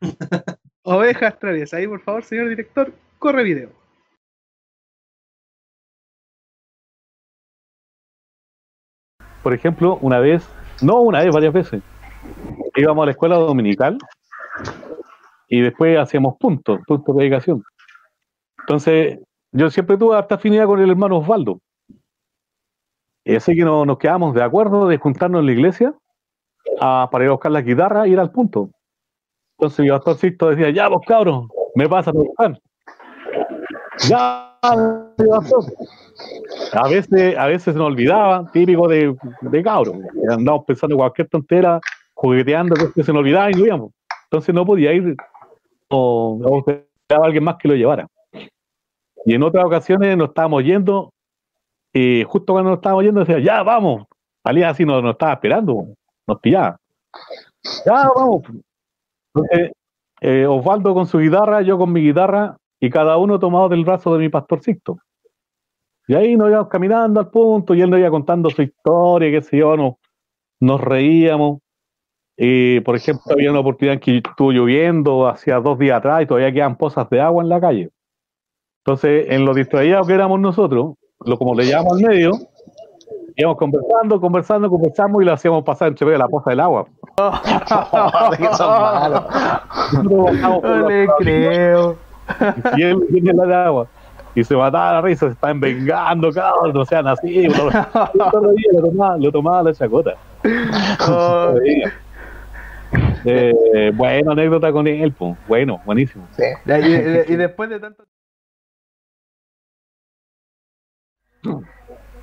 Ovejas 0.82 1.38
traviesas. 1.38 1.78
Ahí, 1.78 1.86
por 1.88 2.00
favor, 2.00 2.24
señor 2.24 2.48
director, 2.48 2.92
corre 3.18 3.42
video. 3.42 3.83
Por 9.44 9.52
ejemplo, 9.52 9.98
una 10.00 10.20
vez, 10.20 10.48
no 10.80 11.00
una 11.02 11.22
vez, 11.22 11.30
varias 11.32 11.52
veces, 11.52 11.82
íbamos 12.74 13.02
a 13.02 13.04
la 13.04 13.12
escuela 13.12 13.36
dominical 13.36 13.98
y 15.48 15.60
después 15.60 15.98
hacíamos 15.98 16.36
puntos, 16.38 16.80
puntos 16.86 17.14
de 17.14 17.22
dedicación. 17.24 17.62
Entonces, 18.60 19.18
yo 19.52 19.68
siempre 19.68 19.98
tuve 19.98 20.16
harta 20.16 20.36
afinidad 20.36 20.64
con 20.64 20.80
el 20.80 20.88
hermano 20.90 21.18
Osvaldo. 21.18 21.58
Así 23.26 23.54
que 23.54 23.64
no- 23.64 23.84
nos 23.84 23.98
quedamos 23.98 24.34
de 24.34 24.42
acuerdo 24.42 24.88
de 24.88 24.96
juntarnos 24.96 25.40
en 25.40 25.46
la 25.46 25.52
iglesia 25.52 25.94
a- 26.80 27.10
para 27.12 27.24
ir 27.24 27.28
a 27.28 27.32
buscar 27.32 27.52
la 27.52 27.60
guitarra 27.60 28.08
y 28.08 28.12
ir 28.12 28.20
al 28.20 28.32
punto. 28.32 28.70
Entonces 29.58 29.80
mi 29.84 29.90
pastor 29.90 30.16
Sisto 30.16 30.48
decía, 30.48 30.70
ya 30.70 30.88
vos 30.88 31.02
cabros, 31.06 31.48
me 31.74 31.86
pasan 31.86 32.16
a 32.16 32.20
buscar. 32.20 32.58
Ya. 34.08 34.50
A 36.72 36.88
veces, 36.88 37.36
a 37.36 37.46
veces 37.46 37.74
nos 37.74 37.86
olvidaba, 37.86 38.50
típico 38.52 38.88
de, 38.88 39.14
de 39.42 39.62
cabros. 39.62 39.96
Andábamos 40.30 40.64
pensando 40.66 40.94
en 40.94 40.98
cualquier 40.98 41.28
tontera, 41.28 41.80
jugueteando, 42.14 42.74
que 42.94 43.02
se 43.02 43.12
nos 43.12 43.20
olvidaba 43.20 43.50
y 43.50 43.54
no 43.54 43.66
íbamos. 43.66 43.92
Entonces 44.24 44.54
no 44.54 44.64
podía 44.64 44.92
ir 44.92 45.16
o, 45.88 46.40
o 46.42 46.64
a 46.70 47.24
alguien 47.24 47.44
más 47.44 47.56
que 47.56 47.68
lo 47.68 47.74
llevara. 47.74 48.08
Y 49.26 49.34
en 49.34 49.42
otras 49.42 49.64
ocasiones 49.64 50.16
nos 50.16 50.28
estábamos 50.28 50.64
yendo, 50.64 51.12
y 51.92 52.24
justo 52.24 52.52
cuando 52.52 52.70
nos 52.70 52.78
estábamos 52.78 53.04
yendo 53.04 53.20
decía, 53.20 53.38
ya 53.38 53.62
vamos. 53.62 54.06
Salía 54.42 54.70
así, 54.70 54.84
nos, 54.84 55.02
nos 55.02 55.12
estaba 55.12 55.34
esperando, 55.34 55.86
nos 56.26 56.40
pillaba. 56.40 56.78
Ya 57.86 58.10
vamos. 58.14 58.42
Entonces, 59.34 59.72
eh, 60.20 60.46
Osvaldo 60.46 60.94
con 60.94 61.06
su 61.06 61.18
guitarra, 61.18 61.62
yo 61.62 61.78
con 61.78 61.92
mi 61.92 62.00
guitarra, 62.02 62.56
y 62.80 62.90
cada 62.90 63.16
uno 63.16 63.38
tomado 63.38 63.68
del 63.68 63.84
brazo 63.84 64.12
de 64.14 64.18
mi 64.20 64.28
pastorcito. 64.28 64.98
Y 66.06 66.14
ahí 66.14 66.36
nos 66.36 66.50
íbamos 66.50 66.68
caminando 66.68 67.20
al 67.20 67.30
punto, 67.30 67.74
y 67.74 67.80
él 67.80 67.90
nos 67.90 67.98
iba 67.98 68.10
contando 68.10 68.50
su 68.50 68.62
historia, 68.62 69.30
qué 69.30 69.42
sé 69.42 69.58
yo, 69.58 69.76
nos, 69.76 69.94
nos 70.60 70.80
reíamos. 70.80 71.60
Y, 72.36 72.80
por 72.80 72.96
ejemplo, 72.96 73.32
había 73.32 73.50
una 73.50 73.60
oportunidad 73.60 73.94
en 73.94 74.00
que 74.00 74.16
estuvo 74.16 74.50
lloviendo 74.50 75.28
hacía 75.28 75.60
dos 75.60 75.78
días 75.78 75.98
atrás 75.98 76.22
y 76.22 76.26
todavía 76.26 76.52
quedan 76.52 76.76
pozas 76.76 77.08
de 77.08 77.20
agua 77.20 77.42
en 77.42 77.48
la 77.48 77.60
calle. 77.60 77.90
Entonces, 78.84 79.26
en 79.30 79.44
lo 79.44 79.54
distraídos 79.54 80.06
que 80.06 80.12
éramos 80.12 80.40
nosotros, 80.40 80.94
lo 81.20 81.38
como 81.38 81.54
le 81.54 81.64
llamamos 81.64 81.94
al 81.94 82.08
medio, 82.08 82.32
íbamos 83.36 83.56
conversando, 83.56 84.20
conversando, 84.20 84.68
conversamos 84.68 85.22
y 85.22 85.24
lo 85.24 85.32
hacíamos 85.32 85.64
pasar 85.64 85.88
entre 85.88 86.04
medio 86.04 86.18
de 86.18 86.24
la 86.24 86.28
poza 86.28 86.50
del 86.50 86.60
agua. 86.60 86.86
que 88.36 88.54
son 88.54 88.80
malos. 88.82 89.24
No 90.02 90.88
le 90.88 91.06
creo. 91.18 91.96
Y 92.76 92.82
él 92.82 92.96
viene 93.08 93.32
la 93.34 93.44
de 93.46 93.54
agua. 93.54 93.86
Y 94.34 94.42
se 94.42 94.56
mataba 94.56 94.94
la 94.94 95.00
risa, 95.02 95.26
se 95.26 95.32
estaban 95.32 95.60
vengando, 95.60 96.32
cabrón, 96.32 96.72
no 96.74 96.84
sean 96.84 97.06
así. 97.06 97.46
Lo, 97.48 97.70
lo, 97.70 98.52
lo 98.72 98.82
tomaba, 98.82 99.16
lo 99.16 99.30
tomaba 99.32 99.62
la 99.62 99.72
chacota. 99.74 100.14
Oh. 101.08 101.54
Eh, 103.24 103.90
buena 103.94 104.32
anécdota 104.32 104.72
con 104.72 104.86
él, 104.86 105.12
pues. 105.12 105.36
Bueno, 105.48 105.80
buenísimo. 105.84 106.26
Y, 106.66 106.72
y- 106.72 107.32
y 107.32 107.36
después 107.36 107.70
de 107.70 107.80
tanto. 107.80 108.04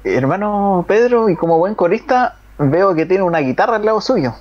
Hermano 0.03 0.83
Pedro, 0.87 1.29
y 1.29 1.35
como 1.35 1.57
buen 1.59 1.75
corista, 1.75 2.35
veo 2.57 2.95
que 2.95 3.05
tiene 3.05 3.23
una 3.23 3.39
guitarra 3.39 3.75
al 3.75 3.85
lado 3.85 4.01
suyo. 4.01 4.33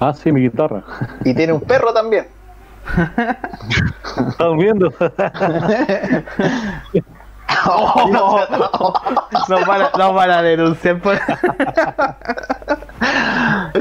Ah, 0.00 0.12
sí, 0.12 0.32
mi 0.32 0.40
guitarra. 0.42 0.82
Y 1.24 1.34
tiene 1.34 1.52
un 1.52 1.60
perro 1.60 1.92
también. 1.92 2.26
¿Estás 4.28 4.56
viendo? 4.58 4.92
No 9.48 9.56
para, 9.66 9.90
no 9.96 10.14
para 10.14 10.42
denunciar 10.42 11.00
por. 11.00 11.16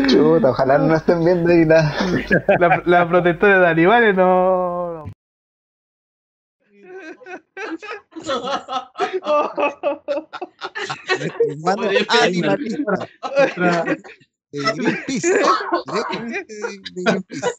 Chuta, 0.08 0.50
ojalá 0.50 0.78
no 0.78 0.96
estén 0.96 1.24
viendo 1.24 1.50
ahí 1.52 1.66
la, 1.66 1.92
la, 2.60 2.82
la 2.86 3.08
protectora 3.08 3.60
de 3.60 3.68
animales, 3.68 4.16
no. 4.16 5.06
Hermano 11.50 11.90
animalista. 12.22 13.08
De 14.52 14.62
Greenpeace. 14.74 15.40
Directamente 15.86 16.54
de- 16.54 16.78
de 16.94 17.04
Greenpeace. 17.04 17.52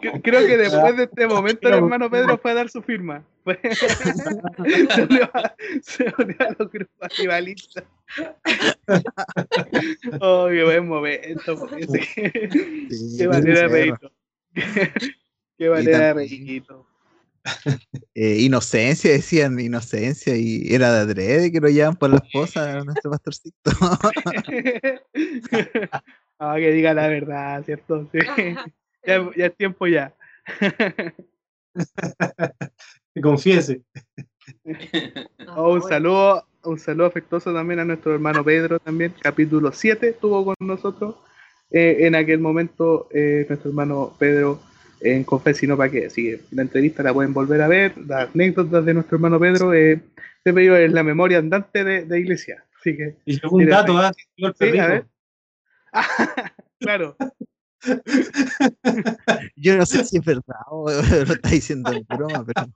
Cre- 0.00 0.20
Creo 0.22 0.46
que 0.46 0.56
después 0.56 0.96
de 0.96 1.04
este 1.04 1.26
momento 1.26 1.68
el 1.68 1.74
hermano 1.74 2.10
Pedro 2.10 2.38
fue 2.38 2.50
a 2.50 2.54
dar 2.54 2.68
su 2.68 2.82
firma. 2.82 3.24
Fue- 3.44 3.58
se 4.94 5.02
unió 5.02 5.30
a, 5.34 5.54
se 5.82 6.12
unió 6.18 6.36
a 6.40 6.54
los 6.58 6.70
grupos 6.70 7.08
animalistas. 7.18 7.84
Oh, 10.20 10.46
qué 10.48 10.64
buen 10.64 10.86
momento. 10.88 11.68
ese. 11.76 12.00
Qué 13.18 13.28
manera 13.28 13.60
de 13.62 13.68
reírnos. 13.68 14.12
Qué 15.58 15.70
manera 15.70 15.98
de 15.98 16.14
reírnos. 16.14 16.86
Eh, 18.14 18.38
inocencia, 18.40 19.10
decían, 19.10 19.58
inocencia, 19.60 20.36
y 20.36 20.72
era 20.74 20.92
de 20.92 21.00
adrede 21.00 21.52
que 21.52 21.60
lo 21.60 21.68
llevan 21.68 21.96
por 21.96 22.10
las 22.10 22.22
cosas 22.32 22.76
a 22.76 22.84
nuestro 22.84 23.10
pastorcito. 23.10 23.70
Ah, 26.38 26.56
que 26.58 26.70
diga 26.72 26.92
la 26.94 27.08
verdad, 27.08 27.64
¿cierto? 27.64 28.08
Sí. 28.12 28.18
Ya, 29.06 29.30
ya 29.36 29.46
es 29.46 29.56
tiempo 29.56 29.86
ya. 29.86 30.12
Que 33.14 33.20
confiese. 33.22 33.82
Oh, 35.56 35.74
un 35.74 35.82
saludo, 35.82 36.46
un 36.64 36.78
saludo 36.78 37.06
afectuoso 37.06 37.52
también 37.52 37.80
a 37.80 37.84
nuestro 37.84 38.14
hermano 38.14 38.44
Pedro 38.44 38.78
también, 38.78 39.12
capítulo 39.20 39.72
7 39.72 40.10
estuvo 40.10 40.44
con 40.44 40.54
nosotros 40.60 41.16
eh, 41.70 41.96
en 42.00 42.14
aquel 42.14 42.38
momento 42.38 43.08
eh, 43.12 43.44
nuestro 43.48 43.70
hermano 43.70 44.14
Pedro 44.18 44.60
en 45.00 45.24
Confesino 45.24 45.76
para 45.76 45.90
qué, 45.90 46.06
así 46.06 46.22
que 46.24 46.40
la 46.52 46.62
entrevista 46.62 47.02
la 47.02 47.12
pueden 47.12 47.32
volver 47.32 47.60
a 47.60 47.68
ver, 47.68 47.98
las 47.98 48.32
anécdotas 48.34 48.84
de 48.84 48.94
nuestro 48.94 49.16
hermano 49.16 49.40
Pedro, 49.40 49.74
eh, 49.74 50.00
este 50.38 50.52
pedido 50.52 50.76
es 50.76 50.92
la 50.92 51.02
memoria 51.02 51.38
andante 51.38 51.82
de, 51.82 52.04
de 52.04 52.20
iglesia, 52.20 52.64
así 52.78 52.96
que... 52.96 53.16
Y 53.24 53.40
un 53.50 53.66
dato, 53.66 53.98
¿ah? 53.98 54.12
El 54.36 54.54
Sí, 54.54 54.78
a 54.78 54.86
perrito. 54.86 54.86
ver. 54.86 55.06
claro. 56.78 57.16
Yo 59.56 59.76
no 59.76 59.86
sé 59.86 60.04
si 60.04 60.18
es 60.18 60.24
verdad 60.24 60.60
o 60.68 60.90
lo 60.90 61.34
está 61.34 61.48
diciendo 61.50 61.92
en 61.92 62.06
broma, 62.06 62.44
pero 62.44 62.66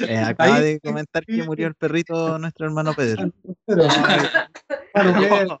eh, 0.08 0.18
acaba 0.18 0.60
de 0.60 0.80
comentar 0.80 1.24
que 1.24 1.42
murió 1.42 1.66
el 1.66 1.74
perrito 1.74 2.38
nuestro 2.38 2.66
hermano 2.66 2.94
Pedro. 2.94 3.32
No, 3.66 5.60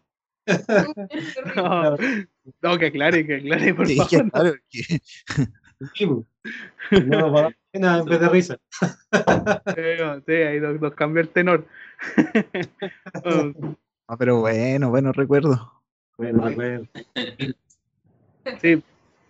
no, 1.56 1.96
no, 2.62 2.78
que 2.78 2.86
aclare, 2.86 3.26
que 3.26 3.36
aclare, 3.36 3.74
por 3.74 3.86
Sí, 3.86 3.96
favor. 3.96 4.10
que 4.10 4.30
claro, 4.30 4.54
que-. 4.68 5.00
No, 7.06 7.32
para 7.32 7.56
pena 7.70 7.98
en 7.98 8.04
vez 8.06 8.20
de 8.20 8.28
risa. 8.28 8.58
Eh, 9.76 9.96
no, 10.00 10.20
sí, 10.26 10.32
ahí 10.32 10.60
nos, 10.60 10.80
nos 10.80 10.94
cambió 10.94 11.22
el 11.22 11.28
tenor. 11.28 11.66
Ah, 14.08 14.16
pero 14.18 14.40
bueno, 14.40 14.90
bueno 14.90 15.12
recuerdo. 15.12 15.82
Bueno, 16.18 16.50
bueno. 16.54 16.88
Sí, 18.60 18.82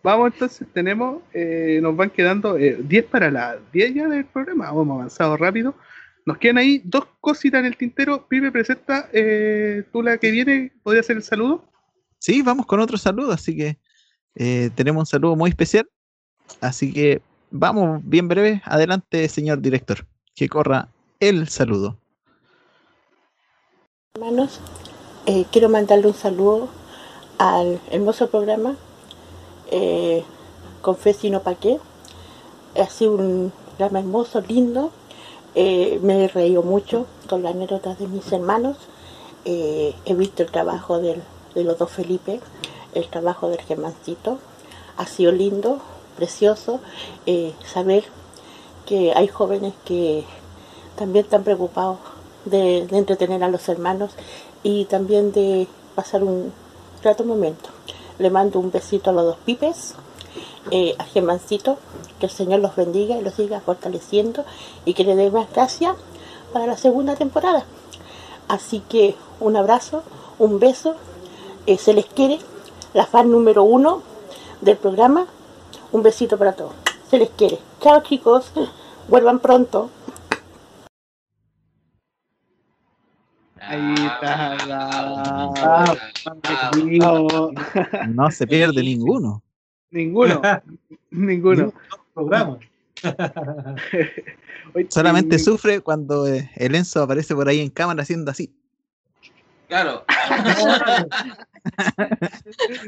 vamos 0.03 0.33
entonces, 0.33 0.67
tenemos, 0.73 1.23
eh, 1.33 1.81
nos 1.83 1.97
van 1.97 2.11
quedando 2.11 2.57
eh, 2.57 2.79
10 2.81 3.05
para 3.07 3.31
las 3.31 3.57
10 3.73 3.95
ya 3.95 4.09
del 4.09 4.25
programa, 4.25 4.73
vamos 4.73 4.97
avanzado 4.97 5.37
rápido. 5.37 5.75
Nos 6.27 6.39
quedan 6.39 6.59
ahí 6.59 6.83
dos 6.85 7.07
cositas 7.21 7.61
en 7.61 7.67
el 7.67 7.77
tintero. 7.77 8.27
Pipe, 8.29 8.53
presenta, 8.53 9.09
eh, 9.13 9.85
tú 9.93 10.03
la 10.03 10.19
que 10.19 10.31
viene, 10.31 10.73
¿podría 10.83 11.01
hacer 11.01 11.17
el 11.17 11.23
saludo? 11.23 11.65
Sí, 12.19 12.43
vamos 12.43 12.67
con 12.67 12.81
otro 12.81 12.99
saludo, 12.99 13.33
así 13.33 13.57
que 13.57 13.79
eh, 14.35 14.71
tenemos 14.75 15.01
un 15.01 15.07
saludo 15.07 15.37
muy 15.37 15.51
especial. 15.51 15.89
Así 16.61 16.93
que 16.93 17.23
vamos 17.51 18.01
bien 18.05 18.29
breve. 18.29 18.63
Adelante, 18.65 19.29
señor 19.29 19.61
director, 19.61 20.07
que 20.35 20.49
corra 20.49 20.89
el 21.21 21.49
saludo. 21.49 21.99
Hermanos, 24.15 24.61
eh, 25.27 25.47
quiero 25.51 25.69
mandarle 25.69 26.09
un 26.09 26.15
saludo 26.15 26.71
al 27.39 27.81
hermoso 27.91 28.31
programa 28.31 28.77
eh, 29.71 30.25
no 31.31 31.41
pa' 31.43 31.55
qué. 31.55 31.79
Ha 32.77 32.87
sido 32.87 33.13
un 33.15 33.53
programa 33.77 34.01
hermoso, 34.01 34.41
lindo. 34.41 34.91
Eh, 35.55 35.99
me 36.03 36.25
he 36.25 36.29
reído 36.29 36.63
mucho 36.63 37.07
con 37.29 37.43
las 37.43 37.55
anécdotas 37.55 37.99
de 37.99 38.07
mis 38.07 38.31
hermanos. 38.33 38.77
Eh, 39.45 39.95
he 40.05 40.15
visto 40.15 40.43
el 40.43 40.51
trabajo 40.51 40.99
de 40.99 41.21
los 41.55 41.79
dos 41.79 41.91
Felipe, 41.91 42.41
el 42.95 43.09
trabajo 43.09 43.49
del 43.49 43.61
Germancito. 43.63 44.39
Ha 44.97 45.07
sido 45.07 45.33
lindo, 45.33 45.81
precioso 46.21 46.81
eh, 47.25 47.55
saber 47.65 48.05
que 48.85 49.13
hay 49.15 49.27
jóvenes 49.27 49.73
que 49.87 50.25
también 50.97 51.25
están 51.25 51.45
preocupados 51.45 51.99
de, 52.45 52.81
entretener 52.91 53.43
a 53.43 53.49
los 53.49 53.67
hermanos 53.71 54.13
y 54.63 54.85
también 54.85 55.33
de 55.33 55.67
pasar 55.95 56.23
un 56.23 56.53
grato 57.03 57.25
momento. 57.25 57.71
Le 58.21 58.29
mando 58.29 58.61
un 58.61 58.71
besito 58.71 59.09
a 59.09 59.13
los 59.15 59.25
dos 59.25 59.37
pipes, 59.47 59.95
eh, 60.71 60.95
a 60.99 61.05
Gemancito, 61.05 61.79
que 62.19 62.27
el 62.27 62.31
Señor 62.31 62.61
los 62.61 62.77
bendiga 62.77 63.17
y 63.17 63.23
los 63.23 63.35
siga 63.35 63.61
fortaleciendo 63.61 64.45
y 64.85 64.93
que 64.93 65.05
le 65.05 65.17
dé 65.17 65.31
más 65.31 65.51
gracias 65.53 65.97
para 66.53 66.67
la 66.67 66.77
segunda 66.77 67.17
temporada. 67.17 67.65
Así 68.47 68.83
que 68.91 69.17
un 69.41 69.57
abrazo, 69.57 70.03
un 70.39 70.61
beso, 70.61 70.97
eh, 71.65 71.79
se 71.79 71.95
les 71.95 72.05
quiere, 72.05 72.39
la 72.93 73.07
fan 73.07 73.31
número 73.31 73.63
uno 73.63 74.03
del 74.61 74.77
programa, 74.77 75.27
un 75.91 76.03
besito 76.03 76.37
para 76.37 76.53
todos, 76.53 76.73
se 77.11 77.17
les 77.17 77.31
quiere. 77.31 77.59
Chao 77.81 78.03
chicos, 78.03 78.53
vuelvan 79.09 79.39
pronto. 79.39 79.89
Ahí 83.71 83.95
está. 83.95 84.57
Ah, 85.63 85.95
Vamos. 86.99 87.53
No 88.09 88.31
se 88.31 88.47
pierde 88.47 88.83
ninguno. 88.83 89.43
Ninguno. 89.91 90.43
Ninguno. 91.11 91.73
programa. 92.15 92.59
Solamente 94.89 95.39
sufre 95.39 95.81
cuando 95.81 96.27
eh, 96.27 96.51
el 96.57 96.75
Enzo 96.75 97.03
aparece 97.03 97.35
por 97.35 97.49
ahí 97.49 97.61
en 97.61 97.71
cámara 97.71 98.03
haciendo 98.03 98.31
así. 98.31 98.53
Claro. 99.69 100.05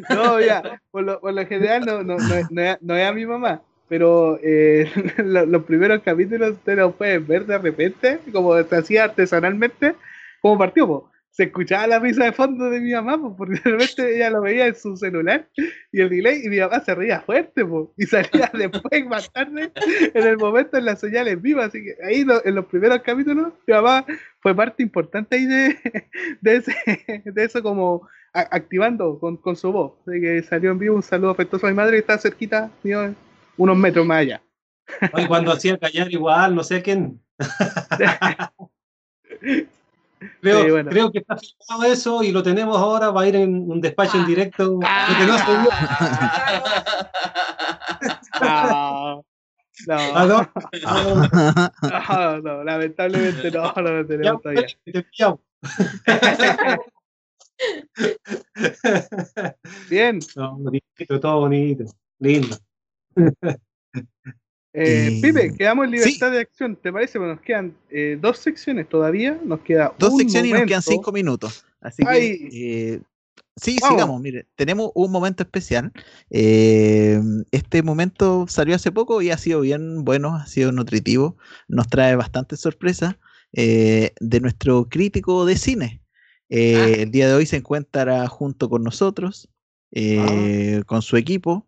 No, 0.09 0.41
ya, 0.41 0.81
por 0.91 1.03
lo, 1.05 1.21
por 1.21 1.35
lo 1.35 1.47
general 1.47 1.85
no, 1.85 2.03
no, 2.03 2.17
no, 2.17 2.35
no 2.51 2.63
es, 2.63 2.79
no 2.81 2.97
es 2.97 3.07
a 3.07 3.13
mi 3.13 3.27
mamá, 3.27 3.61
pero 3.89 4.39
eh, 4.43 4.91
lo- 5.19 5.45
los 5.45 5.65
primeros 5.65 6.01
capítulos 6.03 6.53
ustedes 6.53 6.79
los 6.79 6.95
pueden 6.95 7.27
ver 7.27 7.45
de 7.47 7.59
repente, 7.59 8.21
como 8.33 8.61
se 8.63 8.77
hacía 8.77 9.05
artesanalmente, 9.05 9.95
como 10.43 10.59
partió, 10.59 10.87
po. 10.87 11.11
se 11.31 11.45
escuchaba 11.45 11.87
la 11.87 11.99
risa 11.99 12.25
de 12.25 12.33
fondo 12.33 12.69
de 12.69 12.79
mi 12.81 12.93
mamá, 12.93 13.17
po, 13.19 13.35
porque 13.35 13.59
de 13.65 13.71
repente 13.71 14.17
ella 14.17 14.29
lo 14.29 14.43
veía 14.43 14.67
en 14.67 14.75
su 14.75 14.95
celular 14.99 15.49
y 15.91 16.03
el 16.03 16.11
delay 16.11 16.43
y 16.45 16.51
mi 16.51 16.59
mamá 16.59 16.81
se 16.81 16.95
reía 16.95 17.21
fuerte, 17.23 17.65
po, 17.65 17.95
y 17.97 18.05
salía 18.05 18.51
después 18.53 19.07
más 19.07 19.33
tarde 19.33 19.73
en 20.13 20.27
el 20.27 20.37
momento 20.37 20.77
en 20.77 20.85
las 20.85 21.01
señales 21.01 21.41
vivas, 21.41 21.69
así 21.69 21.83
que 21.83 21.97
ahí 22.05 22.25
lo- 22.25 22.45
en 22.45 22.55
los 22.55 22.67
primeros 22.67 23.01
capítulos 23.01 23.55
mi 23.67 23.73
mamá 23.73 24.05
fue 24.41 24.55
parte 24.55 24.83
importante 24.83 25.37
ahí 25.37 25.47
de, 25.47 25.79
de, 26.43 26.57
ese, 26.57 26.75
de 27.25 27.45
eso 27.45 27.63
como 27.63 28.07
a- 28.35 28.49
activando 28.55 29.19
con, 29.19 29.39
con 29.39 29.57
su 29.57 29.73
voz. 29.73 29.95
Así 30.07 30.21
que 30.21 30.43
salió 30.43 30.73
en 30.73 30.79
vivo 30.79 30.97
un 30.97 31.03
saludo 31.03 31.31
afectuoso 31.31 31.67
a 31.67 31.71
mi 31.71 31.77
madre 31.77 31.93
que 31.93 31.99
está 32.01 32.19
cerquita, 32.19 32.71
mío, 32.83 33.15
unos 33.57 33.77
metros 33.77 34.05
más 34.05 34.19
allá. 34.19 34.43
Cuando 35.29 35.53
hacía 35.53 35.79
callar 35.79 36.11
igual, 36.13 36.55
no 36.55 36.63
sé 36.65 36.83
quién. 36.83 37.21
Creo, 40.41 40.65
Sí, 40.65 40.71
bueno. 40.71 40.91
creo 40.91 41.13
que 41.13 41.19
está 41.19 41.37
filmado 41.37 41.85
eso 41.93 42.23
y 42.23 42.33
lo 42.33 42.43
tenemos 42.43 42.77
ahora, 42.77 43.11
va 43.11 43.23
a 43.23 43.29
ir 43.29 43.37
en 43.37 43.71
un 43.71 43.81
despacho 43.81 44.19
en 44.19 44.27
directo. 44.27 44.81
porque 45.09 45.27
no 45.27 45.39
se. 45.39 45.45
No, 48.41 49.25
no, 49.87 49.97
Ah, 50.15 50.27
no. 50.27 50.51
no, 52.09 52.39
no, 52.41 52.65
lamentablemente 52.65 53.51
no, 53.51 53.73
no 53.75 53.83
lo 53.83 54.07
tenemos 54.07 54.41
todavía. 54.43 54.67
Te 54.85 55.03
pillamos. 55.03 55.41
Bien. 59.89 60.19
No, 60.37 60.57
bonito, 60.59 61.21
todo 61.21 61.41
bonito, 61.41 61.85
lindo. 62.19 62.57
Eh, 64.75 65.09
Eh, 65.09 65.21
Pipe, 65.23 65.55
quedamos 65.55 65.85
en 65.85 65.91
libertad 65.93 66.31
de 66.31 66.41
acción, 66.41 66.77
¿te 66.77 66.93
parece? 66.93 67.19
Bueno, 67.19 67.35
nos 67.35 67.43
quedan 67.43 67.77
eh, 67.91 68.19
dos 68.21 68.39
secciones 68.39 68.89
todavía, 68.89 69.39
nos 69.45 69.61
queda 69.61 69.95
Dos 69.99 70.13
un 70.15 70.21
secciones 70.21 70.51
y 70.51 70.55
nos 70.55 70.63
quedan 70.63 70.83
cinco 70.83 71.13
minutos. 71.13 71.67
Así 71.81 72.03
Ay. 72.07 72.39
que 72.39 72.95
eh, 72.95 73.01
sí, 73.57 73.77
Vamos. 73.83 73.97
sigamos. 73.97 74.21
Mire, 74.23 74.47
tenemos 74.57 74.91
un 74.95 75.13
momento 75.13 75.43
especial. 75.43 75.93
Eh, 76.31 77.21
este 77.51 77.83
momento 77.83 78.47
salió 78.49 78.75
hace 78.75 78.91
poco 78.93 79.21
y 79.21 79.31
ha 79.31 79.37
sido 79.37 79.61
bien 79.61 80.05
bueno, 80.05 80.35
ha 80.37 80.47
sido 80.47 80.73
nutritivo. 80.73 81.37
Nos 81.69 81.89
trae 81.89 82.17
bastante 82.17 82.57
sorpresa 82.57 83.19
eh, 83.53 84.13
de 84.21 84.41
nuestro 84.41 84.89
crítico 84.89 85.45
de 85.45 85.57
cine. 85.57 86.03
Eh, 86.49 87.03
El 87.03 87.11
día 87.11 87.29
de 87.29 87.35
hoy 87.35 87.47
se 87.47 87.57
encuentra 87.57 88.27
junto 88.29 88.71
con 88.71 88.83
nosotros, 88.83 89.49
eh, 89.91 90.83
con 90.87 91.03
su 91.03 91.17
equipo. 91.17 91.67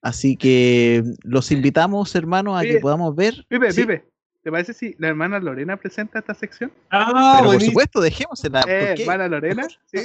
Así 0.00 0.36
que 0.36 1.02
los 1.22 1.50
invitamos, 1.50 2.14
hermanos, 2.14 2.58
a 2.58 2.62
que 2.62 2.78
podamos 2.78 3.14
ver. 3.16 3.46
Pipe, 3.48 3.72
Sí, 3.72 3.80
Pipe, 3.82 4.04
¿te 4.42 4.50
parece 4.50 4.72
si 4.72 4.94
la 4.98 5.08
hermana 5.08 5.40
Lorena 5.40 5.76
presenta 5.76 6.20
esta 6.20 6.34
sección? 6.34 6.72
Ah, 6.90 7.38
pero 7.40 7.52
por 7.52 7.62
supuesto, 7.62 8.00
dejémosela. 8.00 8.62
¿por 8.62 8.70
Eh, 8.70 8.94
hermana 8.98 9.28
Lorena, 9.28 9.66
sí. 9.86 10.02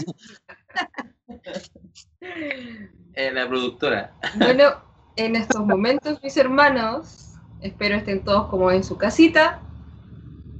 Eh, 3.13 3.31
la 3.31 3.47
productora. 3.47 4.13
Bueno, 4.37 4.73
en 5.15 5.35
estos 5.35 5.63
momentos, 5.65 6.19
mis 6.23 6.35
hermanos, 6.37 7.33
espero 7.61 7.95
estén 7.95 8.23
todos 8.23 8.47
como 8.49 8.71
en 8.71 8.83
su 8.83 8.97
casita, 8.97 9.61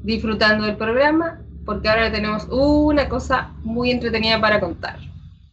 disfrutando 0.04 0.66
del 0.66 0.78
programa, 0.78 1.42
porque 1.66 1.90
ahora 1.90 2.12
tenemos 2.12 2.48
una 2.52 3.10
cosa 3.10 3.54
muy 3.64 3.90
entretenida 3.90 4.40
para 4.40 4.60
contar. 4.60 5.00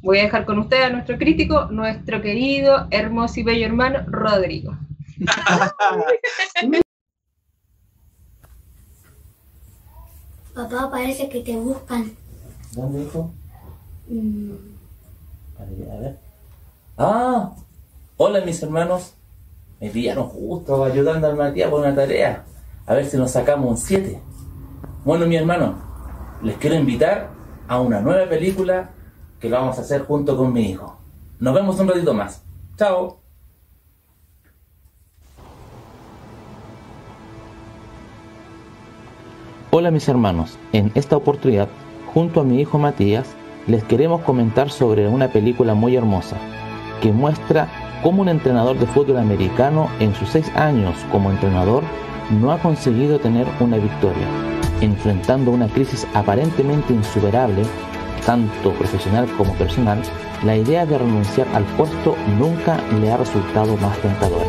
Voy 0.03 0.19
a 0.19 0.23
dejar 0.23 0.47
con 0.47 0.59
ustedes 0.59 0.87
a 0.87 0.91
nuestro 0.91 1.19
crítico, 1.19 1.67
nuestro 1.67 2.23
querido, 2.23 2.87
hermoso 2.91 3.41
y 3.41 3.43
bello 3.43 3.67
hermano, 3.67 4.01
Rodrigo. 4.07 4.77
Papá, 10.55 10.91
parece 10.91 11.29
que 11.29 11.41
te 11.41 11.57
buscan. 11.57 12.13
¿Dónde, 12.73 13.03
hijo? 13.03 13.31
Mm, 14.09 14.53
A 15.59 16.01
ver. 16.01 16.19
Ah, 16.99 17.53
hola 18.17 18.41
mis 18.45 18.63
hermanos. 18.63 19.15
Me 19.81 19.89
pillaron 19.91 20.29
justo 20.29 20.85
ayudando 20.85 21.27
al 21.27 21.37
Matías 21.37 21.71
por 21.71 21.81
una 21.81 21.95
tarea. 21.95 22.45
A 22.87 22.95
ver 22.95 23.07
si 23.07 23.17
nos 23.17 23.31
sacamos 23.31 23.71
un 23.71 23.77
7. 23.79 24.21
Bueno, 25.05 25.27
mi 25.27 25.37
hermano, 25.37 25.79
les 26.43 26.57
quiero 26.59 26.77
invitar 26.77 27.31
a 27.69 27.81
una 27.81 28.01
nueva 28.01 28.29
película 28.29 28.91
que 29.41 29.49
lo 29.49 29.57
vamos 29.57 29.79
a 29.79 29.81
hacer 29.81 30.05
junto 30.05 30.37
con 30.37 30.53
mi 30.53 30.71
hijo. 30.71 30.97
Nos 31.39 31.55
vemos 31.55 31.81
un 31.81 31.89
ratito 31.89 32.13
más. 32.13 32.45
Chao. 32.77 33.19
Hola 39.73 39.91
mis 39.91 40.09
hermanos, 40.09 40.59
en 40.73 40.91
esta 40.95 41.17
oportunidad, 41.17 41.69
junto 42.13 42.41
a 42.41 42.45
mi 42.45 42.61
hijo 42.61 42.79
Matías, 42.79 43.35
les 43.67 43.85
queremos 43.85 44.21
comentar 44.23 44.71
sobre 44.71 45.07
una 45.07 45.29
película 45.29 45.75
muy 45.75 45.95
hermosa 45.97 46.37
que 47.01 47.13
muestra 47.13 47.69
cómo 48.03 48.23
un 48.23 48.29
entrenador 48.29 48.79
de 48.79 48.87
fútbol 48.87 49.19
americano 49.19 49.89
en 50.01 50.15
sus 50.15 50.31
seis 50.31 50.51
años 50.57 50.97
como 51.13 51.31
entrenador 51.31 51.85
no 52.31 52.53
ha 52.53 52.59
conseguido 52.59 53.21
tener 53.21 53.47
una 53.61 53.77
victoria, 53.77 54.27
enfrentando 54.81 55.51
una 55.51 55.69
crisis 55.69 56.07
aparentemente 56.15 56.93
insuperable, 56.93 57.63
tanto 58.25 58.73
profesional 58.73 59.29
como 59.37 59.55
personal, 59.55 60.03
la 60.45 60.57
idea 60.57 60.87
de 60.87 60.99
renunciar 60.99 61.47
al 61.55 61.65
puesto 61.77 62.17
nunca 62.39 62.79
le 63.01 63.11
ha 63.11 63.17
resultado 63.17 63.77
más 63.77 63.99
tentadora. 63.99 64.47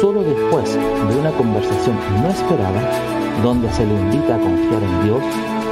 Solo 0.00 0.22
después 0.22 0.74
de 0.74 1.18
una 1.18 1.30
conversación 1.32 1.96
no 2.22 2.28
esperada, 2.30 2.80
donde 3.42 3.70
se 3.72 3.84
le 3.84 3.94
invita 3.94 4.36
a 4.36 4.38
confiar 4.38 4.82
en 4.82 5.04
Dios, 5.04 5.22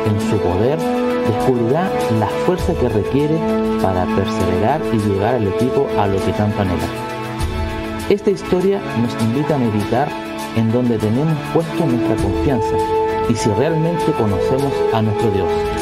en 0.06 0.20
su 0.30 0.38
poder, 0.38 0.78
descubrirá 1.26 1.90
la 2.18 2.28
fuerza 2.44 2.74
que 2.74 2.88
requiere 2.88 3.36
para 3.82 4.04
perseverar 4.04 4.80
y 4.92 4.98
llevar 4.98 5.34
al 5.36 5.46
equipo 5.48 5.86
a 5.98 6.06
lo 6.06 6.16
que 6.24 6.32
tanto 6.32 6.62
anhela. 6.62 6.88
Esta 8.08 8.30
historia 8.30 8.80
nos 9.00 9.20
invita 9.22 9.56
a 9.56 9.58
meditar 9.58 10.08
en 10.56 10.70
donde 10.70 10.96
tenemos 10.98 11.36
puesto 11.52 11.86
nuestra 11.86 12.16
confianza 12.16 12.76
y 13.28 13.34
si 13.34 13.50
realmente 13.50 14.12
conocemos 14.12 14.72
a 14.92 15.02
nuestro 15.02 15.30
Dios. 15.32 15.75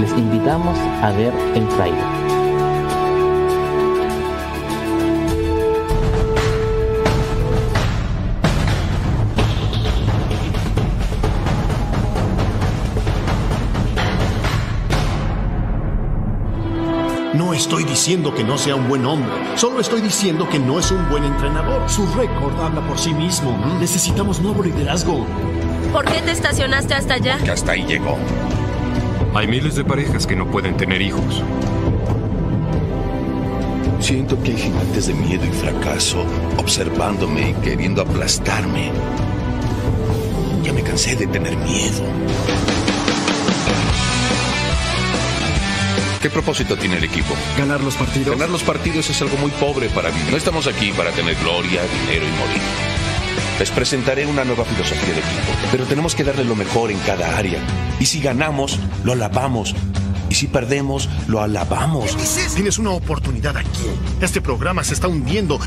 Les 0.00 0.10
invitamos 0.12 0.78
a 0.78 1.10
ver 1.12 1.32
el 1.54 1.66
trailer. 1.68 2.04
No 17.32 17.54
estoy 17.54 17.84
diciendo 17.84 18.34
que 18.34 18.44
no 18.44 18.58
sea 18.58 18.74
un 18.74 18.88
buen 18.88 19.06
hombre, 19.06 19.30
solo 19.56 19.80
estoy 19.80 20.02
diciendo 20.02 20.46
que 20.48 20.58
no 20.58 20.78
es 20.78 20.90
un 20.90 21.08
buen 21.08 21.24
entrenador. 21.24 21.88
Su 21.88 22.06
récord 22.14 22.60
habla 22.60 22.86
por 22.86 22.98
sí 22.98 23.14
mismo. 23.14 23.56
Necesitamos 23.80 24.40
nuevo 24.40 24.62
liderazgo. 24.62 25.26
¿Por 25.92 26.04
qué 26.04 26.20
te 26.20 26.32
estacionaste 26.32 26.92
hasta 26.94 27.14
allá? 27.14 27.38
Que 27.38 27.50
hasta 27.50 27.72
ahí 27.72 27.84
llegó. 27.86 28.18
Hay 29.36 29.46
miles 29.46 29.74
de 29.74 29.84
parejas 29.84 30.26
que 30.26 30.34
no 30.34 30.50
pueden 30.50 30.78
tener 30.78 31.02
hijos. 31.02 31.42
Siento 34.00 34.42
que 34.42 34.52
hay 34.52 34.56
gigantes 34.56 35.08
de 35.08 35.12
miedo 35.12 35.44
y 35.44 35.50
fracaso 35.50 36.24
observándome 36.56 37.50
y 37.50 37.52
queriendo 37.62 38.00
aplastarme. 38.00 38.90
Ya 40.62 40.72
me 40.72 40.82
cansé 40.82 41.16
de 41.16 41.26
tener 41.26 41.54
miedo. 41.54 42.02
¿Qué 46.22 46.30
propósito 46.30 46.78
tiene 46.78 46.96
el 46.96 47.04
equipo? 47.04 47.34
Ganar 47.58 47.82
los 47.82 47.94
partidos. 47.94 48.38
Ganar 48.38 48.48
los 48.48 48.62
partidos 48.62 49.10
es 49.10 49.20
algo 49.20 49.36
muy 49.36 49.50
pobre 49.50 49.90
para 49.90 50.10
mí. 50.12 50.18
No 50.30 50.38
estamos 50.38 50.66
aquí 50.66 50.92
para 50.92 51.10
tener 51.10 51.36
gloria, 51.42 51.82
dinero 51.82 52.24
y 52.26 52.30
morir. 52.30 52.95
Les 53.58 53.70
presentaré 53.70 54.26
una 54.26 54.44
nueva 54.44 54.64
filosofía 54.64 55.14
de 55.14 55.20
equipo, 55.20 55.52
pero 55.72 55.84
tenemos 55.86 56.14
que 56.14 56.24
darle 56.24 56.44
lo 56.44 56.54
mejor 56.54 56.90
en 56.90 56.98
cada 56.98 57.38
área. 57.38 57.58
Y 57.98 58.04
si 58.04 58.20
ganamos, 58.20 58.78
lo 59.02 59.12
alabamos. 59.12 59.74
Y 60.28 60.34
si 60.34 60.46
perdemos, 60.46 61.08
lo 61.26 61.40
alabamos. 61.40 62.16
Tienes 62.54 62.78
una 62.78 62.90
oportunidad 62.90 63.56
aquí. 63.56 63.86
Este 64.20 64.42
programa 64.42 64.84
se 64.84 64.92
está 64.92 65.08
hundiendo. 65.08 65.58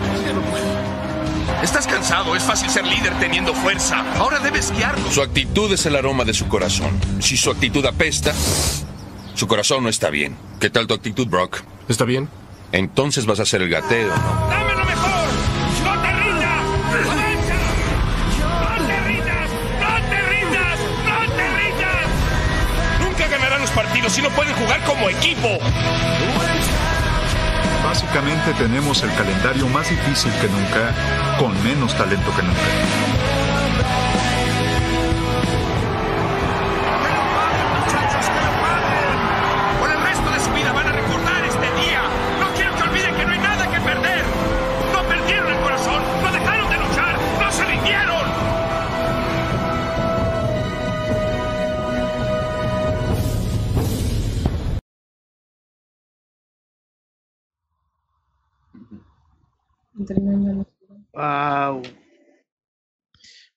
Estás 1.64 1.88
cansado, 1.88 2.36
es 2.36 2.44
fácil 2.44 2.70
ser 2.70 2.86
líder 2.86 3.18
teniendo 3.20 3.56
fuerza. 3.56 4.06
Ahora 4.18 4.40
debes 4.40 4.72
guiarlo. 4.72 5.12
Su 5.12 5.24
actitud 5.24 5.74
es 5.74 5.86
el 5.88 5.96
aroma 5.96 6.26
de 6.26 6.36
su 6.36 6.48
corazón. 6.48 6.92
Si 7.20 7.38
su 7.38 7.50
actitud 7.50 7.84
apesta, 7.86 8.34
su 9.34 9.48
corazón 9.48 9.84
no 9.84 9.90
está 9.90 10.12
bien. 10.12 10.38
¿Qué 10.60 10.70
tal 10.70 10.86
tu 10.86 10.94
actitud, 10.94 11.28
Brock? 11.28 11.62
¿Está 11.88 12.06
bien? 12.06 12.30
Entonces 12.72 13.26
vas 13.26 13.40
a 13.40 13.46
ser 13.46 13.64
el 13.64 13.70
gateo, 13.70 14.10
¿no? 14.10 14.59
Partidos 24.10 24.14
si 24.14 24.22
no 24.22 24.30
pueden 24.32 24.54
jugar 24.56 24.84
como 24.84 25.10
equipo. 25.10 25.58
Básicamente 27.84 28.54
tenemos 28.58 29.02
el 29.04 29.14
calendario 29.14 29.68
más 29.68 29.90
difícil 29.90 30.32
que 30.42 30.48
nunca, 30.48 30.94
con 31.40 31.64
menos 31.64 31.96
talento 31.96 32.32
que 32.36 32.44
nunca. 32.44 33.09
Wow. 61.14 61.84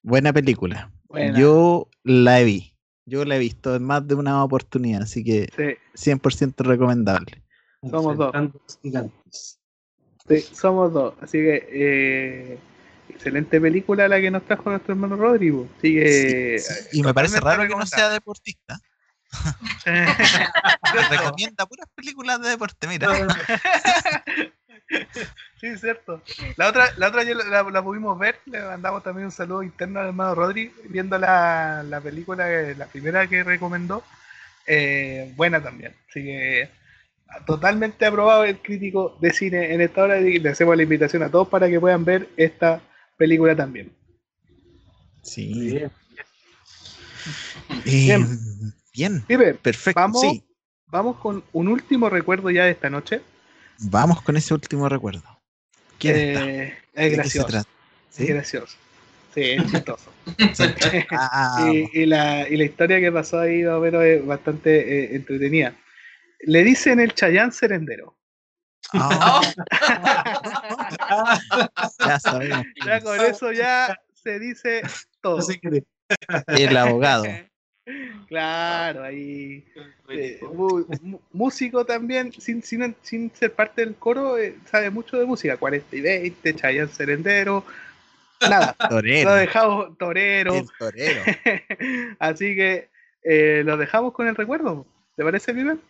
Buena 0.03 0.33
película. 0.33 0.91
Buena. 1.09 1.39
Yo 1.39 1.89
la 2.03 2.41
he 2.41 2.45
vi. 2.45 2.77
Yo 3.05 3.25
la 3.25 3.37
he 3.37 3.39
visto 3.39 3.75
en 3.75 3.85
más 3.85 4.07
de 4.07 4.15
una 4.15 4.43
oportunidad, 4.45 5.03
así 5.03 5.23
que 5.25 5.49
Sí. 5.57 6.11
100% 6.11 6.65
recomendable. 6.65 7.43
Somos 7.89 8.17
dos. 8.17 8.33
Sí, 10.29 10.41
somos 10.41 10.93
dos. 10.93 11.15
Así 11.21 11.39
que 11.39 11.69
eh, 11.71 12.59
excelente 13.09 13.61
película 13.61 14.09
la 14.09 14.21
que 14.21 14.31
nos 14.31 14.45
trajo 14.45 14.71
nuestro 14.71 14.95
hermano 14.95 15.17
Rodrigo. 15.17 15.69
Así 15.79 15.95
que 15.95 16.63
Y 16.93 17.03
me 17.03 17.13
parece 17.13 17.41
raro 17.41 17.67
que 17.67 17.75
no 17.75 17.87
sea 17.87 18.09
deportista. 18.09 18.79
Recomienda 21.11 21.67
puras 21.67 21.89
películas 21.95 22.41
de 22.41 22.51
deporte, 22.51 22.87
mira. 22.87 23.09
Sí, 25.61 25.77
cierto. 25.79 26.21
La 26.57 26.69
otra, 26.69 26.87
la 26.97 27.09
otra 27.09 27.23
ya 27.23 27.35
la, 27.37 27.63
la 27.63 27.83
pudimos 27.85 28.19
ver, 28.19 28.37
le 28.47 28.61
mandamos 28.63 29.03
también 29.05 29.27
un 29.27 29.33
saludo 29.33 29.63
interno 29.63 30.01
al 30.01 30.09
hermano 30.09 30.35
Rodri, 30.35 30.73
viendo 30.89 31.17
la, 31.19 31.85
la 31.89 32.01
película, 32.01 32.47
que- 32.49 32.75
la 32.77 32.87
primera 32.87 33.27
que 33.29 33.45
recomendó, 33.45 34.03
eh, 34.67 35.33
buena 35.37 35.63
también. 35.63 35.95
Así 36.09 36.25
que 36.25 36.69
totalmente 37.47 38.05
aprobado 38.05 38.45
el 38.45 38.59
crítico 38.59 39.17
de 39.21 39.33
cine 39.33 39.73
en 39.73 39.81
esta 39.81 40.03
hora 40.03 40.19
y 40.21 40.39
le 40.39 40.51
hacemos 40.51 40.77
la 40.77 40.83
invitación 40.83 41.23
a 41.23 41.31
todos 41.31 41.49
para 41.49 41.69
que 41.69 41.79
puedan 41.81 42.05
ver 42.05 42.29
esta 42.37 42.81
película 43.17 43.55
también. 43.55 43.93
Sí. 45.23 45.79
Eh, 47.87 48.27
bien. 49.29 49.57
Perfecto. 49.57 50.01
Vamos, 50.01 50.21
Sí, 50.21 50.45
vamos 50.89 51.17
con 51.19 51.45
un 51.53 51.69
último 51.69 52.11
recuerdo 52.11 52.51
ya 52.51 52.65
de 52.65 52.73
esta 52.73 52.91
noche. 52.91 53.23
Vamos 53.79 54.23
con 54.23 54.37
ese 54.37 54.55
último 54.55 54.89
recuerdo. 54.89 55.23
¿Quién 55.99 56.17
está? 56.17 56.45
Eh, 56.45 56.55
¿De 56.55 56.75
es 56.95 56.95
qué 56.95 57.11
se 57.11 57.17
gracioso. 57.17 57.47
trata? 57.49 57.69
Es 58.19 58.27
gracioso. 58.27 58.77
Sí, 59.35 59.41
es 59.43 59.63
chistoso. 59.71 60.11
Ah, 61.11 61.71
y, 61.73 62.03
y 62.03 62.07
la, 62.07 62.49
y 62.49 62.57
la 62.57 62.65
historia 62.65 63.01
que 63.01 63.13
pasó 63.13 63.41
ahí 63.41 63.63
más 63.63 63.75
o 63.75 63.81
menos 63.81 64.03
es 64.05 64.25
bastante 64.25 65.05
eh, 65.13 65.17
entretenida. 65.17 65.75
Le 66.41 66.65
dicen 66.65 67.01
el 67.01 67.15
Chayán 67.15 67.53
Serendero. 67.53 68.17
ya 68.93 69.41
sabemos. 72.21 72.67
Ya 72.85 73.01
con 73.01 73.21
eso 73.21 73.53
ya 73.53 73.97
se 74.15 74.39
dice 74.39 74.83
todo. 75.21 75.39
El 76.49 76.77
abogado. 76.77 77.25
Ah, 78.25 78.25
claro, 78.29 79.05
ahí. 79.05 79.65
Eh, 80.09 80.41
músico 81.33 81.85
también, 81.85 82.33
sin, 82.33 82.63
sin, 82.63 82.95
sin, 83.03 83.31
ser 83.35 83.53
parte 83.53 83.85
del 83.85 83.95
coro, 83.97 84.39
eh, 84.39 84.57
sabe 84.71 84.91
mucho 84.91 85.19
de 85.19 85.27
música. 85.27 85.57
40 85.57 85.97
y 85.97 86.01
20, 86.01 86.55
Chayanne 86.55 86.89
Serendero. 86.89 87.65
Nada. 88.41 88.75
torero. 88.89 89.31
Lo 89.31 89.37
dejamos 89.37 89.99
torero. 89.99 90.55
El 90.55 90.67
torero. 90.79 91.23
Así 92.19 92.55
que 92.57 92.89
eh, 93.23 93.63
lo 93.65 93.77
dejamos 93.77 94.13
con 94.13 94.29
el 94.29 94.37
recuerdo. 94.37 94.87
¿Te 95.17 95.25
parece, 95.25 95.53
Vivian? 95.53 95.81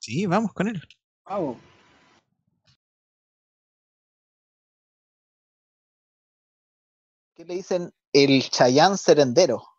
Sí, 0.00 0.26
vamos 0.26 0.52
con 0.52 0.68
él. 0.68 0.82
Vamos. 1.24 1.58
¿Qué 7.34 7.44
le 7.44 7.54
dicen 7.54 7.92
el 8.12 8.42
Chayán 8.42 8.96
Serendero? 8.96 9.75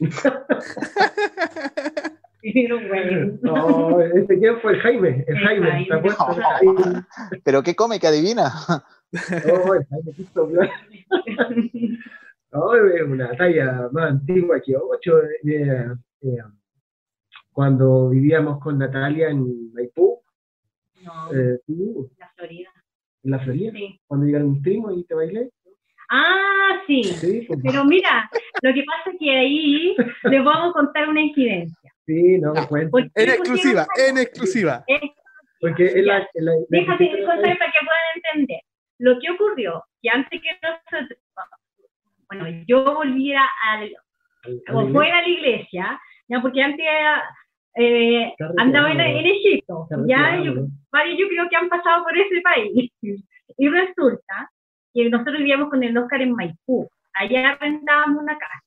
No, 3.42 4.00
este 4.00 4.38
quién 4.38 4.60
fue 4.60 4.72
el 4.72 4.80
Jaime, 4.80 5.24
el 5.28 5.36
Jaime, 5.38 5.86
¿te 5.86 5.94
acuerdas? 5.94 6.36
del 6.36 6.42
Jaime? 6.42 7.04
¿Pero 7.44 7.62
qué 7.62 7.74
come 7.74 8.00
que 8.00 8.06
adivina? 8.06 8.50
No, 9.12 9.74
el 9.74 9.84
Jaime 9.86 10.12
Cristo, 10.14 10.48
No, 12.52 12.74
es 12.74 13.02
una 13.02 13.36
talla 13.36 13.88
más 13.92 14.10
antigua 14.12 14.60
que 14.64 14.74
ocho. 14.76 15.20
eh, 15.44 15.88
eh, 16.22 16.36
cuando 17.52 18.08
vivíamos 18.08 18.58
con 18.60 18.78
Natalia 18.78 19.28
en 19.28 19.72
Maipú, 19.74 20.22
No, 21.04 21.32
eh, 21.34 21.58
tú, 21.66 22.10
la 22.18 22.30
Florida. 22.36 22.70
en 23.24 23.30
la 23.32 23.38
Florida, 23.40 23.72
Sí. 23.74 24.00
cuando 24.06 24.26
llegaron 24.26 24.48
un 24.48 24.62
primo 24.62 24.90
y 24.92 25.04
te 25.04 25.14
bailé. 25.14 25.50
Ah, 26.10 26.82
sí. 26.86 27.04
Sí, 27.04 27.44
pues. 27.46 27.60
Pero 27.62 27.84
mira, 27.84 28.28
lo 28.62 28.74
que 28.74 28.82
pasa 28.84 29.10
es 29.12 29.16
que 29.18 29.30
ahí 29.30 29.96
les 30.24 30.44
vamos 30.44 30.70
a 30.70 30.72
contar 30.72 31.08
una 31.08 31.20
incidencia. 31.20 31.92
Sí, 32.06 32.38
no 32.38 32.52
me 32.52 32.66
cuento. 32.66 32.90
¿Por 32.90 33.02
qué 33.04 33.22
En 33.22 33.28
exclusiva, 33.30 33.86
en 34.08 34.18
exclusiva. 34.18 34.84
Porque 35.60 35.84
es 35.84 36.04
la, 36.04 36.18
es 36.18 36.28
la, 36.34 36.52
la 36.52 36.58
Déjame 36.68 37.04
etiqueta- 37.06 37.26
contar 37.26 37.58
para 37.58 37.70
que 37.70 37.78
puedan 37.86 38.34
entender. 38.34 38.60
Lo 38.98 39.18
que 39.20 39.30
ocurrió, 39.30 39.84
que 40.02 40.10
antes 40.10 40.40
que 40.42 40.48
nosotros, 40.62 41.18
bueno, 42.28 42.64
yo 42.66 42.84
volviera 42.94 43.48
al, 43.68 43.92
o 44.72 44.88
fuera 44.88 45.18
a 45.18 45.22
la 45.22 45.28
iglesia, 45.28 46.00
ya 46.28 46.40
porque 46.40 46.62
antes 46.62 46.84
eh, 47.76 48.34
andaba 48.58 48.90
en, 48.92 49.00
en 49.00 49.26
Egipto, 49.26 49.86
ya 50.06 50.36
yo, 50.42 50.54
yo 50.54 51.28
creo 51.28 51.48
que 51.48 51.56
han 51.56 51.68
pasado 51.68 52.02
por 52.04 52.16
ese 52.18 52.40
país. 52.42 52.90
Y 53.58 53.68
resulta 53.68 54.50
que 54.94 55.08
nosotros 55.08 55.38
vivíamos 55.38 55.70
con 55.70 55.82
el 55.82 55.96
Oscar 55.96 56.22
en 56.22 56.32
Maipú, 56.32 56.88
allá 57.14 57.56
rentábamos 57.60 58.22
una 58.22 58.36
casa. 58.38 58.62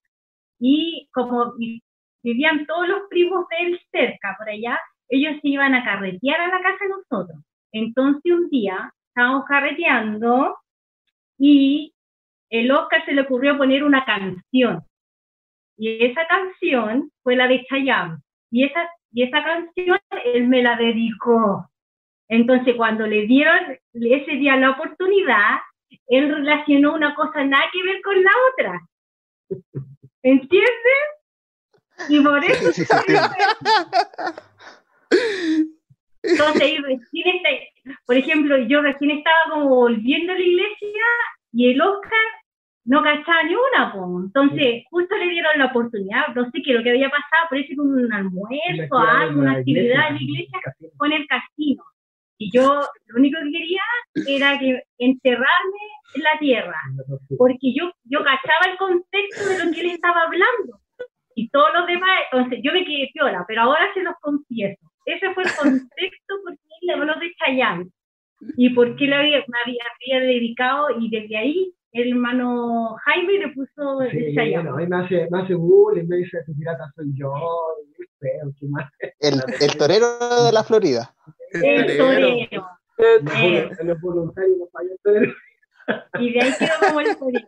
Y 0.60 1.10
como 1.12 1.54
vi- 1.58 1.82
vivían 2.24 2.66
todos 2.66 2.88
los 2.88 3.02
primos 3.10 3.46
de 3.50 3.66
él 3.68 3.82
cerca, 3.92 4.36
por 4.38 4.50
allá, 4.50 4.80
ellos 5.10 5.34
se 5.42 5.50
iban 5.50 5.76
a 5.76 5.84
carretear 5.84 6.42
a 6.42 6.48
la 6.48 6.62
casa 6.62 6.86
de 6.86 6.90
nosotros. 6.90 7.38
Entonces 7.72 8.32
un 8.32 8.50
día 8.50 8.94
estábamos 9.10 9.46
carreteando 9.46 10.58
y 11.38 11.94
el 12.50 12.72
Oscar 12.72 13.04
se 13.06 13.14
le 13.14 13.22
ocurrió 13.22 13.58
poner 13.58 13.84
una 13.84 14.06
canción. 14.06 14.82
Y 15.78 16.06
esa 16.06 16.26
canción 16.28 17.12
fue 17.24 17.36
la 17.36 17.48
de 17.48 17.66
Chayanne. 17.66 18.18
Y 18.52 18.66
esa, 18.66 18.88
y 19.12 19.24
esa 19.24 19.44
canción 19.44 19.98
él 20.24 20.48
me 20.48 20.62
la 20.62 20.76
dedicó. 20.78 21.68
Entonces, 22.30 22.76
cuando 22.76 23.06
le 23.08 23.26
dieron 23.26 23.78
ese 23.94 24.32
día 24.34 24.56
la 24.56 24.72
oportunidad, 24.72 25.60
él 26.08 26.30
relacionó 26.34 26.94
una 26.94 27.16
cosa 27.16 27.44
nada 27.44 27.66
que 27.72 27.84
ver 27.84 28.02
con 28.02 28.24
la 28.24 28.32
otra. 28.52 28.82
¿Entiendes? 30.22 30.72
Y 32.10 32.20
por 32.22 32.44
eso 32.44 32.72
Sí, 32.72 32.84
sí, 32.86 32.86
sí. 32.86 33.14
Entonces, 36.24 36.82
recién 36.82 37.28
está- 37.36 37.50
por 38.06 38.16
ejemplo, 38.16 38.58
yo 38.58 38.82
recién 38.82 39.12
estaba 39.12 39.36
como 39.52 39.70
volviendo 39.70 40.32
a 40.32 40.36
la 40.36 40.42
iglesia 40.42 41.04
y 41.52 41.72
el 41.72 41.82
Oscar 41.82 42.20
no 42.86 43.02
cachaba 43.04 43.44
ni 43.44 43.56
una, 43.56 43.94
po. 43.94 44.22
entonces 44.26 44.84
justo 44.90 45.16
le 45.18 45.30
dieron 45.30 45.58
la 45.58 45.66
oportunidad, 45.68 46.28
no 46.36 46.46
sé 46.52 46.62
qué 46.64 46.74
lo 46.74 46.84
que 46.84 46.90
había 46.90 47.10
pasado, 47.10 47.48
parece 47.50 47.76
que 47.76 47.80
un 47.80 48.12
almuerzo, 48.12 48.98
algo, 48.98 49.40
una 49.42 49.54
actividad 49.54 50.10
en 50.10 50.16
la 50.16 50.22
iglesia 50.22 50.60
con 50.98 51.12
el 51.14 51.26
casino. 51.28 51.84
Y 52.44 52.52
yo 52.52 52.82
lo 53.08 53.16
único 53.20 53.40
que 53.42 53.52
quería 53.52 53.82
era 54.28 54.60
que 54.60 54.84
enterrarme 54.98 55.84
en 56.16 56.24
la 56.24 56.38
tierra, 56.40 56.78
porque 57.38 57.74
yo, 57.74 57.90
yo 58.04 58.20
cachaba 58.20 58.70
el 58.70 58.78
contexto 58.78 59.48
de 59.48 59.64
lo 59.64 59.72
que 59.72 59.80
él 59.80 59.92
estaba 59.92 60.24
hablando 60.24 60.82
y 61.36 61.48
todos 61.50 61.70
los 61.74 61.88
demás, 61.88 62.20
entonces 62.32 62.60
yo 62.62 62.74
me 62.74 62.84
quedé 62.84 63.10
piola, 63.14 63.46
pero 63.48 63.62
ahora 63.62 63.88
se 63.94 64.04
los 64.04 64.14
confieso. 64.22 64.86
Ese 65.06 65.34
fue 65.34 65.44
el 65.44 65.56
contexto 65.56 66.34
por 66.44 66.54
qué 66.54 66.76
le 66.82 66.94
habló 66.94 67.14
de 67.18 67.34
Chayanne 67.40 67.90
y 68.58 68.70
por 68.72 68.94
qué 68.98 69.06
le 69.06 69.16
había, 69.16 69.38
me 69.48 69.58
había, 69.64 69.84
había 70.02 70.28
dedicado 70.28 70.88
y 71.00 71.10
desde 71.10 71.38
ahí 71.38 71.74
el 71.94 72.10
hermano 72.10 72.96
Jaime 73.06 73.40
le 73.40 73.54
puso 73.54 74.02
el 74.02 74.12
Sí, 74.12 74.36
Chayanne. 74.36 74.70
no, 74.70 74.82
y 74.82 74.88
me 74.88 74.98
hace, 74.98 75.28
me 75.32 75.42
hace 75.42 75.56
bullying, 75.56 76.08
me 76.08 76.18
dice, 76.18 76.40
tu 76.46 76.54
pirata 76.58 76.92
soy 76.94 77.06
yo, 77.16 77.34
y 77.88 78.04
es 78.04 78.10
feo, 78.20 78.52
¿qué 78.60 78.66
más? 78.68 78.92
El, 79.20 79.36
el 79.62 79.78
torero 79.78 80.08
de 80.46 80.52
la 80.52 80.64
Florida. 80.64 81.16
El 81.54 81.98
torero. 81.98 82.70
No 82.98 83.06
es 83.06 83.24
vol- 83.24 83.84
no 83.84 83.94
es 83.94 84.02
voluntario, 84.02 84.56
no 84.60 84.68
falla 84.72 84.90
el 84.92 85.00
torero. 85.04 85.34
Y 86.20 86.34
de 86.34 86.42
ahí 86.42 86.54
quedó 86.58 86.72
como 86.88 87.00
el 87.02 87.18
torero. 87.18 87.48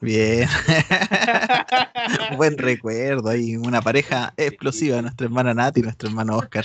Bien. 0.00 0.48
Buen 2.36 2.58
recuerdo 2.58 3.28
ahí, 3.30 3.56
una 3.56 3.80
pareja 3.80 4.34
explosiva, 4.36 5.00
nuestra 5.00 5.26
hermana 5.26 5.54
Nati 5.54 5.78
y 5.80 5.82
nuestro 5.84 6.08
hermano 6.08 6.36
Oscar, 6.36 6.64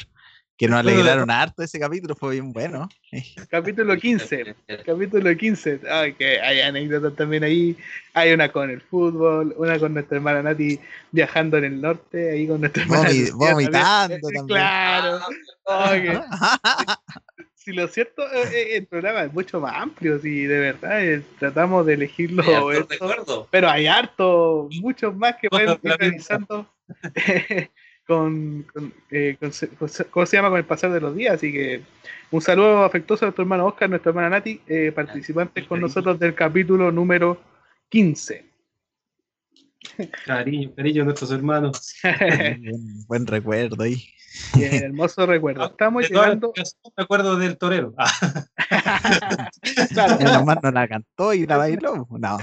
que 0.58 0.68
nos 0.68 0.80
alegraron 0.80 1.30
harto 1.30 1.62
ese 1.62 1.80
capítulo, 1.80 2.16
fue 2.16 2.34
bien 2.34 2.52
bueno. 2.52 2.90
Capítulo 3.50 3.96
15. 3.96 4.56
Capítulo 4.86 5.38
15. 5.38 5.82
Ay, 5.90 6.14
que 6.14 6.40
hay 6.42 6.62
anécdotas 6.62 7.16
también 7.16 7.44
ahí. 7.44 7.78
Hay 8.14 8.34
una 8.34 8.52
con 8.52 8.70
el 8.72 8.82
fútbol, 8.82 9.54
una 9.58 9.78
con 9.78 9.94
nuestra 9.94 10.18
hermana 10.18 10.42
Nati 10.42 10.80
viajando 11.12 11.58
en 11.58 11.66
el 11.66 11.80
norte, 11.82 12.32
ahí 12.32 12.48
con 12.48 12.60
nuestra 12.62 12.84
hermana. 12.84 13.10
Vomi- 13.10 13.32
vomitando 13.34 14.18
también. 14.20 14.34
también. 14.34 14.48
Claro. 14.48 15.20
Ay, 15.68 16.02
que- 16.02 16.20
si 17.56 17.74
lo 17.74 17.88
cierto, 17.90 18.24
eh, 18.34 18.50
eh, 18.54 18.78
el 18.78 18.88
programa 18.88 19.24
es 19.26 19.34
mucho 19.34 19.60
más 19.60 19.76
amplio, 19.76 20.20
si 20.20 20.46
de 20.46 20.60
verdad 20.60 21.04
eh, 21.06 21.22
tratamos 21.38 21.86
de 21.86 21.94
elegirlo. 21.96 22.42
Hay 22.70 22.78
esto, 22.80 23.48
pero 23.52 23.70
hay 23.70 23.86
harto, 23.88 24.70
muchos 24.82 25.16
más 25.16 25.36
que 25.36 25.50
pueden 25.50 25.78
ir 25.84 25.96
realizando 26.00 26.68
con, 28.08 28.64
con, 28.74 28.94
eh, 29.12 29.38
con 29.40 29.52
¿cómo 30.10 30.26
se 30.26 30.38
llama? 30.38 30.50
Con 30.50 30.58
el 30.60 30.66
pasar 30.66 30.92
de 30.92 31.02
los 31.02 31.16
días. 31.16 31.36
Así 31.36 31.52
que 31.52 31.82
un 32.32 32.42
saludo 32.42 32.84
afectuoso 32.84 33.26
a 33.26 33.28
nuestro 33.28 33.44
hermano 33.44 33.66
Oscar, 33.68 33.90
nuestra 33.90 34.10
hermana 34.10 34.30
Nati, 34.30 34.62
eh, 34.68 34.92
participantes 34.94 35.66
con 35.66 35.82
nosotros 35.82 36.18
del 36.20 36.34
capítulo 36.34 36.92
número 36.92 37.42
15. 37.90 38.46
Cariño, 40.26 40.72
cariño 40.76 41.02
a 41.04 41.06
nuestros 41.06 41.32
hermanos. 41.32 41.96
buen, 42.04 43.06
buen 43.08 43.28
recuerdo 43.28 43.84
ahí. 43.84 44.04
Bien, 44.56 44.84
hermoso 44.86 45.26
recuerdo. 45.26 45.66
Estamos 45.66 46.04
De 46.04 46.10
todas 46.10 46.26
llegando. 46.28 46.54
acuerdo 46.96 47.38
del 47.38 47.58
torero. 47.58 47.94
Ah, 47.98 48.12
Claro. 49.94 50.18
Menos 50.18 50.46
mal 50.46 50.60
no 50.62 50.72
la 50.72 50.88
cantó 50.88 51.34
y 51.34 51.46
la 51.48 51.58
bailó. 51.58 52.08
No, 52.12 52.38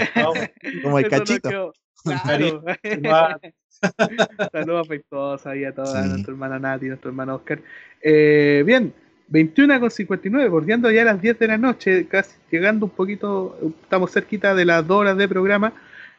como 0.82 0.98
el 0.98 1.06
Eso 1.06 1.16
no 1.16 1.24
cachito. 1.24 1.48
quedó. 1.48 1.72
Claro. 2.04 2.62
Saludos 4.52 4.86
afectuosos 4.86 5.46
ahí 5.46 5.64
a 5.64 5.74
toda 5.74 6.02
Sí. 6.02 6.08
nuestra 6.08 6.32
hermana 6.32 6.58
Nati, 6.58 6.86
nuestro 6.86 7.10
hermano 7.10 7.36
Oscar. 7.36 7.60
Eh, 8.00 8.62
bien, 8.64 8.94
21 9.28 9.80
con 9.80 9.90
59, 9.90 10.48
bordeando 10.48 10.90
ya 10.90 11.04
las 11.04 11.20
10 11.20 11.38
de 11.38 11.46
la 11.48 11.58
noche, 11.58 12.06
casi 12.06 12.36
llegando 12.50 12.86
un 12.86 12.92
poquito, 12.92 13.58
estamos 13.82 14.12
cerquita 14.12 14.54
de 14.54 14.64
las 14.64 14.86
2 14.86 14.96
horas 14.98 15.16
de 15.16 15.28
programa, 15.28 15.72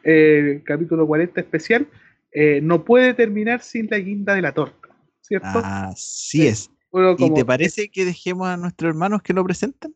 eh, 0.04 0.62
capítulo 0.64 1.08
40 1.08 1.40
especial. 1.42 1.88
Eh, 2.32 2.60
no 2.62 2.84
puede 2.84 3.14
terminar 3.14 3.62
sin 3.62 3.88
la 3.90 3.98
guinda 3.98 4.36
de 4.36 4.42
la 4.42 4.52
torta, 4.52 4.90
¿cierto? 5.22 5.62
Así 5.64 6.48
es. 6.48 6.70
Bueno, 6.92 7.16
¿Y 7.18 7.34
te 7.34 7.46
parece 7.46 7.90
que 7.90 8.06
dejemos 8.06 8.48
a 8.48 8.58
nuestros 8.58 8.90
hermanos 8.90 9.22
que 9.22 9.34
lo 9.34 9.44
presenten? 9.44 9.96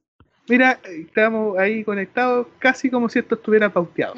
Mira, 0.49 0.79
estamos 0.83 1.57
ahí 1.59 1.83
conectados 1.83 2.47
casi 2.57 2.89
como 2.89 3.07
si 3.07 3.19
esto 3.19 3.35
estuviera 3.35 3.71
pauteado. 3.71 4.15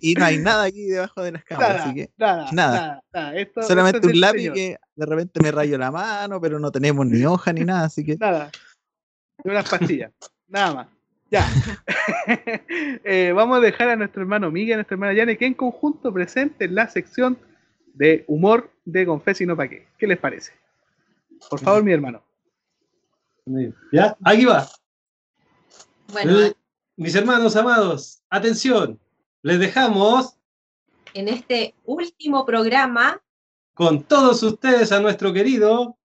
Y 0.00 0.14
no 0.14 0.24
hay 0.24 0.38
nada 0.38 0.64
aquí 0.64 0.84
debajo 0.84 1.22
de 1.22 1.32
las 1.32 1.44
cámaras, 1.44 1.80
así 1.86 1.94
que 1.94 2.10
nada, 2.18 2.48
nada. 2.52 2.76
nada, 2.80 3.02
nada. 3.12 3.36
Esto- 3.36 3.62
Solamente 3.62 3.98
esto 3.98 4.08
es 4.08 4.14
un 4.14 4.20
lápiz 4.20 4.38
señor. 4.40 4.54
que 4.54 4.76
de 4.94 5.06
repente 5.06 5.40
me 5.42 5.50
rayo 5.50 5.78
la 5.78 5.90
mano, 5.90 6.40
pero 6.40 6.58
no 6.58 6.70
tenemos 6.70 7.06
ni 7.06 7.24
hoja 7.24 7.52
ni 7.52 7.62
nada, 7.64 7.84
así 7.86 8.04
que 8.04 8.16
Nada. 8.16 8.50
De 9.42 9.50
unas 9.50 9.68
pastillas. 9.68 10.12
Nada 10.48 10.74
más. 10.74 10.86
Ya. 11.30 11.44
Eh, 13.04 13.32
vamos 13.34 13.58
a 13.58 13.60
dejar 13.60 13.88
a 13.90 13.96
nuestro 13.96 14.20
hermano 14.22 14.50
Miguel, 14.50 14.74
a 14.74 14.76
nuestra 14.78 14.94
hermana 14.94 15.12
Yane, 15.12 15.36
que 15.38 15.46
en 15.46 15.54
conjunto 15.54 16.12
presenten 16.12 16.74
la 16.74 16.88
sección 16.88 17.38
de 17.94 18.24
humor 18.26 18.70
de 18.84 19.06
Confes 19.06 19.40
y 19.40 19.46
no 19.46 19.56
pa' 19.56 19.68
qué. 19.68 19.86
¿Qué 19.98 20.06
les 20.06 20.18
parece? 20.18 20.52
Por 21.48 21.60
favor, 21.60 21.82
mi 21.84 21.92
hermano. 21.92 22.22
¿Ya? 23.92 24.16
Aquí 24.24 24.44
va. 24.44 24.68
Bueno, 26.12 26.40
Eh, 26.40 26.54
Mis 26.98 27.14
hermanos 27.14 27.54
amados, 27.56 28.22
atención. 28.30 28.98
Les 29.42 29.58
dejamos 29.58 30.36
en 31.12 31.28
este 31.28 31.74
último 31.84 32.44
programa, 32.46 33.20
con 33.74 34.02
todos 34.02 34.42
ustedes 34.42 34.90
a 34.92 35.00
nuestro 35.00 35.32
querido, 35.32 35.96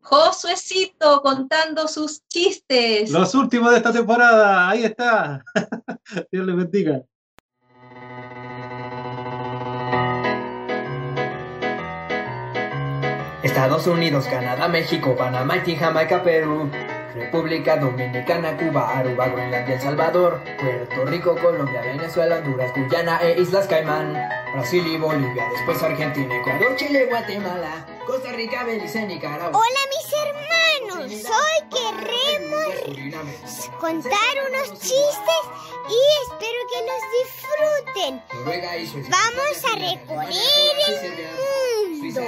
Josuecito 0.00 1.20
contando 1.20 1.86
sus 1.86 2.26
chistes. 2.28 3.10
los 3.10 3.34
últimos 3.34 3.70
de 3.72 3.76
esta 3.76 3.92
temporada. 3.92 4.68
Ahí 4.70 4.84
está. 4.84 5.44
Dios 6.32 6.46
les 6.46 6.56
bendiga. 6.56 7.02
Estados 13.48 13.86
Unidos, 13.86 14.26
Canadá, 14.26 14.68
México, 14.68 15.16
Panamá, 15.16 15.54
Haití, 15.54 15.74
Jamaica, 15.74 16.22
Perú. 16.22 16.70
República 17.14 17.76
Dominicana, 17.76 18.56
Cuba, 18.56 18.98
Aruba, 18.98 19.28
Groenlandia, 19.28 19.74
El 19.74 19.80
Salvador, 19.80 20.40
Puerto 20.60 21.04
Rico, 21.06 21.34
Colombia, 21.36 21.80
Venezuela, 21.80 22.36
Honduras, 22.36 22.70
Guyana 22.76 23.18
e 23.22 23.40
Islas 23.40 23.66
Caimán, 23.66 24.12
Brasil 24.52 24.86
y 24.86 24.98
Bolivia, 24.98 25.48
después 25.50 25.82
Argentina, 25.82 26.36
Ecuador, 26.36 26.76
Chile, 26.76 27.06
Guatemala, 27.06 27.86
Costa 28.06 28.30
Rica, 28.32 28.62
Belice, 28.64 29.04
Nicaragua. 29.06 29.58
Hola 29.58 29.80
mis 29.90 30.12
hermanos, 30.12 30.57
hoy 31.00 31.58
queremos 31.70 32.74
contar 33.80 34.34
unos 34.48 34.68
chistes 34.80 35.42
y 35.88 35.98
espero 36.24 36.60
que 36.72 36.80
los 36.88 37.02
disfruten. 37.18 38.12
Vamos 39.08 39.56
a 39.64 39.72
recorrer 39.76 40.76
el 40.88 40.94
mundo. 41.04 42.18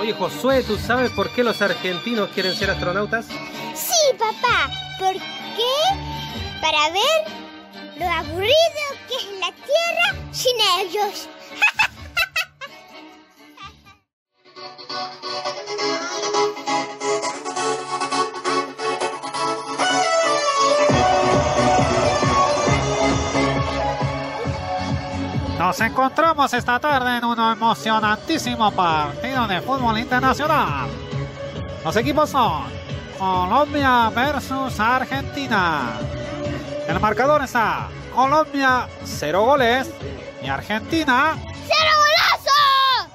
Oye, 0.00 0.12
Josué, 0.12 0.62
¿tú 0.64 0.76
sabes 0.76 1.10
por 1.12 1.30
qué 1.30 1.42
los 1.44 1.62
argentinos 1.62 2.28
quieren 2.30 2.54
ser 2.54 2.70
astronautas? 2.70 3.26
Sí, 3.74 4.14
papá, 4.18 4.70
¿por 4.98 5.14
qué? 5.14 6.13
Para 6.64 6.88
ver 6.88 7.28
lo 7.98 8.08
aburrido 8.10 8.48
que 9.06 9.14
es 9.16 9.26
la 9.38 9.52
Tierra 9.52 10.14
sin 10.32 10.56
ellos. 10.80 11.28
Nos 25.58 25.78
encontramos 25.82 26.54
esta 26.54 26.80
tarde 26.80 27.18
en 27.18 27.26
un 27.26 27.38
emocionantísimo 27.38 28.70
partido 28.70 29.46
de 29.46 29.60
fútbol 29.60 29.98
internacional. 29.98 30.88
Los 31.84 31.94
equipos 31.96 32.30
son 32.30 32.62
Colombia 33.18 34.10
versus 34.14 34.80
Argentina. 34.80 36.00
El 36.88 37.00
marcador 37.00 37.42
está 37.42 37.88
Colombia 38.14 38.88
0 39.04 39.42
goles 39.42 39.90
y 40.42 40.48
Argentina 40.48 41.36
¡Cero 41.36 41.90
golazo! 41.98 43.08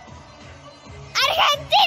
¡Argentina! 1.13 1.79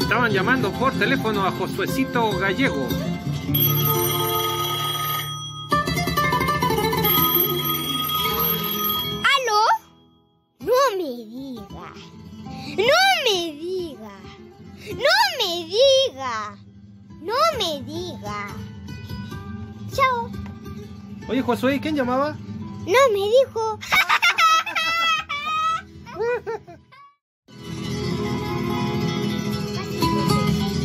Estaban 0.00 0.32
llamando 0.32 0.72
por 0.72 0.92
teléfono 0.92 1.46
a 1.46 1.52
Josuecito 1.52 2.36
Gallego. 2.38 2.88
Josué, 21.50 21.80
¿quién 21.80 21.96
llamaba? 21.96 22.36
No 22.86 23.00
me 23.12 23.28
dijo. 23.28 23.80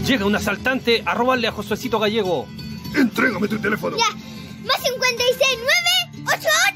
Llega 0.07 0.25
un 0.25 0.35
asaltante 0.35 1.03
a 1.05 1.13
robarle 1.13 1.49
a 1.49 1.51
Josuecito 1.51 1.99
Gallego. 1.99 2.47
Entrégame 2.95 3.47
tu 3.47 3.59
teléfono. 3.59 3.95
Ya. 3.95 4.09
Más 4.65 4.81
56, 4.81 5.59
9, 6.15 6.33
8, 6.35 6.49
8, 6.73 6.74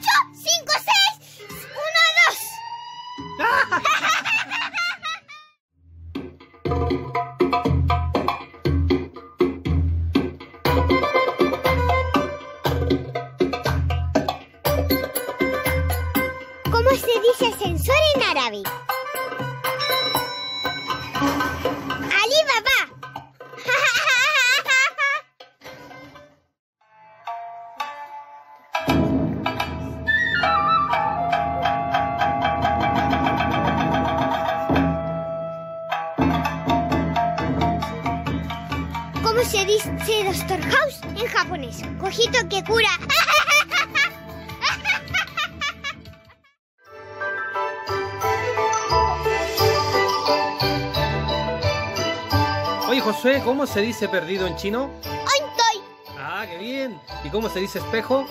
¿cómo 53.60 53.68
se 53.68 53.82
dice 53.82 54.08
perdido 54.08 54.48
en 54.48 54.56
chino? 54.56 54.90
Aintoy, 55.04 55.84
Ah, 56.18 56.46
qué 56.50 56.58
bien. 56.60 56.98
¿Y 57.26 57.30
cómo 57.30 57.50
se 57.50 57.60
dice 57.60 57.80
espejo? 57.80 58.26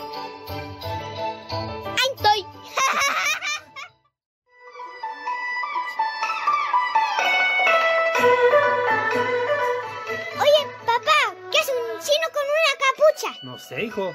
aintoy. 2.03 2.47
Oye, 10.41 10.67
papá, 10.87 11.35
¿qué 11.51 11.59
hace 11.59 11.73
un 11.73 11.99
chino 12.01 12.27
con 12.33 12.43
una 12.43 12.73
capucha? 12.79 13.39
No 13.43 13.59
sé, 13.59 13.85
hijo. 13.85 14.15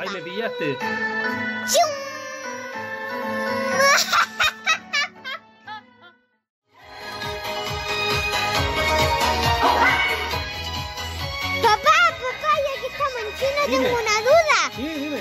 Ay, 0.00 0.08
me 0.14 0.20
pillaste. 0.22 0.78
¡Chium! 1.70 1.90
Papá, 11.62 11.96
papá, 12.20 12.52
ya 12.64 12.72
que 12.80 12.86
estamos 12.86 13.14
en 13.20 13.28
China, 13.38 13.60
Dime. 13.66 13.84
tengo 13.84 13.98
una 14.00 14.16
duda. 14.20 14.58
Sí, 14.76 14.88
dime. 15.00 15.20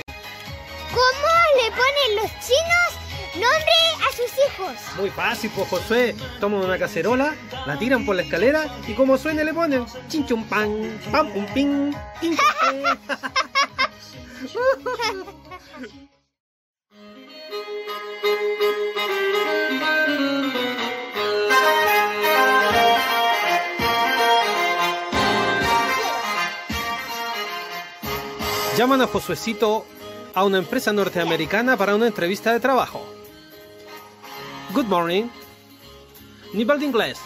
¿Cómo 0.92 1.30
le 1.62 1.68
ponen 1.72 2.10
los 2.16 2.32
chinos 2.46 2.90
nombre 3.36 3.78
a 4.08 4.10
sus 4.16 4.32
hijos? 4.48 4.76
Muy 4.98 5.10
fácil, 5.10 5.52
pues 5.56 5.68
Josué. 5.70 6.16
Toman 6.40 6.62
una 6.62 6.78
cacerola, 6.78 7.36
la 7.66 7.78
tiran 7.78 8.06
por 8.06 8.16
la 8.16 8.22
escalera 8.24 8.66
y 8.88 8.94
como 8.94 9.18
suene 9.18 9.44
le 9.44 9.54
ponen 9.54 9.86
chinchum 10.08 10.46
pan, 10.46 11.00
pam 11.12 11.30
pum 11.32 11.46
ping, 11.54 11.94
ping, 12.22 12.38
ping. 12.38 12.84
Llaman 28.78 29.02
a 29.02 29.08
Josuecito 29.08 29.86
a 30.34 30.46
una 30.46 30.58
empresa 30.58 30.94
norteamericana 30.94 31.76
para 31.76 31.96
una 31.96 32.08
entrevista 32.08 32.54
de 32.54 32.60
trabajo. 32.60 33.06
Good 34.74 34.86
morning. 34.86 35.26
Nivel 36.54 36.80
de 36.80 36.86
inglés. 36.86 37.20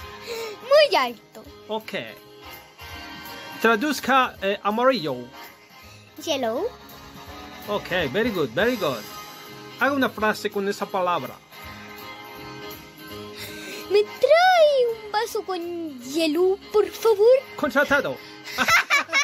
Muy 0.64 0.96
alto. 0.96 1.44
Ok. 1.68 1.94
Traduzca 3.62 4.36
eh, 4.42 4.60
amarillo. 4.64 5.16
Yellow. 6.24 6.83
Ok, 7.68 8.12
very 8.12 8.30
good, 8.30 8.50
very 8.54 8.76
good. 8.76 9.02
Haga 9.80 9.94
una 9.94 10.10
frase 10.10 10.50
con 10.50 10.68
esa 10.68 10.86
palabra. 10.86 11.36
¿Me 13.90 14.02
trae 14.04 15.06
un 15.06 15.12
vaso 15.12 15.44
con 15.44 16.00
hielo, 16.02 16.58
por 16.72 16.86
favor? 16.90 17.40
Contratado. 17.56 18.18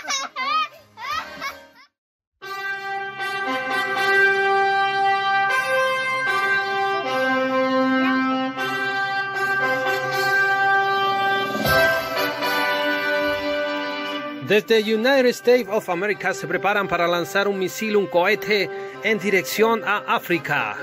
Desde 14.50 14.82
United 14.82 15.28
States 15.28 15.70
of 15.72 15.88
America 15.92 16.34
se 16.34 16.48
preparan 16.48 16.88
para 16.88 17.08
lanzar 17.08 17.48
un 17.48 17.60
misil, 17.60 17.96
un 17.96 18.08
cohete 18.08 18.68
en 19.04 19.20
dirección 19.20 19.84
a 19.88 20.00
África. 20.08 20.76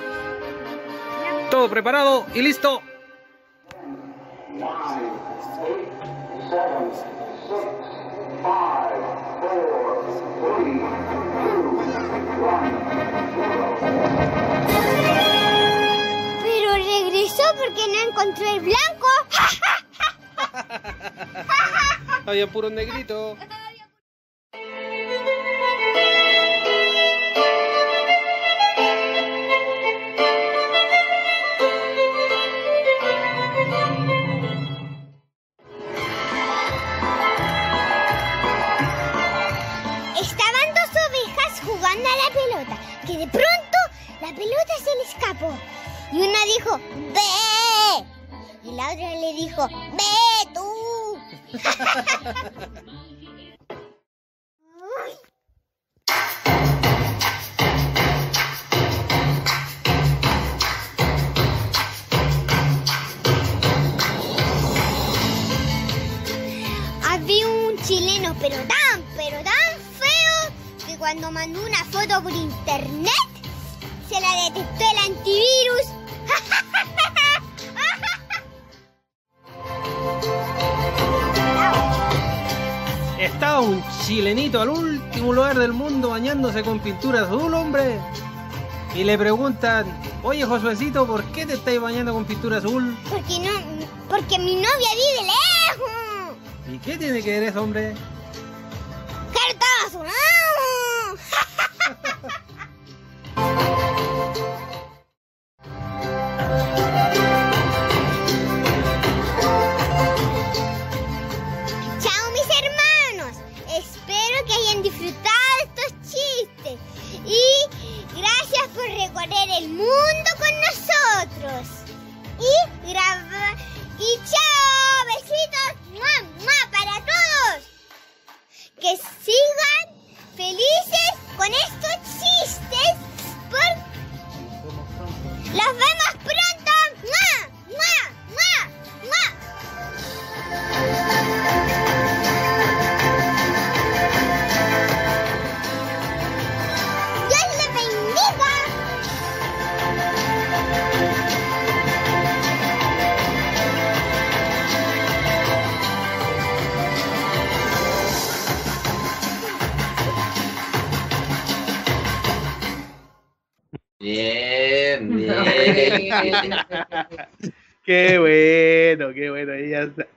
Todo 1.51 1.69
preparado 1.69 2.27
y 2.33 2.43
listo. 2.43 2.81
Pero 16.45 16.73
regresó 16.73 17.43
porque 17.59 17.83
no 17.89 18.11
encontró 18.11 18.47
el 18.49 18.61
blanco. 18.61 19.09
Había 22.27 22.47
puro 22.47 22.71
negrito. 22.71 23.37
De 43.17 43.27
pronto 43.29 43.79
la 44.21 44.29
pelota 44.29 44.75
se 44.79 44.95
le 44.95 45.03
escapó. 45.09 45.53
Y 46.13 46.19
una 46.19 46.45
dijo, 46.45 46.79
¡Ve! 47.13 48.07
Y 48.63 48.73
la 48.75 48.93
otra 48.93 49.11
le 49.15 49.33
dijo, 49.35 49.69
¡Ve 49.69 50.05
tú! 50.55 51.19
cuando 71.07 71.31
mandó 71.31 71.65
una 71.65 71.85
foto 71.85 72.21
por 72.21 72.33
internet, 72.33 73.13
se 74.09 74.21
la 74.21 74.29
detectó 74.47 74.85
el 74.91 74.99
antivirus. 75.13 75.87
Estaba 83.21 83.61
un 83.61 83.85
chilenito 84.05 84.61
al 84.61 84.71
último 84.71 85.33
lugar 85.33 85.57
del 85.57 85.73
mundo 85.73 86.11
bañándose 86.11 86.65
con 86.65 86.81
pintura 86.81 87.23
azul, 87.23 87.55
hombre. 87.55 88.01
Y 88.97 89.05
le 89.05 89.17
preguntan, 89.17 89.87
oye 90.25 90.45
Josuecito, 90.45 91.07
¿por 91.07 91.23
qué 91.27 91.47
te 91.47 91.53
estáis 91.53 91.81
bañando 91.81 92.15
con 92.15 92.25
pintura 92.25 92.59
azul? 92.59 92.99
Porque 93.09 93.39
no, 93.39 93.53
porque 94.09 94.41
mi 94.41 94.57
novia 94.57 94.89
vive 94.91 95.23
lejos. 95.23 96.37
¿Y 96.69 96.79
qué 96.79 96.99
tiene 96.99 97.23
que 97.23 97.31
ver 97.31 97.45
eso, 97.45 97.63
hombre? 97.63 97.95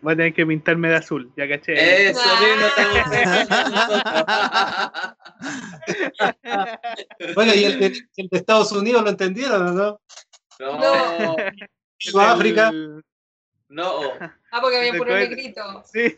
Voy 0.02 0.14
a 0.14 0.16
tener 0.16 0.34
que 0.34 0.46
pintarme 0.46 0.90
de 0.90 0.96
azul, 0.96 1.32
ya 1.36 1.48
caché. 1.48 2.10
Eso 2.10 2.22
mismo 2.42 2.68
Bueno, 7.36 7.54
y 7.54 7.64
el 7.66 7.80
de, 7.80 7.86
el 8.18 8.28
de 8.30 8.38
Estados 8.38 8.72
Unidos 8.72 9.04
lo 9.04 9.10
entendieron, 9.10 9.68
¿o 9.68 9.72
no? 9.72 10.00
No. 10.60 11.36
Sudáfrica. 11.98 12.72
No. 13.70 14.02
Ah, 14.52 14.62
porque 14.62 14.78
había 14.78 14.94
puro 14.94 15.14
negrito. 15.14 15.84
Sí. 15.86 16.18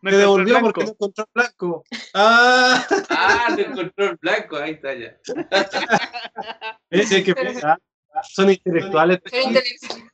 Me 0.00 0.12
devolvió 0.12 0.60
porque 0.60 0.84
no 0.84 0.90
encontró 0.90 1.24
el 1.24 1.30
blanco. 1.34 1.84
Ah, 2.14 2.86
Ah, 3.10 3.52
se 3.54 3.62
encontró 3.62 4.10
el 4.10 4.16
blanco, 4.16 4.56
ahí 4.56 4.72
está 4.72 4.94
ya. 4.94 5.18
ese 6.90 7.24
que 7.24 7.34
ah, 7.64 7.78
son 8.22 8.50
intelectuales. 8.50 9.20
Era 9.32 9.42
intelectual. 9.42 10.10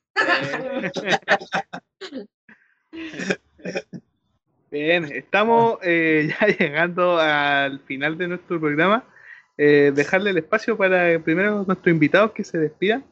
Bien, 4.71 5.05
estamos 5.05 5.79
eh, 5.83 6.35
ya 6.41 6.47
llegando 6.47 7.19
al 7.19 7.81
final 7.81 8.17
de 8.17 8.29
nuestro 8.29 8.59
programa. 8.59 9.05
Eh, 9.59 9.93
dejarle 9.95 10.31
el 10.31 10.39
espacio 10.39 10.79
para 10.79 11.19
primero 11.21 11.65
nuestros 11.67 11.93
invitados 11.93 12.33
que 12.33 12.43
se 12.43 12.59
despidan 12.59 13.05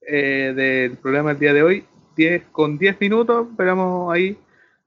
eh, 0.00 0.52
del 0.54 0.96
programa 0.96 1.30
el 1.30 1.38
día 1.38 1.52
de 1.52 1.62
hoy. 1.62 1.86
10, 2.16 2.46
con 2.50 2.78
10 2.78 3.00
minutos, 3.00 3.48
esperamos 3.50 4.12
ahí. 4.12 4.38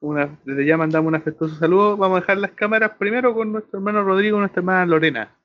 Una, 0.02 0.38
desde 0.44 0.66
ya 0.66 0.78
mandamos 0.78 1.08
un 1.08 1.16
afectuoso 1.16 1.56
saludo. 1.56 1.96
Vamos 1.96 2.18
a 2.18 2.22
dejar 2.22 2.38
las 2.38 2.52
cámaras 2.52 2.92
primero 2.98 3.34
con 3.34 3.52
nuestro 3.52 3.80
hermano 3.80 4.04
Rodrigo 4.04 4.38
y 4.38 4.40
nuestra 4.42 4.60
hermana 4.60 4.86
Lorena. 4.86 5.36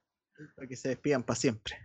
Para 0.56 0.66
que 0.66 0.76
se 0.76 0.88
despidan 0.88 1.22
para 1.22 1.36
siempre. 1.36 1.76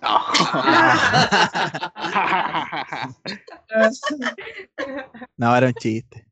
No, 5.36 5.56
era 5.56 5.68
un 5.68 5.74
chiste. 5.74 6.27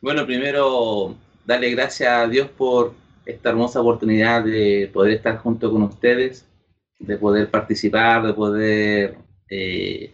Bueno, 0.00 0.26
primero 0.26 1.16
darle 1.44 1.70
gracias 1.70 2.10
a 2.10 2.26
Dios 2.26 2.48
por 2.48 2.94
esta 3.24 3.50
hermosa 3.50 3.80
oportunidad 3.80 4.44
de 4.44 4.90
poder 4.92 5.14
estar 5.14 5.38
junto 5.38 5.70
con 5.70 5.82
ustedes, 5.82 6.48
de 6.98 7.16
poder 7.18 7.50
participar, 7.50 8.26
de 8.26 8.34
poder 8.34 9.18
eh, 9.48 10.12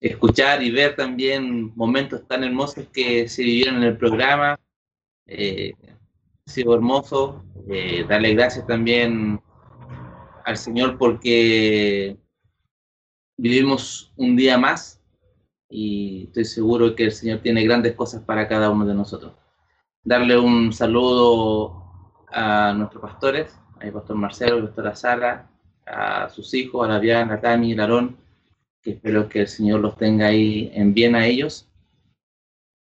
escuchar 0.00 0.62
y 0.62 0.70
ver 0.70 0.96
también 0.96 1.72
momentos 1.74 2.26
tan 2.26 2.44
hermosos 2.44 2.86
que 2.92 3.28
se 3.28 3.42
vivieron 3.42 3.76
en 3.76 3.84
el 3.84 3.96
programa. 3.96 4.58
Eh, 5.26 5.72
ha 6.46 6.50
sido 6.50 6.74
hermoso. 6.74 7.42
Eh, 7.70 8.04
darle 8.08 8.34
gracias 8.34 8.66
también 8.66 9.40
al 10.44 10.56
Señor 10.56 10.98
porque 10.98 12.16
vivimos 13.38 14.12
un 14.16 14.36
día 14.36 14.58
más 14.58 14.99
y 15.70 16.24
estoy 16.24 16.44
seguro 16.44 16.94
que 16.96 17.04
el 17.04 17.12
Señor 17.12 17.38
tiene 17.38 17.64
grandes 17.64 17.94
cosas 17.94 18.22
para 18.22 18.48
cada 18.48 18.70
uno 18.70 18.84
de 18.84 18.94
nosotros. 18.94 19.32
Darle 20.02 20.36
un 20.36 20.72
saludo 20.72 21.84
a 22.28 22.74
nuestros 22.74 23.00
pastores, 23.00 23.56
al 23.80 23.92
pastor 23.92 24.16
Marcelo, 24.16 24.56
a 24.56 24.60
la 24.60 24.66
pastora 24.66 24.96
Sara, 24.96 25.50
a 25.86 26.28
sus 26.28 26.52
hijos, 26.54 26.84
a 26.84 26.92
la 26.92 26.98
Bian, 26.98 27.30
a 27.30 27.40
Tami, 27.40 27.78
a 27.78 27.82
Aarón, 27.82 28.16
que 28.82 28.92
espero 28.92 29.28
que 29.28 29.42
el 29.42 29.48
Señor 29.48 29.80
los 29.80 29.96
tenga 29.96 30.26
ahí 30.26 30.70
en 30.74 30.92
bien 30.92 31.14
a 31.14 31.26
ellos. 31.26 31.68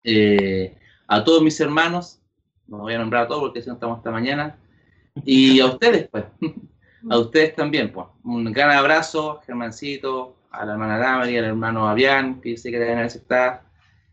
Eh, 0.03 0.75
a 1.07 1.23
todos 1.23 1.43
mis 1.43 1.59
hermanos, 1.59 2.21
no 2.67 2.79
voy 2.79 2.93
a 2.93 2.99
nombrar 2.99 3.23
a 3.23 3.27
todos 3.27 3.41
porque 3.41 3.61
si 3.61 3.67
no 3.67 3.73
estamos 3.73 3.97
hasta 3.97 4.11
mañana, 4.11 4.57
y 5.25 5.59
a 5.59 5.67
ustedes, 5.67 6.07
pues, 6.09 6.25
a 7.09 7.17
ustedes 7.19 7.55
también, 7.55 7.91
pues, 7.91 8.07
un 8.23 8.51
gran 8.51 8.71
abrazo, 8.71 9.41
Germancito, 9.45 10.38
a 10.51 10.65
la 10.65 10.73
hermana 10.73 10.97
Dama 10.97 11.29
y 11.29 11.37
al 11.37 11.45
hermano 11.45 11.87
Avian, 11.87 12.41
que 12.41 12.57
sé 12.57 12.71
que 12.71 12.79
también 12.79 12.99
está, 12.99 13.63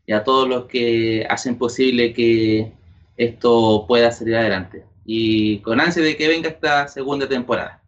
y 0.06 0.12
a 0.12 0.22
todos 0.22 0.48
los 0.48 0.66
que 0.66 1.26
hacen 1.28 1.56
posible 1.58 2.12
que 2.12 2.72
esto 3.16 3.84
pueda 3.88 4.10
salir 4.10 4.36
adelante. 4.36 4.84
Y 5.04 5.58
con 5.60 5.80
ansia 5.80 6.02
de 6.02 6.16
que 6.16 6.28
venga 6.28 6.48
esta 6.48 6.88
segunda 6.88 7.28
temporada. 7.28 7.82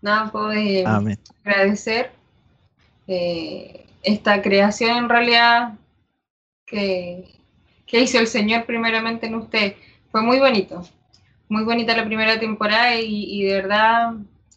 Nada, 0.00 0.30
puedo 0.30 0.52
eh, 0.52 0.84
Amén. 0.86 1.18
agradecer 1.44 2.12
eh, 3.06 3.86
esta 4.02 4.42
creación 4.42 4.96
en 4.98 5.08
realidad 5.08 5.74
que, 6.64 7.24
que 7.86 8.00
hizo 8.00 8.18
el 8.18 8.26
Señor 8.26 8.66
primeramente 8.66 9.26
en 9.26 9.36
usted. 9.36 9.74
Fue 10.10 10.22
muy 10.22 10.38
bonito, 10.38 10.82
muy 11.48 11.64
bonita 11.64 11.96
la 11.96 12.04
primera 12.04 12.38
temporada 12.38 12.94
y, 13.00 13.40
y 13.40 13.44
de 13.44 13.54
verdad 13.54 14.14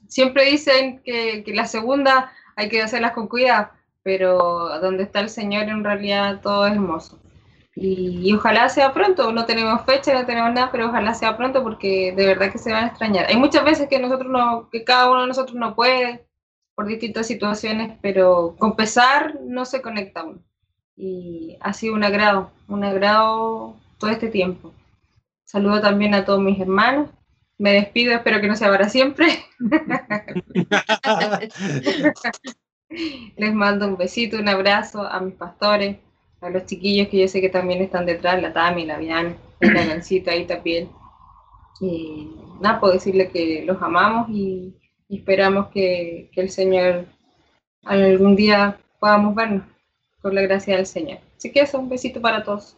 siempre 0.10 0.46
dicen 0.46 1.02
que, 1.06 1.44
la 1.48 1.66
segunda 1.66 2.34
hay 2.58 2.68
que 2.68 2.82
hacerlas 2.82 3.14
con 3.14 3.28
cuidado, 3.28 3.70
pero 4.04 4.80
donde 4.82 5.04
está 5.04 5.22
el 5.22 5.30
Señor 5.30 5.70
en 5.70 5.84
realidad 5.84 6.42
todo 6.42 6.68
es 6.68 6.74
hermoso. 6.74 7.18
Y, 7.76 8.20
y 8.22 8.34
ojalá 8.34 8.68
sea 8.68 8.94
pronto, 8.94 9.32
no 9.32 9.46
tenemos 9.46 9.86
fecha, 9.86 10.14
no 10.14 10.26
tenemos 10.26 10.52
nada, 10.52 10.70
pero 10.72 10.88
ojalá 10.88 11.14
sea 11.14 11.38
pronto 11.38 11.64
porque 11.64 12.14
de 12.14 12.26
verdad 12.26 12.52
que 12.52 12.58
se 12.58 12.74
van 12.74 12.86
a 12.86 12.88
extrañar. 12.88 13.28
Hay 13.30 13.38
muchas 13.38 13.64
veces 13.64 13.88
que 13.88 14.00
nosotros 14.00 14.30
no, 14.30 14.70
que 14.70 14.84
cada 14.84 15.10
uno 15.10 15.22
de 15.22 15.28
nosotros 15.28 15.56
no 15.56 15.76
puede 15.76 16.26
por 16.76 16.88
distintas 16.88 17.28
situaciones, 17.28 17.98
pero 18.02 18.56
con 18.58 18.76
pesar 18.76 19.38
no 19.42 19.66
se 19.66 19.82
conecta 19.82 20.24
uno. 20.24 20.40
Y 20.96 21.58
ha 21.62 21.74
sido 21.74 21.94
un 21.94 22.04
agrado, 22.04 22.52
un 22.68 22.84
agrado 22.84 23.76
todo 23.98 24.10
este 24.10 24.30
tiempo. 24.30 24.74
Saludo 25.44 25.82
también 25.82 26.14
a 26.14 26.26
todos 26.26 26.42
mis 26.42 26.60
hermanos. 26.60 27.10
Me 27.60 27.74
despido, 27.74 28.14
espero 28.14 28.40
que 28.40 28.48
no 28.48 28.56
sea 28.56 28.70
para 28.70 28.88
siempre. 28.88 29.28
Les 33.38 33.54
mando 33.54 33.86
un 33.86 33.98
besito, 33.98 34.38
un 34.38 34.48
abrazo 34.48 35.04
a 35.04 35.20
mis 35.20 35.36
pastores, 35.36 35.98
a 36.40 36.50
los 36.50 36.66
chiquillos 36.66 37.10
que 37.10 37.20
yo 37.20 37.28
sé 37.28 37.42
que 37.42 37.50
también 37.50 37.82
están 37.82 38.06
detrás, 38.06 38.42
la 38.42 38.54
Tami, 38.54 38.86
la 38.86 38.98
Vian, 38.98 39.36
la 39.60 39.86
Gancita 39.86 40.32
ahí 40.32 40.48
también. 40.48 40.90
Y 41.82 42.30
nada, 42.62 42.80
puedo 42.80 42.94
decirle 42.94 43.30
que 43.30 43.66
los 43.66 43.82
amamos 43.82 44.30
y, 44.30 44.74
y 45.10 45.18
esperamos 45.18 45.68
que, 45.68 46.32
que 46.34 46.42
el 46.42 46.50
Señor 46.50 47.08
algún 47.84 48.38
día 48.38 48.80
podamos 49.00 49.36
vernos 49.36 49.66
con 50.22 50.34
la 50.34 50.42
gracia 50.42 50.78
del 50.78 50.86
Señor. 50.86 51.20
Así 51.38 51.52
que 51.52 51.60
eso, 51.60 51.78
un 51.78 51.90
besito 51.90 52.22
para 52.22 52.44
todos. 52.44 52.78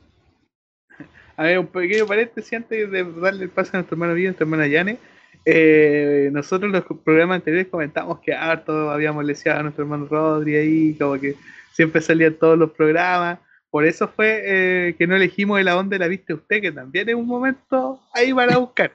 A 1.41 1.45
ver, 1.45 1.57
un 1.57 1.65
pequeño 1.68 2.05
paréntesis 2.05 2.53
antes 2.53 2.91
de 2.91 3.03
darle 3.19 3.45
el 3.45 3.49
paso 3.49 3.72
a 3.73 3.77
nuestro 3.77 3.95
hermano 3.95 4.13
Vío, 4.13 4.27
nuestra 4.27 4.43
hermana 4.43 4.68
Yane. 4.68 4.97
Eh, 5.43 6.30
nosotros 6.31 6.68
en 6.72 6.73
los 6.73 6.99
programas 7.03 7.38
anteriores 7.38 7.68
comentamos 7.68 8.19
que 8.19 8.31
harto 8.31 8.91
habíamos 8.91 9.26
leseado 9.26 9.59
a 9.59 9.63
nuestro 9.63 9.84
hermano 9.85 10.05
Rodri 10.07 10.55
ahí, 10.55 10.93
como 10.99 11.19
que 11.19 11.34
siempre 11.73 11.99
salía 12.01 12.27
en 12.27 12.38
todos 12.38 12.59
los 12.59 12.69
programas. 12.72 13.39
Por 13.72 13.85
eso 13.85 14.07
fue 14.07 14.41
eh, 14.45 14.95
que 14.99 15.07
no 15.07 15.15
elegimos 15.15 15.59
el 15.59 15.68
a 15.69 15.72
dónde 15.72 15.97
la 15.97 16.07
viste 16.07 16.35
usted, 16.35 16.61
que 16.61 16.72
también 16.72 17.09
es 17.09 17.15
un 17.15 17.26
momento 17.26 17.99
ahí 18.13 18.31
para 18.35 18.57
buscar. 18.57 18.91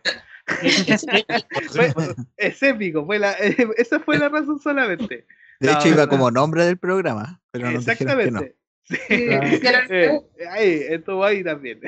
Fue- 1.72 1.92
es 2.36 2.62
épico, 2.62 3.04
fue 3.04 3.18
la, 3.18 3.32
esa 3.76 3.98
fue 3.98 4.18
la 4.18 4.28
razón 4.28 4.60
solamente. 4.60 5.26
De 5.58 5.66
No, 5.72 5.72
hecho, 5.80 5.88
iba 5.88 6.04
no, 6.04 6.08
como 6.08 6.30
nombre 6.30 6.64
del 6.64 6.76
programa, 6.78 7.40
pero 7.50 7.70
dijeron 7.80 8.48
Sí. 8.88 8.96
Eh, 9.08 10.20
ahí, 10.48 10.84
estuvo 10.90 11.24
ahí 11.24 11.42
también. 11.42 11.80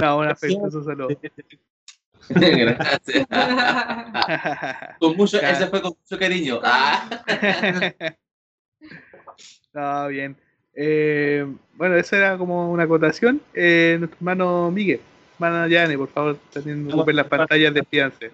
no, 0.00 0.18
un 0.18 0.28
afectuoso 0.28 0.82
saludo. 0.82 1.16
Gracias. 2.28 3.26
con 4.98 5.16
mucho, 5.16 5.40
ese 5.40 5.66
fue 5.68 5.82
con 5.82 5.92
mucho 6.00 6.18
cariño. 6.18 6.60
Ah. 6.62 7.08
No, 9.72 10.08
bien. 10.08 10.36
Eh, 10.74 11.46
bueno, 11.74 11.96
esa 11.96 12.16
era 12.16 12.38
como 12.38 12.70
una 12.70 12.84
acotación. 12.84 13.40
Eh, 13.52 13.96
nuestro 13.98 14.18
hermano 14.18 14.70
Miguel, 14.70 15.00
hermana 15.34 15.68
Yane, 15.68 15.98
por 15.98 16.08
favor, 16.08 16.38
teniendo 16.52 16.94
ocupen 16.94 17.16
las 17.16 17.26
pantallas, 17.26 17.74
despídanse. 17.74 18.30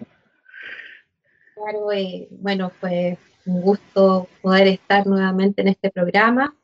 Claro, 1.54 1.92
eh, 1.92 2.28
bueno, 2.30 2.70
fue 2.80 3.18
un 3.46 3.60
gusto 3.62 4.28
poder 4.42 4.68
estar 4.68 5.06
nuevamente 5.06 5.62
en 5.62 5.68
este 5.68 5.90
programa 5.90 6.54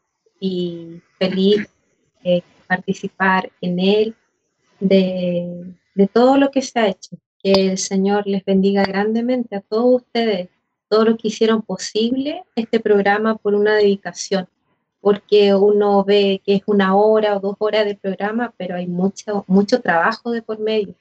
y 0.40 1.00
feliz 1.18 1.68
de 2.22 2.42
participar 2.66 3.50
en 3.60 3.80
él, 3.80 4.14
de, 4.80 5.74
de 5.94 6.06
todo 6.06 6.36
lo 6.36 6.50
que 6.50 6.62
se 6.62 6.78
ha 6.78 6.88
hecho. 6.88 7.16
Que 7.42 7.70
el 7.70 7.78
Señor 7.78 8.26
les 8.26 8.44
bendiga 8.44 8.82
grandemente 8.84 9.56
a 9.56 9.60
todos 9.60 10.02
ustedes, 10.02 10.48
todos 10.88 11.06
los 11.06 11.16
que 11.16 11.28
hicieron 11.28 11.62
posible 11.62 12.44
este 12.54 12.80
programa 12.80 13.36
por 13.36 13.54
una 13.54 13.74
dedicación, 13.74 14.48
porque 15.00 15.54
uno 15.54 16.04
ve 16.04 16.42
que 16.44 16.56
es 16.56 16.62
una 16.66 16.96
hora 16.96 17.36
o 17.36 17.40
dos 17.40 17.56
horas 17.58 17.84
de 17.84 17.96
programa, 17.96 18.52
pero 18.56 18.76
hay 18.76 18.86
mucho, 18.86 19.44
mucho 19.46 19.80
trabajo 19.80 20.30
de 20.30 20.42
por 20.42 20.58
medio 20.58 20.94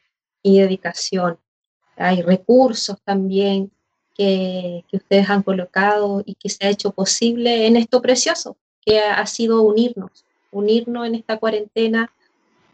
y 0.44 0.60
dedicación. 0.60 1.40
Hay 1.98 2.22
recursos 2.22 2.98
también 3.04 3.72
que, 4.14 4.84
que 4.90 4.98
ustedes 4.98 5.30
han 5.30 5.44
colocado 5.44 6.22
y 6.26 6.36
que 6.36 6.50
se 6.50 6.66
ha 6.66 6.70
hecho 6.70 6.92
posible 6.92 7.68
en 7.68 7.76
esto 7.76 8.02
precioso, 8.02 8.58
que 8.86 9.00
ha, 9.00 9.26
sido 9.26 9.62
unirnos, 9.64 10.26
unirnos 10.52 11.08
en 11.08 11.16
esta 11.16 11.38
cuarentena 11.38 12.12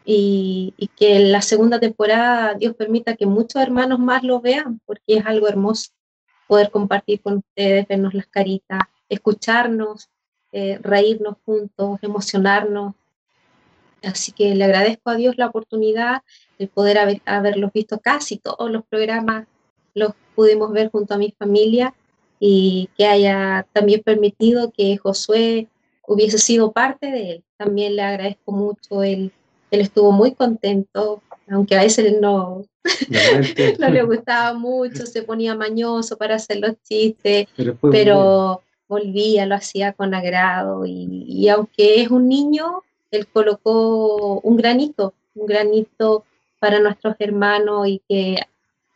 y, 0.04 0.74
y 0.76 0.88
que 0.88 1.16
en 1.16 1.32
la 1.32 1.42
segunda 1.42 1.80
temporada 1.80 2.54
Dios 2.54 2.74
permita 2.74 3.16
que 3.16 3.26
muchos 3.26 3.62
hermanos 3.62 3.98
más 3.98 4.22
lo 4.22 4.40
vean, 4.40 4.80
porque 4.84 5.16
es 5.18 5.26
algo 5.26 5.48
hermoso 5.48 5.90
poder 6.46 6.70
compartir 6.70 7.22
con 7.22 7.38
ustedes, 7.38 7.88
vernos 7.88 8.12
las 8.12 8.26
caritas, 8.26 8.80
escucharnos, 9.08 10.10
eh, 10.52 10.78
reírnos 10.82 11.36
juntos, 11.46 11.98
emocionarnos. 12.02 12.94
Así 14.02 14.32
que 14.32 14.54
le 14.54 14.64
agradezco 14.64 15.08
a 15.08 15.14
Dios 15.14 15.38
la 15.38 15.46
oportunidad 15.46 16.20
de 16.58 16.68
poder 16.68 16.98
haber, 16.98 17.22
haberlos 17.24 17.72
visto 17.72 18.00
casi 18.00 18.36
todos 18.36 18.70
los 18.70 18.84
programas, 18.84 19.46
los 19.94 20.12
pudimos 20.34 20.72
ver 20.72 20.90
junto 20.90 21.14
a 21.14 21.18
mi 21.18 21.34
familia 21.38 21.94
y 22.38 22.90
que 22.98 23.06
haya 23.06 23.66
también 23.72 24.02
permitido 24.02 24.72
que 24.72 24.98
Josué 24.98 25.68
hubiese 26.06 26.38
sido 26.38 26.72
parte 26.72 27.10
de 27.10 27.30
él. 27.30 27.44
También 27.56 27.96
le 27.96 28.02
agradezco 28.02 28.52
mucho, 28.52 29.02
él, 29.02 29.32
él 29.70 29.80
estuvo 29.80 30.12
muy 30.12 30.34
contento, 30.34 31.22
aunque 31.48 31.76
a 31.76 31.82
veces 31.82 32.20
no, 32.20 32.64
no 33.78 33.88
le 33.88 34.02
gustaba 34.02 34.54
mucho, 34.54 35.06
se 35.06 35.22
ponía 35.22 35.54
mañoso 35.54 36.16
para 36.16 36.36
hacer 36.36 36.58
los 36.58 36.74
chistes, 36.82 37.46
Pero 37.56 37.76
pero 37.80 38.62
volvía, 38.88 39.46
lo 39.46 39.54
hacía 39.54 39.92
con 39.92 40.14
agrado 40.14 40.84
y, 40.84 41.24
y 41.26 41.48
aunque 41.48 42.02
es 42.02 42.10
un 42.10 42.28
niño, 42.28 42.82
él 43.10 43.26
colocó 43.26 44.40
un 44.40 44.56
granito, 44.56 45.14
un 45.34 45.46
granito 45.46 46.24
para 46.58 46.78
nuestros 46.78 47.16
hermanos 47.18 47.88
y 47.88 48.02
que 48.08 48.36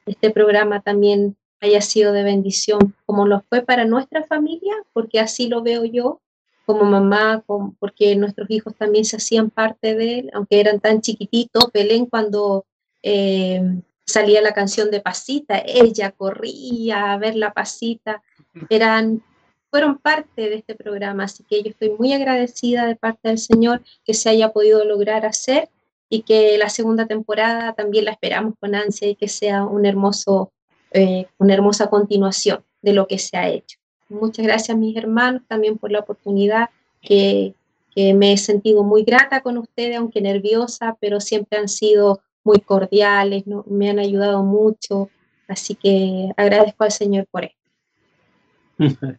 este 0.04 0.30
programa 0.30 0.80
también 0.80 1.36
haya 1.60 1.80
sido 1.80 2.12
de 2.12 2.22
bendición, 2.22 2.94
como 3.06 3.26
lo 3.26 3.42
fue 3.48 3.62
para 3.62 3.86
nuestra 3.86 4.22
familia, 4.24 4.74
porque 4.92 5.18
así 5.18 5.48
lo 5.48 5.62
veo 5.62 5.84
yo 5.84 6.20
como 6.66 6.84
mamá, 6.84 7.42
como- 7.46 7.74
porque 7.78 8.14
nuestros 8.16 8.50
hijos 8.50 8.74
también 8.76 9.04
se 9.04 9.16
hacían 9.16 9.48
parte 9.50 9.94
de 9.94 10.18
él, 10.18 10.30
aunque 10.34 10.60
eran 10.60 10.80
tan 10.80 11.00
chiquititos. 11.00 11.70
Belén 11.72 12.06
cuando 12.06 12.66
eh, 13.02 13.62
salía 14.04 14.42
la 14.42 14.52
canción 14.52 14.90
de 14.90 15.00
Pasita, 15.00 15.62
ella 15.64 16.10
corría 16.10 17.12
a 17.12 17.18
ver 17.18 17.36
la 17.36 17.52
Pasita, 17.52 18.20
eran, 18.68 19.22
fueron 19.70 19.98
parte 19.98 20.48
de 20.50 20.56
este 20.56 20.74
programa, 20.74 21.24
así 21.24 21.44
que 21.48 21.62
yo 21.62 21.70
estoy 21.70 21.90
muy 21.90 22.12
agradecida 22.12 22.84
de 22.86 22.96
parte 22.96 23.28
del 23.28 23.38
Señor 23.38 23.82
que 24.04 24.14
se 24.14 24.28
haya 24.28 24.52
podido 24.52 24.84
lograr 24.84 25.24
hacer 25.24 25.68
y 26.08 26.22
que 26.22 26.56
la 26.58 26.68
segunda 26.68 27.06
temporada 27.06 27.74
también 27.74 28.04
la 28.06 28.12
esperamos 28.12 28.54
con 28.60 28.74
ansia 28.74 29.08
y 29.08 29.14
que 29.14 29.28
sea 29.28 29.64
un 29.64 29.86
hermoso, 29.86 30.52
eh, 30.92 31.26
una 31.38 31.54
hermosa 31.54 31.88
continuación 31.88 32.64
de 32.82 32.92
lo 32.92 33.06
que 33.06 33.18
se 33.18 33.36
ha 33.36 33.48
hecho. 33.48 33.78
Muchas 34.08 34.46
gracias 34.46 34.76
mis 34.76 34.96
hermanos 34.96 35.42
también 35.48 35.78
por 35.78 35.90
la 35.90 36.00
oportunidad 36.00 36.70
que, 37.02 37.54
que 37.94 38.14
me 38.14 38.32
he 38.32 38.36
sentido 38.36 38.84
muy 38.84 39.04
grata 39.04 39.40
con 39.40 39.58
ustedes, 39.58 39.96
aunque 39.96 40.20
nerviosa, 40.20 40.96
pero 41.00 41.20
siempre 41.20 41.58
han 41.58 41.68
sido 41.68 42.20
muy 42.44 42.60
cordiales, 42.60 43.46
¿no? 43.46 43.64
me 43.68 43.90
han 43.90 43.98
ayudado 43.98 44.42
mucho, 44.42 45.10
así 45.48 45.74
que 45.74 46.30
agradezco 46.36 46.84
al 46.84 46.92
Señor 46.92 47.26
por 47.30 47.44
esto. 47.44 47.56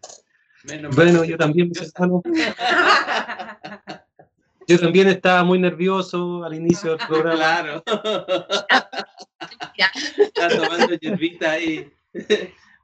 Bueno, 0.96 1.24
yo 1.24 1.38
también, 1.38 1.70
mis 1.70 1.82
hermanos, 1.82 2.22
yo 4.68 4.78
también 4.78 5.08
estaba 5.08 5.46
muy 5.46 5.60
nervioso 5.60 6.44
al 6.44 6.56
inicio 6.56 6.98
del 6.98 7.08
programa. 7.08 7.38
Claro. 7.38 7.82
Está 10.18 10.50
tomando 10.50 10.94
hierbita 10.96 11.52
ahí. 11.52 11.90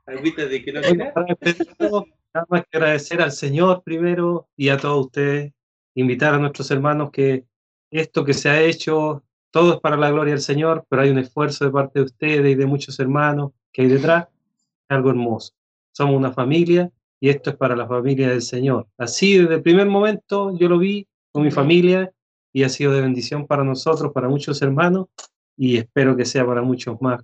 Agüita 0.05 0.45
de 0.45 0.63
que 0.63 0.73
no 0.73 0.81
nada 0.81 2.45
más 2.49 2.63
que 2.69 2.77
agradecer 2.77 3.21
al 3.21 3.31
Señor 3.31 3.83
primero 3.83 4.49
y 4.57 4.69
a 4.69 4.77
todos 4.77 5.05
ustedes, 5.05 5.53
invitar 5.95 6.33
a 6.33 6.39
nuestros 6.39 6.69
hermanos 6.71 7.11
que 7.11 7.45
esto 7.91 8.25
que 8.25 8.33
se 8.33 8.49
ha 8.49 8.61
hecho, 8.61 9.23
todo 9.51 9.75
es 9.75 9.79
para 9.79 9.97
la 9.97 10.09
gloria 10.09 10.33
del 10.33 10.41
Señor, 10.41 10.85
pero 10.89 11.03
hay 11.03 11.11
un 11.11 11.19
esfuerzo 11.19 11.63
de 11.63 11.71
parte 11.71 11.99
de 11.99 12.05
ustedes 12.05 12.51
y 12.51 12.55
de 12.55 12.65
muchos 12.65 12.99
hermanos 12.99 13.51
que 13.71 13.83
hay 13.83 13.87
detrás, 13.87 14.27
es 14.27 14.89
algo 14.89 15.11
hermoso. 15.11 15.53
Somos 15.91 16.15
una 16.15 16.33
familia 16.33 16.91
y 17.19 17.29
esto 17.29 17.51
es 17.51 17.55
para 17.55 17.75
la 17.75 17.87
familia 17.87 18.29
del 18.29 18.41
Señor. 18.41 18.87
Así 18.97 19.37
desde 19.37 19.55
el 19.55 19.61
primer 19.61 19.87
momento 19.87 20.57
yo 20.57 20.67
lo 20.67 20.79
vi 20.79 21.07
con 21.31 21.43
mi 21.43 21.51
familia 21.51 22.11
y 22.51 22.63
ha 22.63 22.69
sido 22.69 22.91
de 22.91 23.01
bendición 23.01 23.45
para 23.47 23.63
nosotros, 23.63 24.11
para 24.11 24.27
muchos 24.27 24.61
hermanos 24.61 25.07
y 25.55 25.77
espero 25.77 26.17
que 26.17 26.25
sea 26.25 26.45
para 26.45 26.61
muchos 26.63 26.99
más 26.99 27.23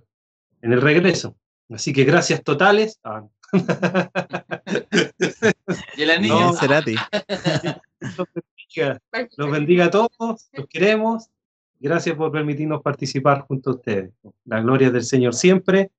en 0.62 0.72
el 0.72 0.80
regreso. 0.80 1.36
Así 1.72 1.92
que 1.92 2.04
gracias 2.04 2.42
totales. 2.42 2.98
Ah. 3.04 3.24
Y 5.96 6.04
la 6.04 6.18
niña. 6.18 6.34
No, 6.34 6.52
los 8.16 8.28
bendiga, 8.34 9.00
los 9.36 9.50
bendiga 9.50 9.84
a 9.86 9.90
todos, 9.90 10.48
los 10.52 10.66
queremos. 10.68 11.28
Gracias 11.78 12.14
por 12.16 12.30
permitirnos 12.30 12.82
participar 12.82 13.40
junto 13.42 13.70
a 13.70 13.74
ustedes. 13.74 14.12
La 14.44 14.60
gloria 14.60 14.90
del 14.90 15.02
Señor 15.04 15.34
siempre. 15.34 15.90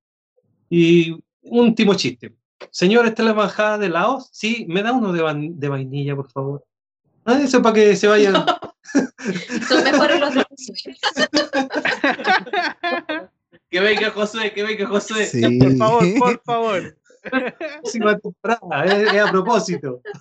Y 0.70 1.12
un 1.44 1.68
último 1.70 1.96
chiste. 1.96 2.34
Señor, 2.70 3.06
¿esta 3.08 3.24
es 3.24 3.28
la 3.28 3.34
manjada 3.34 3.78
de 3.78 3.90
Laos? 3.90 4.30
Sí, 4.32 4.66
me 4.70 4.84
da 4.84 4.94
uno 4.94 5.12
de, 5.12 5.22
van- 5.22 5.60
de 5.60 5.68
vainilla, 5.70 6.16
por 6.16 6.30
favor. 6.32 6.64
Ah, 7.26 7.40
eso 7.42 7.62
para 7.62 7.76
que 7.76 7.96
se 7.96 8.08
vayan. 8.08 8.34
Son 9.68 9.84
mejores 9.84 10.20
los 10.20 10.34
de 10.34 10.44
Que 13.72 13.80
venga 13.80 14.12
Josué, 14.12 14.52
que 14.54 14.64
venga 14.64 14.86
Josué. 14.86 15.26
Sí. 15.26 15.58
Por 15.58 15.78
favor, 15.78 16.04
por 16.20 16.42
favor. 16.46 16.98
Próxima 17.82 18.18
temporada, 18.18 18.84
es, 18.86 19.14
es 19.14 19.22
a 19.22 19.32
propósito. 19.32 20.02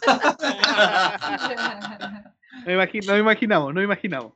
No, 2.66 2.72
imagi- 2.72 3.06
no 3.06 3.16
imaginamos, 3.16 3.72
no 3.72 3.82
imaginamos. 3.82 4.32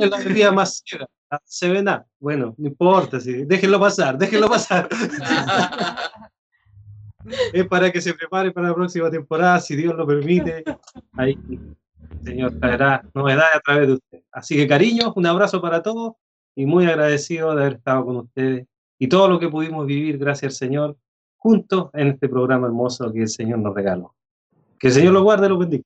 Es 0.00 0.10
la 0.10 0.16
bebida 0.18 0.50
más 0.50 0.82
ciega. 0.84 1.06
la 1.30 1.40
Sevena. 1.44 2.06
Bueno, 2.18 2.54
no 2.56 2.68
importa, 2.68 3.20
sí. 3.20 3.44
déjenlo 3.44 3.78
pasar, 3.78 4.16
déjenlo 4.16 4.48
pasar. 4.48 4.88
es 7.52 7.66
para 7.66 7.92
que 7.92 8.00
se 8.00 8.14
prepare 8.14 8.50
para 8.50 8.68
la 8.68 8.74
próxima 8.74 9.10
temporada, 9.10 9.60
si 9.60 9.76
Dios 9.76 9.94
lo 9.94 10.06
permite. 10.06 10.64
Ahí, 11.18 11.38
el 11.50 12.24
Señor 12.24 12.58
traerá 12.58 13.04
novedades 13.12 13.56
a 13.56 13.60
través 13.60 13.88
de 13.88 13.92
usted. 13.94 14.22
Así 14.32 14.56
que 14.56 14.66
cariños, 14.66 15.12
un 15.14 15.26
abrazo 15.26 15.60
para 15.60 15.82
todos 15.82 16.14
y 16.56 16.66
muy 16.66 16.86
agradecido 16.86 17.54
de 17.54 17.62
haber 17.62 17.74
estado 17.74 18.04
con 18.04 18.16
ustedes 18.16 18.66
y 18.98 19.08
todo 19.08 19.28
lo 19.28 19.38
que 19.38 19.48
pudimos 19.48 19.86
vivir, 19.86 20.18
gracias 20.18 20.54
al 20.54 20.56
Señor, 20.56 20.96
juntos 21.36 21.90
en 21.92 22.08
este 22.08 22.28
programa 22.28 22.66
hermoso 22.66 23.12
que 23.12 23.20
el 23.20 23.28
Señor 23.28 23.58
nos 23.58 23.74
regaló. 23.74 24.14
Que 24.78 24.88
el 24.88 24.94
Señor 24.94 25.12
lo 25.12 25.22
guarde 25.22 25.46
y 25.46 25.48
lo 25.50 25.58
bendiga. 25.58 25.84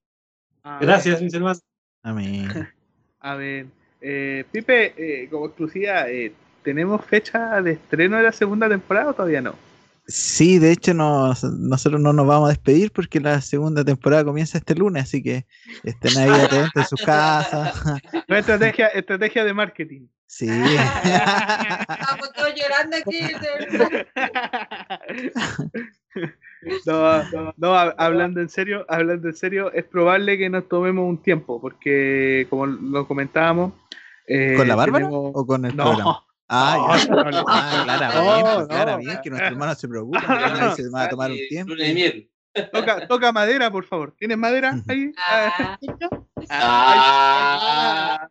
Gracias, 0.81 1.21
mis 1.21 1.35
hermanos. 1.35 1.63
Amén. 2.03 2.49
A 3.21 3.35
ver, 3.35 3.67
eh, 4.01 4.45
Pipe, 4.51 4.95
eh, 4.97 5.29
como 5.29 5.47
exclusiva, 5.47 6.09
eh, 6.09 6.33
¿tenemos 6.63 7.05
fecha 7.05 7.61
de 7.61 7.73
estreno 7.73 8.17
de 8.17 8.23
la 8.23 8.33
segunda 8.33 8.69
temporada 8.69 9.11
o 9.11 9.13
todavía 9.13 9.43
no? 9.43 9.55
Sí, 10.07 10.59
de 10.59 10.73
hecho 10.73 10.95
no, 10.95 11.35
nosotros 11.59 12.01
no 12.01 12.13
nos 12.13 12.27
vamos 12.27 12.49
a 12.49 12.53
despedir 12.53 12.91
porque 12.91 13.21
la 13.21 13.41
segunda 13.41 13.85
temporada 13.85 14.25
comienza 14.25 14.59
este 14.59 14.75
lunes, 14.75 15.05
así 15.05 15.23
que 15.23 15.47
estén 15.85 16.17
ahí 16.19 16.31
atentos 16.31 16.73
en 16.77 16.85
sus 16.85 17.03
casas. 17.03 17.75
No, 18.29 18.37
estrategia, 18.37 18.89
estrategia 18.89 19.45
de 19.45 19.53
marketing. 19.53 20.07
Sí. 20.33 20.47
Estamos 20.49 22.33
todos 22.35 22.55
llorando 22.55 22.97
aquí. 22.99 23.21
No, 26.87 27.23
no, 27.33 27.55
no, 27.57 27.75
hab- 27.75 27.95
hablando 27.99 28.41
en 28.41 28.49
serio, 28.49 28.87
hablando 28.89 29.27
en 29.29 29.35
serio, 29.35 29.73
es 29.73 29.85
probable 29.85 30.39
que 30.39 30.49
nos 30.49 30.69
tomemos 30.69 31.05
un 31.09 31.21
tiempo, 31.21 31.61
porque 31.61 32.47
como 32.49 32.67
lo 32.67 33.09
comentábamos. 33.09 33.73
eh, 34.29 34.55
¿Con 34.57 34.69
la 34.69 34.77
Bárbara 34.77 35.07
tenemos- 35.07 35.33
o 35.35 35.45
con 35.47 35.65
el 35.65 35.75
No. 35.77 35.85
programa? 35.85 36.25
Ah. 36.49 36.97
No, 37.11 37.25
no, 37.31 37.45
Ah, 37.49 38.57
no. 38.61 38.69
claramente, 38.69 39.21
que 39.25 39.31
nuestro 39.31 39.49
hermano 39.53 39.75
se 39.75 39.89
preocupa, 39.89 40.21
"Me 40.79 40.89
va 40.91 41.03
a 41.03 41.09
tomar 41.09 41.31
un 41.33 41.39
tiempo. 41.49 41.73
Luna 41.75 41.85
de 41.87 41.95
miel. 41.95 42.31
Toca, 42.73 43.07
toca 43.09 43.33
madera, 43.33 43.69
por 43.71 43.85
favor. 43.85 44.15
¿Tienes 44.17 44.39
madera 44.39 44.75
ahí? 44.89 45.13
Ah. 46.49 48.29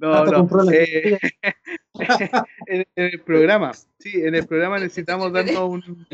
No, 0.00 0.14
Hasta 0.14 0.38
no. 0.38 0.48
eh, 0.72 1.18
en, 2.66 2.86
en 2.96 3.04
el 3.04 3.20
programa, 3.20 3.72
sí, 3.98 4.24
en 4.24 4.34
el 4.34 4.46
programa 4.46 4.78
necesitamos 4.78 5.30
darnos 5.30 5.58
un, 5.58 5.84
un 5.84 6.06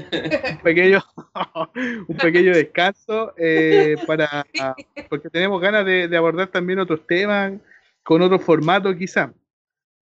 pequeño, 0.64 1.04
un 2.08 2.16
pequeño 2.16 2.52
descanso 2.52 3.32
eh, 3.36 3.94
para, 4.06 4.44
porque 5.08 5.30
tenemos 5.30 5.60
ganas 5.60 5.86
de, 5.86 6.08
de 6.08 6.16
abordar 6.16 6.48
también 6.48 6.80
otros 6.80 7.06
temas 7.06 7.52
con 8.02 8.22
otro 8.22 8.40
formato 8.40 8.96
quizá. 8.96 9.32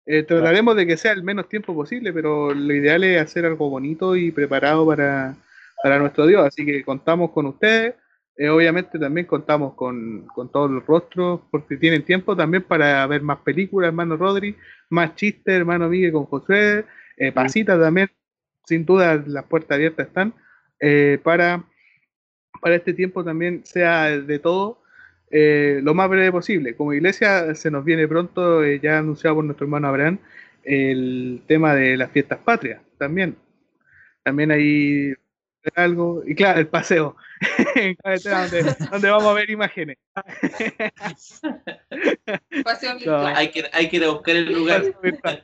Eh, 0.05 0.23
trataremos 0.23 0.75
de 0.75 0.87
que 0.87 0.97
sea 0.97 1.11
el 1.11 1.23
menos 1.23 1.49
tiempo 1.49 1.73
posible, 1.73 2.13
pero 2.13 2.53
lo 2.53 2.73
ideal 2.73 3.03
es 3.03 3.21
hacer 3.21 3.45
algo 3.45 3.69
bonito 3.69 4.15
y 4.15 4.31
preparado 4.31 4.85
para, 4.85 5.35
para 5.81 5.99
nuestro 5.99 6.25
Dios. 6.25 6.45
Así 6.45 6.65
que 6.65 6.83
contamos 6.83 7.31
con 7.31 7.47
ustedes. 7.47 7.95
Eh, 8.35 8.49
obviamente 8.49 8.97
también 8.97 9.27
contamos 9.27 9.75
con, 9.75 10.25
con 10.33 10.51
todos 10.51 10.71
los 10.71 10.85
rostros, 10.85 11.41
porque 11.51 11.77
tienen 11.77 12.03
tiempo 12.03 12.35
también 12.35 12.63
para 12.63 13.05
ver 13.07 13.21
más 13.21 13.39
películas, 13.39 13.89
hermano 13.89 14.17
Rodri, 14.17 14.55
más 14.89 15.15
chistes, 15.15 15.53
hermano 15.53 15.89
Miguel 15.89 16.11
con 16.11 16.25
Josué, 16.25 16.85
eh, 17.17 17.31
Pasita 17.31 17.79
también, 17.79 18.09
sin 18.65 18.85
duda 18.85 19.23
las 19.27 19.45
puertas 19.45 19.75
abiertas 19.75 20.07
están, 20.07 20.33
eh, 20.79 21.19
para, 21.23 21.63
para 22.61 22.75
este 22.75 22.93
tiempo 22.93 23.23
también 23.23 23.65
sea 23.65 24.17
de 24.17 24.39
todo 24.39 24.81
eh, 25.31 25.79
lo 25.83 25.93
más 25.93 26.09
breve 26.09 26.31
posible. 26.31 26.75
Como 26.75 26.93
iglesia 26.93 27.55
se 27.55 27.71
nos 27.71 27.83
viene 27.83 28.07
pronto, 28.07 28.63
ya 28.65 28.99
anunciado 28.99 29.37
por 29.37 29.45
nuestro 29.45 29.65
hermano 29.65 29.87
Abraham, 29.87 30.19
el 30.63 31.41
tema 31.47 31.75
de 31.75 31.97
las 31.97 32.11
fiestas 32.11 32.39
patrias 32.39 32.81
también. 32.97 33.35
También 34.23 34.51
hay 34.51 35.13
algo, 35.75 36.23
y 36.25 36.35
claro, 36.35 36.59
el 36.59 36.67
paseo, 36.67 37.15
en 37.75 37.95
carretera 37.95 38.47
donde, 38.47 38.75
donde 38.91 39.09
vamos 39.09 39.27
a 39.27 39.33
ver 39.33 39.49
imágenes. 39.49 39.97
Paseo 42.63 42.97
No. 43.05 43.27
Hay 43.27 43.51
que, 43.51 43.65
hay 43.71 43.89
que 43.89 43.97
ir 43.97 44.05
a 44.05 44.11
buscar 44.11 44.35
el 44.35 44.53
lugar. 44.53 44.83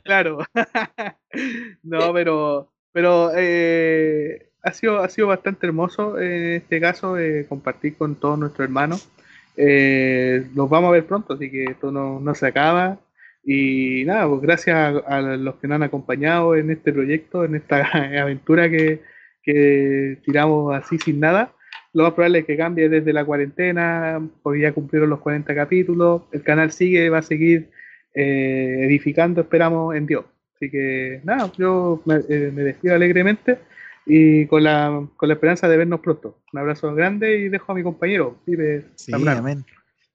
claro. 0.04 0.40
no, 1.84 2.14
pero, 2.14 2.72
pero 2.92 3.32
eh, 3.36 4.50
ha, 4.64 4.72
sido, 4.72 5.00
ha 5.00 5.10
sido 5.10 5.28
bastante 5.28 5.68
hermoso 5.68 6.20
en 6.20 6.54
este 6.54 6.80
caso 6.80 7.18
eh, 7.18 7.46
compartir 7.48 7.98
con 7.98 8.16
todos 8.16 8.40
nuestros 8.40 8.66
hermanos. 8.66 9.10
Eh, 9.58 10.48
los 10.56 10.70
vamos 10.70 10.90
a 10.90 10.94
ver 10.94 11.06
pronto, 11.06 11.34
así 11.34 11.52
que 11.52 11.66
esto 11.66 11.92
no, 11.92 12.20
no 12.20 12.36
se 12.36 12.48
acaba. 12.48 13.00
Y 13.44 14.04
nada, 14.06 14.28
pues 14.28 14.42
gracias 14.42 14.76
a, 14.76 14.90
a 15.18 15.22
los 15.22 15.56
que 15.56 15.68
nos 15.68 15.78
han 15.78 15.84
acompañado 15.84 16.56
en 16.56 16.72
este 16.72 16.94
proyecto, 16.94 17.46
en 17.46 17.56
esta 17.56 17.82
aventura 18.22 18.70
que, 18.70 19.02
que 19.52 20.18
tiramos 20.24 20.76
así 20.76 20.98
sin 21.00 21.20
nada. 21.20 21.54
Lo 21.94 22.04
más 22.04 22.14
probable 22.14 22.40
es 22.40 22.46
que 22.46 22.58
cambie 22.58 22.88
desde 22.88 23.14
la 23.14 23.26
cuarentena, 23.26 24.22
porque 24.44 24.62
ya 24.62 24.74
cumplieron 24.74 25.10
los 25.10 25.20
40 25.20 25.56
capítulos. 25.56 26.24
El 26.32 26.44
canal 26.44 26.72
sigue, 26.72 27.10
va 27.10 27.20
a 27.20 27.24
seguir 27.24 27.72
eh, 28.14 28.82
edificando, 28.82 29.42
esperamos, 29.42 29.96
en 29.96 30.06
Dios. 30.06 30.26
Así 30.56 30.70
que 30.70 31.22
nada, 31.24 31.52
yo 31.58 32.02
me, 32.06 32.16
eh, 32.30 32.52
me 32.54 32.64
despido 32.64 32.94
alegremente 32.94 33.58
y 34.06 34.46
con 34.48 34.64
la, 34.64 35.08
con 35.16 35.30
la 35.30 35.34
esperanza 35.34 35.68
de 35.68 35.78
vernos 35.78 36.02
pronto. 36.02 36.38
Un 36.54 36.60
abrazo 36.60 36.94
grande 36.94 37.40
y 37.40 37.50
dejo 37.50 37.72
a 37.72 37.76
mi 37.76 37.82
compañero, 37.82 38.38
Pipe 38.46 38.86
Sí, 38.96 39.12
amén. 39.14 39.66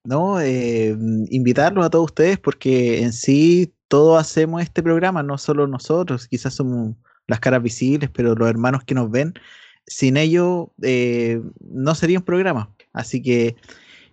No, 0.04 0.38
eh, 0.38 0.94
invitarlos 1.30 1.86
a 1.86 1.90
todos 1.90 2.06
ustedes 2.06 2.38
porque 2.38 3.02
en 3.02 3.12
sí 3.12 3.74
todos 3.88 4.20
hacemos 4.20 4.62
este 4.62 4.82
programa, 4.82 5.22
no 5.22 5.38
solo 5.38 5.66
nosotros, 5.66 6.28
quizás 6.28 6.54
somos 6.54 6.94
las 7.26 7.40
caras 7.40 7.62
visibles, 7.62 8.10
pero 8.12 8.34
los 8.34 8.48
hermanos 8.48 8.84
que 8.84 8.94
nos 8.94 9.10
ven, 9.10 9.34
sin 9.86 10.16
ellos 10.16 10.68
eh, 10.82 11.40
no 11.60 11.94
sería 11.94 12.18
un 12.18 12.24
programa. 12.24 12.70
Así 12.92 13.22
que 13.22 13.56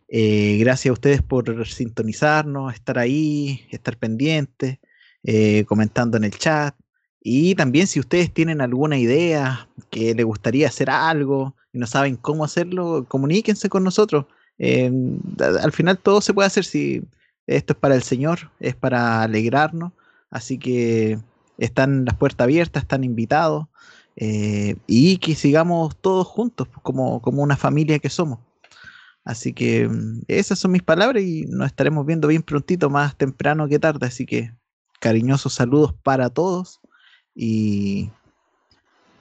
eh, 0.09 0.57
gracias 0.59 0.89
a 0.91 0.93
ustedes 0.93 1.21
por 1.21 1.65
sintonizarnos, 1.67 2.73
estar 2.73 2.99
ahí, 2.99 3.65
estar 3.71 3.97
pendientes, 3.97 4.79
eh, 5.23 5.65
comentando 5.65 6.17
en 6.17 6.25
el 6.25 6.31
chat. 6.37 6.75
Y 7.23 7.55
también 7.55 7.87
si 7.87 7.99
ustedes 7.99 8.33
tienen 8.33 8.61
alguna 8.61 8.97
idea 8.97 9.69
que 9.89 10.13
les 10.15 10.25
gustaría 10.25 10.67
hacer 10.67 10.89
algo 10.89 11.55
y 11.71 11.77
no 11.77 11.87
saben 11.87 12.15
cómo 12.17 12.43
hacerlo, 12.43 13.05
comuníquense 13.07 13.69
con 13.69 13.83
nosotros. 13.83 14.25
A- 15.39 15.63
al 15.63 15.71
final 15.71 15.97
todo 15.97 16.21
se 16.21 16.33
puede 16.33 16.47
hacer 16.47 16.65
si 16.65 17.03
esto 17.47 17.73
es 17.73 17.79
para 17.79 17.95
el 17.95 18.03
Señor, 18.03 18.51
es 18.59 18.75
para 18.75 19.23
alegrarnos. 19.23 19.93
Así 20.29 20.57
que 20.57 21.19
están 21.65 22.05
las 22.05 22.15
puertas 22.15 22.45
abiertas, 22.45 22.83
están 22.83 23.03
invitados. 23.03 23.67
eh, 24.17 24.75
y 24.87 25.17
que 25.17 25.35
sigamos 25.35 25.95
todos 25.97 26.27
juntos, 26.27 26.67
pues, 26.67 26.81
como, 26.83 27.21
como 27.21 27.41
una 27.43 27.55
familia 27.55 27.99
que 27.99 28.09
somos. 28.09 28.39
Así 29.23 29.53
que 29.53 29.87
mm, 29.87 30.23
esas 30.27 30.59
son 30.59 30.71
mis 30.71 30.83
palabras 30.83 31.23
y 31.23 31.45
nos 31.47 31.67
estaremos 31.67 32.05
viendo 32.05 32.27
bien 32.27 32.43
prontito, 32.43 32.89
más 32.89 33.15
temprano 33.17 33.67
que 33.67 33.79
tarde. 33.79 34.07
Así 34.07 34.25
que 34.25 34.51
cariñosos 34.99 35.53
saludos 35.53 35.93
para 36.03 36.29
todos. 36.29 36.81
Y, 37.35 38.09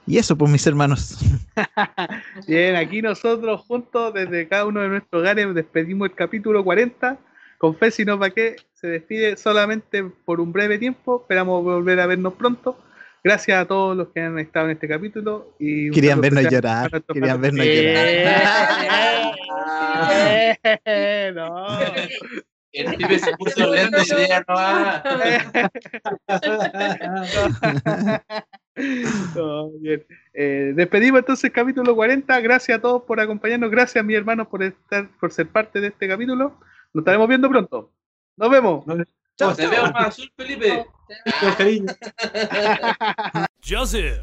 y 0.07 0.17
eso, 0.17 0.37
pues 0.37 0.51
mis 0.51 0.65
hermanos. 0.67 1.19
Bien, 2.47 2.75
aquí 2.75 3.01
nosotros 3.01 3.61
juntos, 3.61 4.13
desde 4.13 4.47
cada 4.47 4.65
uno 4.65 4.81
de 4.81 4.89
nuestros 4.89 5.21
hogares, 5.21 5.53
despedimos 5.53 6.09
el 6.09 6.15
capítulo 6.15 6.63
40. 6.63 7.17
Con 7.57 7.75
fe, 7.75 7.91
si 7.91 8.03
no, 8.03 8.17
¿para 8.17 8.33
qué? 8.33 8.55
Se 8.81 8.87
despide 8.87 9.37
solamente 9.37 10.03
por 10.03 10.41
un 10.41 10.51
breve 10.51 10.79
tiempo. 10.79 11.21
Esperamos 11.21 11.63
volver 11.63 11.99
a 11.99 12.07
vernos 12.07 12.33
pronto. 12.33 12.77
Gracias 13.23 13.61
a 13.61 13.65
todos 13.67 13.95
los 13.95 14.07
que 14.07 14.21
han 14.21 14.39
estado 14.39 14.65
en 14.65 14.71
este 14.71 14.87
capítulo. 14.87 15.55
Y 15.59 15.91
Querían 15.91 16.19
vernos 16.19 16.49
llorar, 16.49 16.89
querían 17.13 17.39
vernos 17.39 17.63
llorar. 17.63 18.07
Eh, 20.85 21.31
no. 21.35 21.67
El 22.71 22.95
pibe 22.95 23.19
se 23.19 23.35
puso 23.37 23.71
lento 23.71 23.97
y 24.01 24.27
ya 24.27 24.43
no 24.47 24.55
va. 24.55 25.03
No, 29.35 29.69
bien. 29.79 30.05
Eh, 30.33 30.71
despedimos 30.73 31.19
entonces 31.19 31.43
el 31.43 31.51
capítulo 31.51 31.93
40. 31.95 32.39
Gracias 32.39 32.77
a 32.77 32.81
todos 32.81 33.03
por 33.03 33.19
acompañarnos. 33.19 33.69
Gracias 33.69 34.01
a 34.01 34.05
mis 34.05 34.17
hermanos 34.17 34.47
por 34.47 34.63
estar, 34.63 35.09
por 35.19 35.31
ser 35.31 35.47
parte 35.47 35.81
de 35.81 35.87
este 35.87 36.07
capítulo. 36.07 36.57
Nos 36.93 37.01
estaremos 37.01 37.27
viendo 37.27 37.49
pronto. 37.49 37.91
Nos 38.37 38.49
vemos. 38.49 38.85
Chao, 39.37 39.55
te 39.55 39.67
veo 39.67 39.91
más 39.91 40.07
azul, 40.07 40.31
Felipe. 40.35 40.85
cariño. 41.57 41.93
Joseph. 43.67 44.19